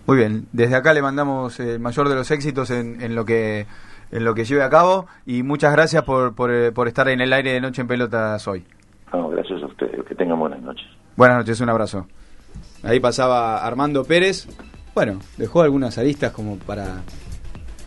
Muy 0.06 0.16
bien, 0.18 0.46
desde 0.52 0.76
acá 0.76 0.92
le 0.92 1.02
mandamos 1.02 1.58
el 1.58 1.80
mayor 1.80 2.08
de 2.08 2.14
los 2.14 2.30
éxitos 2.30 2.70
en, 2.70 3.00
en 3.00 3.14
lo 3.14 3.24
que 3.24 3.66
en 4.12 4.24
lo 4.24 4.34
que 4.34 4.44
lleve 4.44 4.62
a 4.62 4.70
cabo 4.70 5.06
y 5.24 5.42
muchas 5.42 5.72
gracias 5.72 6.04
por, 6.04 6.34
por, 6.34 6.52
eh, 6.52 6.72
por 6.72 6.88
estar 6.88 7.08
en 7.08 7.20
el 7.20 7.32
aire 7.32 7.52
de 7.52 7.60
Noche 7.60 7.82
en 7.82 7.88
Pelotas 7.88 8.46
hoy. 8.46 8.64
No, 9.12 9.28
gracias 9.30 9.62
a 9.62 9.66
ustedes. 9.66 10.04
Que 10.04 10.14
tengan 10.14 10.38
buenas 10.38 10.60
noches. 10.60 10.86
Buenas 11.16 11.38
noches, 11.38 11.60
un 11.60 11.70
abrazo. 11.70 12.06
Ahí 12.82 13.00
pasaba 13.00 13.66
Armando 13.66 14.04
Pérez. 14.04 14.46
Bueno, 14.94 15.18
dejó 15.36 15.62
algunas 15.62 15.98
aristas 15.98 16.32
como 16.32 16.56
para 16.56 17.02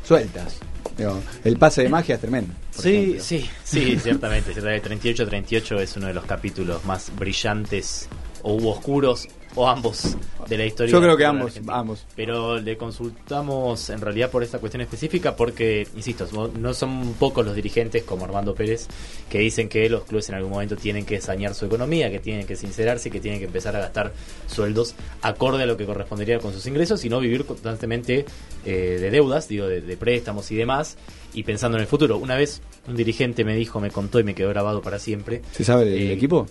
sueltas. 0.04 0.60
Digo, 0.98 1.18
el 1.44 1.58
pase 1.58 1.84
de 1.84 1.90
magia 1.90 2.16
es 2.16 2.22
tremendo. 2.22 2.54
Sí, 2.72 2.96
ejemplo. 2.96 3.22
sí, 3.22 3.50
sí, 3.64 4.00
ciertamente. 4.00 4.54
ciertamente. 4.54 5.16
38-38 5.16 5.80
es 5.80 5.98
uno 5.98 6.08
de 6.08 6.14
los 6.14 6.26
capítulos 6.26 6.84
más 6.86 7.16
brillantes 7.18 8.10
o 8.44 8.54
u 8.56 8.68
oscuros 8.70 9.28
o 9.56 9.68
ambos 9.68 10.16
de 10.48 10.58
la 10.58 10.66
historia. 10.66 10.92
Yo 10.92 11.02
creo 11.02 11.18
que 11.18 11.26
ambos, 11.26 11.60
ambos. 11.68 12.06
Pero 12.16 12.60
le 12.60 12.78
consultamos 12.78 13.90
en 13.90 14.00
realidad 14.02 14.30
por 14.30 14.44
esta 14.44 14.60
cuestión 14.60 14.82
específica 14.82 15.36
porque, 15.36 15.88
insisto, 15.96 16.28
no- 16.58 16.74
son 16.74 17.14
pocos 17.14 17.46
los 17.46 17.56
dirigentes 17.56 18.04
como 18.04 18.26
Armando 18.26 18.54
Pérez 18.54 18.88
que 19.30 19.40
dicen 19.40 19.68
que 19.68 19.90
los 19.90 20.04
clubes 20.04 20.30
en 20.30 20.36
algún 20.36 20.52
momento 20.52 20.76
tienen 20.76 21.06
que 21.06 21.20
sanear 21.20 21.54
su 21.56 21.66
economía, 21.66 22.10
que 22.12 22.20
tienen 22.20 22.46
que 22.46 22.56
sincerarse, 22.56 23.10
que 23.10 23.20
tienen 23.20 23.40
que 23.40 23.48
empezar 23.48 23.76
a 23.76 23.80
gastar 23.80 24.14
sueldos 24.48 24.96
acorde 25.22 25.64
a 25.64 25.66
lo 25.66 25.78
que 25.78 25.86
correspondería 25.86 26.40
con 26.40 26.54
sus 26.54 26.66
ingresos 26.68 27.04
y 27.06 27.10
no 27.10 27.20
vivir 27.20 27.46
constantemente 27.46 28.26
eh, 28.66 28.98
de 29.02 29.12
deudas, 29.12 29.48
digo, 29.48 29.68
de, 29.68 29.82
de 29.82 29.98
préstamos 29.98 30.52
y 30.52 30.56
demás, 30.56 30.96
y 31.34 31.44
pensando 31.44 31.78
en 31.78 31.82
el 31.82 31.88
futuro. 31.88 32.18
Una 32.18 32.36
vez 32.36 32.62
un 32.88 32.96
dirigente 32.96 33.44
me 33.44 33.56
dijo, 33.56 33.80
me 33.80 33.90
contó 33.92 34.20
y 34.20 34.24
me 34.24 34.36
quedó 34.36 34.50
grabado 34.50 34.82
para 34.82 35.00
siempre. 35.00 35.42
¿Se 35.52 35.64
sabe 35.64 35.86
del 35.86 36.00
Eh, 36.10 36.14
equipo? 36.14 36.48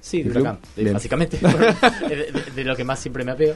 Sí, 0.00 0.22
de 0.22 0.92
básicamente. 0.92 1.38
de, 2.54 2.64
lo 2.64 2.76
que 2.76 2.84
más 2.84 3.00
siempre 3.00 3.24
me 3.24 3.32
apego. 3.32 3.54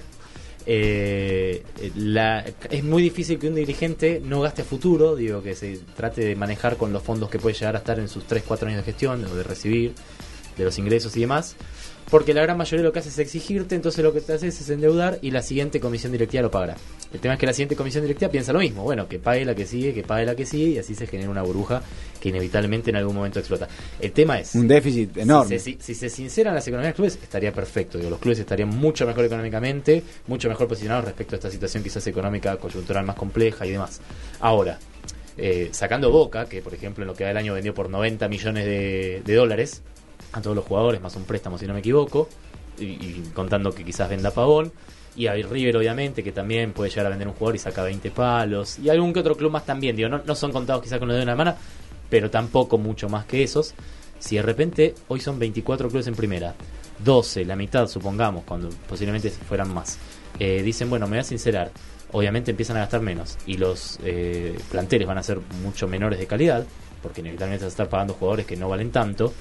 Eh, 0.64 1.62
la- 1.96 2.44
es 2.70 2.84
muy 2.84 3.02
difícil 3.02 3.38
que 3.38 3.48
un 3.48 3.54
dirigente 3.54 4.20
no 4.24 4.40
gaste 4.40 4.62
a 4.62 4.64
futuro, 4.64 5.16
digo, 5.16 5.42
que 5.42 5.54
se 5.54 5.78
trate 5.96 6.24
de 6.24 6.36
manejar 6.36 6.76
con 6.76 6.92
los 6.92 7.02
fondos 7.02 7.28
que 7.30 7.38
puede 7.38 7.54
llegar 7.54 7.74
a 7.74 7.78
estar 7.78 7.98
en 7.98 8.08
sus 8.08 8.24
3-4 8.26 8.66
años 8.66 8.78
de 8.78 8.84
gestión 8.84 9.24
o 9.24 9.34
de 9.34 9.42
recibir, 9.42 9.92
de 10.56 10.64
los 10.64 10.78
ingresos 10.78 11.16
y 11.16 11.20
demás. 11.20 11.56
Porque 12.12 12.34
la 12.34 12.42
gran 12.42 12.58
mayoría 12.58 12.84
lo 12.84 12.92
que 12.92 12.98
hace 12.98 13.08
es 13.08 13.18
exigirte, 13.18 13.74
entonces 13.74 14.04
lo 14.04 14.12
que 14.12 14.20
te 14.20 14.34
haces 14.34 14.60
es 14.60 14.68
endeudar 14.68 15.18
y 15.22 15.30
la 15.30 15.40
siguiente 15.40 15.80
comisión 15.80 16.12
directiva 16.12 16.42
lo 16.42 16.50
pagará. 16.50 16.76
El 17.10 17.20
tema 17.20 17.32
es 17.32 17.40
que 17.40 17.46
la 17.46 17.54
siguiente 17.54 17.74
comisión 17.74 18.04
directiva 18.04 18.30
piensa 18.30 18.52
lo 18.52 18.58
mismo, 18.58 18.82
bueno, 18.82 19.08
que 19.08 19.18
pague 19.18 19.46
la 19.46 19.54
que 19.54 19.64
sigue, 19.64 19.94
que 19.94 20.02
pague 20.02 20.26
la 20.26 20.36
que 20.36 20.44
sigue 20.44 20.72
y 20.72 20.78
así 20.78 20.94
se 20.94 21.06
genera 21.06 21.30
una 21.30 21.40
burbuja 21.40 21.80
que 22.20 22.28
inevitablemente 22.28 22.90
en 22.90 22.96
algún 22.96 23.16
momento 23.16 23.38
explota. 23.38 23.66
El 23.98 24.12
tema 24.12 24.38
es... 24.38 24.54
Un 24.54 24.68
déficit 24.68 25.16
enorme. 25.16 25.58
Si 25.58 25.72
se, 25.72 25.82
si 25.82 25.94
se 25.94 26.10
sinceran 26.10 26.54
las 26.54 26.68
economías 26.68 26.88
de 26.88 26.90
los 26.90 26.96
clubes, 26.96 27.18
estaría 27.22 27.50
perfecto. 27.50 27.96
Digo, 27.96 28.10
los 28.10 28.18
clubes 28.18 28.40
estarían 28.40 28.68
mucho 28.68 29.06
mejor 29.06 29.24
económicamente, 29.24 30.02
mucho 30.26 30.50
mejor 30.50 30.68
posicionados 30.68 31.06
respecto 31.06 31.36
a 31.36 31.38
esta 31.38 31.50
situación 31.50 31.82
quizás 31.82 32.06
económica, 32.06 32.58
coyuntural 32.58 33.06
más 33.06 33.16
compleja 33.16 33.64
y 33.66 33.70
demás. 33.70 34.02
Ahora, 34.40 34.78
eh, 35.38 35.70
sacando 35.72 36.10
Boca, 36.10 36.44
que 36.44 36.60
por 36.60 36.74
ejemplo 36.74 37.04
en 37.04 37.08
lo 37.08 37.14
que 37.14 37.24
va 37.24 37.28
del 37.28 37.38
año 37.38 37.54
vendió 37.54 37.72
por 37.72 37.88
90 37.88 38.28
millones 38.28 38.66
de, 38.66 39.22
de 39.24 39.34
dólares 39.34 39.80
a 40.32 40.40
todos 40.40 40.56
los 40.56 40.64
jugadores, 40.64 41.00
más 41.00 41.14
un 41.16 41.24
préstamo 41.24 41.58
si 41.58 41.66
no 41.66 41.74
me 41.74 41.80
equivoco, 41.80 42.28
y, 42.78 43.22
contando 43.34 43.72
que 43.74 43.84
quizás 43.84 44.08
venda 44.08 44.30
Pavón. 44.30 44.72
Y 45.14 45.26
a 45.26 45.34
River, 45.34 45.76
obviamente, 45.76 46.24
que 46.24 46.32
también 46.32 46.72
puede 46.72 46.88
llegar 46.88 47.06
a 47.06 47.10
vender 47.10 47.28
un 47.28 47.34
jugador 47.34 47.56
y 47.56 47.58
saca 47.58 47.82
20 47.82 48.10
palos. 48.12 48.78
Y 48.78 48.88
algún 48.88 49.12
que 49.12 49.20
otro 49.20 49.36
club 49.36 49.50
más 49.52 49.66
también. 49.66 49.94
Digo, 49.94 50.08
no, 50.08 50.22
no 50.24 50.34
son 50.34 50.52
contados 50.52 50.82
quizás 50.82 50.98
con 50.98 51.08
los 51.08 51.18
de 51.18 51.22
una 51.22 51.36
mano, 51.36 51.54
pero 52.08 52.30
tampoco 52.30 52.78
mucho 52.78 53.10
más 53.10 53.26
que 53.26 53.42
esos. 53.42 53.74
Si 54.18 54.36
de 54.36 54.42
repente 54.42 54.94
hoy 55.08 55.20
son 55.20 55.38
24 55.38 55.88
clubes 55.88 56.06
en 56.06 56.14
primera, 56.14 56.54
12, 57.04 57.44
la 57.44 57.56
mitad 57.56 57.88
supongamos, 57.88 58.44
cuando 58.44 58.70
posiblemente 58.88 59.30
fueran 59.30 59.72
más, 59.74 59.98
eh, 60.38 60.62
dicen, 60.62 60.88
bueno, 60.88 61.06
me 61.06 61.16
voy 61.16 61.20
a 61.20 61.24
sincerar, 61.24 61.72
obviamente 62.12 62.50
empiezan 62.50 62.76
a 62.76 62.80
gastar 62.80 63.00
menos 63.00 63.36
y 63.46 63.56
los 63.56 63.98
eh, 64.04 64.56
planteles 64.70 65.08
van 65.08 65.18
a 65.18 65.22
ser 65.22 65.40
mucho 65.62 65.88
menores 65.88 66.18
de 66.18 66.26
calidad, 66.26 66.64
porque 67.02 67.20
inevitablemente 67.20 67.64
vas 67.64 67.72
a 67.72 67.74
estar 67.74 67.88
pagando 67.88 68.14
jugadores 68.14 68.46
que 68.46 68.56
no 68.56 68.68
valen 68.68 68.92
tanto, 68.92 69.32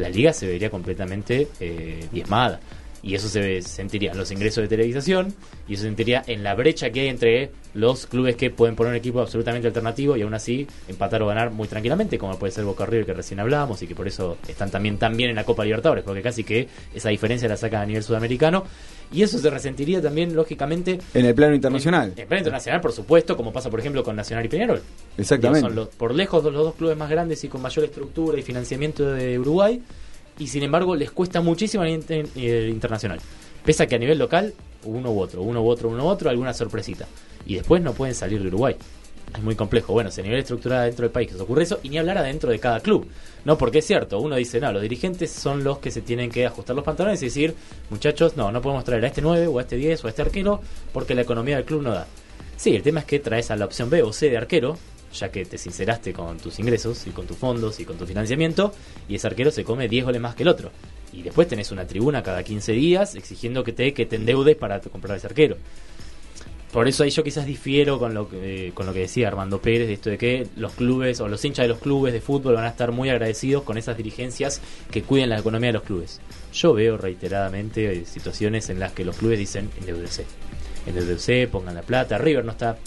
la 0.00 0.08
liga 0.08 0.32
se 0.32 0.46
vería 0.46 0.70
completamente 0.70 1.48
eh, 1.60 2.06
diezmada. 2.10 2.60
Y 3.02 3.14
eso 3.14 3.28
se 3.28 3.62
sentiría 3.62 4.12
en 4.12 4.18
los 4.18 4.30
ingresos 4.30 4.62
de 4.62 4.68
televisación 4.68 5.34
y 5.66 5.72
eso 5.72 5.82
se 5.82 5.88
sentiría 5.88 6.22
en 6.26 6.42
la 6.42 6.54
brecha 6.54 6.90
que 6.90 7.00
hay 7.00 7.08
entre 7.08 7.50
los 7.72 8.06
clubes 8.06 8.36
que 8.36 8.50
pueden 8.50 8.76
poner 8.76 8.90
un 8.90 8.96
equipo 8.96 9.20
absolutamente 9.20 9.68
alternativo 9.68 10.16
y 10.16 10.22
aún 10.22 10.34
así 10.34 10.66
empatar 10.86 11.22
o 11.22 11.26
ganar 11.26 11.50
muy 11.50 11.66
tranquilamente, 11.66 12.18
como 12.18 12.38
puede 12.38 12.52
ser 12.52 12.64
Boca 12.64 12.84
River 12.84 13.06
que 13.06 13.14
recién 13.14 13.40
hablábamos 13.40 13.80
y 13.82 13.86
que 13.86 13.94
por 13.94 14.06
eso 14.06 14.36
están 14.46 14.70
también 14.70 14.98
tan 14.98 15.16
bien 15.16 15.30
en 15.30 15.36
la 15.36 15.44
Copa 15.44 15.64
Libertadores, 15.64 16.04
porque 16.04 16.20
casi 16.20 16.44
que 16.44 16.68
esa 16.94 17.08
diferencia 17.08 17.48
la 17.48 17.56
sacan 17.56 17.82
a 17.82 17.86
nivel 17.86 18.02
sudamericano. 18.02 18.64
Y 19.12 19.22
eso 19.22 19.38
se 19.38 19.50
resentiría 19.50 20.00
también, 20.00 20.34
lógicamente, 20.36 21.00
En 21.14 21.24
el 21.26 21.34
plano 21.34 21.54
internacional. 21.54 22.12
en 22.16 22.28
plano 22.28 22.38
internacional, 22.38 22.80
por 22.80 22.92
supuesto, 22.92 23.36
como 23.36 23.52
pasa, 23.52 23.68
por 23.68 23.80
ejemplo, 23.80 24.04
con 24.04 24.14
Nacional 24.14 24.44
y 24.44 24.48
Peñarol. 24.48 24.80
Exactamente. 25.18 25.66
Son 25.66 25.74
los, 25.74 25.88
por 25.88 26.14
lejos 26.14 26.44
los 26.44 26.54
dos 26.54 26.74
clubes 26.76 26.96
más 26.96 27.10
grandes 27.10 27.42
y 27.42 27.48
con 27.48 27.60
mayor 27.60 27.84
estructura 27.84 28.38
y 28.38 28.42
financiamiento 28.42 29.10
de 29.10 29.38
Uruguay. 29.38 29.82
Y 30.38 30.46
sin 30.46 30.62
embargo, 30.62 30.94
les 30.94 31.10
cuesta 31.10 31.40
muchísimo 31.40 31.82
a 31.82 31.86
nivel 31.86 32.00
inter- 32.02 32.26
eh, 32.36 32.68
internacional. 32.70 33.18
Pese 33.64 33.82
a 33.82 33.86
que 33.86 33.96
a 33.96 33.98
nivel 33.98 34.16
local, 34.18 34.54
uno 34.84 35.10
u 35.12 35.20
otro, 35.20 35.42
uno 35.42 35.62
u 35.62 35.68
otro, 35.68 35.88
uno 35.88 36.04
u 36.04 36.06
otro, 36.06 36.30
alguna 36.30 36.54
sorpresita. 36.54 37.06
Y 37.46 37.56
después 37.56 37.82
no 37.82 37.92
pueden 37.92 38.14
salir 38.14 38.40
de 38.40 38.48
Uruguay. 38.48 38.76
Es 39.34 39.42
muy 39.42 39.54
complejo. 39.54 39.92
Bueno, 39.92 40.10
si 40.10 40.20
a 40.20 40.24
nivel 40.24 40.40
estructural 40.40 40.86
dentro 40.86 41.04
del 41.04 41.12
país 41.12 41.28
que 41.28 41.36
se 41.36 41.42
ocurre 41.42 41.62
eso, 41.62 41.80
y 41.82 41.88
ni 41.88 41.98
hablar 41.98 42.18
adentro 42.18 42.50
de 42.50 42.58
cada 42.58 42.80
club. 42.80 43.06
No, 43.44 43.56
porque 43.56 43.78
es 43.78 43.86
cierto, 43.86 44.18
uno 44.20 44.36
dice, 44.36 44.60
no, 44.60 44.72
los 44.72 44.82
dirigentes 44.82 45.30
son 45.30 45.64
los 45.64 45.78
que 45.78 45.90
se 45.90 46.02
tienen 46.02 46.30
que 46.30 46.46
ajustar 46.46 46.76
los 46.76 46.84
pantalones 46.84 47.22
y 47.22 47.26
decir, 47.26 47.54
muchachos, 47.88 48.36
no, 48.36 48.52
no 48.52 48.60
podemos 48.60 48.84
traer 48.84 49.04
a 49.04 49.08
este 49.08 49.22
9 49.22 49.46
o 49.46 49.58
a 49.58 49.62
este 49.62 49.76
10 49.76 50.04
o 50.04 50.06
a 50.08 50.10
este 50.10 50.22
arquero 50.22 50.60
porque 50.92 51.14
la 51.14 51.22
economía 51.22 51.56
del 51.56 51.64
club 51.64 51.82
no 51.82 51.92
da. 51.92 52.06
Sí, 52.56 52.76
el 52.76 52.82
tema 52.82 53.00
es 53.00 53.06
que 53.06 53.20
traes 53.20 53.50
a 53.50 53.56
la 53.56 53.64
opción 53.64 53.88
B 53.88 54.02
o 54.02 54.12
C 54.12 54.28
de 54.28 54.36
arquero, 54.36 54.76
ya 55.14 55.30
que 55.30 55.44
te 55.44 55.56
sinceraste 55.56 56.12
con 56.12 56.38
tus 56.38 56.58
ingresos 56.58 57.06
y 57.06 57.10
con 57.10 57.26
tus 57.26 57.36
fondos 57.36 57.80
y 57.80 57.84
con 57.84 57.96
tu 57.96 58.06
financiamiento, 58.06 58.74
y 59.08 59.14
ese 59.14 59.26
arquero 59.26 59.50
se 59.50 59.64
come 59.64 59.88
10 59.88 60.04
goles 60.04 60.20
más 60.20 60.34
que 60.34 60.42
el 60.42 60.48
otro. 60.48 60.70
Y 61.12 61.22
después 61.22 61.48
tenés 61.48 61.72
una 61.72 61.86
tribuna 61.86 62.22
cada 62.22 62.42
15 62.42 62.72
días 62.72 63.14
exigiendo 63.14 63.64
que 63.64 63.72
te, 63.72 63.94
que 63.94 64.06
te 64.06 64.16
endeudes 64.16 64.56
para 64.56 64.80
comprar 64.80 65.16
ese 65.16 65.26
arquero. 65.26 65.56
Por 66.72 66.86
eso 66.86 67.02
ahí 67.02 67.10
yo 67.10 67.24
quizás 67.24 67.46
difiero 67.46 67.98
con 67.98 68.14
lo 68.14 68.28
que 68.28 68.68
eh, 68.68 68.72
con 68.72 68.86
lo 68.86 68.92
que 68.92 69.00
decía 69.00 69.26
Armando 69.26 69.60
Pérez, 69.60 69.88
de 69.88 69.94
esto 69.94 70.08
de 70.08 70.18
que 70.18 70.46
los 70.56 70.72
clubes 70.74 71.20
o 71.20 71.26
los 71.26 71.44
hinchas 71.44 71.64
de 71.64 71.68
los 71.68 71.78
clubes 71.78 72.12
de 72.12 72.20
fútbol 72.20 72.54
van 72.54 72.64
a 72.64 72.68
estar 72.68 72.92
muy 72.92 73.08
agradecidos 73.08 73.64
con 73.64 73.76
esas 73.76 73.96
dirigencias 73.96 74.60
que 74.90 75.02
cuiden 75.02 75.30
la 75.30 75.38
economía 75.38 75.68
de 75.68 75.72
los 75.74 75.82
clubes. 75.82 76.20
Yo 76.52 76.72
veo 76.72 76.96
reiteradamente 76.96 77.92
eh, 77.92 78.04
situaciones 78.06 78.70
en 78.70 78.78
las 78.78 78.92
que 78.92 79.04
los 79.04 79.16
clubes 79.16 79.38
dicen 79.38 79.68
endeudese. 79.80 80.26
Endeudese, 80.86 81.48
pongan 81.48 81.74
la 81.74 81.82
plata. 81.82 82.18
River 82.18 82.44
no 82.44 82.52
está 82.52 82.78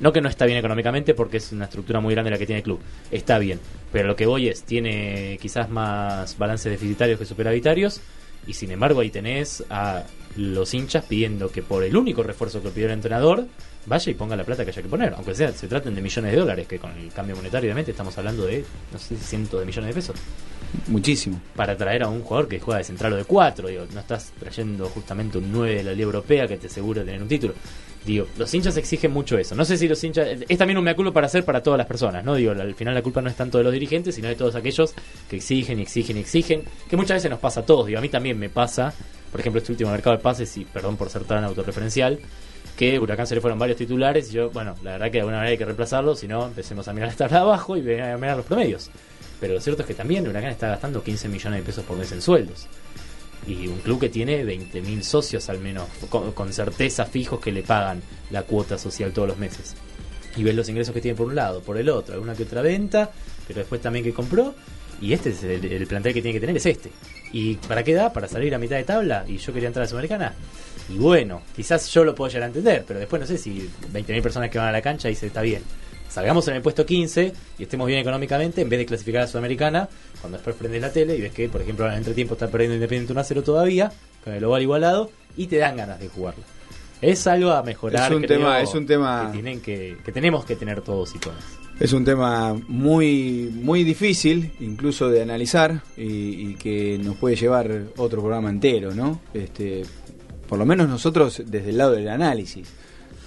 no 0.00 0.12
que 0.12 0.20
no 0.20 0.28
está 0.28 0.46
bien 0.46 0.58
económicamente 0.58 1.14
porque 1.14 1.38
es 1.38 1.52
una 1.52 1.66
estructura 1.66 2.00
muy 2.00 2.14
grande 2.14 2.30
la 2.30 2.38
que 2.38 2.46
tiene 2.46 2.58
el 2.58 2.64
club. 2.64 2.80
Está 3.10 3.38
bien. 3.38 3.60
Pero 3.92 4.08
lo 4.08 4.16
que 4.16 4.26
voy 4.26 4.48
es, 4.48 4.62
tiene 4.62 5.38
quizás 5.40 5.68
más 5.68 6.38
balances 6.38 6.72
deficitarios 6.72 7.18
que 7.18 7.26
superavitarios. 7.26 8.00
Y 8.46 8.54
sin 8.54 8.70
embargo 8.70 9.00
ahí 9.00 9.10
tenés 9.10 9.62
a 9.68 10.04
los 10.36 10.74
hinchas 10.74 11.04
pidiendo 11.04 11.50
que 11.50 11.62
por 11.62 11.84
el 11.84 11.96
único 11.96 12.22
refuerzo 12.22 12.62
que 12.62 12.70
pidió 12.70 12.86
el 12.86 12.92
entrenador 12.92 13.46
vaya 13.86 14.10
y 14.10 14.14
ponga 14.14 14.36
la 14.36 14.44
plata 14.44 14.64
que 14.64 14.70
haya 14.70 14.82
que 14.82 14.88
poner. 14.88 15.14
Aunque 15.14 15.34
sea, 15.34 15.52
se 15.52 15.68
traten 15.68 15.94
de 15.94 16.02
millones 16.02 16.32
de 16.32 16.38
dólares, 16.38 16.66
que 16.66 16.78
con 16.78 16.90
el 16.92 17.12
cambio 17.12 17.36
monetario 17.36 17.68
obviamente 17.68 17.92
estamos 17.92 18.16
hablando 18.18 18.46
de, 18.46 18.64
no 18.92 18.98
sé, 18.98 19.16
cientos 19.16 19.60
de 19.60 19.66
millones 19.66 19.88
de 19.88 19.94
pesos. 19.94 20.16
Muchísimo. 20.88 21.40
Para 21.54 21.76
traer 21.76 22.02
a 22.02 22.08
un 22.08 22.22
jugador 22.22 22.48
que 22.48 22.60
juega 22.60 22.78
de 22.78 22.84
central 22.84 23.12
o 23.12 23.16
de 23.16 23.24
cuatro, 23.24 23.68
digo, 23.68 23.84
no 23.92 24.00
estás 24.00 24.32
trayendo 24.38 24.88
justamente 24.88 25.38
un 25.38 25.50
9 25.52 25.76
de 25.76 25.82
la 25.84 25.92
Liga 25.92 26.06
Europea 26.06 26.48
que 26.48 26.56
te 26.56 26.66
asegura 26.66 27.04
tener 27.04 27.22
un 27.22 27.28
título. 27.28 27.54
Digo, 28.04 28.28
los 28.38 28.52
hinchas 28.54 28.76
exigen 28.76 29.10
mucho 29.10 29.36
eso. 29.36 29.56
No 29.56 29.64
sé 29.64 29.76
si 29.76 29.88
los 29.88 30.02
hinchas. 30.04 30.28
Es 30.48 30.58
también 30.58 30.78
un 30.78 30.84
mea 30.84 30.94
culpa 30.94 31.12
para 31.12 31.26
hacer 31.26 31.44
para 31.44 31.60
todas 31.60 31.76
las 31.76 31.88
personas, 31.88 32.24
¿no? 32.24 32.36
Digo, 32.36 32.52
al 32.52 32.74
final 32.74 32.94
la 32.94 33.02
culpa 33.02 33.20
no 33.20 33.28
es 33.28 33.34
tanto 33.34 33.58
de 33.58 33.64
los 33.64 33.72
dirigentes, 33.72 34.14
sino 34.14 34.28
de 34.28 34.36
todos 34.36 34.54
aquellos 34.54 34.94
que 35.28 35.36
exigen 35.36 35.80
y 35.80 35.82
exigen 35.82 36.16
y 36.16 36.20
exigen. 36.20 36.62
Que 36.88 36.96
muchas 36.96 37.16
veces 37.16 37.30
nos 37.30 37.40
pasa 37.40 37.60
a 37.60 37.66
todos. 37.66 37.86
Digo, 37.86 37.98
a 37.98 38.02
mí 38.02 38.08
también 38.08 38.38
me 38.38 38.48
pasa. 38.48 38.94
Por 39.30 39.40
ejemplo, 39.40 39.60
este 39.60 39.72
último 39.72 39.90
mercado 39.90 40.16
de 40.16 40.22
pases, 40.22 40.56
y 40.56 40.64
perdón 40.64 40.96
por 40.96 41.10
ser 41.10 41.24
tan 41.24 41.44
autorreferencial, 41.44 42.18
que 42.76 42.98
Huracán 42.98 43.26
se 43.26 43.34
le 43.34 43.40
fueron 43.40 43.58
varios 43.58 43.78
titulares. 43.78 44.30
Y 44.30 44.34
yo, 44.34 44.50
bueno, 44.50 44.74
la 44.82 44.92
verdad 44.92 45.06
que 45.06 45.12
de 45.12 45.20
alguna 45.20 45.38
manera 45.38 45.50
hay 45.50 45.58
que 45.58 45.64
reemplazarlo. 45.64 46.14
Si 46.14 46.28
no, 46.28 46.46
empecemos 46.46 46.86
a 46.88 46.92
mirar 46.92 47.14
de 47.16 47.36
abajo 47.36 47.76
y 47.76 47.80
a 48.00 48.16
mirar 48.16 48.36
los 48.36 48.46
promedios. 48.46 48.90
Pero 49.40 49.54
lo 49.54 49.60
cierto 49.60 49.82
es 49.82 49.88
que 49.88 49.94
también 49.94 50.26
Huracán 50.28 50.50
está 50.50 50.68
gastando 50.68 51.02
15 51.02 51.28
millones 51.28 51.60
de 51.60 51.66
pesos 51.66 51.84
por 51.84 51.96
mes 51.96 52.12
en 52.12 52.22
sueldos. 52.22 52.66
Y 53.46 53.68
un 53.68 53.78
club 53.78 54.00
que 54.00 54.08
tiene 54.08 54.44
20.000 54.44 55.02
socios 55.02 55.48
al 55.48 55.58
menos, 55.58 55.88
con, 56.08 56.32
con 56.32 56.52
certeza 56.52 57.04
fijos 57.04 57.40
que 57.40 57.52
le 57.52 57.62
pagan 57.62 58.02
la 58.30 58.42
cuota 58.42 58.78
social 58.78 59.12
todos 59.12 59.28
los 59.28 59.38
meses. 59.38 59.74
Y 60.36 60.42
ves 60.42 60.54
los 60.54 60.68
ingresos 60.68 60.92
que 60.92 61.00
tiene 61.00 61.16
por 61.16 61.26
un 61.28 61.34
lado, 61.34 61.62
por 61.62 61.78
el 61.78 61.88
otro, 61.88 62.14
alguna 62.14 62.34
que 62.34 62.42
otra 62.42 62.60
venta, 62.60 63.10
pero 63.46 63.60
después 63.60 63.80
también 63.80 64.04
que 64.04 64.12
compró. 64.12 64.54
Y 65.00 65.12
este 65.12 65.30
es 65.30 65.42
el, 65.44 65.64
el 65.64 65.86
plantel 65.86 66.14
que 66.14 66.22
tiene 66.22 66.34
que 66.34 66.40
tener, 66.40 66.56
es 66.56 66.66
este. 66.66 66.90
¿Y 67.32 67.54
para 67.56 67.82
qué 67.82 67.92
da? 67.94 68.12
¿Para 68.12 68.28
salir 68.28 68.54
a 68.54 68.58
mitad 68.58 68.76
de 68.76 68.84
tabla? 68.84 69.24
¿Y 69.28 69.36
yo 69.36 69.52
quería 69.52 69.66
entrar 69.68 69.82
a 69.82 69.84
la 69.84 69.88
Sudamericana? 69.90 70.32
Y 70.88 70.96
bueno, 70.98 71.42
quizás 71.54 71.88
yo 71.92 72.04
lo 72.04 72.14
puedo 72.14 72.28
llegar 72.30 72.44
a 72.44 72.46
entender, 72.46 72.84
pero 72.86 72.98
después 73.00 73.20
no 73.20 73.26
sé 73.26 73.36
si 73.36 73.68
20.000 73.92 74.22
personas 74.22 74.50
que 74.50 74.58
van 74.58 74.68
a 74.68 74.72
la 74.72 74.80
cancha 74.80 75.08
dicen 75.08 75.26
está 75.28 75.42
bien. 75.42 75.62
Salgamos 76.08 76.46
en 76.48 76.54
el 76.54 76.62
puesto 76.62 76.86
15 76.86 77.32
y 77.58 77.62
estemos 77.64 77.86
bien 77.88 77.98
económicamente 77.98 78.62
en 78.62 78.68
vez 78.70 78.78
de 78.78 78.86
clasificar 78.86 79.22
a 79.22 79.24
la 79.24 79.28
Sudamericana, 79.30 79.88
cuando 80.20 80.38
después 80.38 80.56
prendes 80.56 80.80
la 80.80 80.90
tele 80.92 81.16
y 81.16 81.20
ves 81.20 81.32
que, 81.32 81.48
por 81.48 81.60
ejemplo, 81.60 81.84
en 81.86 81.92
el 81.92 81.98
entretiempo 81.98 82.34
está 82.34 82.48
perdiendo 82.48 82.76
Independiente 82.76 83.12
1 83.12 83.20
a 83.20 83.24
0 83.24 83.42
todavía, 83.42 83.92
con 84.24 84.32
el 84.32 84.38
global 84.38 84.62
igualado, 84.62 85.10
y 85.36 85.48
te 85.48 85.56
dan 85.58 85.76
ganas 85.76 85.98
de 86.00 86.08
jugarlo. 86.08 86.42
Es 87.02 87.26
algo 87.26 87.50
a 87.50 87.62
mejorar. 87.62 88.10
Es 88.10 88.16
un 88.16 88.22
creo, 88.22 88.38
tema- 88.38 88.60
es 88.62 88.72
un 88.74 88.86
tema- 88.86 89.26
que, 89.26 89.32
tienen 89.32 89.60
que, 89.60 89.98
que 90.04 90.12
tenemos 90.12 90.44
que 90.46 90.56
tener 90.56 90.80
todos 90.80 91.14
y 91.14 91.18
todas. 91.18 91.44
Es 91.78 91.92
un 91.92 92.06
tema 92.06 92.54
muy, 92.68 93.50
muy 93.54 93.84
difícil, 93.84 94.52
incluso 94.60 95.10
de 95.10 95.20
analizar, 95.20 95.82
y, 95.96 96.02
y 96.50 96.54
que 96.54 96.98
nos 96.98 97.16
puede 97.16 97.36
llevar 97.36 97.88
otro 97.98 98.20
programa 98.22 98.48
entero, 98.48 98.94
¿no? 98.94 99.20
Este, 99.34 99.82
por 100.48 100.58
lo 100.58 100.64
menos 100.64 100.88
nosotros 100.88 101.42
desde 101.46 101.70
el 101.70 101.78
lado 101.78 101.92
del 101.92 102.08
análisis. 102.08 102.68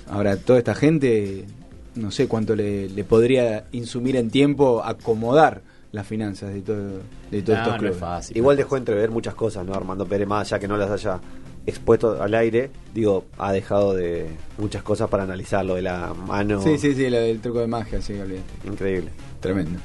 Ahora, 0.08 0.38
toda 0.38 0.58
esta 0.58 0.74
gente, 0.74 1.46
no 1.94 2.10
sé 2.10 2.28
cuánto 2.28 2.56
le, 2.56 2.90
le 2.90 3.04
podría 3.04 3.66
insumir 3.72 4.16
en 4.16 4.32
tiempo 4.32 4.84
acomodar 4.84 5.62
las 5.92 6.08
finanzas 6.08 6.52
de 6.52 6.62
todo, 6.62 7.02
de 7.30 7.42
todos 7.44 7.60
estos 7.60 7.78
clubes. 7.78 8.32
Igual 8.36 8.58
dejó 8.58 8.78
entrever 8.78 9.12
muchas 9.12 9.36
cosas, 9.36 9.66
¿no? 9.66 9.76
Armando 9.76 10.08
Pérez, 10.08 10.28
más 10.28 10.48
allá 10.48 10.60
que 10.60 10.68
no 10.68 10.76
las 10.76 10.90
haya 10.90 11.20
expuesto 11.70 12.22
al 12.22 12.34
aire, 12.34 12.70
digo, 12.94 13.26
ha 13.38 13.52
dejado 13.52 13.94
de 13.94 14.28
muchas 14.58 14.84
cosas 14.84 15.10
para 15.10 15.24
analizar 15.24 15.64
lo 15.66 15.76
de 15.76 15.84
la 15.84 16.14
mano. 16.14 16.62
Sí, 16.62 16.78
sí, 16.78 16.94
sí, 16.94 17.10
lo 17.10 17.18
del 17.18 17.40
truco 17.40 17.60
de 17.60 17.68
magia, 17.68 18.02
sí, 18.02 18.14
olvídate. 18.14 18.68
Increíble. 18.68 19.12
Tremendo. 19.40 19.80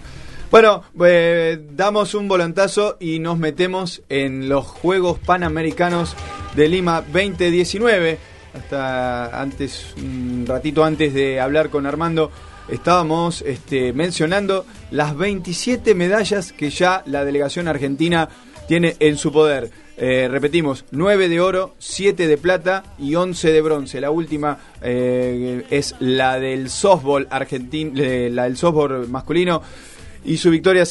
Bueno, 0.51 0.85
eh, 1.05 1.59
damos 1.73 2.15
un 2.15 2.29
volantazo 2.29 2.97
y 3.01 3.19
nos 3.19 3.39
metemos 3.39 4.03
en 4.09 4.49
los 4.49 4.67
Juegos 4.67 5.19
Panamericanos 5.19 6.15
de 6.55 6.69
Lima 6.69 7.03
2019. 7.03 8.19
Hasta 8.55 9.41
antes, 9.41 9.95
un 9.97 10.45
ratito 10.47 10.85
antes 10.85 11.13
de 11.13 11.41
hablar 11.41 11.71
con 11.71 11.87
Armando, 11.87 12.31
estábamos 12.69 13.43
este, 13.43 13.93
mencionando 13.93 14.65
las 14.93 15.17
27 15.17 15.95
medallas 15.97 16.53
que 16.53 16.71
ya 16.71 17.03
la 17.07 17.25
delegación 17.25 17.67
argentina 17.67 18.29
tiene 18.69 18.97
en 19.01 19.17
su 19.17 19.33
poder. 19.33 19.71
Eh, 19.97 20.27
repetimos, 20.29 20.85
9 20.91 21.29
de 21.29 21.41
oro, 21.41 21.75
7 21.79 22.27
de 22.27 22.37
plata 22.37 22.83
y 22.99 23.15
11 23.15 23.53
de 23.53 23.61
bronce. 23.63 24.01
La 24.01 24.11
última 24.11 24.59
eh, 24.83 25.65
es 25.71 25.95
la 26.01 26.39
del 26.41 26.69
softball 26.71 27.29
argentino, 27.31 27.93
la 28.31 28.45
del 28.45 28.57
softball 28.57 29.09
masculino 29.09 29.63
y 30.25 30.37
su 30.37 30.51
victoria 30.51 30.85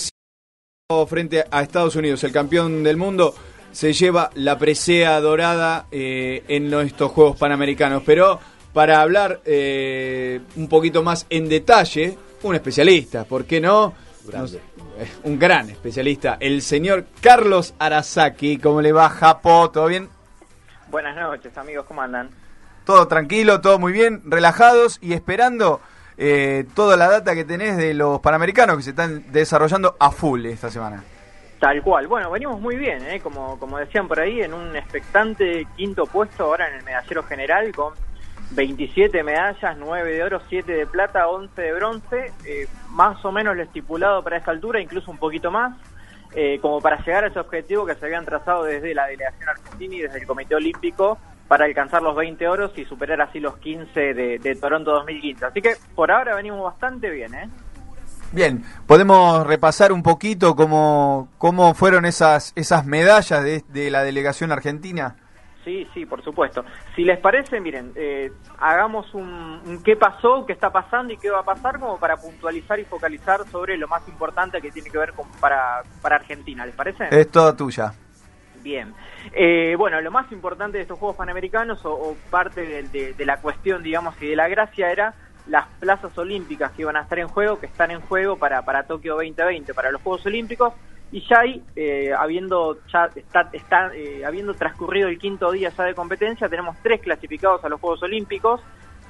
frente 1.08 1.44
a 1.50 1.62
Estados 1.64 1.96
Unidos, 1.96 2.24
el 2.24 2.32
campeón 2.32 2.84
del 2.84 2.98
mundo, 2.98 3.34
se 3.72 3.94
lleva 3.94 4.30
la 4.36 4.58
presea 4.60 5.20
dorada 5.20 5.88
eh, 5.92 6.44
en 6.48 6.72
estos 6.74 7.12
Juegos 7.12 7.38
Panamericanos. 7.38 8.04
Pero 8.06 8.40
para 8.74 9.02
hablar 9.02 9.42
eh, 9.46 10.40
un 10.56 10.68
poquito 10.70 11.02
más 11.04 11.26
en 11.30 11.50
detalle, 11.50 12.18
un 12.44 12.56
especialista, 12.56 13.24
¿por 13.26 13.46
qué 13.46 13.60
no? 13.60 13.94
Nos- 14.32 14.54
eh, 14.54 14.60
un 15.24 15.40
gran 15.40 15.70
especialista, 15.70 16.38
el 16.40 16.62
señor 16.62 17.06
Carlos 17.22 17.74
Arasaki. 17.80 18.58
¿Cómo 18.58 18.82
le 18.82 18.92
va, 18.92 19.10
Japo? 19.10 19.70
¿Todo 19.72 19.88
bien? 19.88 20.10
Buenas 20.90 21.16
noches, 21.16 21.58
amigos, 21.58 21.86
¿cómo 21.88 22.02
andan? 22.02 22.30
Todo 22.86 23.08
tranquilo, 23.08 23.62
todo 23.62 23.80
muy 23.80 23.94
bien, 23.94 24.22
relajados 24.26 25.00
y 25.02 25.14
esperando 25.14 25.82
eh, 26.18 26.66
toda 26.76 26.98
la 26.98 27.10
data 27.10 27.34
que 27.34 27.46
tenés 27.46 27.78
de 27.78 27.94
los 27.94 28.20
panamericanos 28.20 28.78
que 28.78 28.84
se 28.84 28.90
están 28.92 29.32
desarrollando 29.32 29.96
a 30.00 30.12
full 30.12 30.46
esta 30.46 30.70
semana. 30.70 31.04
Tal 31.60 31.82
cual. 31.82 32.08
Bueno, 32.08 32.30
venimos 32.30 32.60
muy 32.60 32.76
bien, 32.76 33.06
¿eh? 33.06 33.22
como, 33.22 33.58
como 33.58 33.78
decían 33.78 34.08
por 34.08 34.20
ahí, 34.20 34.42
en 34.42 34.54
un 34.54 34.76
expectante 34.76 35.66
quinto 35.78 36.06
puesto 36.06 36.44
ahora 36.44 36.68
en 36.68 36.76
el 36.76 36.84
medallero 36.84 37.24
general 37.24 37.74
con 37.74 37.94
27 38.56 39.24
medallas, 39.24 39.78
9 39.78 40.12
de 40.12 40.24
oro, 40.24 40.42
7 40.48 40.72
de 40.72 40.86
plata, 40.86 41.28
11 41.28 41.62
de 41.62 41.74
bronce, 41.74 42.32
eh, 42.46 42.68
más 42.90 43.24
o 43.26 43.32
menos 43.32 43.56
lo 43.56 43.64
estipulado 43.64 44.24
para 44.24 44.38
esta 44.38 44.52
altura, 44.52 44.80
incluso 44.80 45.10
un 45.10 45.18
poquito 45.18 45.52
más, 45.52 45.76
eh, 46.36 46.60
como 46.62 46.82
para 46.82 47.04
llegar 47.04 47.24
a 47.24 47.28
ese 47.28 47.40
objetivo 47.40 47.86
que 47.86 47.96
se 47.96 48.06
habían 48.06 48.26
trazado 48.26 48.64
desde 48.64 48.94
la 48.94 49.08
delegación 49.08 49.50
argentina 49.50 49.96
y 49.96 50.00
desde 50.02 50.20
el 50.20 50.28
Comité 50.28 50.56
Olímpico 50.56 51.18
para 51.48 51.66
alcanzar 51.66 52.02
los 52.02 52.16
20 52.16 52.48
oros 52.48 52.72
y 52.78 52.86
superar 52.86 53.22
así 53.22 53.40
los 53.40 53.58
15 53.58 54.14
de, 54.14 54.40
de 54.40 54.56
Toronto 54.56 54.92
2015. 54.92 55.46
Así 55.46 55.62
que 55.62 55.76
por 55.96 56.12
ahora 56.12 56.36
venimos 56.36 56.64
bastante 56.64 57.10
bien, 57.10 57.34
¿eh? 57.34 57.50
Bien, 58.32 58.64
podemos 58.88 59.46
repasar 59.46 59.92
un 59.92 60.02
poquito 60.02 60.56
cómo, 60.56 61.30
cómo 61.38 61.76
fueron 61.76 62.06
esas, 62.06 62.52
esas 62.56 62.84
medallas 62.84 63.44
de, 63.44 63.64
de 63.70 63.92
la 63.92 64.04
delegación 64.04 64.52
argentina. 64.52 65.18
Sí, 65.64 65.88
sí, 65.94 66.06
por 66.06 66.22
supuesto. 66.24 66.66
Si 66.96 67.04
les 67.04 67.20
parece, 67.20 67.60
miren, 67.62 67.94
eh, 67.96 68.32
hagamos 68.60 69.14
un, 69.14 69.24
un 69.66 69.82
qué 69.84 69.96
pasó, 69.96 70.46
qué 70.46 70.54
está 70.54 70.72
pasando 70.72 71.14
y 71.14 71.18
qué 71.18 71.30
va 71.30 71.40
a 71.40 71.44
pasar 71.46 71.80
como 71.80 71.98
para 72.00 72.18
puntualizar 72.18 72.80
y 72.80 72.86
focalizar 72.86 73.46
sobre 73.50 73.78
lo 73.78 73.88
más 73.88 74.06
importante 74.08 74.62
que 74.62 74.72
tiene 74.72 74.90
que 74.90 74.98
ver 74.98 75.14
con, 75.14 75.26
para, 75.40 75.82
para 76.02 76.18
Argentina. 76.18 76.66
¿Les 76.66 76.76
parece? 76.76 77.08
Es 77.12 77.32
toda 77.32 77.56
tuya. 77.56 77.94
Bien. 78.62 78.94
Eh, 79.34 79.76
bueno, 79.78 80.00
lo 80.02 80.12
más 80.12 80.32
importante 80.32 80.78
de 80.78 80.84
estos 80.84 81.00
Juegos 81.00 81.18
Panamericanos, 81.18 81.84
o, 81.86 81.92
o 81.94 82.16
parte 82.30 82.62
de, 82.66 82.84
de- 82.90 83.14
de 83.14 83.26
la 83.26 83.38
cuestión, 83.38 83.84
digamos, 83.84 84.16
y 84.22 84.28
de 84.28 84.36
la 84.36 84.48
gracia, 84.48 84.92
era 84.92 85.14
las 85.48 85.66
plazas 85.80 86.18
olímpicas 86.18 86.72
que 86.72 86.84
iban 86.84 86.96
a 86.96 87.02
estar 87.02 87.20
en 87.20 87.28
juego, 87.28 87.60
que 87.60 87.66
están 87.66 87.92
en 87.92 88.00
juego 88.02 88.38
para, 88.38 88.62
para 88.64 88.84
Tokio 88.84 89.16
2020, 89.16 89.74
para 89.74 89.92
los 89.92 90.02
Juegos 90.02 90.26
Olímpicos. 90.26 90.74
Y 91.14 91.22
ya 91.30 91.42
ahí, 91.42 91.64
eh, 91.76 92.12
habiendo, 92.12 92.80
ya 92.92 93.08
está, 93.16 93.48
está, 93.54 93.92
eh, 93.94 94.26
habiendo 94.26 94.56
transcurrido 94.56 95.10
el 95.10 95.20
quinto 95.20 95.52
día 95.52 95.70
ya 95.70 95.84
de 95.84 95.94
competencia, 95.94 96.50
tenemos 96.50 96.76
tres 96.82 97.02
clasificados 97.02 97.64
a 97.64 97.70
los 97.70 97.80
Juegos 97.80 98.02
Olímpicos. 98.02 98.62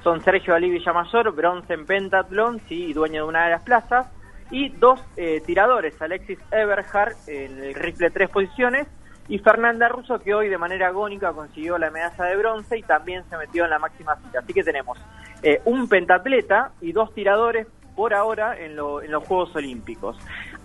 Son 0.02 0.22
Sergio 0.22 0.54
Ali 0.54 0.68
Villamayor, 0.68 1.34
bronce 1.34 1.72
en 1.72 1.86
pentatlón, 1.86 2.60
sí, 2.68 2.92
dueño 2.92 3.22
de 3.22 3.28
una 3.30 3.44
de 3.46 3.52
las 3.52 3.62
plazas. 3.62 4.06
Y 4.50 4.68
dos 4.68 5.02
eh, 5.16 5.40
tiradores, 5.46 6.00
Alexis 6.02 6.38
Eberhard 6.52 7.14
en 7.26 7.64
el 7.64 7.74
rifle 7.74 8.10
tres 8.10 8.28
posiciones 8.28 8.86
y 9.26 9.38
Fernanda 9.38 9.88
Russo 9.88 10.18
que 10.18 10.34
hoy 10.34 10.50
de 10.50 10.58
manera 10.58 10.88
agónica 10.88 11.32
consiguió 11.32 11.78
la 11.78 11.90
medalla 11.90 12.24
de 12.24 12.36
bronce 12.36 12.76
y 12.76 12.82
también 12.82 13.24
se 13.30 13.38
metió 13.38 13.64
en 13.64 13.70
la 13.70 13.78
máxima 13.78 14.16
cita. 14.16 14.40
Así 14.40 14.52
que 14.52 14.62
tenemos 14.62 14.98
eh, 15.42 15.62
un 15.64 15.88
pentatleta 15.88 16.72
y 16.82 16.92
dos 16.92 17.14
tiradores 17.14 17.66
por 17.94 18.14
ahora 18.14 18.58
en, 18.58 18.76
lo- 18.76 19.02
en 19.02 19.10
los 19.12 19.24
Juegos 19.26 19.54
Olímpicos. 19.56 20.16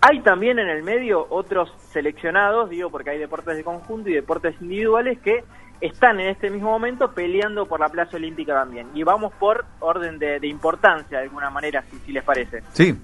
Hay 0.02 0.22
también 0.22 0.60
en 0.60 0.70
el 0.70 0.84
medio 0.84 1.28
otros 1.30 1.72
seleccionados, 1.92 2.70
digo 2.70 2.90
porque 2.90 3.12
hay 3.12 3.20
deportes 3.20 3.56
de 3.56 3.64
conjunto 3.64 4.10
y 4.10 4.14
deportes 4.14 4.56
individuales 4.62 5.20
que 5.20 5.44
están 5.82 6.20
en 6.20 6.30
este 6.30 6.50
mismo 6.50 6.70
momento 6.72 7.12
peleando 7.14 7.66
por 7.66 7.80
la 7.80 7.90
plaza 7.90 8.18
olímpica 8.18 8.54
también. 8.54 8.88
Y 8.94 9.04
vamos 9.04 9.32
por 9.34 9.66
orden 9.80 10.20
de, 10.20 10.40
de 10.40 10.48
importancia 10.48 11.20
de 11.20 11.24
alguna 11.26 11.50
manera, 11.50 11.84
si, 11.84 11.98
si 12.00 12.12
les 12.12 12.24
parece. 12.24 12.64
Sí. 12.74 12.96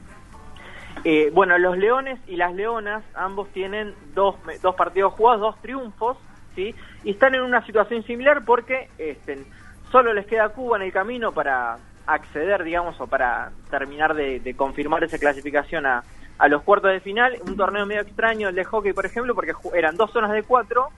Eh, 1.04 1.30
bueno, 1.34 1.58
los 1.58 1.78
Leones 1.78 2.20
y 2.28 2.36
las 2.36 2.54
Leonas 2.54 3.04
ambos 3.14 3.50
tienen 3.50 3.94
dos, 4.14 4.36
dos 4.62 4.76
partidos 4.76 5.14
jugados, 5.14 5.42
dos 5.42 5.62
triunfos, 5.62 6.18
¿sí? 6.56 6.74
Y 7.04 7.12
están 7.12 7.36
en 7.36 7.42
una 7.42 7.64
situación 7.66 8.04
similar 8.04 8.44
porque 8.44 8.90
este, 8.98 9.46
solo 9.92 10.14
les 10.14 10.26
queda 10.26 10.50
Cuba 10.50 10.78
en 10.78 10.84
el 10.84 10.92
camino 10.92 11.32
para 11.32 11.78
acceder, 12.08 12.64
digamos, 12.64 13.00
o 13.00 13.08
para 13.08 13.52
terminar 13.70 14.14
de, 14.14 14.40
de 14.40 14.56
confirmar 14.56 15.04
esa 15.04 15.18
clasificación 15.18 15.86
a, 15.86 16.04
a 16.38 16.48
los 16.48 16.64
cuartos 16.64 16.92
de 16.92 17.00
final. 17.00 17.38
Un 17.48 17.58
torneo 17.58 17.86
medio 17.86 18.02
extraño, 18.02 18.50
el 18.50 18.56
de 18.56 18.66
hockey, 18.66 18.94
por 18.94 19.06
ejemplo, 19.06 19.36
porque 19.36 19.54
eran 19.74 19.98
dos 19.98 20.12
zonas 20.12 20.32
de 20.32 20.44
cuatro 20.44 20.90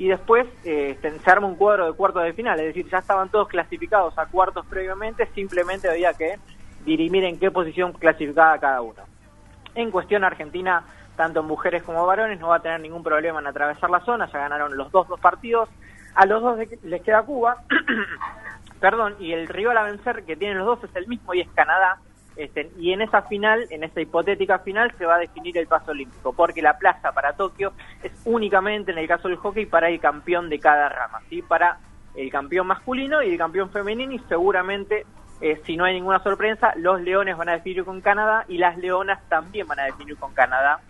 y 0.00 0.08
después 0.08 0.46
eh, 0.64 0.92
este, 0.92 1.18
se 1.18 1.30
arma 1.30 1.46
un 1.46 1.56
cuadro 1.56 1.86
de 1.86 1.92
cuartos 1.92 2.24
de 2.24 2.32
final, 2.32 2.58
es 2.58 2.68
decir, 2.68 2.88
ya 2.90 2.98
estaban 2.98 3.28
todos 3.28 3.48
clasificados 3.48 4.16
a 4.18 4.24
cuartos 4.24 4.64
previamente, 4.64 5.26
simplemente 5.34 5.90
había 5.90 6.14
que 6.14 6.38
dirimir 6.86 7.24
en 7.24 7.38
qué 7.38 7.50
posición 7.50 7.92
clasificaba 7.92 8.58
cada 8.58 8.80
uno. 8.80 9.02
En 9.74 9.90
cuestión 9.90 10.24
Argentina, 10.24 10.84
tanto 11.16 11.42
mujeres 11.42 11.82
como 11.82 12.06
varones, 12.06 12.40
no 12.40 12.48
va 12.48 12.56
a 12.56 12.62
tener 12.62 12.80
ningún 12.80 13.02
problema 13.02 13.40
en 13.40 13.46
atravesar 13.46 13.90
la 13.90 14.00
zona, 14.00 14.26
ya 14.32 14.38
ganaron 14.38 14.74
los 14.74 14.90
dos, 14.90 15.06
dos 15.06 15.20
partidos, 15.20 15.68
a 16.14 16.24
los 16.24 16.40
dos 16.40 16.58
les 16.82 17.02
queda 17.02 17.22
Cuba, 17.22 17.56
perdón, 18.80 19.16
y 19.20 19.32
el 19.32 19.46
rival 19.46 19.76
a 19.76 19.82
vencer 19.84 20.24
que 20.24 20.36
tienen 20.36 20.58
los 20.58 20.66
dos 20.66 20.84
es 20.84 20.96
el 20.96 21.06
mismo 21.06 21.34
y 21.34 21.40
es 21.40 21.48
Canadá, 21.50 21.98
este, 22.36 22.70
y 22.78 22.92
en 22.92 23.02
esa 23.02 23.22
final, 23.22 23.66
en 23.70 23.84
esa 23.84 24.00
hipotética 24.00 24.60
final, 24.60 24.92
se 24.96 25.04
va 25.04 25.16
a 25.16 25.18
definir 25.18 25.58
el 25.58 25.66
paso 25.66 25.90
olímpico, 25.90 26.32
porque 26.32 26.62
la 26.62 26.78
plaza 26.78 27.12
para 27.12 27.34
Tokio 27.34 27.72
es 28.02 28.12
únicamente, 28.24 28.92
en 28.92 28.98
el 28.98 29.08
caso 29.08 29.28
del 29.28 29.36
hockey, 29.36 29.66
para 29.66 29.90
el 29.90 30.00
campeón 30.00 30.48
de 30.48 30.58
cada 30.58 30.88
rama, 30.88 31.20
¿sí? 31.28 31.42
para 31.42 31.78
el 32.14 32.30
campeón 32.30 32.66
masculino 32.66 33.22
y 33.22 33.30
el 33.30 33.38
campeón 33.38 33.70
femenino, 33.70 34.12
y 34.12 34.18
seguramente, 34.20 35.04
eh, 35.40 35.60
si 35.66 35.76
no 35.76 35.84
hay 35.84 35.94
ninguna 35.94 36.22
sorpresa, 36.22 36.72
los 36.76 37.00
leones 37.02 37.36
van 37.36 37.50
a 37.50 37.52
definir 37.52 37.84
con 37.84 38.00
Canadá 38.00 38.44
y 38.48 38.58
las 38.58 38.78
leonas 38.78 39.20
también 39.28 39.66
van 39.66 39.80
a 39.80 39.84
definir 39.84 40.16
con 40.16 40.32
Canadá 40.32 40.80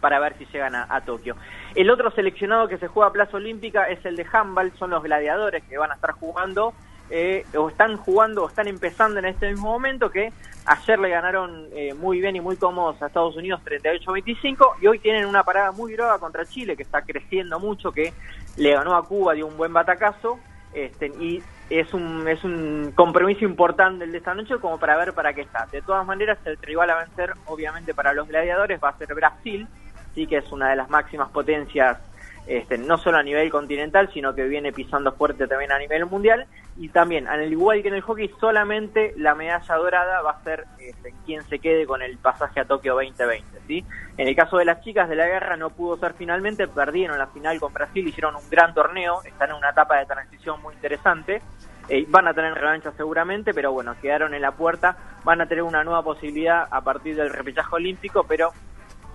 para 0.00 0.20
ver 0.20 0.38
si 0.38 0.46
llegan 0.46 0.74
a, 0.74 0.86
a 0.88 1.00
Tokio. 1.02 1.36
El 1.74 1.90
otro 1.90 2.10
seleccionado 2.12 2.68
que 2.68 2.78
se 2.78 2.86
juega 2.86 3.08
a 3.08 3.12
Plaza 3.12 3.36
Olímpica 3.36 3.84
es 3.88 4.04
el 4.06 4.16
de 4.16 4.26
handball, 4.32 4.72
son 4.78 4.90
los 4.90 5.02
gladiadores 5.02 5.64
que 5.64 5.76
van 5.76 5.90
a 5.90 5.94
estar 5.94 6.12
jugando, 6.12 6.72
eh, 7.10 7.44
o 7.56 7.68
están 7.68 7.96
jugando, 7.96 8.44
o 8.44 8.48
están 8.48 8.68
empezando 8.68 9.18
en 9.18 9.26
este 9.26 9.50
mismo 9.50 9.70
momento, 9.70 10.10
que 10.10 10.32
ayer 10.64 10.98
le 10.98 11.08
ganaron 11.08 11.68
eh, 11.72 11.94
muy 11.94 12.20
bien 12.20 12.36
y 12.36 12.40
muy 12.40 12.56
cómodos 12.56 13.00
a 13.02 13.06
Estados 13.06 13.36
Unidos 13.36 13.60
38-25, 13.64 14.74
y 14.80 14.86
hoy 14.86 14.98
tienen 14.98 15.26
una 15.26 15.42
parada 15.42 15.72
muy 15.72 15.94
brava 15.94 16.18
contra 16.18 16.44
Chile, 16.44 16.76
que 16.76 16.82
está 16.82 17.02
creciendo 17.02 17.58
mucho, 17.58 17.92
que 17.92 18.12
le 18.56 18.72
ganó 18.72 18.96
a 18.96 19.04
Cuba, 19.04 19.34
dio 19.34 19.46
un 19.46 19.56
buen 19.56 19.72
batacazo, 19.72 20.38
este, 20.74 21.06
y 21.06 21.42
es 21.70 21.92
un, 21.94 22.26
es 22.28 22.42
un 22.44 22.92
compromiso 22.94 23.44
importante 23.44 24.04
el 24.04 24.12
de 24.12 24.18
esta 24.18 24.34
noche 24.34 24.56
como 24.58 24.78
para 24.78 24.96
ver 24.96 25.12
para 25.12 25.32
qué 25.32 25.42
está. 25.42 25.66
De 25.70 25.82
todas 25.82 26.06
maneras, 26.06 26.38
el 26.44 26.56
rival 26.58 26.90
a 26.90 26.98
vencer, 26.98 27.32
obviamente, 27.46 27.94
para 27.94 28.12
los 28.12 28.28
gladiadores 28.28 28.80
va 28.82 28.90
a 28.90 28.98
ser 28.98 29.14
Brasil, 29.14 29.66
sí 30.14 30.26
que 30.26 30.38
es 30.38 30.52
una 30.52 30.70
de 30.70 30.76
las 30.76 30.88
máximas 30.88 31.30
potencias 31.30 31.98
este, 32.46 32.78
no 32.78 32.96
solo 32.98 33.18
a 33.18 33.22
nivel 33.22 33.50
continental, 33.50 34.10
sino 34.12 34.34
que 34.34 34.44
viene 34.44 34.72
pisando 34.72 35.12
fuerte 35.12 35.46
también 35.46 35.72
a 35.72 35.78
nivel 35.78 36.06
mundial. 36.06 36.46
Y 36.76 36.90
también, 36.90 37.26
al 37.26 37.50
igual 37.50 37.82
que 37.82 37.88
en 37.88 37.94
el 37.94 38.02
hockey, 38.02 38.30
solamente 38.40 39.12
la 39.16 39.34
medalla 39.34 39.74
dorada 39.76 40.22
va 40.22 40.30
a 40.30 40.44
ser 40.44 40.64
este, 40.78 41.12
quien 41.26 41.42
se 41.42 41.58
quede 41.58 41.86
con 41.86 42.02
el 42.02 42.16
pasaje 42.18 42.60
a 42.60 42.64
Tokio 42.64 42.94
2020. 42.94 43.60
¿sí? 43.66 43.84
En 44.16 44.28
el 44.28 44.36
caso 44.36 44.58
de 44.58 44.64
las 44.64 44.82
chicas 44.82 45.08
de 45.08 45.16
la 45.16 45.26
guerra 45.26 45.56
no 45.56 45.70
pudo 45.70 45.96
ser 45.98 46.14
finalmente, 46.14 46.68
perdieron 46.68 47.18
la 47.18 47.26
final 47.26 47.58
con 47.58 47.72
Brasil, 47.72 48.06
hicieron 48.06 48.36
un 48.36 48.48
gran 48.48 48.74
torneo, 48.74 49.22
están 49.24 49.50
en 49.50 49.56
una 49.56 49.70
etapa 49.70 49.98
de 49.98 50.06
transición 50.06 50.62
muy 50.62 50.74
interesante. 50.74 51.42
Eh, 51.88 52.04
van 52.08 52.28
a 52.28 52.34
tener 52.34 52.54
revancha 52.54 52.92
seguramente, 52.92 53.54
pero 53.54 53.72
bueno, 53.72 53.94
quedaron 54.00 54.34
en 54.34 54.42
la 54.42 54.52
puerta, 54.52 54.96
van 55.24 55.40
a 55.40 55.46
tener 55.46 55.62
una 55.62 55.82
nueva 55.84 56.02
posibilidad 56.02 56.68
a 56.70 56.82
partir 56.82 57.16
del 57.16 57.30
repechaje 57.30 57.74
olímpico, 57.74 58.24
pero 58.28 58.50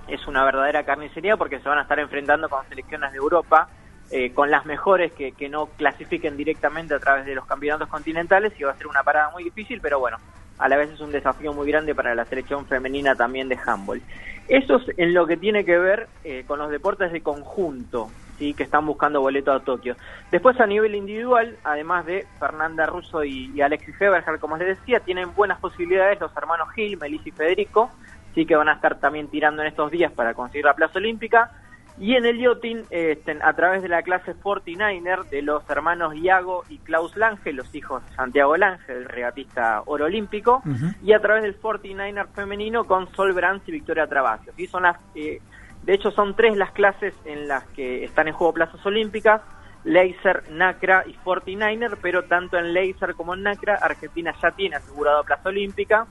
es 0.07 0.27
una 0.27 0.43
verdadera 0.43 0.83
carnicería 0.83 1.37
porque 1.37 1.59
se 1.59 1.69
van 1.69 1.77
a 1.77 1.83
estar 1.83 1.99
enfrentando 1.99 2.49
con 2.49 2.67
selecciones 2.67 3.11
de 3.11 3.17
Europa, 3.17 3.69
eh, 4.11 4.33
con 4.33 4.51
las 4.51 4.65
mejores 4.65 5.11
que, 5.13 5.31
que, 5.31 5.49
no 5.49 5.67
clasifiquen 5.67 6.37
directamente 6.37 6.93
a 6.93 6.99
través 6.99 7.25
de 7.25 7.35
los 7.35 7.45
campeonatos 7.45 7.87
continentales 7.87 8.53
y 8.59 8.63
va 8.63 8.71
a 8.71 8.77
ser 8.77 8.87
una 8.87 9.03
parada 9.03 9.31
muy 9.31 9.43
difícil, 9.43 9.79
pero 9.81 9.99
bueno, 9.99 10.17
a 10.59 10.69
la 10.69 10.77
vez 10.77 10.91
es 10.91 10.99
un 10.99 11.11
desafío 11.11 11.53
muy 11.53 11.67
grande 11.67 11.95
para 11.95 12.13
la 12.13 12.25
selección 12.25 12.65
femenina 12.65 13.15
también 13.15 13.49
de 13.49 13.57
handball. 13.65 14.01
Eso 14.47 14.75
es 14.75 14.97
en 14.97 15.13
lo 15.13 15.25
que 15.25 15.37
tiene 15.37 15.65
que 15.65 15.77
ver 15.77 16.07
eh, 16.23 16.43
con 16.45 16.59
los 16.59 16.69
deportes 16.69 17.11
de 17.11 17.21
conjunto, 17.21 18.09
sí, 18.37 18.53
que 18.53 18.63
están 18.63 18.85
buscando 18.85 19.21
boleto 19.21 19.51
a 19.51 19.61
Tokio. 19.61 19.95
Después 20.31 20.59
a 20.59 20.67
nivel 20.67 20.95
individual, 20.95 21.57
además 21.63 22.05
de 22.05 22.27
Fernanda 22.39 22.85
Russo 22.85 23.23
y, 23.23 23.51
y 23.55 23.61
Alexis 23.61 23.99
Heberger, 23.99 24.39
como 24.39 24.57
les 24.57 24.79
decía, 24.79 24.99
tienen 24.99 25.33
buenas 25.33 25.59
posibilidades 25.59 26.19
los 26.19 26.35
hermanos 26.35 26.69
Gil, 26.75 26.97
Melissa 26.97 27.29
y 27.29 27.31
Federico, 27.31 27.89
sí 28.33 28.45
que 28.45 28.55
van 28.55 28.69
a 28.69 28.73
estar 28.73 28.99
también 28.99 29.27
tirando 29.27 29.61
en 29.61 29.67
estos 29.67 29.91
días 29.91 30.11
para 30.11 30.33
conseguir 30.33 30.65
la 30.65 30.73
plaza 30.73 30.99
olímpica. 30.99 31.51
Y 31.99 32.15
en 32.15 32.25
el 32.25 32.39
yachting, 32.39 32.85
este, 32.89 33.37
a 33.39 33.53
través 33.53 33.83
de 33.83 33.89
la 33.89 34.01
clase 34.01 34.35
49er 34.35 35.29
de 35.29 35.43
los 35.43 35.69
hermanos 35.69 36.15
Iago 36.15 36.63
y 36.67 36.79
Klaus 36.79 37.15
Lange, 37.15 37.53
los 37.53 37.73
hijos 37.75 38.03
de 38.09 38.15
Santiago 38.15 38.57
Lange, 38.57 38.91
el 38.91 39.05
regatista 39.05 39.83
oro 39.85 40.05
olímpico, 40.05 40.63
y 41.03 41.13
a 41.13 41.19
través 41.19 41.43
del 41.43 41.59
49er 41.61 42.29
femenino 42.29 42.85
con 42.85 43.13
Sol 43.13 43.33
Brands 43.33 43.67
y 43.69 43.73
Victoria 43.73 44.07
Travasio. 44.07 44.53
¿sí? 44.57 44.65
Son 44.65 44.83
las, 44.83 44.97
eh, 45.13 45.39
de 45.83 45.93
hecho, 45.93 46.09
son 46.09 46.35
tres 46.35 46.57
las 46.57 46.71
clases 46.71 47.13
en 47.25 47.47
las 47.47 47.63
que 47.67 48.03
están 48.03 48.27
en 48.27 48.33
juego 48.33 48.53
plazas 48.53 48.83
olímpicas, 48.83 49.41
Laser, 49.83 50.49
Nacra 50.49 51.03
y 51.05 51.13
49er, 51.23 51.97
pero 52.01 52.23
tanto 52.23 52.57
en 52.57 52.73
Laser 52.73 53.13
como 53.13 53.35
en 53.35 53.43
Nacra, 53.43 53.75
Argentina 53.75 54.33
ya 54.41 54.49
tiene 54.51 54.77
asegurado 54.77 55.23
plaza 55.23 55.49
olímpica, 55.49 56.07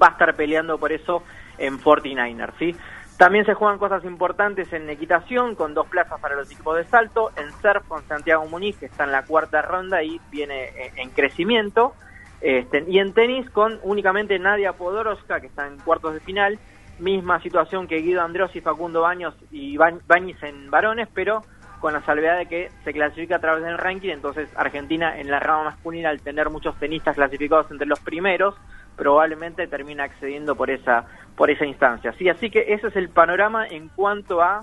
va 0.00 0.08
a 0.08 0.10
estar 0.10 0.34
peleando 0.34 0.76
por 0.76 0.92
eso 0.92 1.22
en 1.58 1.78
49er, 1.78 2.52
¿sí? 2.58 2.76
También 3.18 3.46
se 3.46 3.54
juegan 3.54 3.78
cosas 3.78 4.04
importantes 4.04 4.70
en 4.74 4.90
equitación, 4.90 5.54
con 5.54 5.72
dos 5.72 5.86
plazas 5.86 6.20
para 6.20 6.36
los 6.36 6.50
equipos 6.50 6.76
de 6.76 6.84
salto, 6.84 7.30
en 7.36 7.50
surf 7.62 7.86
con 7.88 8.06
Santiago 8.06 8.44
Muniz, 8.46 8.76
que 8.76 8.86
está 8.86 9.04
en 9.04 9.12
la 9.12 9.24
cuarta 9.24 9.62
ronda 9.62 10.02
y 10.02 10.20
viene 10.30 10.70
en 10.96 11.08
crecimiento, 11.10 11.94
este, 12.42 12.84
y 12.86 12.98
en 12.98 13.14
tenis 13.14 13.48
con 13.50 13.80
únicamente 13.82 14.38
Nadia 14.38 14.74
Podoroska, 14.74 15.40
que 15.40 15.46
está 15.46 15.66
en 15.66 15.78
cuartos 15.78 16.12
de 16.12 16.20
final, 16.20 16.58
misma 16.98 17.40
situación 17.40 17.86
que 17.86 17.96
Guido 17.96 18.22
Andros 18.22 18.54
y 18.54 18.60
Facundo 18.60 19.02
Baños 19.02 19.34
y 19.50 19.76
Bañis 19.76 20.42
en 20.42 20.70
varones, 20.70 21.08
pero 21.14 21.42
con 21.80 21.92
la 21.92 22.02
salvedad 22.02 22.38
de 22.38 22.46
que 22.46 22.70
se 22.84 22.92
clasifica 22.92 23.36
a 23.36 23.40
través 23.40 23.62
del 23.64 23.78
ranking, 23.78 24.10
entonces 24.10 24.48
Argentina 24.56 25.18
en 25.18 25.30
la 25.30 25.40
rama 25.40 25.64
masculina, 25.64 26.10
al 26.10 26.20
tener 26.20 26.50
muchos 26.50 26.78
tenistas 26.78 27.16
clasificados 27.16 27.70
entre 27.70 27.86
los 27.86 28.00
primeros, 28.00 28.54
probablemente 28.96 29.66
termina 29.66 30.04
accediendo 30.04 30.54
por 30.56 30.70
esa 30.70 31.04
por 31.36 31.50
esa 31.50 31.66
instancia. 31.66 32.12
Sí, 32.18 32.28
así 32.28 32.50
que 32.50 32.72
ese 32.74 32.88
es 32.88 32.96
el 32.96 33.10
panorama 33.10 33.66
en 33.66 33.88
cuanto 33.88 34.40
a 34.40 34.62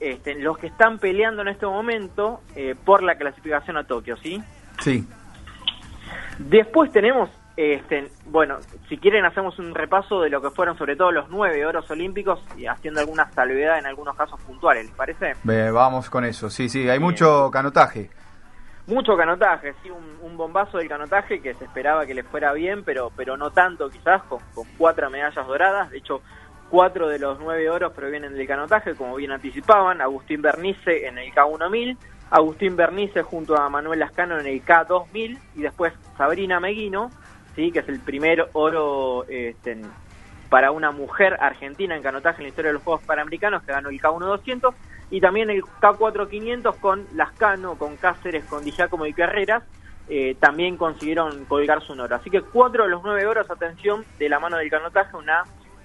este, 0.00 0.34
los 0.34 0.58
que 0.58 0.66
están 0.66 0.98
peleando 0.98 1.42
en 1.42 1.48
este 1.48 1.66
momento 1.66 2.40
eh, 2.56 2.74
por 2.84 3.02
la 3.02 3.16
clasificación 3.16 3.76
a 3.76 3.84
Tokio, 3.84 4.16
¿sí? 4.16 4.42
Sí. 4.80 5.06
Después 6.38 6.90
tenemos, 6.90 7.30
este, 7.56 8.10
bueno, 8.26 8.56
si 8.88 8.96
quieren 8.98 9.24
hacemos 9.24 9.58
un 9.58 9.74
repaso 9.74 10.20
de 10.20 10.30
lo 10.30 10.42
que 10.42 10.50
fueron 10.50 10.76
sobre 10.76 10.96
todo 10.96 11.12
los 11.12 11.28
nueve 11.30 11.64
oros 11.64 11.88
olímpicos 11.90 12.40
y 12.56 12.66
haciendo 12.66 13.00
alguna 13.00 13.30
salvedad 13.30 13.78
en 13.78 13.86
algunos 13.86 14.16
casos 14.16 14.40
puntuales, 14.42 14.86
¿les 14.86 14.94
parece? 14.94 15.34
vamos 15.70 16.10
con 16.10 16.24
eso, 16.24 16.50
sí, 16.50 16.68
sí, 16.68 16.88
hay 16.88 16.98
mucho 16.98 17.50
canotaje. 17.52 18.10
Mucho 18.86 19.16
canotaje, 19.16 19.74
sí, 19.82 19.90
un, 19.90 20.36
bombazo 20.36 20.78
del 20.78 20.88
canotaje 20.88 21.40
que 21.40 21.54
se 21.54 21.64
esperaba 21.64 22.04
que 22.06 22.12
le 22.12 22.22
fuera 22.22 22.52
bien, 22.52 22.82
pero, 22.84 23.10
pero 23.16 23.36
no 23.36 23.50
tanto 23.50 23.88
quizás, 23.88 24.22
con, 24.24 24.40
con 24.54 24.66
cuatro 24.76 25.08
medallas 25.10 25.46
doradas. 25.46 25.90
De 25.90 25.98
hecho, 25.98 26.22
cuatro 26.70 27.08
de 27.08 27.18
los 27.18 27.38
nueve 27.38 27.70
oros 27.70 27.92
provienen 27.92 28.34
del 28.34 28.46
canotaje, 28.46 28.94
como 28.94 29.14
bien 29.14 29.30
anticipaban. 29.30 30.00
Agustín 30.00 30.42
Bernice 30.42 31.06
en 31.06 31.18
el 31.18 31.32
K1000, 31.32 31.96
Agustín 32.30 32.76
Bernice 32.76 33.22
junto 33.22 33.56
a 33.56 33.68
Manuel 33.68 34.00
Lascano 34.00 34.38
en 34.38 34.46
el 34.46 34.64
K2000 34.64 35.38
y 35.54 35.62
después 35.62 35.92
Sabrina 36.18 36.58
Meguino, 36.58 37.10
sí, 37.54 37.70
que 37.70 37.78
es 37.78 37.88
el 37.88 38.00
primer 38.00 38.48
oro 38.54 39.24
este, 39.28 39.80
para 40.54 40.70
una 40.70 40.92
mujer 40.92 41.36
argentina 41.40 41.96
en 41.96 42.02
canotaje 42.04 42.36
en 42.36 42.44
la 42.44 42.48
historia 42.50 42.68
de 42.68 42.74
los 42.74 42.84
Juegos 42.84 43.02
Panamericanos 43.02 43.64
que 43.64 43.72
ganó 43.72 43.88
el 43.88 44.00
K1200 44.00 44.72
y 45.10 45.20
también 45.20 45.50
el 45.50 45.64
K4500 45.64 46.78
con 46.78 47.08
Lascano, 47.16 47.74
con 47.76 47.96
Cáceres, 47.96 48.44
con 48.44 48.62
Di 48.62 48.72
y 48.72 49.12
Carreras, 49.12 49.64
eh, 50.08 50.36
también 50.38 50.76
consiguieron 50.76 51.44
colgar 51.46 51.82
su 51.82 51.94
honor. 51.94 52.14
Así 52.14 52.30
que 52.30 52.40
cuatro 52.40 52.84
de 52.84 52.90
los 52.90 53.02
nueve 53.02 53.26
horas, 53.26 53.50
atención, 53.50 54.04
de 54.16 54.28
la 54.28 54.38
mano 54.38 54.56
del 54.56 54.70
canotaje, 54.70 55.16
una 55.16 55.42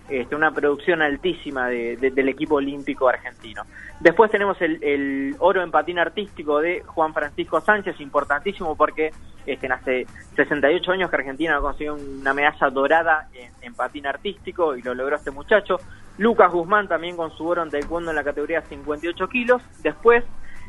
este, 0.09 0.35
una 0.35 0.51
producción 0.51 1.01
altísima 1.01 1.67
de, 1.67 1.97
de, 1.97 2.11
del 2.11 2.29
equipo 2.29 2.55
olímpico 2.55 3.07
argentino. 3.07 3.63
Después 3.99 4.31
tenemos 4.31 4.61
el, 4.61 4.83
el, 4.83 5.35
oro 5.39 5.61
en 5.61 5.71
patín 5.71 5.99
artístico 5.99 6.59
de 6.59 6.81
Juan 6.81 7.13
Francisco 7.13 7.61
Sánchez, 7.61 7.99
importantísimo 7.99 8.75
porque 8.75 9.11
este, 9.45 9.67
hace 9.67 10.05
68 10.35 10.91
años 10.91 11.09
que 11.09 11.15
Argentina 11.15 11.59
consiguió 11.59 11.95
una 11.95 12.33
medalla 12.33 12.69
dorada 12.69 13.29
en, 13.33 13.51
en 13.61 13.73
patín 13.73 14.07
artístico 14.07 14.75
y 14.75 14.81
lo 14.81 14.93
logró 14.93 15.15
este 15.15 15.31
muchacho. 15.31 15.77
Lucas 16.17 16.51
Guzmán 16.51 16.87
también 16.87 17.15
con 17.15 17.31
su 17.31 17.47
oro 17.47 17.63
en 17.63 17.69
taekwondo 17.69 18.11
en 18.11 18.15
la 18.17 18.23
categoría 18.23 18.61
58 18.61 19.27
kilos. 19.29 19.61
Después, 19.81 20.25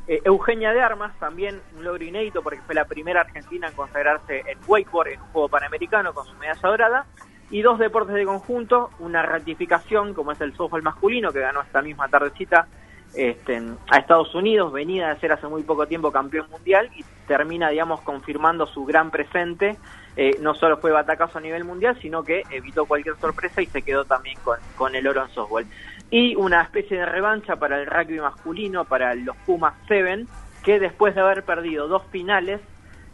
eh, 0.07 0.21
Eugenia 0.25 0.73
de 0.73 0.81
Armas, 0.81 1.17
también 1.19 1.61
un 1.77 1.85
logro 1.85 2.05
inédito 2.05 2.43
porque 2.43 2.61
fue 2.63 2.75
la 2.75 2.85
primera 2.85 3.21
argentina 3.21 3.69
en 3.69 3.75
consagrarse 3.75 4.41
en 4.47 4.59
wakeboard 4.67 5.09
en 5.09 5.21
un 5.21 5.27
juego 5.29 5.49
panamericano 5.49 6.13
con 6.15 6.27
su 6.27 6.35
medalla 6.35 6.69
dorada. 6.69 7.07
Y 7.51 7.63
dos 7.63 7.79
deportes 7.79 8.15
de 8.15 8.25
conjunto, 8.25 8.91
una 9.01 9.23
ratificación 9.23 10.15
como 10.15 10.33
es 10.33 10.41
el 10.41 10.55
softball 10.55 10.83
masculino 10.83 11.33
que 11.33 11.41
ganó 11.41 11.63
esta 11.63 11.83
misma 11.83 12.09
tardecita 12.09 12.69
este, 13.15 13.61
a 13.91 13.97
Estados 13.97 14.35
Unidos, 14.37 14.73
venida 14.73 15.13
de 15.13 15.21
ser 15.21 15.33
hace 15.33 15.49
muy 15.49 15.63
poco 15.63 15.87
tiempo 15.87 16.13
campeón 16.13 16.49
mundial 16.49 16.89
y 16.95 17.05
termina, 17.27 17.69
digamos, 17.71 18.01
confirmando 18.03 18.67
su 18.67 18.85
gran 18.85 19.11
presente. 19.11 19.77
Eh, 20.17 20.39
no 20.41 20.55
solo 20.55 20.79
fue 20.79 20.93
batacazo 20.93 21.39
a 21.39 21.41
nivel 21.41 21.65
mundial, 21.65 21.99
sino 22.01 22.23
que 22.23 22.43
evitó 22.51 22.87
cualquier 22.87 23.17
sorpresa 23.17 23.63
y 23.63 23.67
se 23.67 23.83
quedó 23.83 24.05
también 24.05 24.39
con, 24.45 24.59
con 24.77 24.95
el 24.95 25.07
oro 25.07 25.25
en 25.25 25.31
softball. 25.31 25.67
Y 26.11 26.37
una 26.37 26.63
especie 26.63 26.99
de 26.99 27.07
revancha 27.07 27.57
para 27.57 27.81
el 27.81 27.87
rugby 27.87 28.21
masculino, 28.21 28.85
para 28.85 29.15
los 29.15 29.37
Pumas 29.39 29.75
Seven, 29.89 30.29
que 30.65 30.79
después 30.79 31.15
de 31.15 31.21
haber 31.21 31.45
perdido 31.45 31.89
dos 31.89 32.03
finales 32.11 32.61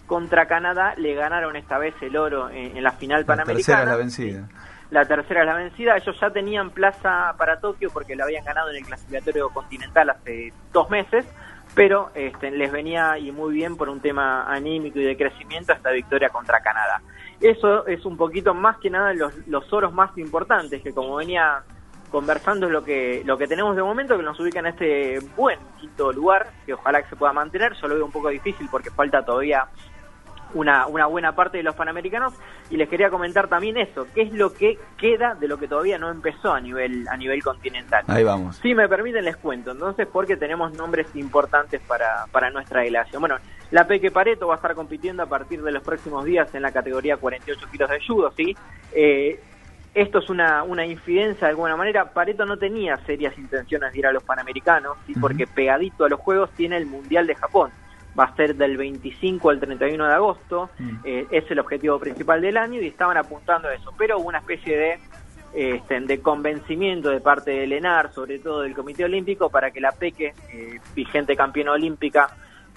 contra 0.06 0.46
Canadá, 0.46 0.94
le 0.96 1.14
ganaron 1.14 1.56
esta 1.56 1.78
vez 1.78 1.94
el 2.00 2.16
oro 2.16 2.48
en, 2.50 2.76
en 2.76 2.82
la 2.82 2.92
final 2.92 3.20
La 3.20 3.26
panamericana. 3.26 3.56
tercera 3.56 3.82
es 3.82 3.86
la 3.88 3.96
vencida. 3.96 4.48
La 4.90 5.04
tercera 5.04 5.40
es 5.40 5.46
la 5.46 5.54
vencida. 5.54 5.96
Ellos 5.96 6.16
ya 6.20 6.30
tenían 6.30 6.70
plaza 6.70 7.34
para 7.36 7.58
Tokio 7.58 7.90
porque 7.92 8.14
la 8.14 8.24
habían 8.24 8.44
ganado 8.44 8.70
en 8.70 8.76
el 8.76 8.84
clasificatorio 8.86 9.48
continental 9.50 10.10
hace 10.10 10.52
dos 10.72 10.88
meses, 10.90 11.26
pero 11.74 12.10
este, 12.14 12.52
les 12.52 12.70
venía 12.70 13.18
y 13.18 13.32
muy 13.32 13.52
bien 13.52 13.76
por 13.76 13.88
un 13.88 14.00
tema 14.00 14.44
anímico 14.48 15.00
y 15.00 15.04
de 15.04 15.16
crecimiento 15.16 15.72
esta 15.72 15.90
victoria 15.90 16.28
contra 16.28 16.60
Canadá. 16.60 17.02
Eso 17.40 17.86
es 17.86 18.04
un 18.06 18.16
poquito 18.16 18.54
más 18.54 18.78
que 18.78 18.88
nada 18.88 19.12
los, 19.12 19.34
los 19.48 19.70
oros 19.72 19.92
más 19.92 20.16
importantes, 20.16 20.80
que 20.82 20.94
como 20.94 21.16
venía 21.16 21.62
conversando 22.10 22.66
es 22.66 22.72
lo 22.72 22.84
que, 22.84 23.22
lo 23.26 23.36
que 23.36 23.48
tenemos 23.48 23.74
de 23.74 23.82
momento, 23.82 24.16
que 24.16 24.22
nos 24.22 24.38
ubica 24.38 24.60
en 24.60 24.66
este 24.66 25.18
buen 25.36 25.58
quinto 25.80 26.12
lugar, 26.12 26.46
que 26.64 26.72
ojalá 26.72 27.02
que 27.02 27.08
se 27.10 27.16
pueda 27.16 27.32
mantener. 27.32 27.74
Yo 27.74 27.88
lo 27.88 27.96
veo 27.96 28.04
un 28.06 28.12
poco 28.12 28.28
difícil 28.28 28.68
porque 28.70 28.90
falta 28.90 29.24
todavía 29.24 29.66
una, 30.54 30.86
una 30.86 31.06
buena 31.06 31.34
parte 31.34 31.58
de 31.58 31.62
los 31.62 31.74
panamericanos 31.74 32.34
y 32.70 32.76
les 32.76 32.88
quería 32.88 33.10
comentar 33.10 33.48
también 33.48 33.76
eso, 33.76 34.06
qué 34.14 34.22
es 34.22 34.32
lo 34.32 34.52
que 34.52 34.78
queda 34.96 35.34
de 35.34 35.48
lo 35.48 35.58
que 35.58 35.68
todavía 35.68 35.98
no 35.98 36.10
empezó 36.10 36.52
a 36.52 36.60
nivel 36.60 37.06
a 37.08 37.16
nivel 37.16 37.42
continental. 37.42 38.04
Ahí 38.08 38.24
vamos. 38.24 38.56
Si 38.56 38.74
me 38.74 38.88
permiten 38.88 39.24
les 39.24 39.36
cuento, 39.36 39.72
entonces 39.72 40.06
porque 40.10 40.36
tenemos 40.36 40.72
nombres 40.72 41.06
importantes 41.14 41.80
para, 41.82 42.26
para 42.32 42.50
nuestra 42.50 42.82
delegación. 42.82 43.20
Bueno, 43.20 43.36
la 43.70 43.86
Peque 43.86 44.10
Pareto 44.10 44.46
va 44.46 44.54
a 44.54 44.56
estar 44.56 44.74
compitiendo 44.74 45.22
a 45.22 45.26
partir 45.26 45.62
de 45.62 45.72
los 45.72 45.82
próximos 45.82 46.24
días 46.24 46.54
en 46.54 46.62
la 46.62 46.72
categoría 46.72 47.16
48 47.16 47.66
kilos 47.70 47.90
de 47.90 48.00
judo, 48.06 48.32
¿sí? 48.36 48.56
Eh, 48.92 49.40
esto 49.94 50.18
es 50.18 50.28
una, 50.28 50.62
una 50.62 50.84
infidencia 50.84 51.46
de 51.46 51.52
alguna 51.52 51.74
manera. 51.74 52.12
Pareto 52.12 52.44
no 52.44 52.58
tenía 52.58 52.98
serias 53.06 53.36
intenciones 53.38 53.92
de 53.92 53.98
ir 53.98 54.06
a 54.06 54.12
los 54.12 54.22
Panamericanos, 54.22 54.98
¿sí? 55.06 55.14
porque 55.18 55.46
pegadito 55.46 56.04
a 56.04 56.10
los 56.10 56.20
Juegos 56.20 56.50
tiene 56.50 56.76
el 56.76 56.84
Mundial 56.84 57.26
de 57.26 57.34
Japón 57.34 57.70
va 58.18 58.24
a 58.24 58.36
ser 58.36 58.56
del 58.56 58.76
25 58.76 59.50
al 59.50 59.60
31 59.60 60.06
de 60.06 60.14
agosto, 60.14 60.70
Mm. 60.78 60.90
eh, 61.04 61.26
es 61.30 61.50
el 61.50 61.58
objetivo 61.58 61.98
principal 61.98 62.40
del 62.40 62.56
año 62.56 62.80
y 62.80 62.86
estaban 62.86 63.16
apuntando 63.16 63.68
a 63.68 63.74
eso, 63.74 63.92
pero 63.98 64.18
hubo 64.18 64.28
una 64.28 64.38
especie 64.38 64.76
de 64.76 64.98
este, 65.54 66.00
de 66.00 66.20
convencimiento 66.20 67.08
de 67.08 67.20
parte 67.20 67.50
de 67.50 67.66
Lenar, 67.66 68.12
sobre 68.12 68.38
todo 68.40 68.60
del 68.60 68.74
Comité 68.74 69.04
Olímpico, 69.04 69.48
para 69.48 69.70
que 69.70 69.80
la 69.80 69.92
Peque, 69.92 70.34
eh, 70.52 70.80
vigente 70.94 71.34
campeona 71.34 71.72
olímpica, 71.72 72.28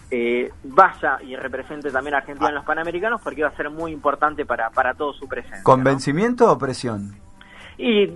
eh, 0.09 0.49
vaya 0.63 1.17
y 1.21 1.35
represente 1.35 1.91
también 1.91 2.15
a 2.15 2.19
Argentina 2.19 2.47
en 2.49 2.55
los 2.55 2.63
Panamericanos, 2.65 3.19
porque 3.21 3.41
va 3.43 3.49
a 3.49 3.55
ser 3.57 3.69
muy 3.69 3.91
importante 3.91 4.45
para, 4.45 4.69
para 4.69 4.93
todo 4.93 5.11
su 5.13 5.27
presencia. 5.27 5.61
¿Convencimiento 5.63 6.49
o 6.49 6.57
presión? 6.57 7.15
Y 7.77 8.11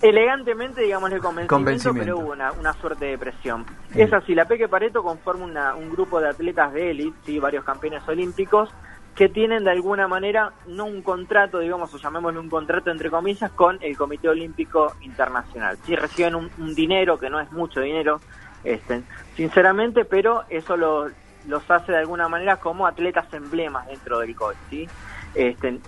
elegantemente, 0.00 0.82
digamos, 0.82 1.10
el 1.12 1.20
convencimiento, 1.20 1.54
Convencimiento. 1.54 2.00
pero 2.04 2.18
hubo 2.18 2.32
una, 2.32 2.52
una 2.52 2.72
suerte 2.74 3.06
de 3.06 3.18
presión. 3.18 3.66
Es 3.94 4.12
así, 4.12 4.34
la 4.34 4.44
Peque 4.46 4.68
Pareto 4.68 5.02
conforma 5.02 5.44
una- 5.44 5.74
un 5.74 5.90
grupo 5.90 6.20
de 6.20 6.28
atletas 6.28 6.72
de 6.72 6.90
élite, 6.90 7.16
¿sí? 7.24 7.38
varios 7.38 7.64
campeones 7.64 8.06
olímpicos, 8.08 8.70
que 9.14 9.28
tienen 9.28 9.64
de 9.64 9.72
alguna 9.72 10.06
manera 10.06 10.52
no 10.66 10.84
un 10.84 11.02
contrato, 11.02 11.58
digamos, 11.58 11.92
o 11.92 11.98
llamémoslo 11.98 12.40
un 12.40 12.48
contrato 12.48 12.90
entre 12.90 13.10
comillas, 13.10 13.50
con 13.52 13.76
el 13.80 13.96
Comité 13.96 14.28
Olímpico 14.28 14.94
Internacional. 15.00 15.76
Sí 15.84 15.96
reciben 15.96 16.36
un, 16.36 16.48
un 16.58 16.74
dinero, 16.74 17.18
que 17.18 17.28
no 17.28 17.40
es 17.40 17.50
mucho 17.50 17.80
dinero, 17.80 18.20
este, 18.62 19.02
sinceramente, 19.34 20.04
pero 20.04 20.44
eso 20.48 20.76
lo- 20.76 21.08
los 21.46 21.68
hace 21.70 21.92
de 21.92 21.98
alguna 21.98 22.28
manera 22.28 22.56
como 22.58 22.86
atletas 22.86 23.32
emblemas 23.32 23.86
dentro 23.88 24.18
del 24.20 24.36
COI, 24.36 24.54
¿sí? 24.70 24.88
Este, 25.34 25.78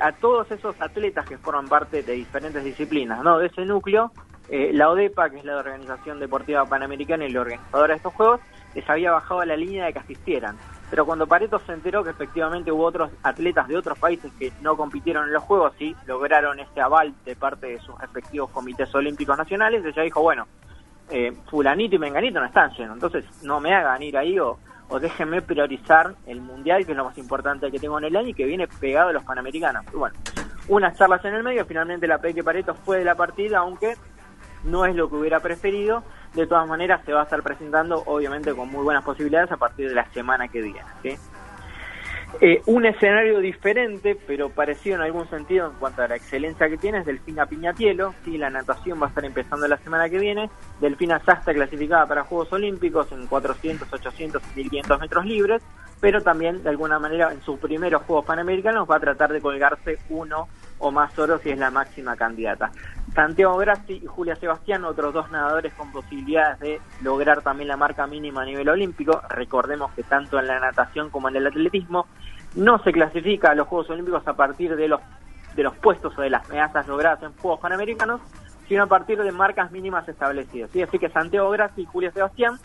a 0.00 0.12
todos 0.12 0.50
esos 0.50 0.80
atletas 0.80 1.26
que 1.26 1.38
forman 1.38 1.68
parte 1.68 2.02
de 2.02 2.12
diferentes 2.12 2.62
disciplinas, 2.62 3.22
¿no? 3.24 3.38
De 3.38 3.46
ese 3.46 3.64
núcleo, 3.64 4.12
eh, 4.48 4.70
la 4.72 4.90
ODEPA, 4.90 5.30
que 5.30 5.38
es 5.38 5.44
la 5.44 5.56
Organización 5.56 6.20
Deportiva 6.20 6.64
Panamericana 6.66 7.24
y 7.24 7.30
la 7.30 7.40
organizadora 7.40 7.94
de 7.94 7.96
estos 7.96 8.12
Juegos, 8.14 8.40
les 8.74 8.88
había 8.88 9.12
bajado 9.12 9.44
la 9.44 9.56
línea 9.56 9.86
de 9.86 9.92
que 9.92 9.98
asistieran. 10.00 10.56
Pero 10.90 11.06
cuando 11.06 11.26
Pareto 11.26 11.60
se 11.60 11.72
enteró 11.72 12.02
que 12.02 12.10
efectivamente 12.10 12.72
hubo 12.72 12.84
otros 12.84 13.10
atletas 13.22 13.68
de 13.68 13.76
otros 13.76 13.98
países 13.98 14.32
que 14.38 14.52
no 14.60 14.76
compitieron 14.76 15.26
en 15.26 15.32
los 15.32 15.44
Juegos 15.44 15.72
y 15.80 15.94
lograron 16.06 16.58
este 16.58 16.80
aval 16.80 17.14
de 17.24 17.36
parte 17.36 17.68
de 17.68 17.78
sus 17.78 17.98
respectivos 18.00 18.50
comités 18.50 18.92
olímpicos 18.94 19.38
nacionales, 19.38 19.84
ella 19.84 20.02
dijo, 20.02 20.20
bueno, 20.20 20.46
eh, 21.10 21.32
fulanito 21.48 21.96
y 21.96 21.98
menganito 21.98 22.40
no 22.40 22.46
están 22.46 22.70
yendo, 22.72 22.94
entonces 22.94 23.24
no 23.42 23.60
me 23.60 23.74
hagan 23.74 24.02
ir 24.02 24.16
ahí 24.16 24.38
o, 24.38 24.58
o 24.90 24.98
déjenme 24.98 25.40
priorizar 25.40 26.14
el 26.26 26.40
mundial, 26.40 26.84
que 26.84 26.92
es 26.92 26.98
lo 26.98 27.04
más 27.04 27.16
importante 27.16 27.70
que 27.70 27.78
tengo 27.78 27.98
en 27.98 28.04
el 28.04 28.16
año 28.16 28.28
y 28.28 28.34
que 28.34 28.44
viene 28.44 28.68
pegado 28.68 29.08
a 29.08 29.12
los 29.12 29.24
panamericanos. 29.24 29.84
Y 29.92 29.96
bueno, 29.96 30.16
unas 30.68 30.96
charlas 30.98 31.24
en 31.24 31.34
el 31.34 31.42
medio, 31.42 31.64
finalmente 31.64 32.06
la 32.06 32.18
Peque 32.18 32.42
Pareto 32.42 32.74
fue 32.74 32.98
de 32.98 33.04
la 33.04 33.14
partida, 33.14 33.58
aunque 33.58 33.94
no 34.64 34.84
es 34.84 34.94
lo 34.94 35.08
que 35.08 35.16
hubiera 35.16 35.40
preferido. 35.40 36.02
De 36.34 36.46
todas 36.46 36.68
maneras, 36.68 37.00
se 37.04 37.12
va 37.12 37.20
a 37.20 37.24
estar 37.24 37.42
presentando, 37.42 38.02
obviamente, 38.06 38.54
con 38.54 38.68
muy 38.68 38.84
buenas 38.84 39.04
posibilidades 39.04 39.50
a 39.50 39.56
partir 39.56 39.88
de 39.88 39.94
la 39.94 40.08
semana 40.12 40.48
que 40.48 40.60
viene. 40.60 40.84
¿sí? 41.02 41.16
Eh, 42.40 42.62
un 42.66 42.86
escenario 42.86 43.40
diferente, 43.40 44.16
pero 44.26 44.50
parecido 44.50 44.96
en 44.96 45.02
algún 45.02 45.28
sentido 45.28 45.66
en 45.66 45.72
cuanto 45.78 46.02
a 46.02 46.08
la 46.08 46.16
excelencia 46.16 46.68
que 46.68 46.78
tiene, 46.78 46.98
es 46.98 47.06
Delfina 47.06 47.46
Piñatielo. 47.46 48.14
Sí, 48.24 48.38
la 48.38 48.48
natación 48.48 49.00
va 49.00 49.06
a 49.06 49.08
estar 49.08 49.24
empezando 49.24 49.66
la 49.66 49.76
semana 49.78 50.08
que 50.08 50.18
viene. 50.18 50.48
Delfina 50.80 51.20
ya 51.26 51.34
está 51.34 51.52
clasificada 51.52 52.06
para 52.06 52.24
Juegos 52.24 52.52
Olímpicos 52.52 53.10
en 53.12 53.26
400, 53.26 53.92
800 53.92 54.42
y 54.54 54.60
1500 54.60 55.00
metros 55.00 55.26
libres, 55.26 55.62
pero 56.00 56.22
también, 56.22 56.62
de 56.62 56.70
alguna 56.70 56.98
manera, 56.98 57.32
en 57.32 57.42
sus 57.42 57.58
primeros 57.58 58.02
Juegos 58.02 58.24
Panamericanos 58.24 58.88
va 58.88 58.96
a 58.96 59.00
tratar 59.00 59.32
de 59.32 59.40
colgarse 59.40 59.98
uno 60.08 60.48
o 60.78 60.90
más 60.90 61.16
oros 61.18 61.42
si 61.42 61.50
es 61.50 61.58
la 61.58 61.70
máxima 61.70 62.16
candidata. 62.16 62.70
Santiago 63.14 63.56
Grassi 63.58 64.00
y 64.02 64.06
Julia 64.06 64.34
Sebastián, 64.36 64.84
otros 64.84 65.12
dos 65.12 65.30
nadadores 65.30 65.74
con 65.74 65.92
posibilidades 65.92 66.58
de 66.60 66.80
lograr 67.02 67.42
también 67.42 67.68
la 67.68 67.76
marca 67.76 68.06
mínima 68.06 68.42
a 68.42 68.46
nivel 68.46 68.68
olímpico. 68.68 69.20
Recordemos 69.28 69.92
que 69.92 70.02
tanto 70.04 70.38
en 70.38 70.46
la 70.46 70.58
natación 70.58 71.10
como 71.10 71.28
en 71.28 71.36
el 71.36 71.46
atletismo 71.46 72.06
no 72.54 72.78
se 72.82 72.92
clasifica 72.92 73.50
a 73.50 73.54
los 73.54 73.66
Juegos 73.68 73.90
Olímpicos 73.90 74.26
a 74.26 74.34
partir 74.34 74.76
de 74.76 74.88
los 74.88 75.00
de 75.54 75.62
los 75.62 75.76
puestos 75.76 76.16
o 76.16 76.22
de 76.22 76.30
las 76.30 76.48
medallas 76.48 76.86
logradas 76.86 77.22
en 77.22 77.32
Juegos 77.36 77.60
Panamericanos, 77.60 78.20
sino 78.68 78.84
a 78.84 78.86
partir 78.86 79.20
de 79.20 79.32
marcas 79.32 79.72
mínimas 79.72 80.08
establecidas. 80.08 80.70
¿sí? 80.70 80.82
Así 80.82 80.98
que 80.98 81.08
Santiago 81.08 81.50
Grassi 81.50 81.82
y 81.82 81.86
Julia 81.86 82.12
Sebastián, 82.12 82.56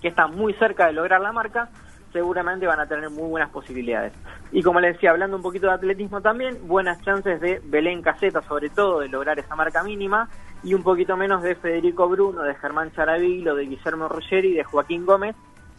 que 0.00 0.08
están 0.08 0.34
muy 0.34 0.54
cerca 0.54 0.86
de 0.86 0.94
lograr 0.94 1.20
la 1.20 1.32
marca, 1.32 1.68
seguramente 2.12 2.66
van 2.66 2.80
a 2.80 2.86
tener 2.86 3.10
muy 3.10 3.28
buenas 3.28 3.50
posibilidades. 3.50 4.12
Y 4.52 4.62
como 4.62 4.80
les 4.80 4.94
decía, 4.94 5.10
hablando 5.10 5.36
un 5.36 5.42
poquito 5.42 5.66
de 5.66 5.74
atletismo 5.74 6.20
también, 6.20 6.66
buenas 6.66 7.00
chances 7.02 7.40
de 7.40 7.60
Belén 7.64 8.02
Caseta, 8.02 8.40
sobre 8.42 8.70
todo, 8.70 9.00
de 9.00 9.08
lograr 9.08 9.38
esa 9.38 9.56
marca 9.56 9.82
mínima, 9.82 10.28
y 10.62 10.74
un 10.74 10.82
poquito 10.82 11.16
menos 11.16 11.42
de 11.42 11.56
Federico 11.56 12.08
Bruno, 12.08 12.42
de 12.42 12.54
Germán 12.54 12.92
Charavilo, 12.92 13.54
de 13.56 13.66
Guillermo 13.66 14.08
Ruggeri, 14.08 14.54
de 14.54 14.64
Joaquín 14.64 15.04
Gómez, 15.04 15.34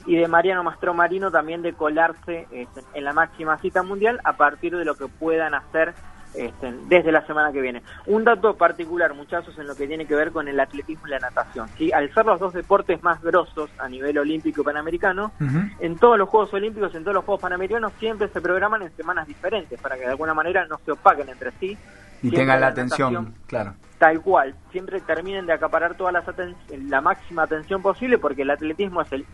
y 0.05 0.15
de 0.15 0.27
Mariano 0.27 0.63
Mastro 0.63 0.93
Marino 0.93 1.31
también 1.31 1.61
de 1.61 1.73
colarse 1.73 2.47
este, 2.51 2.81
en 2.93 3.03
la 3.03 3.13
máxima 3.13 3.57
cita 3.57 3.83
mundial 3.83 4.19
a 4.23 4.33
partir 4.33 4.75
de 4.75 4.85
lo 4.85 4.95
que 4.95 5.07
puedan 5.07 5.53
hacer 5.53 5.93
este, 6.35 6.73
desde 6.89 7.11
la 7.13 7.25
semana 7.25 7.51
que 7.53 7.61
viene. 7.61 7.81
Un 8.07 8.25
dato 8.25 8.55
particular, 8.55 9.13
muchachos, 9.13 9.57
en 9.57 9.67
lo 9.67 9.75
que 9.75 9.87
tiene 9.87 10.05
que 10.05 10.15
ver 10.15 10.31
con 10.31 10.47
el 10.49 10.59
atletismo 10.59 11.07
y 11.07 11.11
la 11.11 11.19
natación. 11.19 11.69
¿sí? 11.77 11.91
Al 11.93 12.13
ser 12.13 12.25
los 12.25 12.39
dos 12.41 12.53
deportes 12.53 13.01
más 13.03 13.21
grosos 13.21 13.69
a 13.79 13.87
nivel 13.87 14.17
olímpico 14.17 14.61
y 14.61 14.63
panamericano, 14.65 15.31
en 15.79 15.97
todos 15.97 16.17
los 16.17 16.27
Juegos 16.27 16.53
Olímpicos, 16.53 16.93
en 16.93 17.03
todos 17.03 17.15
los 17.15 17.23
Juegos 17.23 17.41
Panamericanos, 17.41 17.93
siempre 17.99 18.27
se 18.27 18.41
programan 18.41 18.81
en 18.81 18.91
semanas 18.97 19.27
diferentes 19.27 19.79
para 19.79 19.95
que 19.95 20.01
de 20.01 20.09
alguna 20.11 20.33
manera 20.33 20.65
no 20.67 20.77
se 20.83 20.91
opaquen 20.91 21.29
entre 21.29 21.51
sí. 21.51 21.77
Y 22.21 22.31
tengan 22.31 22.59
la 22.59 22.67
atención, 22.67 23.33
claro. 23.45 23.75
tal 23.97 24.19
cual, 24.21 24.55
siempre 24.71 24.99
terminen 25.01 25.45
de 25.45 25.53
acaparar 25.53 25.95
aten- 25.95 26.55
la 26.89 26.99
máxima 27.01 27.43
atención 27.43 27.81
posible 27.81 28.17
porque 28.17 28.41
el 28.41 28.49
atletismo 28.49 29.01
es 29.01 29.11
el 29.11 29.25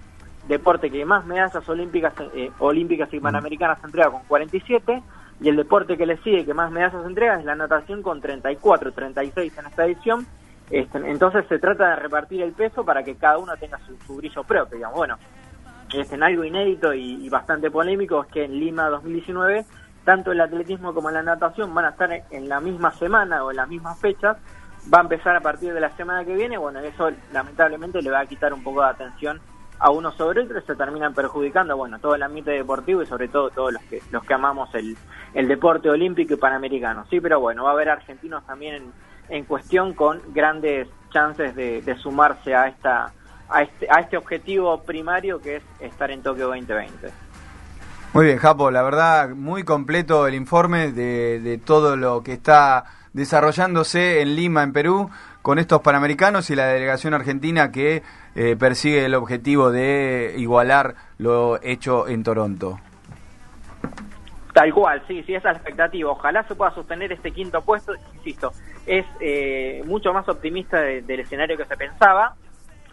deporte 0.47 0.89
que 0.89 1.05
más 1.05 1.25
medallas 1.25 1.67
olímpicas 1.69 2.13
eh, 2.33 2.51
olímpicas 2.59 3.13
y 3.13 3.19
panamericanas 3.19 3.83
entrega 3.83 4.09
con 4.11 4.23
47 4.27 5.01
y 5.41 5.49
el 5.49 5.55
deporte 5.55 5.97
que 5.97 6.05
le 6.05 6.17
sigue 6.17 6.45
que 6.45 6.53
más 6.53 6.71
medallas 6.71 7.05
entrega 7.05 7.37
es 7.39 7.45
la 7.45 7.55
natación 7.55 8.01
con 8.01 8.21
34, 8.21 8.91
36 8.91 9.57
en 9.57 9.65
esta 9.65 9.85
edición. 9.85 10.25
Este, 10.69 10.97
entonces 10.99 11.45
se 11.49 11.59
trata 11.59 11.89
de 11.89 11.95
repartir 11.97 12.41
el 12.41 12.53
peso 12.53 12.85
para 12.85 13.03
que 13.03 13.15
cada 13.15 13.37
uno 13.37 13.53
tenga 13.57 13.77
su, 13.79 13.95
su 14.05 14.15
brillo 14.15 14.43
propio, 14.43 14.77
digamos. 14.77 14.97
Bueno, 14.97 15.17
este, 15.93 16.15
en 16.15 16.23
algo 16.23 16.43
inédito 16.45 16.93
y, 16.93 17.25
y 17.25 17.29
bastante 17.29 17.69
polémico 17.69 18.21
es 18.23 18.27
que 18.31 18.45
en 18.45 18.57
Lima 18.59 18.87
2019 18.89 19.65
tanto 20.05 20.31
el 20.31 20.41
atletismo 20.41 20.93
como 20.93 21.11
la 21.11 21.21
natación 21.21 21.73
van 21.75 21.85
a 21.85 21.89
estar 21.89 22.11
en- 22.11 22.23
en 22.31 22.49
la 22.49 22.59
misma 22.59 22.91
semana 22.93 23.43
o 23.43 23.51
en 23.51 23.57
las 23.57 23.67
mismas 23.67 23.99
fechas. 23.99 24.37
Va 24.91 24.99
a 24.99 25.01
empezar 25.01 25.35
a 25.35 25.41
partir 25.41 25.73
de 25.73 25.79
la 25.79 25.89
semana 25.95 26.25
que 26.25 26.33
viene. 26.33 26.57
Bueno, 26.57 26.79
eso 26.79 27.11
lamentablemente 27.33 28.01
le 28.01 28.09
va 28.09 28.21
a 28.21 28.25
quitar 28.25 28.51
un 28.53 28.63
poco 28.63 28.81
de 28.81 28.87
atención 28.89 29.39
a 29.81 29.89
uno 29.89 30.11
sobre 30.11 30.41
otro 30.41 30.61
se 30.61 30.75
terminan 30.75 31.13
perjudicando, 31.15 31.75
bueno, 31.75 31.97
todo 31.97 32.13
el 32.13 32.21
ambiente 32.21 32.51
deportivo 32.51 33.01
y 33.01 33.07
sobre 33.07 33.27
todo 33.29 33.49
todos 33.49 33.73
los 33.73 33.81
que 33.83 33.99
los 34.11 34.23
que 34.23 34.33
amamos 34.35 34.73
el, 34.75 34.95
el 35.33 35.47
deporte 35.47 35.89
olímpico 35.89 36.35
y 36.35 36.37
panamericano. 36.37 37.05
Sí, 37.09 37.19
pero 37.19 37.39
bueno, 37.39 37.63
va 37.63 37.71
a 37.71 37.73
haber 37.73 37.89
argentinos 37.89 38.45
también 38.45 38.75
en, 38.75 38.93
en 39.29 39.45
cuestión 39.45 39.93
con 39.93 40.21
grandes 40.33 40.87
chances 41.09 41.55
de, 41.55 41.81
de 41.81 41.95
sumarse 41.97 42.53
a 42.53 42.67
esta 42.67 43.11
a 43.49 43.63
este, 43.63 43.87
a 43.89 44.01
este 44.01 44.17
objetivo 44.17 44.83
primario 44.83 45.41
que 45.41 45.57
es 45.57 45.63
estar 45.79 46.11
en 46.11 46.21
Tokio 46.21 46.47
2020. 46.47 47.09
Muy 48.13 48.25
bien, 48.25 48.37
Japo, 48.37 48.69
la 48.69 48.83
verdad, 48.83 49.29
muy 49.29 49.63
completo 49.63 50.27
el 50.27 50.35
informe 50.35 50.91
de, 50.91 51.39
de 51.39 51.57
todo 51.57 51.97
lo 51.97 52.21
que 52.21 52.33
está 52.33 52.85
desarrollándose 53.13 54.21
en 54.21 54.35
Lima, 54.35 54.63
en 54.63 54.73
Perú, 54.73 55.09
con 55.41 55.59
estos 55.59 55.81
panamericanos 55.81 56.49
y 56.49 56.55
la 56.55 56.67
delegación 56.67 57.13
argentina 57.13 57.71
que 57.71 58.03
eh, 58.35 58.55
persigue 58.57 59.05
el 59.05 59.15
objetivo 59.15 59.71
de 59.71 60.35
igualar 60.37 60.95
lo 61.17 61.61
hecho 61.61 62.07
en 62.07 62.23
Toronto. 62.23 62.79
Tal 64.53 64.73
cual, 64.73 65.01
sí, 65.07 65.23
sí, 65.23 65.33
esa 65.33 65.49
es 65.49 65.53
la 65.55 65.59
expectativa. 65.59 66.11
Ojalá 66.11 66.43
se 66.43 66.55
pueda 66.55 66.71
sostener 66.75 67.11
este 67.13 67.31
quinto 67.31 67.61
puesto, 67.61 67.93
insisto, 68.15 68.51
es 68.85 69.05
eh, 69.21 69.81
mucho 69.85 70.11
más 70.13 70.27
optimista 70.27 70.81
de- 70.81 71.01
del 71.03 71.21
escenario 71.21 71.55
que 71.55 71.65
se 71.65 71.77
pensaba, 71.77 72.35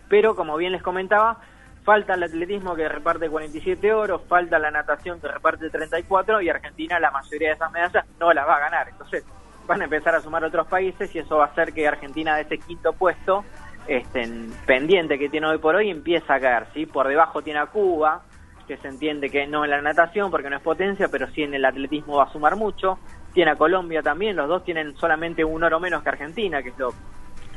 pero 0.08 0.36
como 0.36 0.56
bien 0.56 0.70
les 0.72 0.82
comentaba, 0.82 1.38
falta 1.84 2.14
el 2.14 2.22
atletismo 2.22 2.76
que 2.76 2.88
reparte 2.88 3.28
47 3.28 3.92
oros, 3.92 4.22
falta 4.28 4.58
la 4.60 4.70
natación 4.70 5.20
que 5.20 5.26
reparte 5.28 5.68
34 5.68 6.40
y 6.42 6.48
Argentina 6.48 7.00
la 7.00 7.10
mayoría 7.10 7.48
de 7.48 7.54
esas 7.54 7.72
medallas 7.72 8.04
no 8.20 8.32
las 8.32 8.46
va 8.46 8.56
a 8.56 8.60
ganar. 8.60 8.88
Entonces 8.90 9.24
van 9.66 9.80
a 9.80 9.84
empezar 9.84 10.14
a 10.14 10.20
sumar 10.20 10.44
otros 10.44 10.66
países 10.68 11.12
y 11.14 11.18
eso 11.18 11.38
va 11.38 11.44
a 11.44 11.48
hacer 11.48 11.72
que 11.72 11.88
Argentina 11.88 12.36
de 12.36 12.42
ese 12.42 12.58
quinto 12.58 12.92
puesto 12.92 13.44
este, 13.88 14.22
en- 14.22 14.54
pendiente 14.66 15.18
que 15.18 15.28
tiene 15.30 15.46
hoy 15.48 15.58
por 15.58 15.74
hoy 15.74 15.90
empieza 15.90 16.34
a 16.34 16.40
caer. 16.40 16.68
¿sí? 16.74 16.86
Por 16.86 17.08
debajo 17.08 17.42
tiene 17.42 17.58
a 17.58 17.66
Cuba, 17.66 18.24
que 18.66 18.76
se 18.76 18.88
entiende 18.88 19.30
que 19.30 19.46
no 19.46 19.64
en 19.64 19.70
la 19.70 19.80
natación 19.82 20.30
porque 20.30 20.50
no 20.50 20.56
es 20.56 20.62
potencia, 20.62 21.08
pero 21.08 21.26
sí 21.30 21.42
en 21.42 21.54
el 21.54 21.64
atletismo 21.64 22.16
va 22.16 22.24
a 22.24 22.32
sumar 22.32 22.54
mucho. 22.56 23.00
Tiene 23.32 23.50
a 23.52 23.56
Colombia 23.56 24.02
también, 24.02 24.36
los 24.36 24.48
dos 24.48 24.64
tienen 24.64 24.94
solamente 24.96 25.44
un 25.44 25.62
oro 25.64 25.80
menos 25.80 26.02
que 26.02 26.08
Argentina, 26.10 26.62
que 26.62 26.70
es 26.70 26.78
lo, 26.78 26.96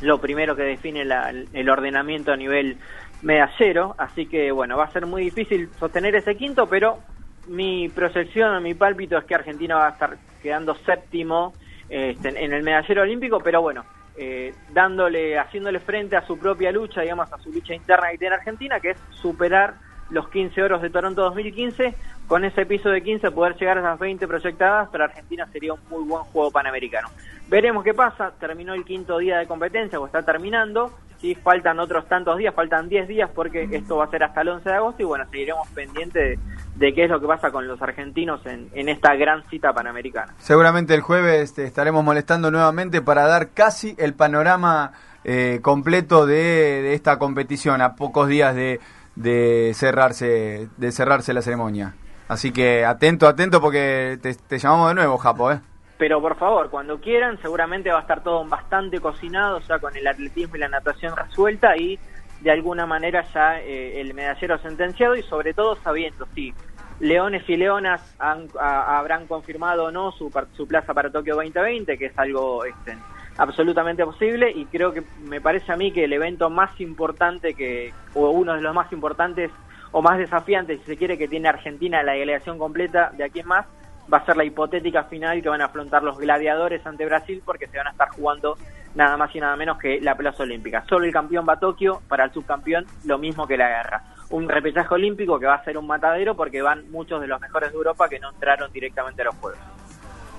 lo 0.01 0.21
primero 0.21 0.55
que 0.55 0.63
define 0.63 1.03
la- 1.05 1.29
el 1.31 1.69
ordenamiento 1.69 2.31
a 2.31 2.37
nivel 2.37 2.79
medallero. 3.21 3.95
Así 3.97 4.27
que 4.27 4.51
bueno, 4.51 4.77
va 4.77 4.85
a 4.85 4.93
ser 4.93 5.05
muy 5.05 5.23
difícil 5.23 5.73
sostener 5.77 6.15
ese 6.15 6.35
quinto, 6.37 6.69
pero 6.69 6.99
mi 7.45 7.89
proyección, 7.89 8.61
mi 8.63 8.73
pálpito 8.75 9.17
es 9.17 9.25
que 9.25 9.35
Argentina 9.35 9.75
va 9.75 9.87
a 9.87 9.91
estar 9.91 10.17
quedando 10.41 10.75
séptimo 10.85 11.55
este, 11.89 12.29
en 12.29 12.53
el 12.53 12.63
medallero 12.63 13.01
olímpico, 13.01 13.39
pero 13.43 13.61
bueno, 13.61 13.85
eh, 14.17 14.53
dándole, 14.73 15.38
haciéndole 15.39 15.79
frente 15.79 16.15
a 16.15 16.25
su 16.25 16.38
propia 16.38 16.71
lucha, 16.71 17.01
digamos, 17.01 17.31
a 17.31 17.38
su 17.38 17.51
lucha 17.51 17.73
interna 17.73 18.09
que 18.11 18.17
tiene 18.17 18.35
Argentina, 18.35 18.79
que 18.79 18.91
es 18.91 18.97
superar 19.09 19.75
los 20.09 20.29
15 20.29 20.61
oros 20.61 20.81
de 20.81 20.89
Toronto 20.89 21.21
2015, 21.21 21.95
con 22.27 22.43
ese 22.43 22.65
piso 22.65 22.89
de 22.89 23.01
15 23.01 23.31
poder 23.31 23.55
llegar 23.55 23.77
a 23.77 23.81
esas 23.81 23.99
20 23.99 24.27
proyectadas, 24.27 24.89
para 24.89 25.05
Argentina 25.05 25.47
sería 25.51 25.73
un 25.73 25.79
muy 25.89 26.03
buen 26.03 26.23
juego 26.25 26.51
panamericano. 26.51 27.09
Veremos 27.52 27.84
qué 27.84 27.94
pasa, 27.94 28.32
terminó 28.40 28.73
el 28.73 28.86
quinto 28.86 29.18
día 29.18 29.40
de 29.40 29.45
competencia, 29.45 29.99
o 29.99 30.06
está 30.06 30.22
terminando, 30.22 30.90
¿sí? 31.19 31.36
faltan 31.36 31.82
otros 31.82 32.07
tantos 32.07 32.38
días, 32.38 32.56
faltan 32.56 32.88
10 32.88 33.10
días 33.10 33.30
porque 33.36 33.68
esto 33.69 33.98
va 33.98 34.06
a 34.06 34.10
ser 34.10 34.23
hasta 34.23 34.40
el 34.40 34.48
11 34.48 34.69
de 34.69 34.76
agosto 34.76 35.02
y 35.02 35.06
bueno, 35.06 35.26
seguiremos 35.30 35.68
pendientes 35.72 36.40
de, 36.40 36.40
de 36.78 36.94
qué 36.94 37.03
es 37.03 37.10
lo 37.10 37.19
que 37.19 37.28
pasa 37.28 37.52
con 37.52 37.68
los 37.68 37.82
argentinos 37.82 38.45
en, 38.45 38.69
en 38.72 38.88
esta 38.88 39.15
gran 39.15 39.44
cita 39.49 39.73
panamericana. 39.73 40.34
Seguramente 40.38 40.94
el 40.94 41.02
jueves 41.02 41.53
te 41.53 41.65
estaremos 41.65 42.06
molestando 42.06 42.52
nuevamente 42.52 43.02
para 43.02 43.28
dar 43.28 43.49
casi 43.49 43.98
el 43.99 44.14
panorama 44.14 44.94
eh, 45.26 45.60
completo 45.61 46.26
de, 46.26 46.36
de 46.82 46.94
esta 46.94 47.19
competición 47.19 47.82
a 47.82 47.98
pocos 47.98 48.30
días 48.30 48.56
de, 48.56 48.80
de 49.18 49.73
cerrarse 49.76 50.69
de 50.78 50.91
cerrarse 50.94 51.34
la 51.34 51.41
ceremonia. 51.41 51.95
Así 52.30 52.53
que 52.53 52.86
atento, 52.86 53.28
atento 53.28 53.60
porque 53.60 54.18
te, 54.22 54.34
te 54.36 54.57
llamamos 54.57 54.88
de 54.88 54.95
nuevo, 54.95 55.18
Japo, 55.18 55.52
¿eh? 55.52 55.60
Pero 56.02 56.19
por 56.19 56.36
favor, 56.36 56.72
cuando 56.72 56.99
quieran, 56.99 57.40
seguramente 57.44 57.91
va 57.91 57.99
a 57.99 58.02
estar 58.02 58.23
todo 58.23 58.44
bastante 58.45 58.99
cocinado, 58.99 59.60
ya 59.69 59.78
con 59.78 59.95
el 59.95 60.07
atletismo 60.07 60.56
y 60.56 60.60
la 60.60 60.68
natación 60.68 61.15
resuelta 61.15 61.78
y 61.78 61.99
de 62.40 62.49
alguna 62.49 62.88
manera 62.88 63.23
ya 63.36 63.60
eh, 63.60 64.02
el 64.02 64.15
medallero 64.15 64.57
sentenciado 64.57 65.15
y 65.15 65.22
sobre 65.22 65.53
todo 65.53 65.76
sabiendo 65.84 66.26
si 66.34 66.56
Leones 67.02 67.48
y 67.48 67.56
Leonas 67.56 68.02
han- 68.18 68.48
habrán 68.60 69.28
confirmado 69.28 69.84
o 69.86 69.91
no 69.91 70.11
su, 70.14 70.32
su 70.57 70.68
plaza 70.68 70.91
para 70.95 71.11
Tokio 71.11 71.36
2020, 71.36 71.95
que 71.99 72.06
es 72.07 72.18
algo 72.18 72.65
este, 72.65 72.98
absolutamente 73.38 74.03
posible 74.03 74.49
y 74.49 74.65
creo 74.65 74.91
que 74.94 75.03
me 75.19 75.40
parece 75.40 75.72
a 75.72 75.76
mí 75.78 75.91
que 75.94 76.06
el 76.06 76.14
evento 76.14 76.49
más 76.49 76.72
importante 76.82 77.53
que 77.53 77.94
o 78.15 78.32
uno 78.32 78.56
de 78.56 78.61
los 78.61 78.73
más 78.73 78.91
importantes 78.91 79.52
o 79.91 80.02
más 80.02 80.18
desafiantes 80.18 80.80
si 80.80 80.86
se 80.88 80.98
quiere 80.98 81.15
que 81.15 81.28
tiene 81.28 81.48
Argentina 81.48 82.02
la 82.02 82.14
delegación 82.14 82.57
completa 82.57 83.11
de 83.15 83.23
aquí 83.23 83.41
en 83.41 83.48
más 83.48 83.68
va 84.11 84.17
a 84.17 84.25
ser 84.25 84.38
la 84.38 84.43
hipotética 84.43 85.03
final 85.05 85.41
que 85.41 85.49
van 85.49 85.61
a 85.61 85.65
afrontar 85.65 86.03
los 86.03 86.17
gladiadores 86.17 86.85
ante 86.85 87.05
Brasil 87.05 87.41
porque 87.45 87.67
se 87.67 87.77
van 87.77 87.88
a 87.88 87.91
estar 87.91 88.09
jugando 88.09 88.57
nada 88.95 89.15
más 89.17 89.33
y 89.35 89.39
nada 89.39 89.55
menos 89.55 89.77
que 89.77 90.01
la 90.01 90.15
plaza 90.15 90.43
olímpica. 90.43 90.83
Solo 90.88 91.05
el 91.05 91.13
campeón 91.13 91.45
va 91.47 91.53
a 91.53 91.59
Tokio, 91.59 92.01
para 92.07 92.25
el 92.25 92.33
subcampeón 92.33 92.85
lo 93.05 93.17
mismo 93.17 93.47
que 93.47 93.57
la 93.57 93.69
guerra. 93.69 94.03
Un 94.31 94.47
repechaje 94.49 94.93
olímpico 94.93 95.39
que 95.39 95.45
va 95.45 95.55
a 95.55 95.63
ser 95.63 95.77
un 95.77 95.88
matadero 95.88 96.35
porque 96.35 96.61
van 96.61 96.89
muchos 96.91 97.21
de 97.21 97.27
los 97.27 97.39
mejores 97.39 97.71
de 97.71 97.77
Europa 97.77 98.07
que 98.09 98.19
no 98.19 98.29
entraron 98.29 98.71
directamente 98.71 99.21
a 99.21 99.25
los 99.25 99.35
Juegos. 99.35 99.59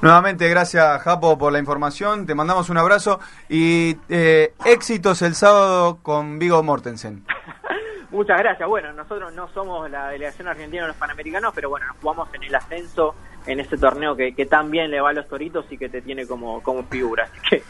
Nuevamente, 0.02 0.48
gracias 0.48 1.00
Japo 1.02 1.38
por 1.38 1.52
la 1.52 1.60
información, 1.60 2.26
te 2.26 2.34
mandamos 2.34 2.68
un 2.70 2.76
abrazo 2.76 3.20
y 3.48 3.96
eh, 4.08 4.52
éxitos 4.64 5.22
el 5.22 5.36
sábado 5.36 5.98
con 6.02 6.40
Vigo 6.40 6.60
Mortensen. 6.62 7.24
Muchas 8.10 8.38
gracias. 8.38 8.68
Bueno, 8.68 8.92
nosotros 8.92 9.32
no 9.32 9.48
somos 9.54 9.90
la 9.90 10.08
delegación 10.08 10.48
argentina 10.48 10.82
de 10.82 10.88
los 10.88 10.96
Panamericanos, 10.96 11.52
pero 11.54 11.70
bueno, 11.70 11.86
nos 11.86 11.96
jugamos 11.96 12.28
en 12.34 12.42
el 12.42 12.54
ascenso 12.54 13.14
en 13.46 13.60
ese 13.60 13.76
torneo 13.76 14.16
que, 14.16 14.34
que 14.34 14.46
tan 14.46 14.70
bien 14.70 14.90
le 14.90 15.00
va 15.00 15.10
a 15.10 15.12
los 15.12 15.28
toritos 15.28 15.66
y 15.70 15.78
que 15.78 15.88
te 15.88 16.02
tiene 16.02 16.26
como, 16.26 16.62
como 16.62 16.84
figura. 16.84 17.24
Así 17.24 17.40
que 17.48 17.62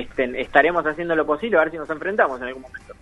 este, 0.00 0.40
estaremos 0.40 0.86
haciendo 0.86 1.14
lo 1.14 1.26
posible 1.26 1.56
a 1.56 1.60
ver 1.60 1.70
si 1.70 1.78
nos 1.78 1.90
enfrentamos 1.90 2.40
en 2.40 2.48
algún 2.48 2.62
momento. 2.62 2.94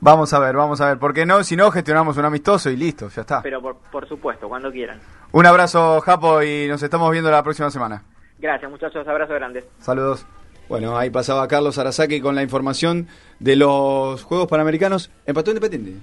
Vamos 0.00 0.32
a 0.32 0.40
ver, 0.40 0.56
vamos 0.56 0.80
a 0.80 0.88
ver, 0.88 0.98
porque 0.98 1.24
no, 1.24 1.44
si 1.44 1.54
no 1.54 1.70
gestionamos 1.70 2.16
un 2.16 2.24
amistoso 2.24 2.70
y 2.70 2.76
listo, 2.76 3.08
ya 3.08 3.20
está. 3.20 3.40
Pero 3.42 3.62
por, 3.62 3.76
por 3.76 4.08
supuesto, 4.08 4.48
cuando 4.48 4.72
quieran. 4.72 5.00
Un 5.30 5.46
abrazo 5.46 6.00
Japo 6.00 6.42
y 6.42 6.66
nos 6.66 6.82
estamos 6.82 7.10
viendo 7.12 7.30
la 7.30 7.42
próxima 7.42 7.70
semana. 7.70 8.02
Gracias, 8.38 8.68
muchachos. 8.68 9.06
Abrazo 9.06 9.34
grande. 9.34 9.64
Saludos. 9.78 10.26
Bueno, 10.68 10.96
ahí 10.96 11.10
pasaba 11.10 11.46
Carlos 11.46 11.78
Arasaki 11.78 12.20
con 12.20 12.34
la 12.34 12.42
información 12.42 13.06
de 13.38 13.56
los 13.56 14.24
Juegos 14.24 14.48
Panamericanos. 14.48 15.10
Empató 15.26 15.50
Independiente. 15.50 16.00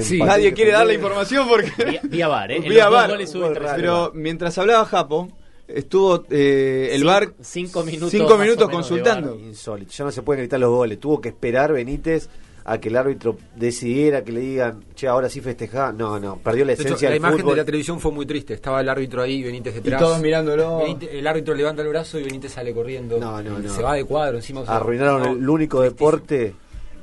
Sí. 0.00 0.18
Nadie 0.18 0.52
quiere 0.52 0.72
dar 0.72 0.86
la 0.86 0.94
información 0.94 1.46
porque... 1.48 2.00
Vía- 2.04 2.28
VAR, 2.28 2.52
¿eh? 2.52 2.60
Vía 2.68 2.88
intercepción. 2.88 3.54
Pero 3.76 4.12
mientras 4.14 4.56
hablaba 4.58 4.84
Japo, 4.86 5.28
estuvo 5.66 6.24
eh, 6.30 6.88
el 6.92 7.00
Cinco- 7.00 7.06
VAR 7.10 7.32
cinco 7.40 7.82
minutos 7.84 8.10
cinco 8.10 8.38
minutos 8.38 8.68
consultando. 8.70 9.34
Insólito. 9.38 9.92
Ya 9.92 10.04
no 10.04 10.10
se 10.10 10.22
pueden 10.22 10.42
gritar 10.42 10.58
los 10.60 10.70
goles. 10.70 10.98
Tuvo 10.98 11.20
que 11.20 11.28
esperar 11.28 11.72
Benítez 11.72 12.28
a 12.64 12.78
que 12.78 12.90
el 12.90 12.96
árbitro 12.96 13.36
decidiera, 13.56 14.22
que 14.22 14.30
le 14.30 14.40
digan, 14.40 14.84
che, 14.94 15.06
ahora 15.08 15.30
sí 15.30 15.40
festejá. 15.40 15.90
No, 15.92 16.20
no, 16.20 16.36
perdió 16.36 16.64
la 16.66 16.68
De 16.68 16.74
hecho, 16.74 16.82
esencia 16.88 17.08
la 17.08 17.12
del 17.14 17.20
imagen 17.20 17.38
fútbol. 17.40 17.54
de 17.54 17.62
la 17.62 17.64
televisión 17.64 17.98
fue 17.98 18.12
muy 18.12 18.26
triste. 18.26 18.52
Estaba 18.54 18.80
el 18.82 18.88
árbitro 18.90 19.22
ahí, 19.22 19.42
Benítez 19.42 19.74
detrás. 19.74 20.00
todos 20.00 20.20
mirándolo. 20.20 20.80
Benítez- 20.80 21.08
el 21.12 21.26
árbitro 21.26 21.54
levanta 21.54 21.80
el 21.82 21.88
brazo 21.88 22.18
y 22.18 22.24
Benítez 22.24 22.52
sale 22.52 22.74
corriendo. 22.74 23.18
No, 23.18 23.42
no, 23.42 23.58
no. 23.58 23.70
Se 23.74 23.82
va 23.82 23.94
de 23.94 24.04
cuadro 24.04 24.36
encima. 24.36 24.60
o 24.60 24.66
sea, 24.66 24.76
Arruinaron 24.76 25.22
no. 25.22 25.32
el 25.32 25.48
único 25.48 25.80
deporte 25.80 26.54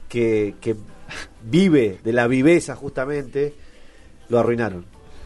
que, 0.07 0.53
que 0.61 0.75
vive 1.43 1.99
de 2.03 2.13
la 2.13 2.27
viveza 2.27 2.75
justamente. 2.75 3.53
Lo 4.29 4.39
arruinaron. 4.39 4.85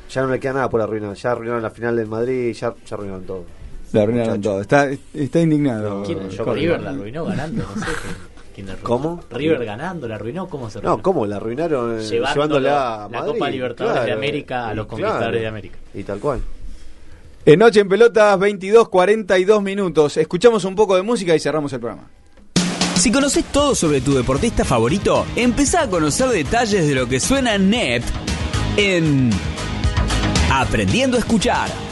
Ya 0.09 0.21
no 0.23 0.29
le 0.29 0.39
queda 0.39 0.53
nada 0.53 0.69
por 0.69 0.81
arruinar. 0.81 1.13
Ya 1.15 1.31
arruinaron 1.31 1.61
la 1.61 1.69
final 1.69 1.95
del 1.95 2.07
Madrid, 2.07 2.53
ya, 2.53 2.73
ya 2.85 2.95
arruinaron 2.95 3.23
todo. 3.25 3.45
Le 3.93 4.01
arruinaron 4.01 4.41
todo. 4.41 4.61
Está, 4.61 4.89
está 5.13 5.39
indignado. 5.39 6.03
¿Quién? 6.03 6.29
yo 6.29 6.53
River 6.53 6.81
la 6.81 6.89
arruinó 6.91 7.25
ganando, 7.25 7.63
no 7.63 7.73
sé. 7.85 7.87
quién- 8.01 8.15
quién 8.55 8.67
la 8.67 8.73
arruinó. 8.73 8.87
¿Cómo? 8.87 9.19
River 9.31 9.65
ganando, 9.65 10.07
la 10.07 10.15
arruinó, 10.15 10.47
¿cómo 10.47 10.69
se 10.69 10.79
arruinó? 10.79 10.97
No, 10.97 11.01
¿cómo? 11.03 11.25
La 11.25 11.37
arruinaron 11.37 11.99
eh, 11.99 12.03
Llevándolo 12.03 12.33
llevándola 12.59 13.05
a 13.05 13.09
la. 13.09 13.25
Copa 13.25 13.49
Libertadores 13.49 14.05
de 14.05 14.11
América 14.11 14.67
a 14.67 14.73
los 14.73 14.85
claro. 14.87 15.03
conquistadores 15.03 15.41
de 15.41 15.47
América. 15.47 15.77
Y 15.93 16.03
tal 16.03 16.19
cual. 16.19 16.41
En 17.45 17.57
Noche 17.59 17.79
en 17.79 17.89
Pelotas, 17.89 18.37
22, 18.37 18.89
42 18.89 19.63
minutos. 19.63 20.17
Escuchamos 20.17 20.65
un 20.65 20.75
poco 20.75 20.95
de 20.95 21.03
música 21.03 21.33
y 21.35 21.39
cerramos 21.39 21.71
el 21.73 21.79
programa. 21.79 22.07
Si 22.99 23.13
conoces 23.13 23.45
todo 23.45 23.75
sobre 23.75 24.01
tu 24.01 24.13
deportista 24.13 24.65
favorito, 24.65 25.25
empezá 25.37 25.83
a 25.83 25.89
conocer 25.89 26.27
detalles 26.27 26.85
de 26.85 26.95
lo 26.95 27.07
que 27.07 27.21
suena 27.21 27.55
en 27.55 27.69
net 27.69 28.03
en 28.75 29.29
Aprendiendo 30.51 31.15
a 31.15 31.21
escuchar. 31.21 31.88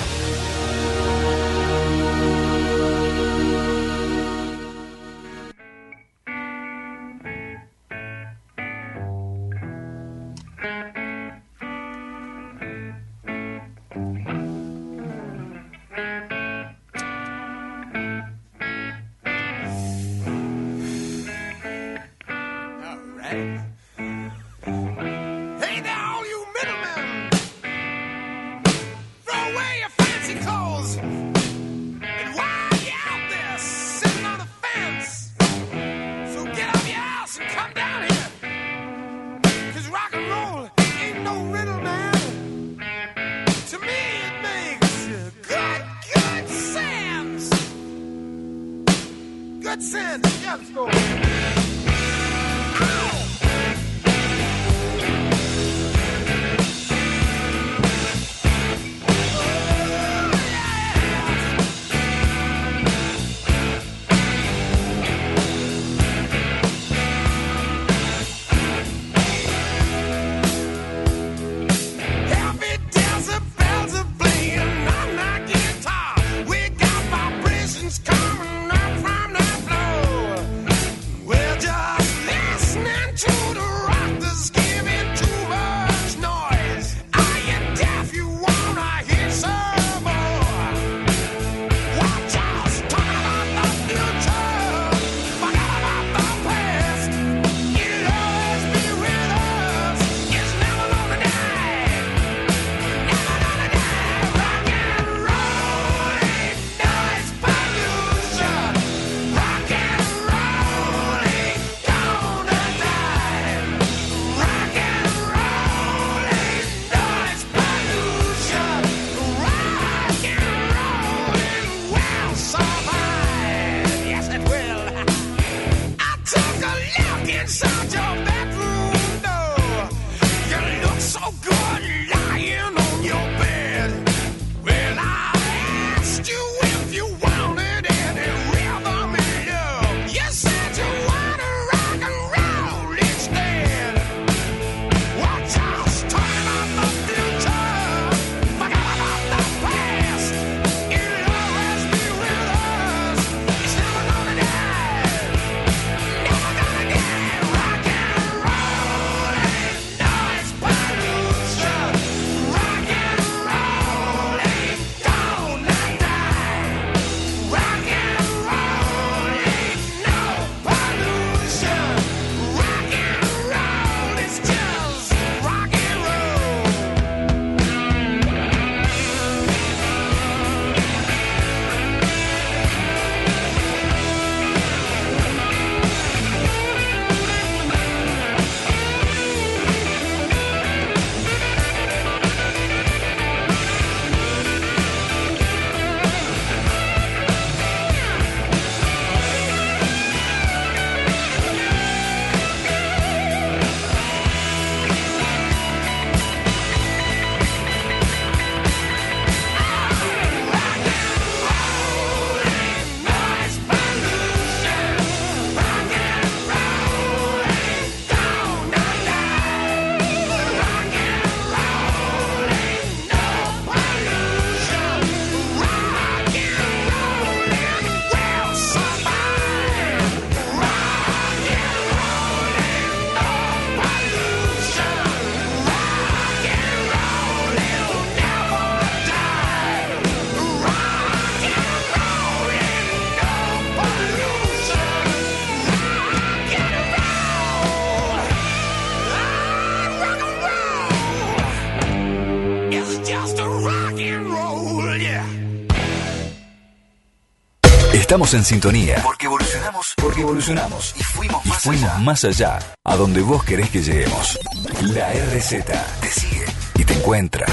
Estamos 258.18 258.34
en 258.34 258.46
sintonía. 258.46 259.00
Porque 259.04 259.28
evolucionamos, 259.28 259.94
porque 259.96 260.22
evolucionamos. 260.22 260.96
Y 260.98 261.04
fuimos 261.04 261.46
más 261.46 261.62
fuimos 261.62 261.84
allá. 261.84 262.00
más 262.00 262.26
allá. 262.26 262.60
A 262.84 262.96
donde 262.96 263.22
vos 263.22 263.44
querés 263.44 263.70
que 263.70 263.84
lleguemos. 263.84 264.40
La 264.82 265.14
RZ 265.14 265.64
te 266.02 266.08
sigue 266.08 266.46
y 266.74 266.84
te 266.84 266.96
encuentra. 266.96 267.46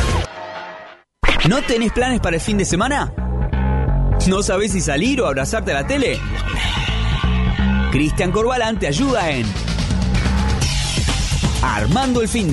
¿No 1.50 1.60
tenés 1.64 1.92
planes 1.92 2.20
para 2.20 2.36
el 2.36 2.40
fin 2.40 2.56
de 2.56 2.64
semana? 2.64 3.12
¿No 4.26 4.42
sabés 4.42 4.72
si 4.72 4.80
salir 4.80 5.20
o 5.20 5.26
abrazarte 5.26 5.72
a 5.72 5.82
la 5.82 5.86
tele? 5.86 6.18
Cristian 7.92 8.32
Corbalán 8.32 8.78
te 8.78 8.86
ayuda 8.86 9.28
en 9.32 9.46
Armando 11.60 12.22
el 12.22 12.28
fin 12.28 12.50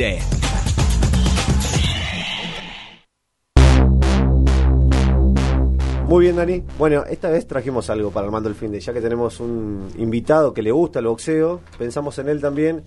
Muy 6.11 6.25
bien, 6.25 6.35
Dani. 6.35 6.61
Bueno, 6.77 7.05
esta 7.09 7.29
vez 7.29 7.47
trajimos 7.47 7.89
algo 7.89 8.11
para 8.11 8.25
Armando 8.25 8.49
el 8.49 8.55
fin 8.55 8.69
de, 8.69 8.81
ya 8.81 8.91
que 8.91 8.99
tenemos 8.99 9.39
un 9.39 9.87
invitado 9.97 10.53
que 10.53 10.61
le 10.61 10.69
gusta 10.69 10.99
el 10.99 11.05
boxeo, 11.05 11.61
pensamos 11.79 12.17
en 12.19 12.27
él 12.27 12.41
también. 12.41 12.83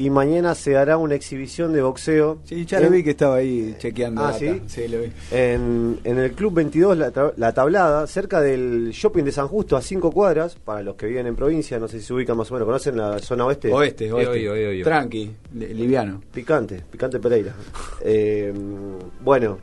Y 0.00 0.10
mañana 0.10 0.54
se 0.54 0.76
hará 0.76 0.98
una 0.98 1.14
exhibición 1.14 1.72
de 1.72 1.80
boxeo. 1.80 2.38
Sí, 2.44 2.66
ya 2.66 2.78
lo 2.78 2.90
vi 2.90 3.02
que 3.02 3.10
estaba 3.10 3.36
ahí 3.36 3.74
chequeando. 3.78 4.20
Ah, 4.20 4.26
data. 4.26 4.38
¿sí? 4.38 4.62
Sí, 4.66 4.86
lo 4.86 5.00
vi. 5.00 5.10
En, 5.32 5.98
en 6.04 6.18
el 6.18 6.32
Club 6.32 6.52
22, 6.54 6.98
la, 6.98 7.10
Tra- 7.10 7.32
la 7.38 7.52
Tablada, 7.54 8.06
cerca 8.06 8.40
del 8.42 8.90
shopping 8.92 9.24
de 9.24 9.32
San 9.32 9.48
Justo, 9.48 9.74
a 9.74 9.80
cinco 9.80 10.12
cuadras, 10.12 10.54
para 10.54 10.82
los 10.82 10.94
que 10.94 11.06
viven 11.06 11.26
en 11.26 11.34
provincia, 11.36 11.78
no 11.80 11.88
sé 11.88 11.98
si 12.00 12.06
se 12.06 12.12
ubican 12.14 12.36
más 12.36 12.48
o 12.50 12.54
menos, 12.54 12.66
¿conocen 12.66 12.96
la 12.98 13.18
zona 13.18 13.46
oeste? 13.46 13.72
Oeste, 13.72 14.12
oeste. 14.12 14.84
Tranqui, 14.84 15.30
li- 15.54 15.74
liviano. 15.74 16.20
Picante, 16.32 16.84
picante 16.90 17.18
Pereira. 17.18 17.54
Eh, 18.02 18.52
bueno, 19.24 19.58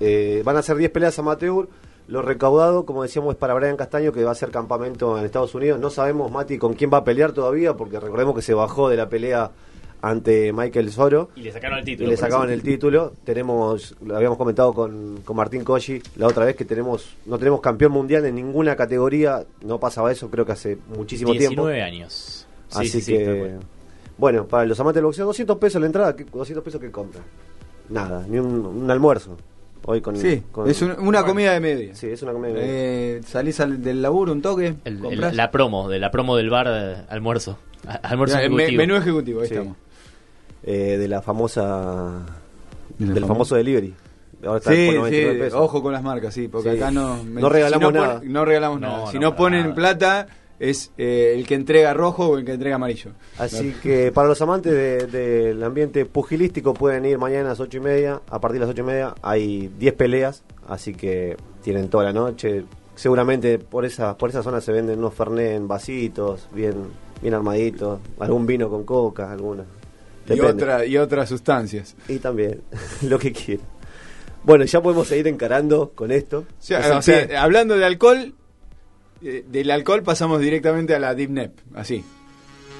eh, 0.00 0.40
van 0.44 0.56
a 0.56 0.62
ser 0.62 0.78
10 0.78 0.90
peleas 0.90 1.16
amateur. 1.18 1.68
Lo 2.10 2.22
recaudado, 2.22 2.84
como 2.84 3.02
decíamos, 3.04 3.32
es 3.34 3.38
para 3.38 3.54
Brian 3.54 3.76
Castaño, 3.76 4.12
que 4.12 4.22
va 4.24 4.30
a 4.30 4.32
hacer 4.32 4.50
campamento 4.50 5.16
en 5.16 5.24
Estados 5.24 5.54
Unidos. 5.54 5.78
No 5.78 5.90
sabemos, 5.90 6.30
Mati, 6.30 6.58
con 6.58 6.74
quién 6.74 6.90
va 6.92 6.98
a 6.98 7.04
pelear 7.04 7.30
todavía, 7.32 7.74
porque 7.74 8.00
recordemos 8.00 8.34
que 8.34 8.42
se 8.42 8.52
bajó 8.52 8.88
de 8.88 8.96
la 8.96 9.08
pelea 9.08 9.50
ante 10.02 10.52
Michael 10.52 10.90
Soro. 10.90 11.28
Y 11.36 11.42
le 11.42 11.52
sacaron 11.52 11.78
el 11.78 11.82
Y 11.82 11.86
título. 11.92 12.08
le 12.10 12.16
por 12.16 12.20
sacaban 12.24 12.50
el 12.50 12.62
título. 12.62 13.12
Tenemos, 13.22 13.94
lo 14.04 14.16
habíamos 14.16 14.38
comentado 14.38 14.72
con, 14.72 15.20
con 15.24 15.36
Martín 15.36 15.62
Colli 15.62 16.02
la 16.16 16.26
otra 16.26 16.44
vez 16.46 16.56
que 16.56 16.64
tenemos, 16.64 17.14
no 17.26 17.38
tenemos 17.38 17.60
campeón 17.60 17.92
mundial 17.92 18.24
en 18.26 18.34
ninguna 18.34 18.74
categoría. 18.74 19.44
No 19.62 19.78
pasaba 19.78 20.10
eso, 20.10 20.28
creo 20.30 20.44
que 20.44 20.52
hace 20.52 20.78
muchísimo 20.96 21.30
tiempo. 21.32 21.68
19 21.68 21.82
años. 21.82 22.46
Sí, 22.70 22.78
Así 22.78 22.88
sí, 22.88 23.00
sí, 23.02 23.12
que, 23.18 23.56
bueno, 24.18 24.46
para 24.46 24.64
los 24.64 24.80
amantes 24.80 24.96
del 24.96 25.04
boxeo, 25.04 25.26
200 25.26 25.58
pesos 25.58 25.80
la 25.80 25.86
entrada, 25.86 26.16
¿qué- 26.16 26.24
200 26.24 26.64
pesos 26.64 26.80
que 26.80 26.90
compra. 26.90 27.20
Nada, 27.88 28.24
ni 28.28 28.38
un, 28.38 28.64
un 28.66 28.90
almuerzo. 28.90 29.36
Hoy 29.86 30.00
con, 30.00 30.16
Sí, 30.16 30.42
con- 30.52 30.68
es 30.68 30.80
un- 30.82 30.94
una 31.00 31.24
comida 31.24 31.52
de 31.52 31.60
media. 31.60 31.94
Sí, 31.94 32.08
es 32.08 32.22
una 32.22 32.32
comida 32.32 32.48
de 32.48 32.54
media. 32.54 32.68
Eh, 32.70 33.20
salís 33.26 33.58
al- 33.60 33.82
del 33.82 34.02
laburo 34.02 34.32
un 34.32 34.42
toque, 34.42 34.74
El- 34.84 35.04
el- 35.04 35.36
la 35.36 35.50
promo, 35.50 35.88
de 35.88 35.98
la 35.98 36.10
promo 36.10 36.36
del 36.36 36.50
bar 36.50 36.66
eh, 36.70 36.96
almuerzo. 37.08 37.58
A- 37.86 37.94
Almuerzo 37.94 38.34
Ya, 38.36 38.40
me- 38.50 38.64
ejecutivo. 38.64 38.76
menú 38.78 38.96
ejecutivo, 38.96 39.40
ahí 39.40 39.48
Sí. 39.48 39.54
estamos. 39.54 39.76
Eh, 40.62 40.96
de 40.98 41.08
la 41.08 41.22
famosa. 41.22 42.26
¿De 42.98 43.06
la 43.06 43.14
del 43.14 43.22
famo- 43.24 43.28
famoso 43.28 43.56
delivery. 43.56 43.94
Ahora 44.44 44.58
está 44.58 44.72
Sí, 44.72 44.86
por 44.86 44.94
99 44.96 45.32
sí, 45.34 45.38
pesos. 45.40 45.60
ojo 45.60 45.82
con 45.82 45.92
las 45.92 46.02
marcas, 46.02 46.34
sí, 46.34 46.48
porque 46.48 46.70
Sí. 46.72 46.76
acá 46.76 46.90
no... 46.90 47.22
No 47.24 47.48
regalamos 47.48 47.88
si 47.88 47.94
no 47.94 48.00
nada. 48.00 48.18
pon- 48.20 48.32
no 48.32 48.44
regalamos 48.44 48.80
No, 48.80 48.86
nada. 48.88 49.06
Si 49.10 49.18
no, 49.18 49.34
ponen 49.36 49.62
nada. 49.62 49.74
plata, 49.74 50.26
es 50.60 50.92
eh, 50.98 51.34
el 51.36 51.46
que 51.46 51.54
entrega 51.56 51.92
rojo 51.94 52.28
o 52.28 52.38
el 52.38 52.44
que 52.44 52.52
entrega 52.52 52.76
amarillo. 52.76 53.10
Así 53.38 53.72
No. 53.74 53.80
que 53.82 54.12
para 54.12 54.28
los 54.28 54.40
amantes 54.42 54.72
de- 54.72 55.06
del 55.06 55.62
ambiente 55.64 56.04
pugilístico 56.06 56.74
pueden 56.74 57.04
ir 57.06 57.18
mañana 57.18 57.46
a 57.46 57.48
las 57.50 57.60
8 57.60 57.78
y 57.78 57.80
media. 57.80 58.20
A 58.28 58.40
partir 58.40 58.60
de 58.60 58.66
las 58.66 58.72
8 58.74 58.82
y 58.82 58.84
media 58.86 59.14
hay 59.22 59.68
10 59.78 59.94
peleas, 59.94 60.44
así 60.68 60.94
que 60.94 61.36
tienen 61.64 61.88
toda 61.88 62.04
la 62.04 62.12
noche. 62.12 62.64
Seguramente 62.94 63.58
por 63.58 63.84
esa, 63.86 64.16
por 64.18 64.28
esa 64.30 64.42
zona 64.42 64.60
se 64.60 64.70
venden 64.72 64.98
unos 64.98 65.14
Fernet 65.14 65.52
en 65.56 65.66
vasitos, 65.66 66.46
bien, 66.52 66.74
bien 67.22 67.32
armaditos. 67.34 67.98
Algún 68.18 68.46
vino 68.46 68.68
con 68.68 68.84
coca, 68.84 69.32
alguna. 69.32 69.64
Y, 70.28 70.38
otra, 70.40 70.84
y 70.84 70.96
otras 70.98 71.28
sustancias. 71.28 71.96
Y 72.06 72.18
también, 72.18 72.60
lo 73.08 73.18
que 73.18 73.32
quieran. 73.32 73.64
Bueno, 74.44 74.64
ya 74.64 74.80
podemos 74.82 75.08
seguir 75.08 75.26
encarando 75.28 75.90
con 75.94 76.10
esto. 76.12 76.40
O 76.40 76.62
sea, 76.62 77.00
hablando 77.42 77.76
de 77.76 77.84
alcohol, 77.84 78.34
eh, 79.22 79.44
del 79.46 79.70
alcohol 79.70 80.02
pasamos 80.02 80.40
directamente 80.40 80.94
a 80.94 80.98
la 80.98 81.14
Deep 81.14 81.30
Nep, 81.30 81.52
así. 81.74 82.04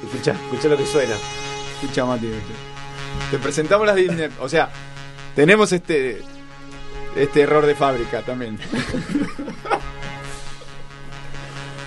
Escucha, 0.05 0.33
escucha 0.33 0.69
lo 0.69 0.77
que 0.77 0.87
suena. 0.87 1.15
Escucha, 1.81 2.05
Mati. 2.05 2.29
Te 3.31 3.39
presentamos 3.39 3.87
las 3.87 3.97
Deep 3.97 4.13
Nep. 4.13 4.33
O 4.41 4.49
sea, 4.49 4.71
tenemos 5.35 5.73
este 5.73 6.21
este 7.17 7.41
error 7.43 7.67
de 7.67 7.75
fábrica 7.75 8.23
también. 8.23 8.59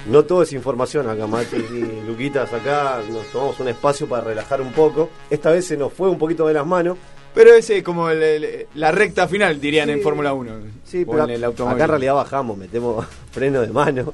No 0.06 0.26
todo 0.26 0.44
es 0.44 0.52
información 0.52 1.10
acá, 1.10 1.28
Mati 1.28 1.56
y 1.56 2.04
Luquitas. 2.06 2.52
Acá 2.52 3.00
nos 3.10 3.26
tomamos 3.28 3.58
un 3.62 3.70
espacio 3.70 4.06
para 4.08 4.22
relajar 4.26 4.60
un 4.62 4.74
poco. 4.74 5.10
Esta 5.30 5.50
vez 5.52 5.66
se 5.66 5.78
nos 5.78 5.94
fue 5.94 6.10
un 6.10 6.18
poquito 6.18 6.46
de 6.46 6.54
las 6.54 6.66
manos. 6.68 6.98
Pero 7.34 7.54
ese 7.56 7.78
es 7.78 7.84
como 7.84 8.10
el- 8.10 8.22
el- 8.22 8.68
la 8.76 8.92
recta 8.92 9.28
final, 9.30 9.62
dirían 9.62 9.90
en 9.90 10.02
Fórmula 10.02 10.34
1. 10.34 10.52
Sí, 10.84 11.04
o 11.08 11.12
pero 11.12 11.24
en 11.24 11.30
el 11.32 11.44
automóvil. 11.46 11.76
acá 11.76 11.86
en 11.86 11.90
realidad 11.90 12.16
bajamos, 12.16 12.58
metemos 12.58 13.06
freno 13.32 13.62
de 13.62 13.70
mano. 13.70 14.14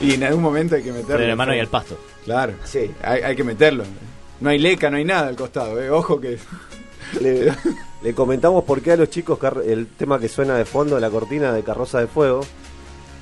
Y 0.00 0.14
en 0.14 0.24
algún 0.24 0.42
momento 0.42 0.74
hay 0.74 0.82
que 0.82 0.90
meterlo. 0.92 1.16
Freno 1.16 1.30
de 1.30 1.36
mano 1.36 1.54
y 1.54 1.60
al 1.60 1.68
pasto. 1.68 1.98
Claro. 2.24 2.54
Sí. 2.64 2.90
Hay, 3.02 3.22
hay 3.22 3.36
que 3.36 3.44
meterlo. 3.44 3.84
No 4.40 4.50
hay 4.50 4.58
leca, 4.58 4.90
no 4.90 4.96
hay 4.96 5.04
nada 5.04 5.28
al 5.28 5.36
costado. 5.36 5.80
eh. 5.80 5.90
Ojo 5.90 6.20
que. 6.20 6.38
Le, 7.20 7.52
le 8.02 8.14
comentamos 8.14 8.64
por 8.64 8.80
qué 8.82 8.92
a 8.92 8.96
los 8.96 9.08
chicos 9.10 9.38
el 9.66 9.86
tema 9.86 10.18
que 10.18 10.28
suena 10.28 10.56
de 10.56 10.64
fondo, 10.64 10.98
la 10.98 11.10
cortina 11.10 11.52
de 11.52 11.62
Carroza 11.62 12.00
de 12.00 12.06
Fuego. 12.06 12.40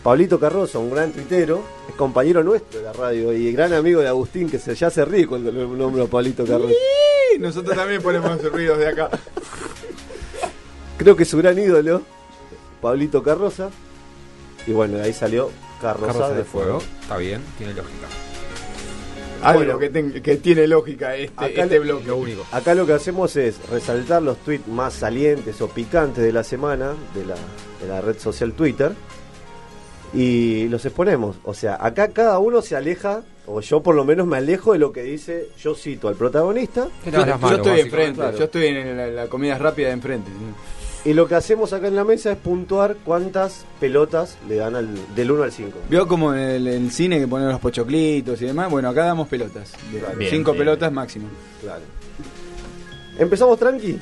Pablito 0.02 0.40
Carroza, 0.40 0.80
un 0.80 0.90
gran 0.90 1.12
tuitero, 1.12 1.62
es 1.88 1.94
compañero 1.94 2.42
nuestro 2.42 2.80
de 2.80 2.86
la 2.86 2.92
radio 2.92 3.32
y 3.32 3.52
gran 3.52 3.72
amigo 3.72 4.00
de 4.00 4.08
Agustín, 4.08 4.50
que 4.50 4.58
se, 4.58 4.74
ya 4.74 4.90
se 4.90 5.04
ríe 5.04 5.28
cuando 5.28 5.52
lo 5.52 5.68
nombro 5.68 6.02
a 6.02 6.06
Pablito 6.08 6.44
Carroza. 6.44 6.74
Nosotros 7.38 7.76
también 7.76 8.02
ponemos 8.02 8.42
ruidos 8.50 8.78
de 8.78 8.88
acá. 8.88 9.10
Creo 10.98 11.14
que 11.14 11.22
es 11.22 11.28
su 11.28 11.38
gran 11.38 11.56
ídolo, 11.56 12.02
Pablito 12.80 13.22
Carroza. 13.22 13.70
Y 14.66 14.72
bueno, 14.72 14.96
de 14.98 15.04
ahí 15.04 15.12
salió 15.12 15.50
Carroza, 15.82 16.12
Carroza 16.12 16.34
de, 16.34 16.44
Fuego. 16.44 16.82
Está 17.02 17.16
bien, 17.16 17.42
tiene 17.58 17.74
lógica. 17.74 18.06
Algo 19.42 19.58
Bueno. 19.64 19.78
que, 19.80 19.90
ten- 19.90 20.22
que 20.22 20.36
tiene 20.36 20.66
lógica 20.68 21.16
este, 21.16 21.34
Acá 21.44 21.62
este 21.64 21.76
lo- 21.78 21.82
bloque. 21.82 22.06
Lo 22.06 22.16
único. 22.16 22.46
Acá 22.52 22.74
lo 22.76 22.86
que 22.86 22.92
hacemos 22.92 23.34
es 23.36 23.56
resaltar 23.68 24.22
los 24.22 24.38
tweets 24.38 24.68
más 24.68 24.94
salientes 24.94 25.60
o 25.60 25.68
picantes 25.68 26.22
de 26.22 26.32
la 26.32 26.44
semana 26.44 26.92
de 27.14 27.26
la, 27.26 27.34
de 27.80 27.88
la 27.88 28.00
red 28.00 28.16
social 28.18 28.52
Twitter 28.52 28.92
y 30.14 30.68
los 30.68 30.84
exponemos. 30.84 31.36
O 31.44 31.54
sea, 31.54 31.76
acá 31.84 32.08
cada 32.08 32.38
uno 32.38 32.62
se 32.62 32.76
aleja, 32.76 33.22
o 33.46 33.60
yo 33.60 33.82
por 33.82 33.94
lo 33.94 34.04
menos 34.04 34.26
me 34.26 34.36
alejo 34.36 34.74
de 34.74 34.78
lo 34.78 34.92
que 34.92 35.02
dice, 35.02 35.48
yo 35.60 35.74
cito 35.74 36.06
al 36.06 36.14
protagonista. 36.14 36.86
Yo, 37.04 37.10
yo 37.26 37.54
estoy 37.56 37.80
enfrente, 37.80 38.20
Claro. 38.20 38.38
yo 38.38 38.44
estoy 38.44 38.66
en 38.66 38.96
la, 38.96 39.06
la 39.08 39.26
comida 39.26 39.58
rápida 39.58 39.88
de 39.88 39.94
enfrente. 39.94 40.30
Y 41.04 41.14
lo 41.14 41.26
que 41.26 41.34
hacemos 41.34 41.72
acá 41.72 41.88
en 41.88 41.96
la 41.96 42.04
mesa 42.04 42.30
es 42.30 42.38
puntuar 42.38 42.96
cuántas 43.04 43.64
pelotas 43.80 44.36
le 44.48 44.56
dan 44.56 44.76
al, 44.76 44.88
del 45.16 45.32
1 45.32 45.42
al 45.42 45.50
5. 45.50 45.78
Vio 45.90 46.06
como 46.06 46.32
en 46.32 46.66
el, 46.68 46.90
cine 46.92 47.18
que 47.18 47.26
ponen 47.26 47.48
los 47.48 47.58
pochoclitos 47.58 48.40
y 48.40 48.46
demás. 48.46 48.70
Bueno, 48.70 48.88
acá 48.88 49.06
damos 49.06 49.26
pelotas. 49.26 49.72
De- 49.90 50.16
Bien, 50.16 50.30
cinco 50.30 50.52
bien. 50.52 50.60
pelotas 50.64 50.92
máximo. 50.92 51.26
Claro. 51.60 51.82
¿Empezamos 53.18 53.58
tranqui? 53.58 53.98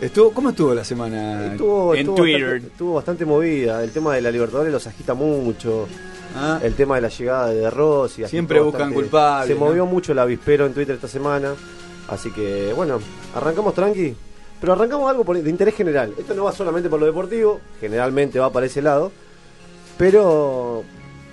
Estuvo, 0.00 0.30
¿Cómo 0.32 0.50
estuvo 0.50 0.74
la 0.74 0.84
semana 0.84 1.46
Estuvo, 1.52 1.92
en 1.92 2.00
estuvo 2.00 2.16
Twitter? 2.16 2.42
Bastante, 2.44 2.66
estuvo 2.68 2.94
bastante 2.94 3.24
movida. 3.26 3.82
El 3.84 3.90
tema 3.90 4.14
de 4.14 4.20
la 4.22 4.30
Libertadores 4.30 4.72
los 4.72 4.86
agita 4.86 5.12
mucho. 5.12 5.88
Ah. 6.36 6.58
El 6.62 6.74
tema 6.74 6.94
de 6.94 7.00
la 7.02 7.08
llegada 7.08 7.48
de 7.48 7.68
Rossi. 7.68 8.24
Siempre 8.26 8.60
buscan 8.60 8.94
culpables, 8.94 9.48
Se 9.48 9.60
¿no? 9.60 9.66
movió 9.66 9.84
mucho 9.86 10.12
el 10.12 10.18
avispero 10.20 10.64
en 10.66 10.72
Twitter 10.72 10.94
esta 10.94 11.08
semana. 11.08 11.52
Así 12.08 12.30
que, 12.30 12.72
bueno, 12.74 12.98
arrancamos 13.34 13.74
tranqui. 13.74 14.14
Pero 14.60 14.72
arrancamos 14.72 15.08
algo 15.10 15.24
por- 15.24 15.40
de 15.40 15.50
interés 15.50 15.74
general. 15.74 16.14
Esto 16.18 16.34
no 16.34 16.44
va 16.44 16.52
solamente 16.52 16.88
por 16.90 17.00
lo 17.00 17.06
deportivo, 17.06 17.60
generalmente 17.80 18.38
va 18.38 18.50
para 18.52 18.66
ese 18.66 18.82
lado. 18.82 19.12
Pero 19.96 20.84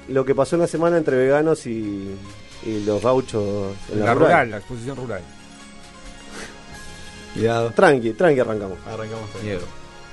lo 0.08 0.26
que 0.26 0.36
pasó 0.36 0.56
en 0.56 0.62
la 0.62 0.68
semana 0.68 0.98
entre 0.98 1.18
veganos 1.18 1.66
y, 1.66 2.16
y 2.66 2.84
los 2.86 3.02
gauchos 3.02 3.76
en 3.92 4.00
la, 4.00 4.06
La 4.08 4.14
rural. 4.14 4.28
rural, 4.30 4.52
la 4.52 4.58
exposición 4.58 4.96
rural. 4.98 5.22
Cuidado. 7.34 7.72
Tranqui, 7.72 8.14
tranqui 8.14 8.40
arrancamos. 8.40 8.78
Arrancamos. 8.88 9.30
Miedo. 9.44 9.62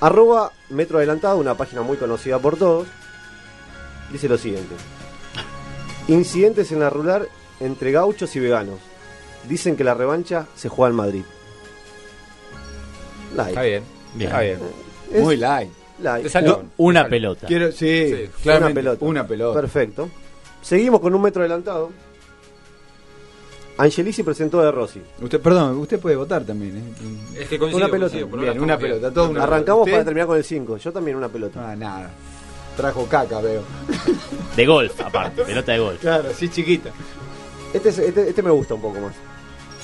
Arroba 0.01 0.51
Metro 0.69 0.97
Adelantado, 0.97 1.37
una 1.37 1.55
página 1.55 1.81
muy 1.81 1.95
conocida 1.97 2.37
por 2.39 2.57
todos, 2.57 2.87
dice 4.11 4.27
lo 4.27 4.37
siguiente. 4.37 4.75
Incidentes 6.09 6.71
en 6.73 6.81
la 6.81 6.89
rural 6.89 7.29
entre 7.61 7.91
gauchos 7.93 8.35
y 8.35 8.39
veganos. 8.39 8.79
Dicen 9.47 9.77
que 9.77 9.83
la 9.85 9.93
revancha 9.93 10.47
se 10.55 10.67
juega 10.67 10.89
en 10.89 10.95
Madrid. 10.95 11.23
Light. 13.35 13.49
Está 13.49 13.61
bien. 13.63 13.83
Bien. 14.15 14.29
Está 14.29 14.41
bien. 14.41 14.59
Es 15.11 15.21
Muy 15.21 15.37
light. 15.37 15.69
light. 16.01 16.27
Una 16.77 17.07
pelota. 17.07 17.47
Quiero, 17.47 17.71
sí, 17.71 18.09
Sí, 18.09 18.29
claramente, 18.43 18.79
una 18.81 18.89
pelota. 18.91 19.05
Una 19.05 19.27
pelota. 19.27 19.61
Perfecto. 19.61 20.09
Seguimos 20.61 20.99
con 21.01 21.13
un 21.13 21.21
metro 21.21 21.41
adelantado. 21.41 21.91
Angelici 23.77 24.21
presentó 24.21 24.59
a 24.61 24.65
De 24.65 24.71
Rossi. 24.71 25.01
Usted, 25.21 25.41
perdón, 25.41 25.77
usted 25.79 25.99
puede 25.99 26.15
votar 26.15 26.43
también. 26.43 26.77
¿eh? 26.77 27.41
Es 27.41 27.47
que 27.47 27.57
coincido, 27.57 27.83
Una 27.83 27.91
pelota. 27.91 28.11
coincido, 28.19 28.37
Bien, 28.41 28.61
una 28.61 28.77
pelota, 28.77 29.11
todo 29.11 29.29
una 29.31 29.43
Arrancamos 29.43 29.89
para 29.89 30.03
terminar 30.05 30.27
con 30.27 30.37
el 30.37 30.43
5. 30.43 30.77
Yo 30.77 30.91
también 30.91 31.17
una 31.17 31.27
pelota. 31.27 31.71
Ah, 31.71 31.75
nada. 31.75 32.11
Trajo 32.77 33.07
caca, 33.07 33.41
veo. 33.41 33.63
De 34.55 34.65
golf, 34.65 34.99
aparte, 35.01 35.43
pelota 35.43 35.71
de 35.71 35.79
golf. 35.79 35.99
Claro, 36.01 36.29
sí, 36.35 36.49
chiquita. 36.49 36.91
Este, 37.73 37.89
es- 37.89 37.99
este, 37.99 38.29
este 38.29 38.41
me 38.43 38.51
gusta 38.51 38.75
un 38.75 38.81
poco 38.81 38.99
más. 38.99 39.13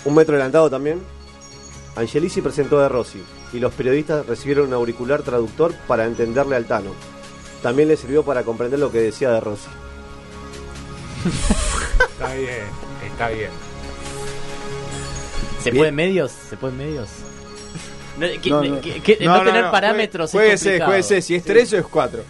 Un 0.06 0.14
metro 0.16 0.36
adelantado 0.36 0.70
también. 0.70 1.00
Angelici 1.96 2.42
presentó 2.42 2.78
a 2.80 2.84
De 2.84 2.90
Rossi 2.90 3.20
y 3.54 3.60
los 3.60 3.74
periodistas 3.74 4.26
recibieron 4.26 4.68
un 4.68 4.74
auricular 4.74 5.22
traductor 5.24 5.74
para 5.88 6.06
entenderle 6.06 6.56
al 6.56 6.66
Tano. 6.66 6.92
También 7.64 7.88
le 7.90 7.98
sirvió 7.98 8.24
para 8.24 8.44
comprender 8.44 8.80
lo 8.80 8.92
que 8.92 9.00
decía 9.00 9.32
De 9.32 9.40
Rossi. 9.40 9.68
Está 12.00 12.34
bien, 12.34 12.64
está 13.12 13.30
bien. 13.30 13.50
¿Se 15.62 15.72
Bien. 15.72 15.78
puede 15.78 15.90
en 15.90 15.96
medios? 15.96 16.32
¿Se 16.32 16.56
puede 16.56 16.72
en 16.74 16.78
medios? 16.78 17.10
No, 18.18 18.28
que- 18.42 18.50
No, 18.50 18.64
no. 18.64 18.82
que- 18.82 19.02
que- 19.02 19.26
No, 19.26 19.44
tener 19.44 19.66
no, 19.66 19.72
parámetros 19.72 20.32
puede 20.32 20.58
ser. 20.58 21.22
Si 21.22 21.36
es 21.36 21.44
3 21.44 21.74
o 21.74 21.78
es 21.78 21.86
4. 21.86 22.24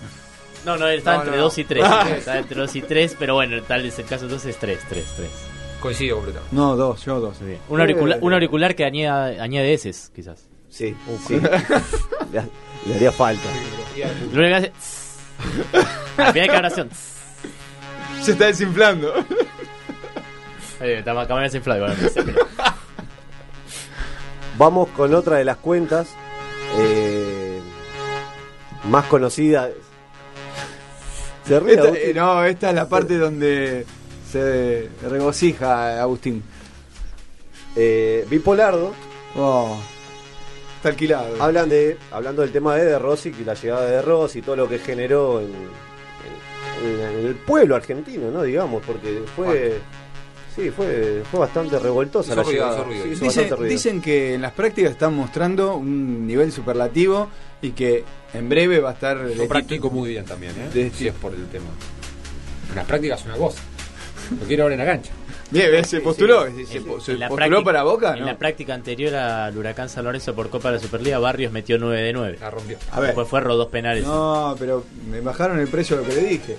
No, 0.66 0.78
no, 0.78 0.88
está 0.88 1.14
No, 1.14 1.20
entre 1.22 1.38
no, 1.38 1.44
2 1.44 1.58
y 1.60 1.64
3. 1.64 1.84
Ah. 1.88 2.08
Está 2.18 2.38
entre 2.40 2.60
2 2.60 2.76
y 2.76 2.82
3, 2.82 3.16
pero 3.18 3.36
bueno, 3.36 3.62
tal 3.64 3.86
es 3.86 3.98
el 3.98 4.06
caso 4.06 4.26
entonces 4.26 4.58
3, 4.60 4.80
3, 4.90 5.06
3. 5.16 5.30
Coincido 5.80 6.18
completamente. 6.18 6.56
No, 6.56 6.76
2, 6.76 7.06
yo 7.06 7.20
2. 7.22 7.38
Un 7.70 7.80
auricular, 7.82 8.20
un 8.22 8.34
auricular 8.34 8.76
que 8.76 8.84
añade, 8.84 9.40
añade 9.40 9.74
S, 9.74 9.92
quizás. 10.14 10.49
Sí, 10.70 10.96
Uf. 11.08 11.28
sí. 11.28 11.36
le, 12.32 12.44
le 12.86 12.96
haría 12.96 13.12
falta. 13.12 13.44
Lo 14.32 14.40
único 14.42 14.42
que 14.42 14.56
hace. 14.56 14.72
Al 16.18 16.34
final 16.34 16.34
de 16.34 16.48
cada 16.48 16.60
oración. 16.60 16.90
Se 18.22 18.32
está 18.32 18.46
desinflando. 18.48 19.14
Ahí, 20.80 20.92
está 20.92 21.14
más 21.14 21.28
cámara 21.28 21.46
desinflada 21.48 21.80
igual. 21.94 22.12
Vamos 24.58 24.90
con 24.90 25.14
otra 25.14 25.38
de 25.38 25.46
las 25.46 25.58
cuentas 25.58 26.08
eh, 26.78 27.60
más 28.90 29.06
conocidas. 29.06 29.70
Se 31.48 31.60
ríe, 31.60 31.74
Esta- 31.76 31.88
eh, 31.98 32.14
no, 32.14 32.44
esta 32.44 32.70
es 32.70 32.76
la 32.76 32.88
parte 32.90 33.18
donde 33.18 33.86
se 34.30 34.90
regocija 35.10 36.02
Agustín. 36.02 36.44
Eh, 37.76 38.26
Bipolardo. 38.30 38.94
Oh, 39.36 39.78
está 40.80 40.90
alquilado. 40.90 41.42
Hablan 41.42 41.70
de, 41.70 41.98
hablando 42.12 42.42
del 42.42 42.52
tema 42.52 42.76
de 42.76 42.86
De 42.86 43.00
Rossi 43.00 43.34
y 43.40 43.44
la 43.44 43.54
llegada 43.54 43.86
de 43.86 43.92
De 43.98 44.02
Rossi 44.02 44.40
y 44.40 44.42
todo 44.42 44.56
lo 44.56 44.68
que 44.70 44.80
generó 44.80 45.40
en, 45.42 45.48
en- 45.48 47.00
en 47.20 47.28
el 47.28 47.36
pueblo 47.36 47.76
argentino, 47.76 48.32
¿no? 48.32 48.44
Digamos, 48.44 48.82
porque 48.86 49.22
fue. 49.36 49.80
Sí, 50.56 50.72
fue, 50.72 51.22
fue 51.30 51.40
bastante 51.42 51.78
revoltosa 51.80 52.30
Hizo 52.32 52.36
la 52.38 52.44
ruido, 52.44 52.54
llegada. 52.60 52.76
hizo 52.80 52.84
ruido. 52.86 53.04
Sí, 53.04 53.10
hizo 53.12 53.24
Dice- 53.26 53.26
bastante 53.42 53.56
ruido. 53.56 53.72
dicen 53.72 54.02
que 54.02 54.34
en 54.34 54.42
las 54.42 54.52
prácticas 54.52 54.92
están 54.92 55.14
mostrando 55.14 55.76
un 55.76 56.26
nivel 56.28 56.52
superlativo 56.52 57.30
y 57.62 57.72
que 57.72 58.04
en 58.34 58.50
breve 58.50 58.80
va 58.80 58.90
a 58.90 58.94
estar. 58.94 59.30
Yo 59.30 59.48
practico 59.48 59.90
muy 59.90 60.10
bien 60.10 60.26
también, 60.26 60.54
¿eh? 60.58 60.70
De- 60.74 60.90
Si 60.92 61.08
es 61.08 61.14
por 61.14 61.34
el 61.34 61.46
tema. 61.48 61.68
En 62.70 62.76
las 62.76 62.86
prácticas 62.86 63.20
es 63.22 63.26
una 63.28 63.36
cosa. 63.38 63.62
Lo 64.40 64.46
quiero 64.48 64.64
ahora 64.64 64.76
en 64.76 64.80
la 64.80 64.86
cancha. 64.86 65.12
Bien, 65.52 65.84
se 65.86 66.00
postuló. 66.02 66.46
Se, 66.46 66.66
se 66.66 66.78
En- 66.78 67.02
se 67.02 67.12
en 67.14 67.20
la 67.20 67.28
postuló 67.30 67.64
para 67.64 67.84
Boca, 67.84 68.14
En 68.14 68.20
¿no? 68.20 68.26
la 68.28 68.38
práctica 68.38 68.74
anterior 68.74 69.16
al 69.16 69.58
Huracán 69.58 69.90
San 69.90 70.06
Lorenzo 70.06 70.36
por 70.36 70.50
Copa 70.50 70.70
de 70.70 70.78
la 70.78 70.82
Superliga, 70.82 71.18
Barrios 71.20 71.52
metió 71.52 71.78
9 71.80 72.02
de 72.02 72.14
9. 72.14 72.38
La 72.40 72.50
rompió. 72.52 72.78
A 72.92 73.00
ver. 73.00 73.08
Después 73.10 73.28
fue 73.28 73.42
dos 73.42 73.68
penales. 73.68 74.04
No, 74.06 74.56
pero 74.60 74.86
me 75.10 75.22
bajaron 75.22 75.60
el 75.60 75.68
precio 75.68 75.98
de 75.98 76.04
lo 76.04 76.10
que 76.10 76.16
le 76.22 76.28
dije. 76.28 76.58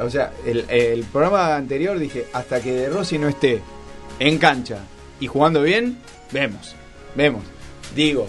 O 0.00 0.08
sea, 0.10 0.32
el, 0.46 0.64
el 0.68 1.04
programa 1.04 1.54
anterior 1.54 1.98
dije, 1.98 2.26
hasta 2.32 2.60
que 2.60 2.72
De 2.72 2.88
Rossi 2.88 3.18
no 3.18 3.28
esté 3.28 3.60
en 4.18 4.38
cancha 4.38 4.78
y 5.20 5.26
jugando 5.26 5.62
bien, 5.62 5.98
vemos, 6.32 6.74
vemos. 7.14 7.42
Digo, 7.94 8.26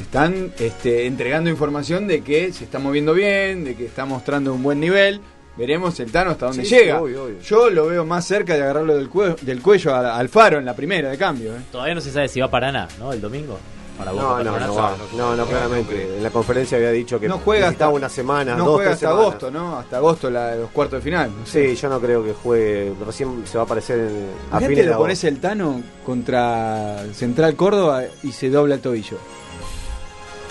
están 0.00 0.52
este, 0.58 1.06
entregando 1.06 1.48
información 1.48 2.06
de 2.08 2.22
que 2.22 2.52
se 2.52 2.64
está 2.64 2.78
moviendo 2.78 3.14
bien, 3.14 3.64
de 3.64 3.76
que 3.76 3.86
está 3.86 4.04
mostrando 4.04 4.52
un 4.52 4.62
buen 4.62 4.80
nivel. 4.80 5.20
Veremos 5.56 5.98
el 6.00 6.10
Tano 6.10 6.30
hasta 6.30 6.46
dónde 6.46 6.64
Sí, 6.64 6.74
llega. 6.74 6.96
sí, 6.96 7.02
obvio, 7.02 7.24
obvio. 7.24 7.40
Yo 7.40 7.68
lo 7.70 7.86
veo 7.86 8.04
más 8.06 8.24
cerca 8.24 8.54
de 8.54 8.62
agarrarlo 8.62 8.94
del, 8.96 9.10
cue- 9.10 9.36
del 9.40 9.60
cuello 9.60 9.94
al, 9.94 10.06
al 10.06 10.28
faro 10.28 10.58
en 10.58 10.64
la 10.64 10.74
primera 10.74 11.10
de 11.10 11.18
cambio. 11.18 11.54
¿eh? 11.54 11.60
Todavía 11.70 11.94
no 11.94 12.00
se 12.00 12.10
sabe 12.12 12.28
si 12.28 12.40
va 12.40 12.48
para 12.50 12.72
nada, 12.72 12.88
¿no? 12.98 13.12
El 13.12 13.20
domingo. 13.20 13.58
Para 13.98 14.12
No, 14.12 14.16
no, 14.42 14.52
Paraná. 14.52 14.66
no, 14.68 14.74
va. 14.76 14.96
no, 15.14 15.36
no, 15.36 15.44
claramente. 15.44 16.16
En 16.16 16.22
la 16.22 16.30
conferencia 16.30 16.78
había 16.78 16.90
dicho 16.92 17.20
que 17.20 17.28
No 17.28 17.36
juega 17.38 17.68
hasta- 17.68 17.90
una 17.90 18.08
semana, 18.08 18.54
No 18.54 18.64
dos, 18.64 18.74
juega 18.76 18.92
hasta 18.92 19.08
semanas. 19.08 19.26
agosto, 19.26 19.50
¿no? 19.50 19.76
Hasta 19.78 19.96
agosto 19.98 20.30
la, 20.30 20.54
los 20.56 20.70
cuartos 20.70 21.00
de 21.00 21.02
final. 21.02 21.30
no 21.38 21.44
sé. 21.44 21.68
Sí, 21.68 21.76
yo 21.76 21.88
no 21.90 22.00
creo 22.00 22.24
que 22.24 22.32
juegue. 22.32 22.94
Recién 23.04 23.42
se 23.46 23.58
va 23.58 23.62
a 23.62 23.66
aparecer 23.66 23.98
en, 23.98 24.26
a 24.52 24.58
fines 24.60 24.78
de 24.78 24.84
lo 24.92 24.96
pones 24.96 25.22
el 25.24 25.38
Tano 25.40 25.82
contra 26.06 27.04
Central 27.12 27.54
Córdoba 27.56 28.04
y 28.22 28.32
se 28.32 28.48
dobla 28.48 28.76
el 28.76 28.80
tobillo. 28.80 29.18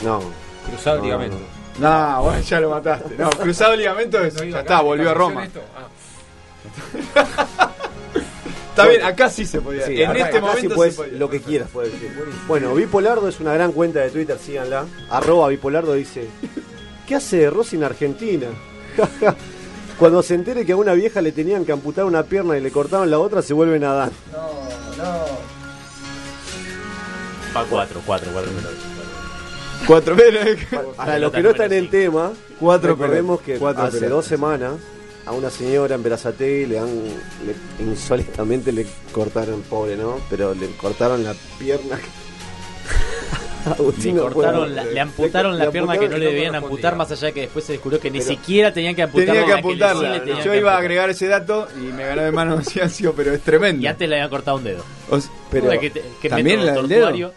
No. 0.04 0.20
Cruzado 0.68 0.98
el 0.98 1.02
No, 1.02 1.06
ligamento. 1.06 1.38
No, 1.38 1.59
bueno, 1.80 2.40
ya 2.42 2.60
lo 2.60 2.70
mataste. 2.72 3.16
No, 3.18 3.30
cruzado 3.30 3.74
el 3.74 3.80
ligamento 3.80 4.20
es, 4.20 4.36
ya 4.36 4.60
está, 4.60 4.82
volvió 4.82 5.10
a 5.12 5.14
Roma. 5.14 5.48
Está 8.70 8.88
bien, 8.88 9.04
acá 9.04 9.30
sí 9.30 9.46
se 9.46 9.60
podía. 9.60 9.86
Sí, 9.86 10.02
en 10.02 10.10
acá- 10.10 10.20
este 10.20 10.38
acá 10.38 10.48
momento 10.48 10.70
sí 10.70 10.76
puedes- 10.76 10.96
se 10.96 11.02
podía. 11.04 11.18
lo 11.20 11.30
que 11.30 11.42
quieras 11.42 11.68
puedes 11.74 11.92
decir. 11.92 12.12
Bueno, 12.48 12.74
Bipolardo 12.74 13.28
es 13.28 13.40
una 13.42 13.54
gran 13.54 13.74
cuenta 13.74 14.00
de 14.00 14.10
Twitter, 14.10 14.38
síganla. 14.40 14.86
Arroba 15.10 15.50
Bipolardo 15.50 15.94
dice, 15.96 16.30
¿qué 17.06 17.16
hace 17.16 17.50
Rossi 17.50 17.76
en 17.76 17.84
Argentina? 17.84 18.48
Cuando 20.00 20.24
se 20.24 20.36
entere 20.36 20.66
que 20.66 20.72
a 20.72 20.78
una 20.78 20.94
vieja 20.94 21.22
le 21.22 21.34
tenían 21.34 21.66
que 21.66 21.74
amputar 21.74 22.06
una 22.06 22.24
pierna 22.24 22.58
y 22.58 22.62
le 22.62 22.72
cortaron 22.72 23.10
la 23.12 23.20
otra, 23.20 23.42
se 23.42 23.54
vuelve 23.54 23.80
nadar. 23.80 24.12
No, 24.32 24.48
no. 25.04 25.26
Va 27.54 27.66
4, 27.70 28.02
4, 28.06 28.30
4 28.32 28.52
Cuatro. 29.88 30.16
Para 30.98 31.20
los 31.20 31.32
que 31.32 31.42
no 31.42 31.50
están 31.52 31.74
en 31.74 31.90
tema, 31.90 32.32
Cuatro 32.60 32.90
recordemos 32.92 33.42
que 33.42 33.58
Cuatro 33.58 33.84
hace 33.84 33.92
pelotas. 34.00 34.10
dos 34.18 34.26
semanas 34.26 34.74
a 35.26 35.32
una 35.32 35.50
señora 35.50 35.96
en 35.96 36.04
Berazategui 36.04 36.66
le 36.66 36.80
han 36.80 36.88
le- 37.06 37.84
insólitamente 37.86 38.72
le 38.72 38.86
cortaron, 39.12 39.62
pobre, 39.64 39.96
¿no? 39.96 40.20
Pero 40.30 40.54
le 40.54 40.68
cortaron 40.72 41.24
la 41.24 41.34
pierna. 41.58 42.00
Agustín 43.66 44.16
Le, 44.16 44.22
cortaron 44.22 44.74
la- 44.74 44.86
le 44.86 45.00
amputaron 45.00 45.58
le 45.58 45.66
la 45.66 45.72
pierna 45.72 45.98
que 45.98 46.08
no 46.10 46.18
le 46.18 46.26
debían 46.28 46.56
amputar, 46.56 46.96
más 46.96 47.12
allá 47.12 47.28
de 47.28 47.34
que 47.34 47.42
después 47.42 47.66
se 47.66 47.74
descubrió 47.74 48.00
que 48.00 48.10
ni 48.10 48.20
Pero- 48.20 48.30
siquiera 48.32 48.74
tenían 48.74 48.96
que 48.96 49.04
amputar 49.04 49.26
Tenía 49.28 49.42
que 49.46 49.50
la 49.50 49.56
le- 49.58 49.62
sí 49.62 49.68
apuntarla. 49.68 50.10
le 50.14 50.20
tenían 50.22 50.44
Yo 50.44 50.52
que 50.52 50.58
iba 50.58 50.74
a 50.74 50.78
agregar 50.78 51.10
ese 51.10 51.28
dato 51.28 51.68
y 51.78 51.92
me 51.92 52.06
ganó 52.06 52.22
de 52.24 52.32
mano 52.32 52.62
Ciancio, 52.64 53.14
pero 53.16 53.34
es 53.34 53.42
tremendo. 53.42 53.84
Y 53.84 53.88
antes 53.88 54.08
le 54.10 54.16
habían 54.16 54.30
cortado 54.30 54.58
un 54.58 54.64
dedo. 54.64 54.84
O 55.10 55.18
s- 55.18 55.30
pero, 55.52 55.66
Joder, 55.66 55.92
que 56.22 56.30
¿También 56.30 56.62
del 56.62 56.88
dedo? 56.88 57.34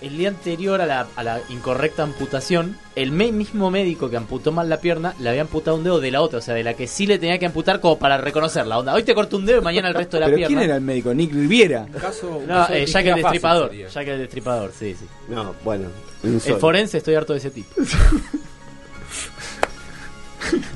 El 0.00 0.16
día 0.16 0.28
anterior 0.28 0.80
a 0.80 0.86
la, 0.86 1.08
a 1.16 1.24
la 1.24 1.40
incorrecta 1.48 2.04
amputación, 2.04 2.76
el 2.94 3.10
me- 3.10 3.32
mismo 3.32 3.68
médico 3.70 4.08
que 4.08 4.16
amputó 4.16 4.52
mal 4.52 4.68
la 4.68 4.80
pierna 4.80 5.14
le 5.18 5.28
había 5.28 5.40
amputado 5.42 5.76
un 5.76 5.82
dedo 5.82 5.98
de 6.00 6.10
la 6.12 6.20
otra, 6.22 6.38
o 6.38 6.42
sea, 6.42 6.54
de 6.54 6.62
la 6.62 6.74
que 6.74 6.86
sí 6.86 7.04
le 7.06 7.18
tenía 7.18 7.38
que 7.38 7.46
amputar 7.46 7.80
como 7.80 7.98
para 7.98 8.16
reconocer 8.16 8.64
la 8.66 8.78
onda. 8.78 8.94
Hoy 8.94 9.02
te 9.02 9.12
corto 9.14 9.36
un 9.36 9.44
dedo 9.44 9.58
y 9.58 9.62
mañana 9.62 9.88
el 9.88 9.94
resto 9.94 10.16
de 10.16 10.20
la 10.20 10.26
¿Pero 10.26 10.36
pierna. 10.36 10.56
quién 10.56 10.62
era 10.68 10.76
el 10.76 10.82
médico? 10.82 11.12
¿Nick 11.12 11.32
Riviera? 11.32 11.86
Caso, 12.00 12.40
No, 12.46 12.68
eh, 12.68 12.86
Jack 12.86 13.06
el 13.06 13.14
Destripador. 13.16 13.72
Jack 13.74 14.06
el 14.08 14.18
Destripador, 14.20 14.72
sí, 14.78 14.94
sí. 14.98 15.06
No, 15.28 15.54
bueno. 15.64 15.88
El 16.22 16.40
forense 16.40 16.98
estoy 16.98 17.14
harto 17.16 17.32
de 17.32 17.40
ese 17.40 17.50
tipo. 17.50 17.74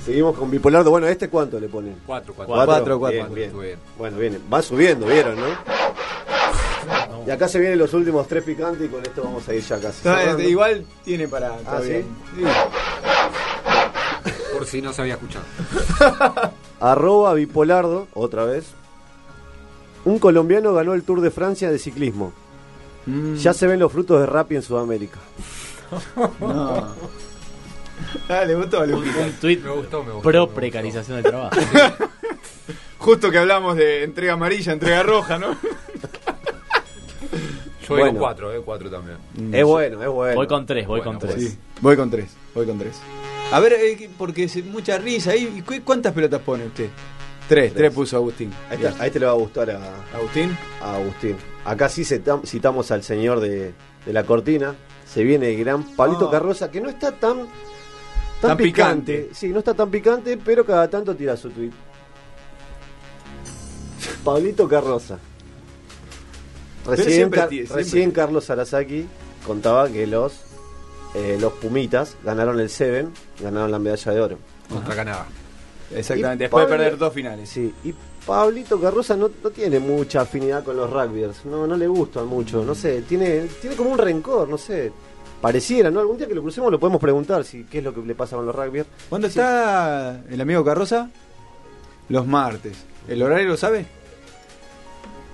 Seguimos 0.04 0.36
con 0.36 0.50
Bipolardo. 0.50 0.90
Bueno, 0.90 1.06
¿este 1.06 1.28
cuánto 1.28 1.58
le 1.60 1.68
ponen? 1.68 1.96
4, 2.06 2.34
4. 2.34 2.54
Cuatro, 2.54 2.98
cuatro, 2.98 3.08
Bien, 3.08 3.26
cuatro. 3.26 3.60
bien. 3.60 3.78
Bueno, 3.96 4.18
bien. 4.18 4.40
Va 4.52 4.60
subiendo, 4.62 5.06
¿vieron, 5.06 5.36
no? 5.36 5.46
Y 7.26 7.30
acá 7.30 7.48
se 7.48 7.58
vienen 7.60 7.78
los 7.78 7.92
últimos 7.94 8.26
tres 8.26 8.42
picantes 8.42 8.84
y 8.86 8.88
con 8.88 9.02
esto 9.02 9.22
vamos 9.22 9.48
a 9.48 9.54
ir 9.54 9.62
ya 9.62 9.78
casi. 9.78 10.08
No, 10.08 10.40
igual 10.40 10.84
tiene 11.04 11.28
para. 11.28 11.52
Ah. 11.66 11.80
¿sí? 11.82 12.04
Sí. 12.36 12.42
Por 14.52 14.66
si 14.66 14.82
no 14.82 14.92
se 14.92 15.02
había 15.02 15.14
escuchado. 15.14 15.44
Arroba 16.80 17.34
Bipolardo, 17.34 18.08
otra 18.14 18.44
vez. 18.44 18.66
Un 20.04 20.18
colombiano 20.18 20.74
ganó 20.74 20.94
el 20.94 21.04
Tour 21.04 21.20
de 21.20 21.30
Francia 21.30 21.70
de 21.70 21.78
ciclismo. 21.78 22.32
Mm. 23.06 23.34
Ya 23.36 23.52
se 23.54 23.66
ven 23.66 23.78
los 23.78 23.92
frutos 23.92 24.20
de 24.20 24.26
Rappi 24.26 24.56
en 24.56 24.62
Sudamérica. 24.62 25.18
No. 26.40 26.88
Ah, 28.28 28.44
le 28.44 28.54
gustó, 28.54 28.84
le 28.84 28.94
gustó. 28.94 29.20
Un 29.20 29.32
tweet 29.34 29.58
Me 29.58 29.70
gustó, 29.70 30.02
me 30.02 30.12
gustó. 30.12 30.28
pro 30.28 30.48
precarización 30.48 31.22
del 31.22 31.30
trabajo. 31.30 31.56
Justo 32.98 33.30
que 33.30 33.38
hablamos 33.38 33.76
de 33.76 34.02
entrega 34.04 34.32
amarilla, 34.32 34.72
entrega 34.72 35.02
roja, 35.02 35.38
¿no? 35.38 35.56
Yo 37.82 37.88
Bueno. 37.96 38.06
digo 38.06 38.18
4, 38.20 38.52
eh, 38.52 38.62
4 38.64 38.90
también. 38.90 39.18
Es 39.54 39.64
bueno, 39.64 40.02
es 40.02 40.08
bueno. 40.08 40.34
Voy 40.36 40.46
con 40.46 40.66
tres, 40.66 40.86
voy 40.86 41.00
Bueno, 41.00 41.18
con 41.18 41.28
tres. 41.28 41.50
Sí, 41.50 41.58
voy 41.80 41.96
con 41.96 42.10
tres, 42.10 42.30
voy 42.54 42.66
con 42.66 42.78
tres. 42.78 42.96
A 43.50 43.60
ver, 43.60 43.72
eh, 43.74 44.10
porque 44.16 44.44
es 44.44 44.64
mucha 44.64 44.98
risa. 44.98 45.34
¿Y 45.36 45.58
y 45.58 45.62
cu- 45.62 45.82
cuántas 45.84 46.12
pelotas 46.12 46.40
pone 46.42 46.66
usted? 46.66 46.88
Tres, 47.48 47.74
tres, 47.74 47.92
puso 47.92 48.16
Agustín. 48.16 48.52
Ahí, 48.70 48.78
te- 48.78 48.88
ahí 49.02 49.10
te 49.10 49.18
le 49.18 49.26
va 49.26 49.32
a 49.32 49.34
gustar 49.34 49.70
a, 49.70 49.80
Agustín. 50.16 50.56
a 50.80 50.94
Agustín. 50.96 51.36
Acá 51.64 51.88
sí 51.88 52.02
citam- 52.02 52.46
citamos 52.46 52.90
al 52.92 53.02
señor 53.02 53.40
de, 53.40 53.74
de 54.06 54.12
la 54.12 54.24
cortina. 54.24 54.74
Se 55.06 55.24
viene 55.24 55.50
el 55.52 55.58
gran 55.58 55.82
Pablito 55.96 56.28
Ah. 56.28 56.30
Carroza, 56.30 56.70
que 56.70 56.80
no 56.80 56.88
está 56.88 57.10
tan, 57.12 57.38
tan, 58.40 58.50
Tan 58.50 58.56
picante. 58.56 59.12
picante. 59.12 59.34
Sí, 59.34 59.48
no 59.48 59.58
está 59.58 59.74
tan 59.74 59.90
picante, 59.90 60.38
pero 60.42 60.64
cada 60.64 60.88
tanto 60.88 61.14
tira 61.14 61.36
su 61.36 61.50
tweet. 61.50 61.72
Pablito 64.24 64.68
Carroza. 64.68 65.18
Recién, 66.86 67.10
siempre 67.10 67.40
Car- 67.40 67.48
ti- 67.48 67.56
siempre. 67.58 67.76
recién 67.76 68.10
Carlos 68.10 68.50
Arasaki 68.50 69.06
contaba 69.46 69.88
que 69.88 70.06
los, 70.06 70.40
eh, 71.14 71.36
los 71.40 71.52
Pumitas 71.54 72.16
ganaron 72.24 72.58
el 72.60 72.68
Seven, 72.70 73.10
ganaron 73.40 73.70
la 73.70 73.78
medalla 73.78 74.12
de 74.12 74.20
oro. 74.20 74.38
contra 74.68 74.94
Canadá. 74.96 75.26
Exactamente, 75.94 76.44
Y 76.44 76.46
después 76.46 76.66
de 76.66 76.70
perder 76.76 76.96
dos 76.98 77.12
finales. 77.12 77.48
Sí, 77.48 77.72
y 77.84 77.94
Pablito 78.26 78.80
Carroza 78.80 79.14
no, 79.16 79.30
no 79.42 79.50
tiene 79.50 79.78
mucha 79.78 80.22
afinidad 80.22 80.64
con 80.64 80.76
los 80.76 80.88
rugbyers, 80.90 81.44
no, 81.44 81.66
no 81.66 81.76
le 81.76 81.86
gustan 81.86 82.26
mucho, 82.26 82.64
no 82.64 82.74
sé, 82.74 83.02
tiene, 83.02 83.46
tiene 83.60 83.76
como 83.76 83.90
un 83.90 83.98
rencor, 83.98 84.48
no 84.48 84.56
sé. 84.58 84.90
Pareciera, 85.42 85.90
¿no? 85.90 85.98
Algún 86.00 86.16
día 86.18 86.28
que 86.28 86.34
lo 86.36 86.40
crucemos 86.42 86.70
lo 86.70 86.78
podemos 86.78 87.00
preguntar 87.00 87.44
si 87.44 87.64
qué 87.64 87.78
es 87.78 87.84
lo 87.84 87.92
que 87.92 88.00
le 88.00 88.14
pasa 88.14 88.36
con 88.36 88.46
los 88.46 88.54
rugbyers. 88.54 88.86
¿Cuándo 89.08 89.26
está 89.26 90.22
el 90.30 90.40
amigo 90.40 90.64
Carroza? 90.64 91.10
Los 92.08 92.26
martes. 92.28 92.76
¿El 93.08 93.20
horario 93.24 93.48
lo 93.48 93.56
sabe? 93.56 93.84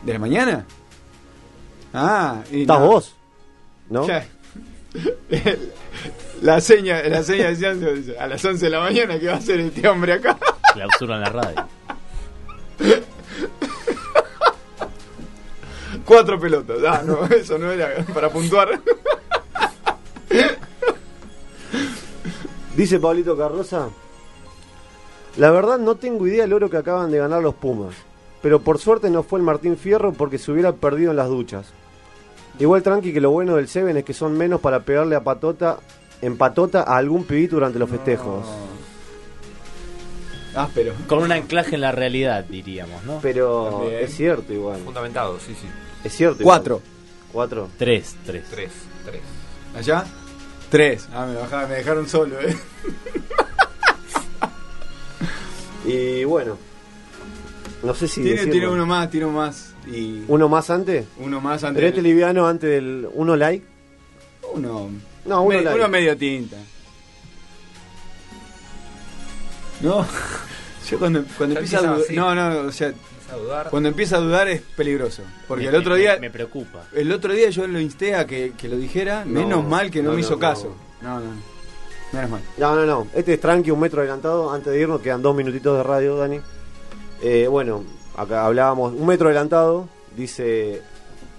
¿De 0.05 0.13
la 0.15 0.19
mañana? 0.19 0.65
Ah, 1.93 2.43
y 2.51 2.63
¿Estás 2.63 2.81
no. 2.81 2.87
vos? 2.87 3.15
¿No? 3.91 4.07
Ya. 4.07 4.27
La 6.43 6.61
seña, 6.61 7.03
la 7.03 7.25
seña 7.25 7.49
decía 7.49 7.75
a 8.21 8.27
las 8.29 8.45
11 8.45 8.65
de 8.65 8.71
la 8.71 8.79
mañana 8.81 9.19
que 9.19 9.27
va 9.27 9.35
a 9.35 9.37
hacer 9.39 9.59
este 9.59 9.87
hombre 9.89 10.13
acá. 10.13 10.39
Clausuran 10.73 11.21
la 11.21 11.31
radio. 11.31 11.67
Cuatro 16.05 16.39
pelotas. 16.39 16.79
Ah, 16.87 17.03
no, 17.05 17.25
eso 17.35 17.59
no 17.59 17.73
era 17.73 18.05
para 18.15 18.31
puntuar. 18.31 18.81
Dice 22.77 23.01
Pablito 23.01 23.37
Carroza. 23.37 23.89
La 25.37 25.51
verdad 25.51 25.79
no 25.79 25.97
tengo 25.97 26.27
idea 26.27 26.43
del 26.43 26.53
oro 26.53 26.71
que 26.71 26.77
acaban 26.77 27.11
de 27.11 27.19
ganar 27.19 27.43
los 27.43 27.55
Pumas. 27.55 27.95
Pero 28.43 28.61
por 28.61 28.79
suerte 28.79 29.11
no 29.11 29.25
fue 29.25 29.41
el 29.41 29.45
Martín 29.45 29.77
Fierro 29.77 30.13
porque 30.13 30.39
se 30.39 30.53
hubiera 30.53 30.73
perdido 30.73 31.11
en 31.11 31.17
las 31.17 31.29
duchas. 31.29 31.67
Igual 32.59 32.83
tranqui 32.83 33.13
que 33.13 33.21
lo 33.21 33.31
bueno 33.31 33.57
del 33.57 33.69
Seven 33.69 33.97
es 33.99 34.05
que 34.05 34.13
son 34.15 34.37
menos 34.37 34.61
para 34.61 34.81
pegarle 34.81 35.15
a 35.17 35.23
patota, 35.23 35.79
en 36.23 36.37
patota 36.37 36.83
a 36.83 36.97
algún 36.97 37.25
pibito 37.25 37.57
durante 37.57 37.79
los 37.79 37.89
festejos. 37.89 38.45
Ah, 40.57 40.69
pero. 40.75 40.93
Con 41.07 41.21
un 41.23 41.31
anclaje 41.31 41.77
en 41.77 41.83
la 41.83 41.93
realidad, 41.93 42.45
diríamos, 42.45 43.05
¿no? 43.05 43.21
Pero 43.23 43.69
También. 43.71 44.01
es 44.05 44.15
cierto 44.17 44.53
igual. 44.53 44.81
Fundamentado, 44.85 45.39
sí, 45.39 45.55
sí. 45.55 45.69
Es 46.03 46.13
cierto. 46.17 46.43
Cuatro. 46.43 46.77
igual. 46.77 46.93
Cuatro. 47.33 47.69
Tres, 47.79 48.17
tres. 48.27 48.45
Tres, 48.51 48.71
tres. 49.05 49.21
¿Allá? 49.77 50.05
Tres. 50.71 51.09
Ah, 51.15 51.27
me, 51.27 51.35
bajaron, 51.37 51.71
me 51.71 51.77
dejaron 51.77 52.09
solo, 52.09 52.41
eh. 52.41 52.57
Y 55.85 56.25
bueno. 56.25 56.57
No 57.83 57.95
sé 57.95 58.09
si 58.09 58.17
Tiene, 58.23 58.31
decirlo. 58.33 58.53
tiene 58.53 58.69
uno 58.69 58.87
más, 58.87 59.09
tiene 59.11 59.27
uno 59.27 59.37
más. 59.39 59.73
Y 59.91 60.25
¿Uno 60.29 60.49
más 60.49 60.71
antes? 60.71 61.07
uno 61.19 61.41
más 61.41 61.65
antes. 61.65 61.77
Pero 61.81 61.89
este 61.89 62.03
del- 62.03 62.11
liviano 62.11 62.47
antes 62.47 62.69
del 62.71 63.09
uno 63.15 63.37
like. 63.37 63.65
Uno. 64.55 64.91
No, 65.25 65.43
uno 65.43 65.49
me- 65.59 65.63
like. 65.63 65.79
uno 65.79 65.89
medio 65.89 66.17
tinta. 66.17 66.57
No. 69.81 70.07
Yo 70.91 70.99
cuando, 70.99 71.23
cuando 71.37 71.57
empieza 71.61 71.91
a 71.91 71.97
así. 71.97 72.15
No, 72.17 72.35
no, 72.35 72.61
o 72.69 72.73
sea. 72.73 72.93
a 73.33 73.37
dudar. 73.37 73.71
Cuando 73.71 73.89
empieza 73.91 74.17
a 74.17 74.21
dudar 74.21 74.49
es 74.49 74.63
peligroso. 74.77 75.23
Porque 75.47 75.65
Me- 75.65 75.71
el 75.71 75.77
otro 75.77 75.95
me- 75.95 76.01
día. 76.01 76.19
Me 76.19 76.31
preocupa. 76.31 76.85
El 76.95 77.13
otro 77.13 77.33
día 77.33 77.51
yo 77.51 77.67
lo 77.67 77.79
insté 77.81 78.15
a 78.15 78.27
que, 78.27 78.53
que 78.57 78.69
lo 78.69 78.77
dijera. 78.77 79.25
No, 79.25 79.41
menos 79.41 79.67
mal 79.67 79.91
que 79.91 80.03
no, 80.03 80.11
no, 80.11 80.15
me 80.15 80.21
hizo 80.21 80.33
no, 80.35 80.39
caso. 80.39 80.75
No, 81.03 81.21
no. 81.21 81.31
Menos 82.13 82.31
mal. 82.31 82.41
No, 82.57 82.75
no, 82.75 82.87
no. 82.87 83.07
Este 83.15 83.35
es 83.35 83.41
tranqui, 83.41 83.71
un 83.71 83.81
metro 83.81 84.01
adelantado. 84.01 84.51
Antes 84.51 84.73
de 84.73 84.81
irnos, 84.81 85.01
quedan 85.03 85.21
dos 85.23 85.37
minutitos 85.37 85.77
de 85.77 85.83
radio, 85.83 86.17
Dani. 86.17 86.41
Eh, 87.21 87.47
bueno, 87.49 87.85
acá 88.21 88.47
hablábamos. 88.47 88.93
Un 88.93 89.07
metro 89.07 89.29
adelantado. 89.29 89.89
Dice: 90.17 90.83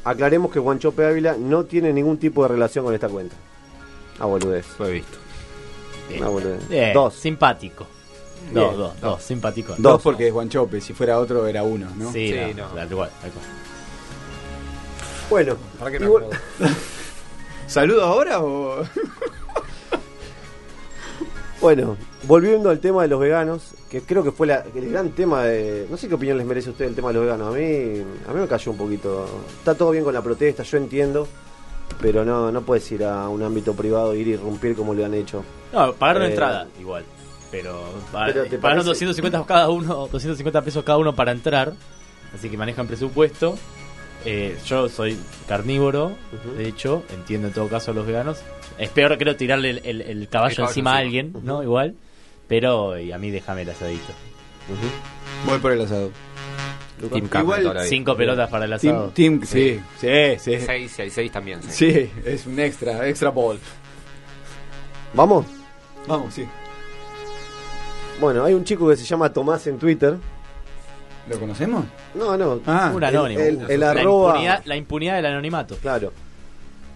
Aclaremos 0.03 0.51
que 0.51 0.60
Guanchope 0.60 1.06
Ávila 1.06 1.35
no 1.38 1.65
tiene 1.65 1.91
ningún 1.93 2.18
tipo 2.18 2.43
de 2.43 2.49
relación 2.49 2.85
con 2.85 2.93
esta 2.93 3.10
cuenta. 3.10 3.35
Ah, 4.19 4.26
boludez. 4.26 4.65
Lo 4.80 4.88
he 4.88 4.91
visto. 4.93 5.18
Ah, 6.23 6.27
boludez. 6.27 6.61
Eh, 6.69 6.91
Dos. 6.93 7.14
Simpático. 7.15 7.85
Bien. 8.51 8.53
Dos, 8.56 8.77
dos, 8.77 9.01
dos, 9.01 9.22
simpático. 9.22 9.76
Dos 9.77 10.01
porque 10.01 10.27
es 10.27 10.34
Guanchope. 10.34 10.80
Si 10.81 10.93
fuera 10.93 11.19
otro 11.19 11.45
era 11.45 11.61
uno, 11.64 11.88
¿no? 11.95 12.11
Sí, 12.11 12.30
Sí, 12.30 12.53
no, 12.56 12.68
no. 12.69 12.73
tal 12.73 12.88
cual, 12.89 13.10
tal 13.22 13.31
cual. 13.31 13.45
Bueno, 15.30 15.56
¿Para 15.77 15.91
qué 15.91 15.99
me 15.99 16.06
igual-? 16.07 16.30
¿Saludo 17.68 18.03
ahora 18.03 18.39
o.? 18.41 18.84
Bueno, 21.61 21.98
volviendo 22.23 22.69
al 22.69 22.80
tema 22.80 23.02
de 23.02 23.10
los 23.10 23.19
veganos, 23.19 23.73
que 23.90 24.02
creo 24.02 24.23
que 24.23 24.31
fue 24.31 24.48
la- 24.48 24.64
el 24.73 24.90
gran 24.91 25.10
tema 25.10 25.44
de... 25.44 25.88
No 25.90 25.98
sé 25.98 26.07
qué 26.07 26.15
opinión 26.15 26.38
les 26.38 26.48
merece 26.48 26.69
a 26.69 26.72
ustedes 26.72 26.90
el 26.90 26.95
tema 26.95 27.10
de 27.10 27.15
los 27.15 27.23
veganos. 27.23 27.48
A 27.53 27.57
mí, 27.57 28.02
a 28.27 28.34
mí 28.34 28.40
me 28.40 28.48
cayó 28.48 28.72
un 28.72 28.77
poquito. 28.77 29.26
Está 29.57 29.76
todo 29.76 29.91
bien 29.91 30.06
con 30.06 30.14
la 30.14 30.22
protesta, 30.22 30.64
yo 30.64 30.77
entiendo, 30.77 31.27
pero 32.02 32.23
no, 32.23 32.49
no 32.49 32.61
puedes 32.61 32.90
ir 32.94 33.03
a 33.03 33.27
un 33.27 33.44
ámbito 33.44 33.73
privado 33.73 34.14
e 34.14 34.19
ir 34.19 34.27
a 34.27 34.30
irrumpir 34.31 34.73
como 34.73 34.94
lo 34.94 35.03
han 35.03 35.14
hecho. 35.14 35.44
No, 35.73 35.91
pagar 35.94 36.18
una 36.18 36.26
Eh, 36.27 36.30
entrada, 36.30 36.68
igual. 36.80 37.03
Pero, 37.52 37.77
Pero 38.11 38.44
¿te 38.45 38.57
pagaron 38.57 38.86
parece? 38.86 39.06
250 39.06 39.44
cada 39.45 39.69
uno, 39.69 40.07
250 40.07 40.61
pesos 40.61 40.84
cada 40.86 40.98
uno 40.98 41.14
para 41.14 41.31
entrar. 41.34 41.73
Así 42.34 42.48
que 42.49 42.56
manejan 42.57 42.88
presupuesto. 42.88 43.56
Eh, 44.25 44.57
yo 44.65 44.89
soy 44.89 45.17
carnívoro, 45.47 46.11
de 46.57 46.67
hecho, 46.67 47.03
entiendo 47.13 47.47
en 47.47 47.53
todo 47.53 47.67
caso 47.69 47.91
a 47.91 47.93
los 47.93 48.05
veganos. 48.05 48.39
Es 48.77 48.89
peor, 48.89 49.17
creo, 49.17 49.35
tirarle 49.35 49.69
el, 49.71 49.81
el- 49.85 50.01
el 50.01 50.27
caballo 50.29 50.49
El 50.51 50.55
caballo 50.57 50.69
encima 50.69 50.93
a 50.95 50.97
alguien, 50.97 51.33
¿no? 51.43 51.63
Igual. 51.63 51.95
Pero 52.47 52.97
y 52.97 53.11
a 53.11 53.17
mí 53.17 53.29
déjame 53.31 53.61
el 53.61 53.69
asadito. 53.69 54.11
Voy 55.45 55.59
por 55.59 55.71
el 55.71 55.81
asado. 55.81 56.11
Team 57.11 57.29
Igual. 57.39 57.79
Cinco 57.87 58.15
pelotas 58.17 58.49
para 58.49 58.65
el 58.65 58.73
asado. 58.73 59.09
Team, 59.11 59.39
team, 59.39 59.47
sí, 59.47 59.79
sí, 59.99 60.07
sí. 60.37 60.59
Seis, 60.65 60.91
si 60.91 61.01
hay 61.01 61.09
seis 61.09 61.31
también. 61.31 61.63
Sí. 61.63 61.69
Sí, 61.93 62.11
es 62.25 62.45
un 62.45 62.59
extra, 62.59 63.07
extra 63.07 63.29
ball. 63.29 63.57
¿Vamos? 65.13 65.45
Vamos, 66.07 66.33
sí. 66.33 66.45
Bueno, 68.19 68.43
hay 68.43 68.53
un 68.53 68.65
chico 68.65 68.87
que 68.89 68.97
se 68.97 69.05
llama 69.05 69.31
Tomás 69.31 69.65
en 69.67 69.79
Twitter. 69.79 70.17
¿Lo 71.30 71.39
conocemos? 71.39 71.85
No, 72.15 72.35
no. 72.38 72.60
Ah, 72.65 72.91
Un 72.93 73.03
anónimo. 73.03 73.39
el- 73.39 73.65
el 73.69 73.80
la, 73.80 73.91
arroba- 73.93 74.30
impunidad, 74.31 74.61
la 74.65 74.76
impunidad 74.76 75.15
del 75.18 75.26
anonimato. 75.27 75.76
Claro. 75.77 76.11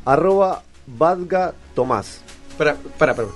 Arroba 0.06 0.64
Badga 0.88 1.54
Tomás. 1.76 2.22
Para, 2.58 2.76
para, 2.98 3.16
para. 3.16 3.28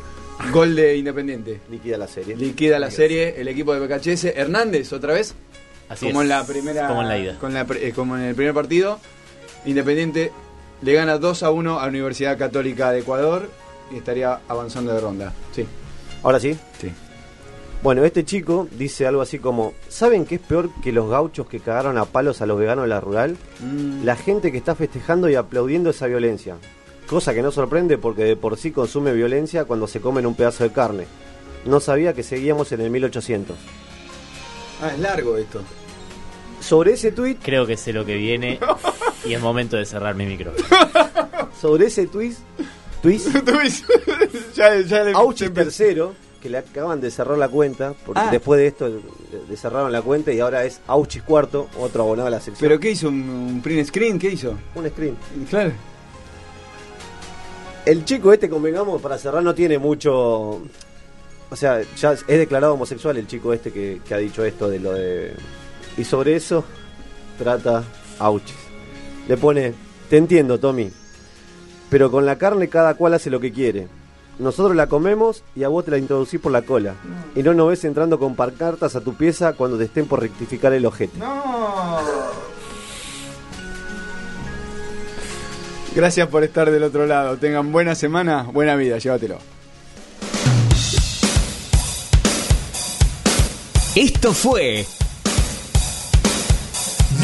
Gol 0.52 0.76
de 0.76 0.98
Independiente. 0.98 1.62
Liquida 1.70 1.98
la 1.98 2.08
serie. 2.08 2.36
Liquida 2.36 2.78
la 2.80 2.92
serie 2.92 3.36
el 3.40 3.48
equipo 3.48 3.74
de 3.74 3.80
BKHS. 3.86 4.26
Hernández, 4.36 4.92
otra 4.94 5.14
vez. 5.14 5.34
Así 5.90 6.08
como 6.08 6.22
es. 6.22 6.26
en 6.26 6.30
la 6.30 6.44
primera. 6.46 6.88
Como 6.88 7.02
en 7.02 7.08
la 7.08 7.18
ida. 7.18 7.38
con 7.40 7.54
la 7.54 7.66
pre- 7.66 7.88
eh, 7.88 7.94
como 7.94 8.16
en 8.18 8.24
el 8.24 8.36
primer 8.36 8.54
partido. 8.54 9.00
Independiente 9.66 10.32
le 10.82 10.94
gana 10.94 11.18
2 11.18 11.44
a 11.44 11.50
1 11.50 11.80
a 11.80 11.84
la 11.84 11.90
Universidad 11.90 12.38
Católica 12.38 12.92
de 12.92 13.00
Ecuador 13.00 13.50
y 13.92 13.98
estaría 13.98 14.40
avanzando 14.48 14.94
de 14.94 15.00
ronda. 15.02 15.34
Sí. 15.54 15.66
¿Ahora 16.24 16.40
sí? 16.40 16.58
Sí. 16.80 16.92
Bueno, 17.88 18.04
este 18.04 18.26
chico 18.26 18.68
dice 18.78 19.08
algo 19.08 19.22
así 19.22 19.40
como, 19.40 19.74
¿saben 19.88 20.26
qué 20.26 20.36
es 20.36 20.42
peor 20.42 20.70
que 20.84 20.92
los 20.92 21.10
gauchos 21.10 21.48
que 21.48 21.62
cagaron 21.62 21.98
a 21.98 22.04
palos 22.04 22.42
a 22.42 22.46
los 22.46 22.60
veganos 22.60 22.84
de 22.84 22.90
la 22.90 23.00
rural? 23.00 23.38
Mm. 23.62 24.04
La 24.04 24.18
gente 24.18 24.52
que 24.52 24.58
está 24.58 24.76
festejando 24.76 25.30
y 25.30 25.36
aplaudiendo 25.36 25.92
esa 25.92 26.06
violencia. 26.08 26.58
Cosa 27.08 27.34
que 27.34 27.42
no 27.42 27.50
sorprende 27.50 27.98
porque 27.98 28.26
de 28.26 28.36
por 28.36 28.58
sí 28.58 28.72
consume 28.72 29.14
violencia 29.14 29.64
cuando 29.64 29.88
se 29.88 30.02
comen 30.02 30.26
un 30.26 30.36
pedazo 30.36 30.66
de 30.66 30.74
carne. 30.74 31.06
No 31.64 31.80
sabía 31.80 32.12
que 32.12 32.24
seguíamos 32.24 32.74
en 32.74 32.82
el 32.82 32.90
1800. 32.90 33.56
Ah, 34.82 34.92
es 34.94 35.00
largo 35.00 35.38
esto. 35.38 35.62
Sobre 36.60 36.92
ese 36.92 37.14
tweet, 37.14 37.38
Creo 37.42 37.66
que 37.66 37.78
sé 37.78 37.94
lo 37.94 38.06
que 38.06 38.16
viene 38.16 38.60
y 39.24 39.34
es 39.34 39.40
momento 39.40 39.78
de 39.78 39.86
cerrar 39.86 40.14
mi 40.14 40.26
micrófono. 40.26 40.68
sobre 41.58 41.86
ese 41.86 42.08
tweet, 42.08 42.36
tweet 43.02 43.22
ya, 44.56 44.78
ya 44.82 45.04
le, 45.06 45.14
Auchis 45.14 45.54
tercero, 45.54 46.27
que 46.48 46.52
le 46.52 46.58
acaban 46.60 47.02
de 47.02 47.12
cerrar 47.12 47.38
la 47.38 47.50
cuenta, 47.50 47.94
porque 48.06 48.22
Ah. 48.24 48.30
después 48.32 48.58
de 48.60 48.68
esto 48.68 48.88
le- 48.88 49.58
cerraron 49.58 49.92
la 49.92 50.02
cuenta 50.02 50.32
y 50.32 50.40
ahora 50.40 50.64
es 50.64 50.80
Auchis 50.88 51.22
cuarto, 51.24 51.68
otro 51.78 52.04
abonado 52.04 52.28
a 52.28 52.32
la 52.32 52.40
sección. 52.40 52.70
¿Pero 52.70 52.80
qué 52.80 52.92
hizo? 52.92 53.10
¿Un, 53.10 53.30
un 53.30 53.62
print 53.62 53.88
screen? 53.88 54.18
¿Qué 54.18 54.30
hizo? 54.32 54.56
Un 54.76 54.88
screen. 54.90 55.18
Claro. 55.50 55.72
El 57.86 58.04
chico 58.06 58.34
este, 58.34 58.50
convengamos, 58.50 59.02
para 59.02 59.18
cerrar, 59.18 59.44
no 59.44 59.54
tiene 59.56 59.78
mucho. 59.78 60.62
O 61.50 61.56
sea, 61.56 61.82
ya 61.96 62.12
es 62.14 62.26
declarado 62.28 62.74
homosexual 62.74 63.16
el 63.18 63.28
chico 63.28 63.54
este 63.54 63.72
que, 63.72 64.02
que 64.06 64.14
ha 64.14 64.18
dicho 64.18 64.44
esto 64.44 64.70
de 64.70 64.80
lo 64.80 64.94
de. 64.94 65.34
Y 65.98 66.04
sobre 66.04 66.36
eso 66.36 66.64
trata 67.38 67.84
Auchis. 68.20 68.56
Le 69.28 69.38
pone: 69.38 69.74
Te 70.10 70.18
entiendo, 70.18 70.60
Tommy. 70.60 70.92
Pero 71.90 72.12
con 72.12 72.26
la 72.26 72.38
carne 72.38 72.68
cada 72.68 72.96
cual 72.96 73.14
hace 73.14 73.30
lo 73.30 73.40
que 73.40 73.52
quiere. 73.54 73.88
Nosotros 74.40 74.76
la 74.76 74.88
comemos 74.88 75.44
y 75.56 75.64
a 75.64 75.68
vos 75.68 75.86
te 75.86 75.92
la 75.92 75.98
introducís 75.98 76.40
por 76.40 76.52
la 76.52 76.62
cola. 76.62 76.96
Y 77.36 77.44
no 77.44 77.54
nos 77.54 77.70
ves 77.70 77.84
entrando 77.86 78.20
con 78.20 78.36
parcartas 78.36 78.96
a 78.96 79.02
tu 79.02 79.16
pieza 79.16 79.54
cuando 79.54 79.78
te 79.78 79.86
estén 79.86 80.08
por 80.08 80.22
rectificar 80.22 80.74
el 80.74 80.86
ojete. 80.86 81.18
No. 81.18 81.98
Gracias 85.96 86.28
por 86.28 86.44
estar 86.44 86.70
del 86.70 86.84
otro 86.84 87.08
lado. 87.08 87.38
Tengan 87.38 87.72
buena 87.72 87.96
semana, 87.96 88.44
buena 88.44 88.76
vida. 88.76 89.00
Llévatelo. 89.00 89.40
Esto 93.96 94.32
fue 94.32 94.86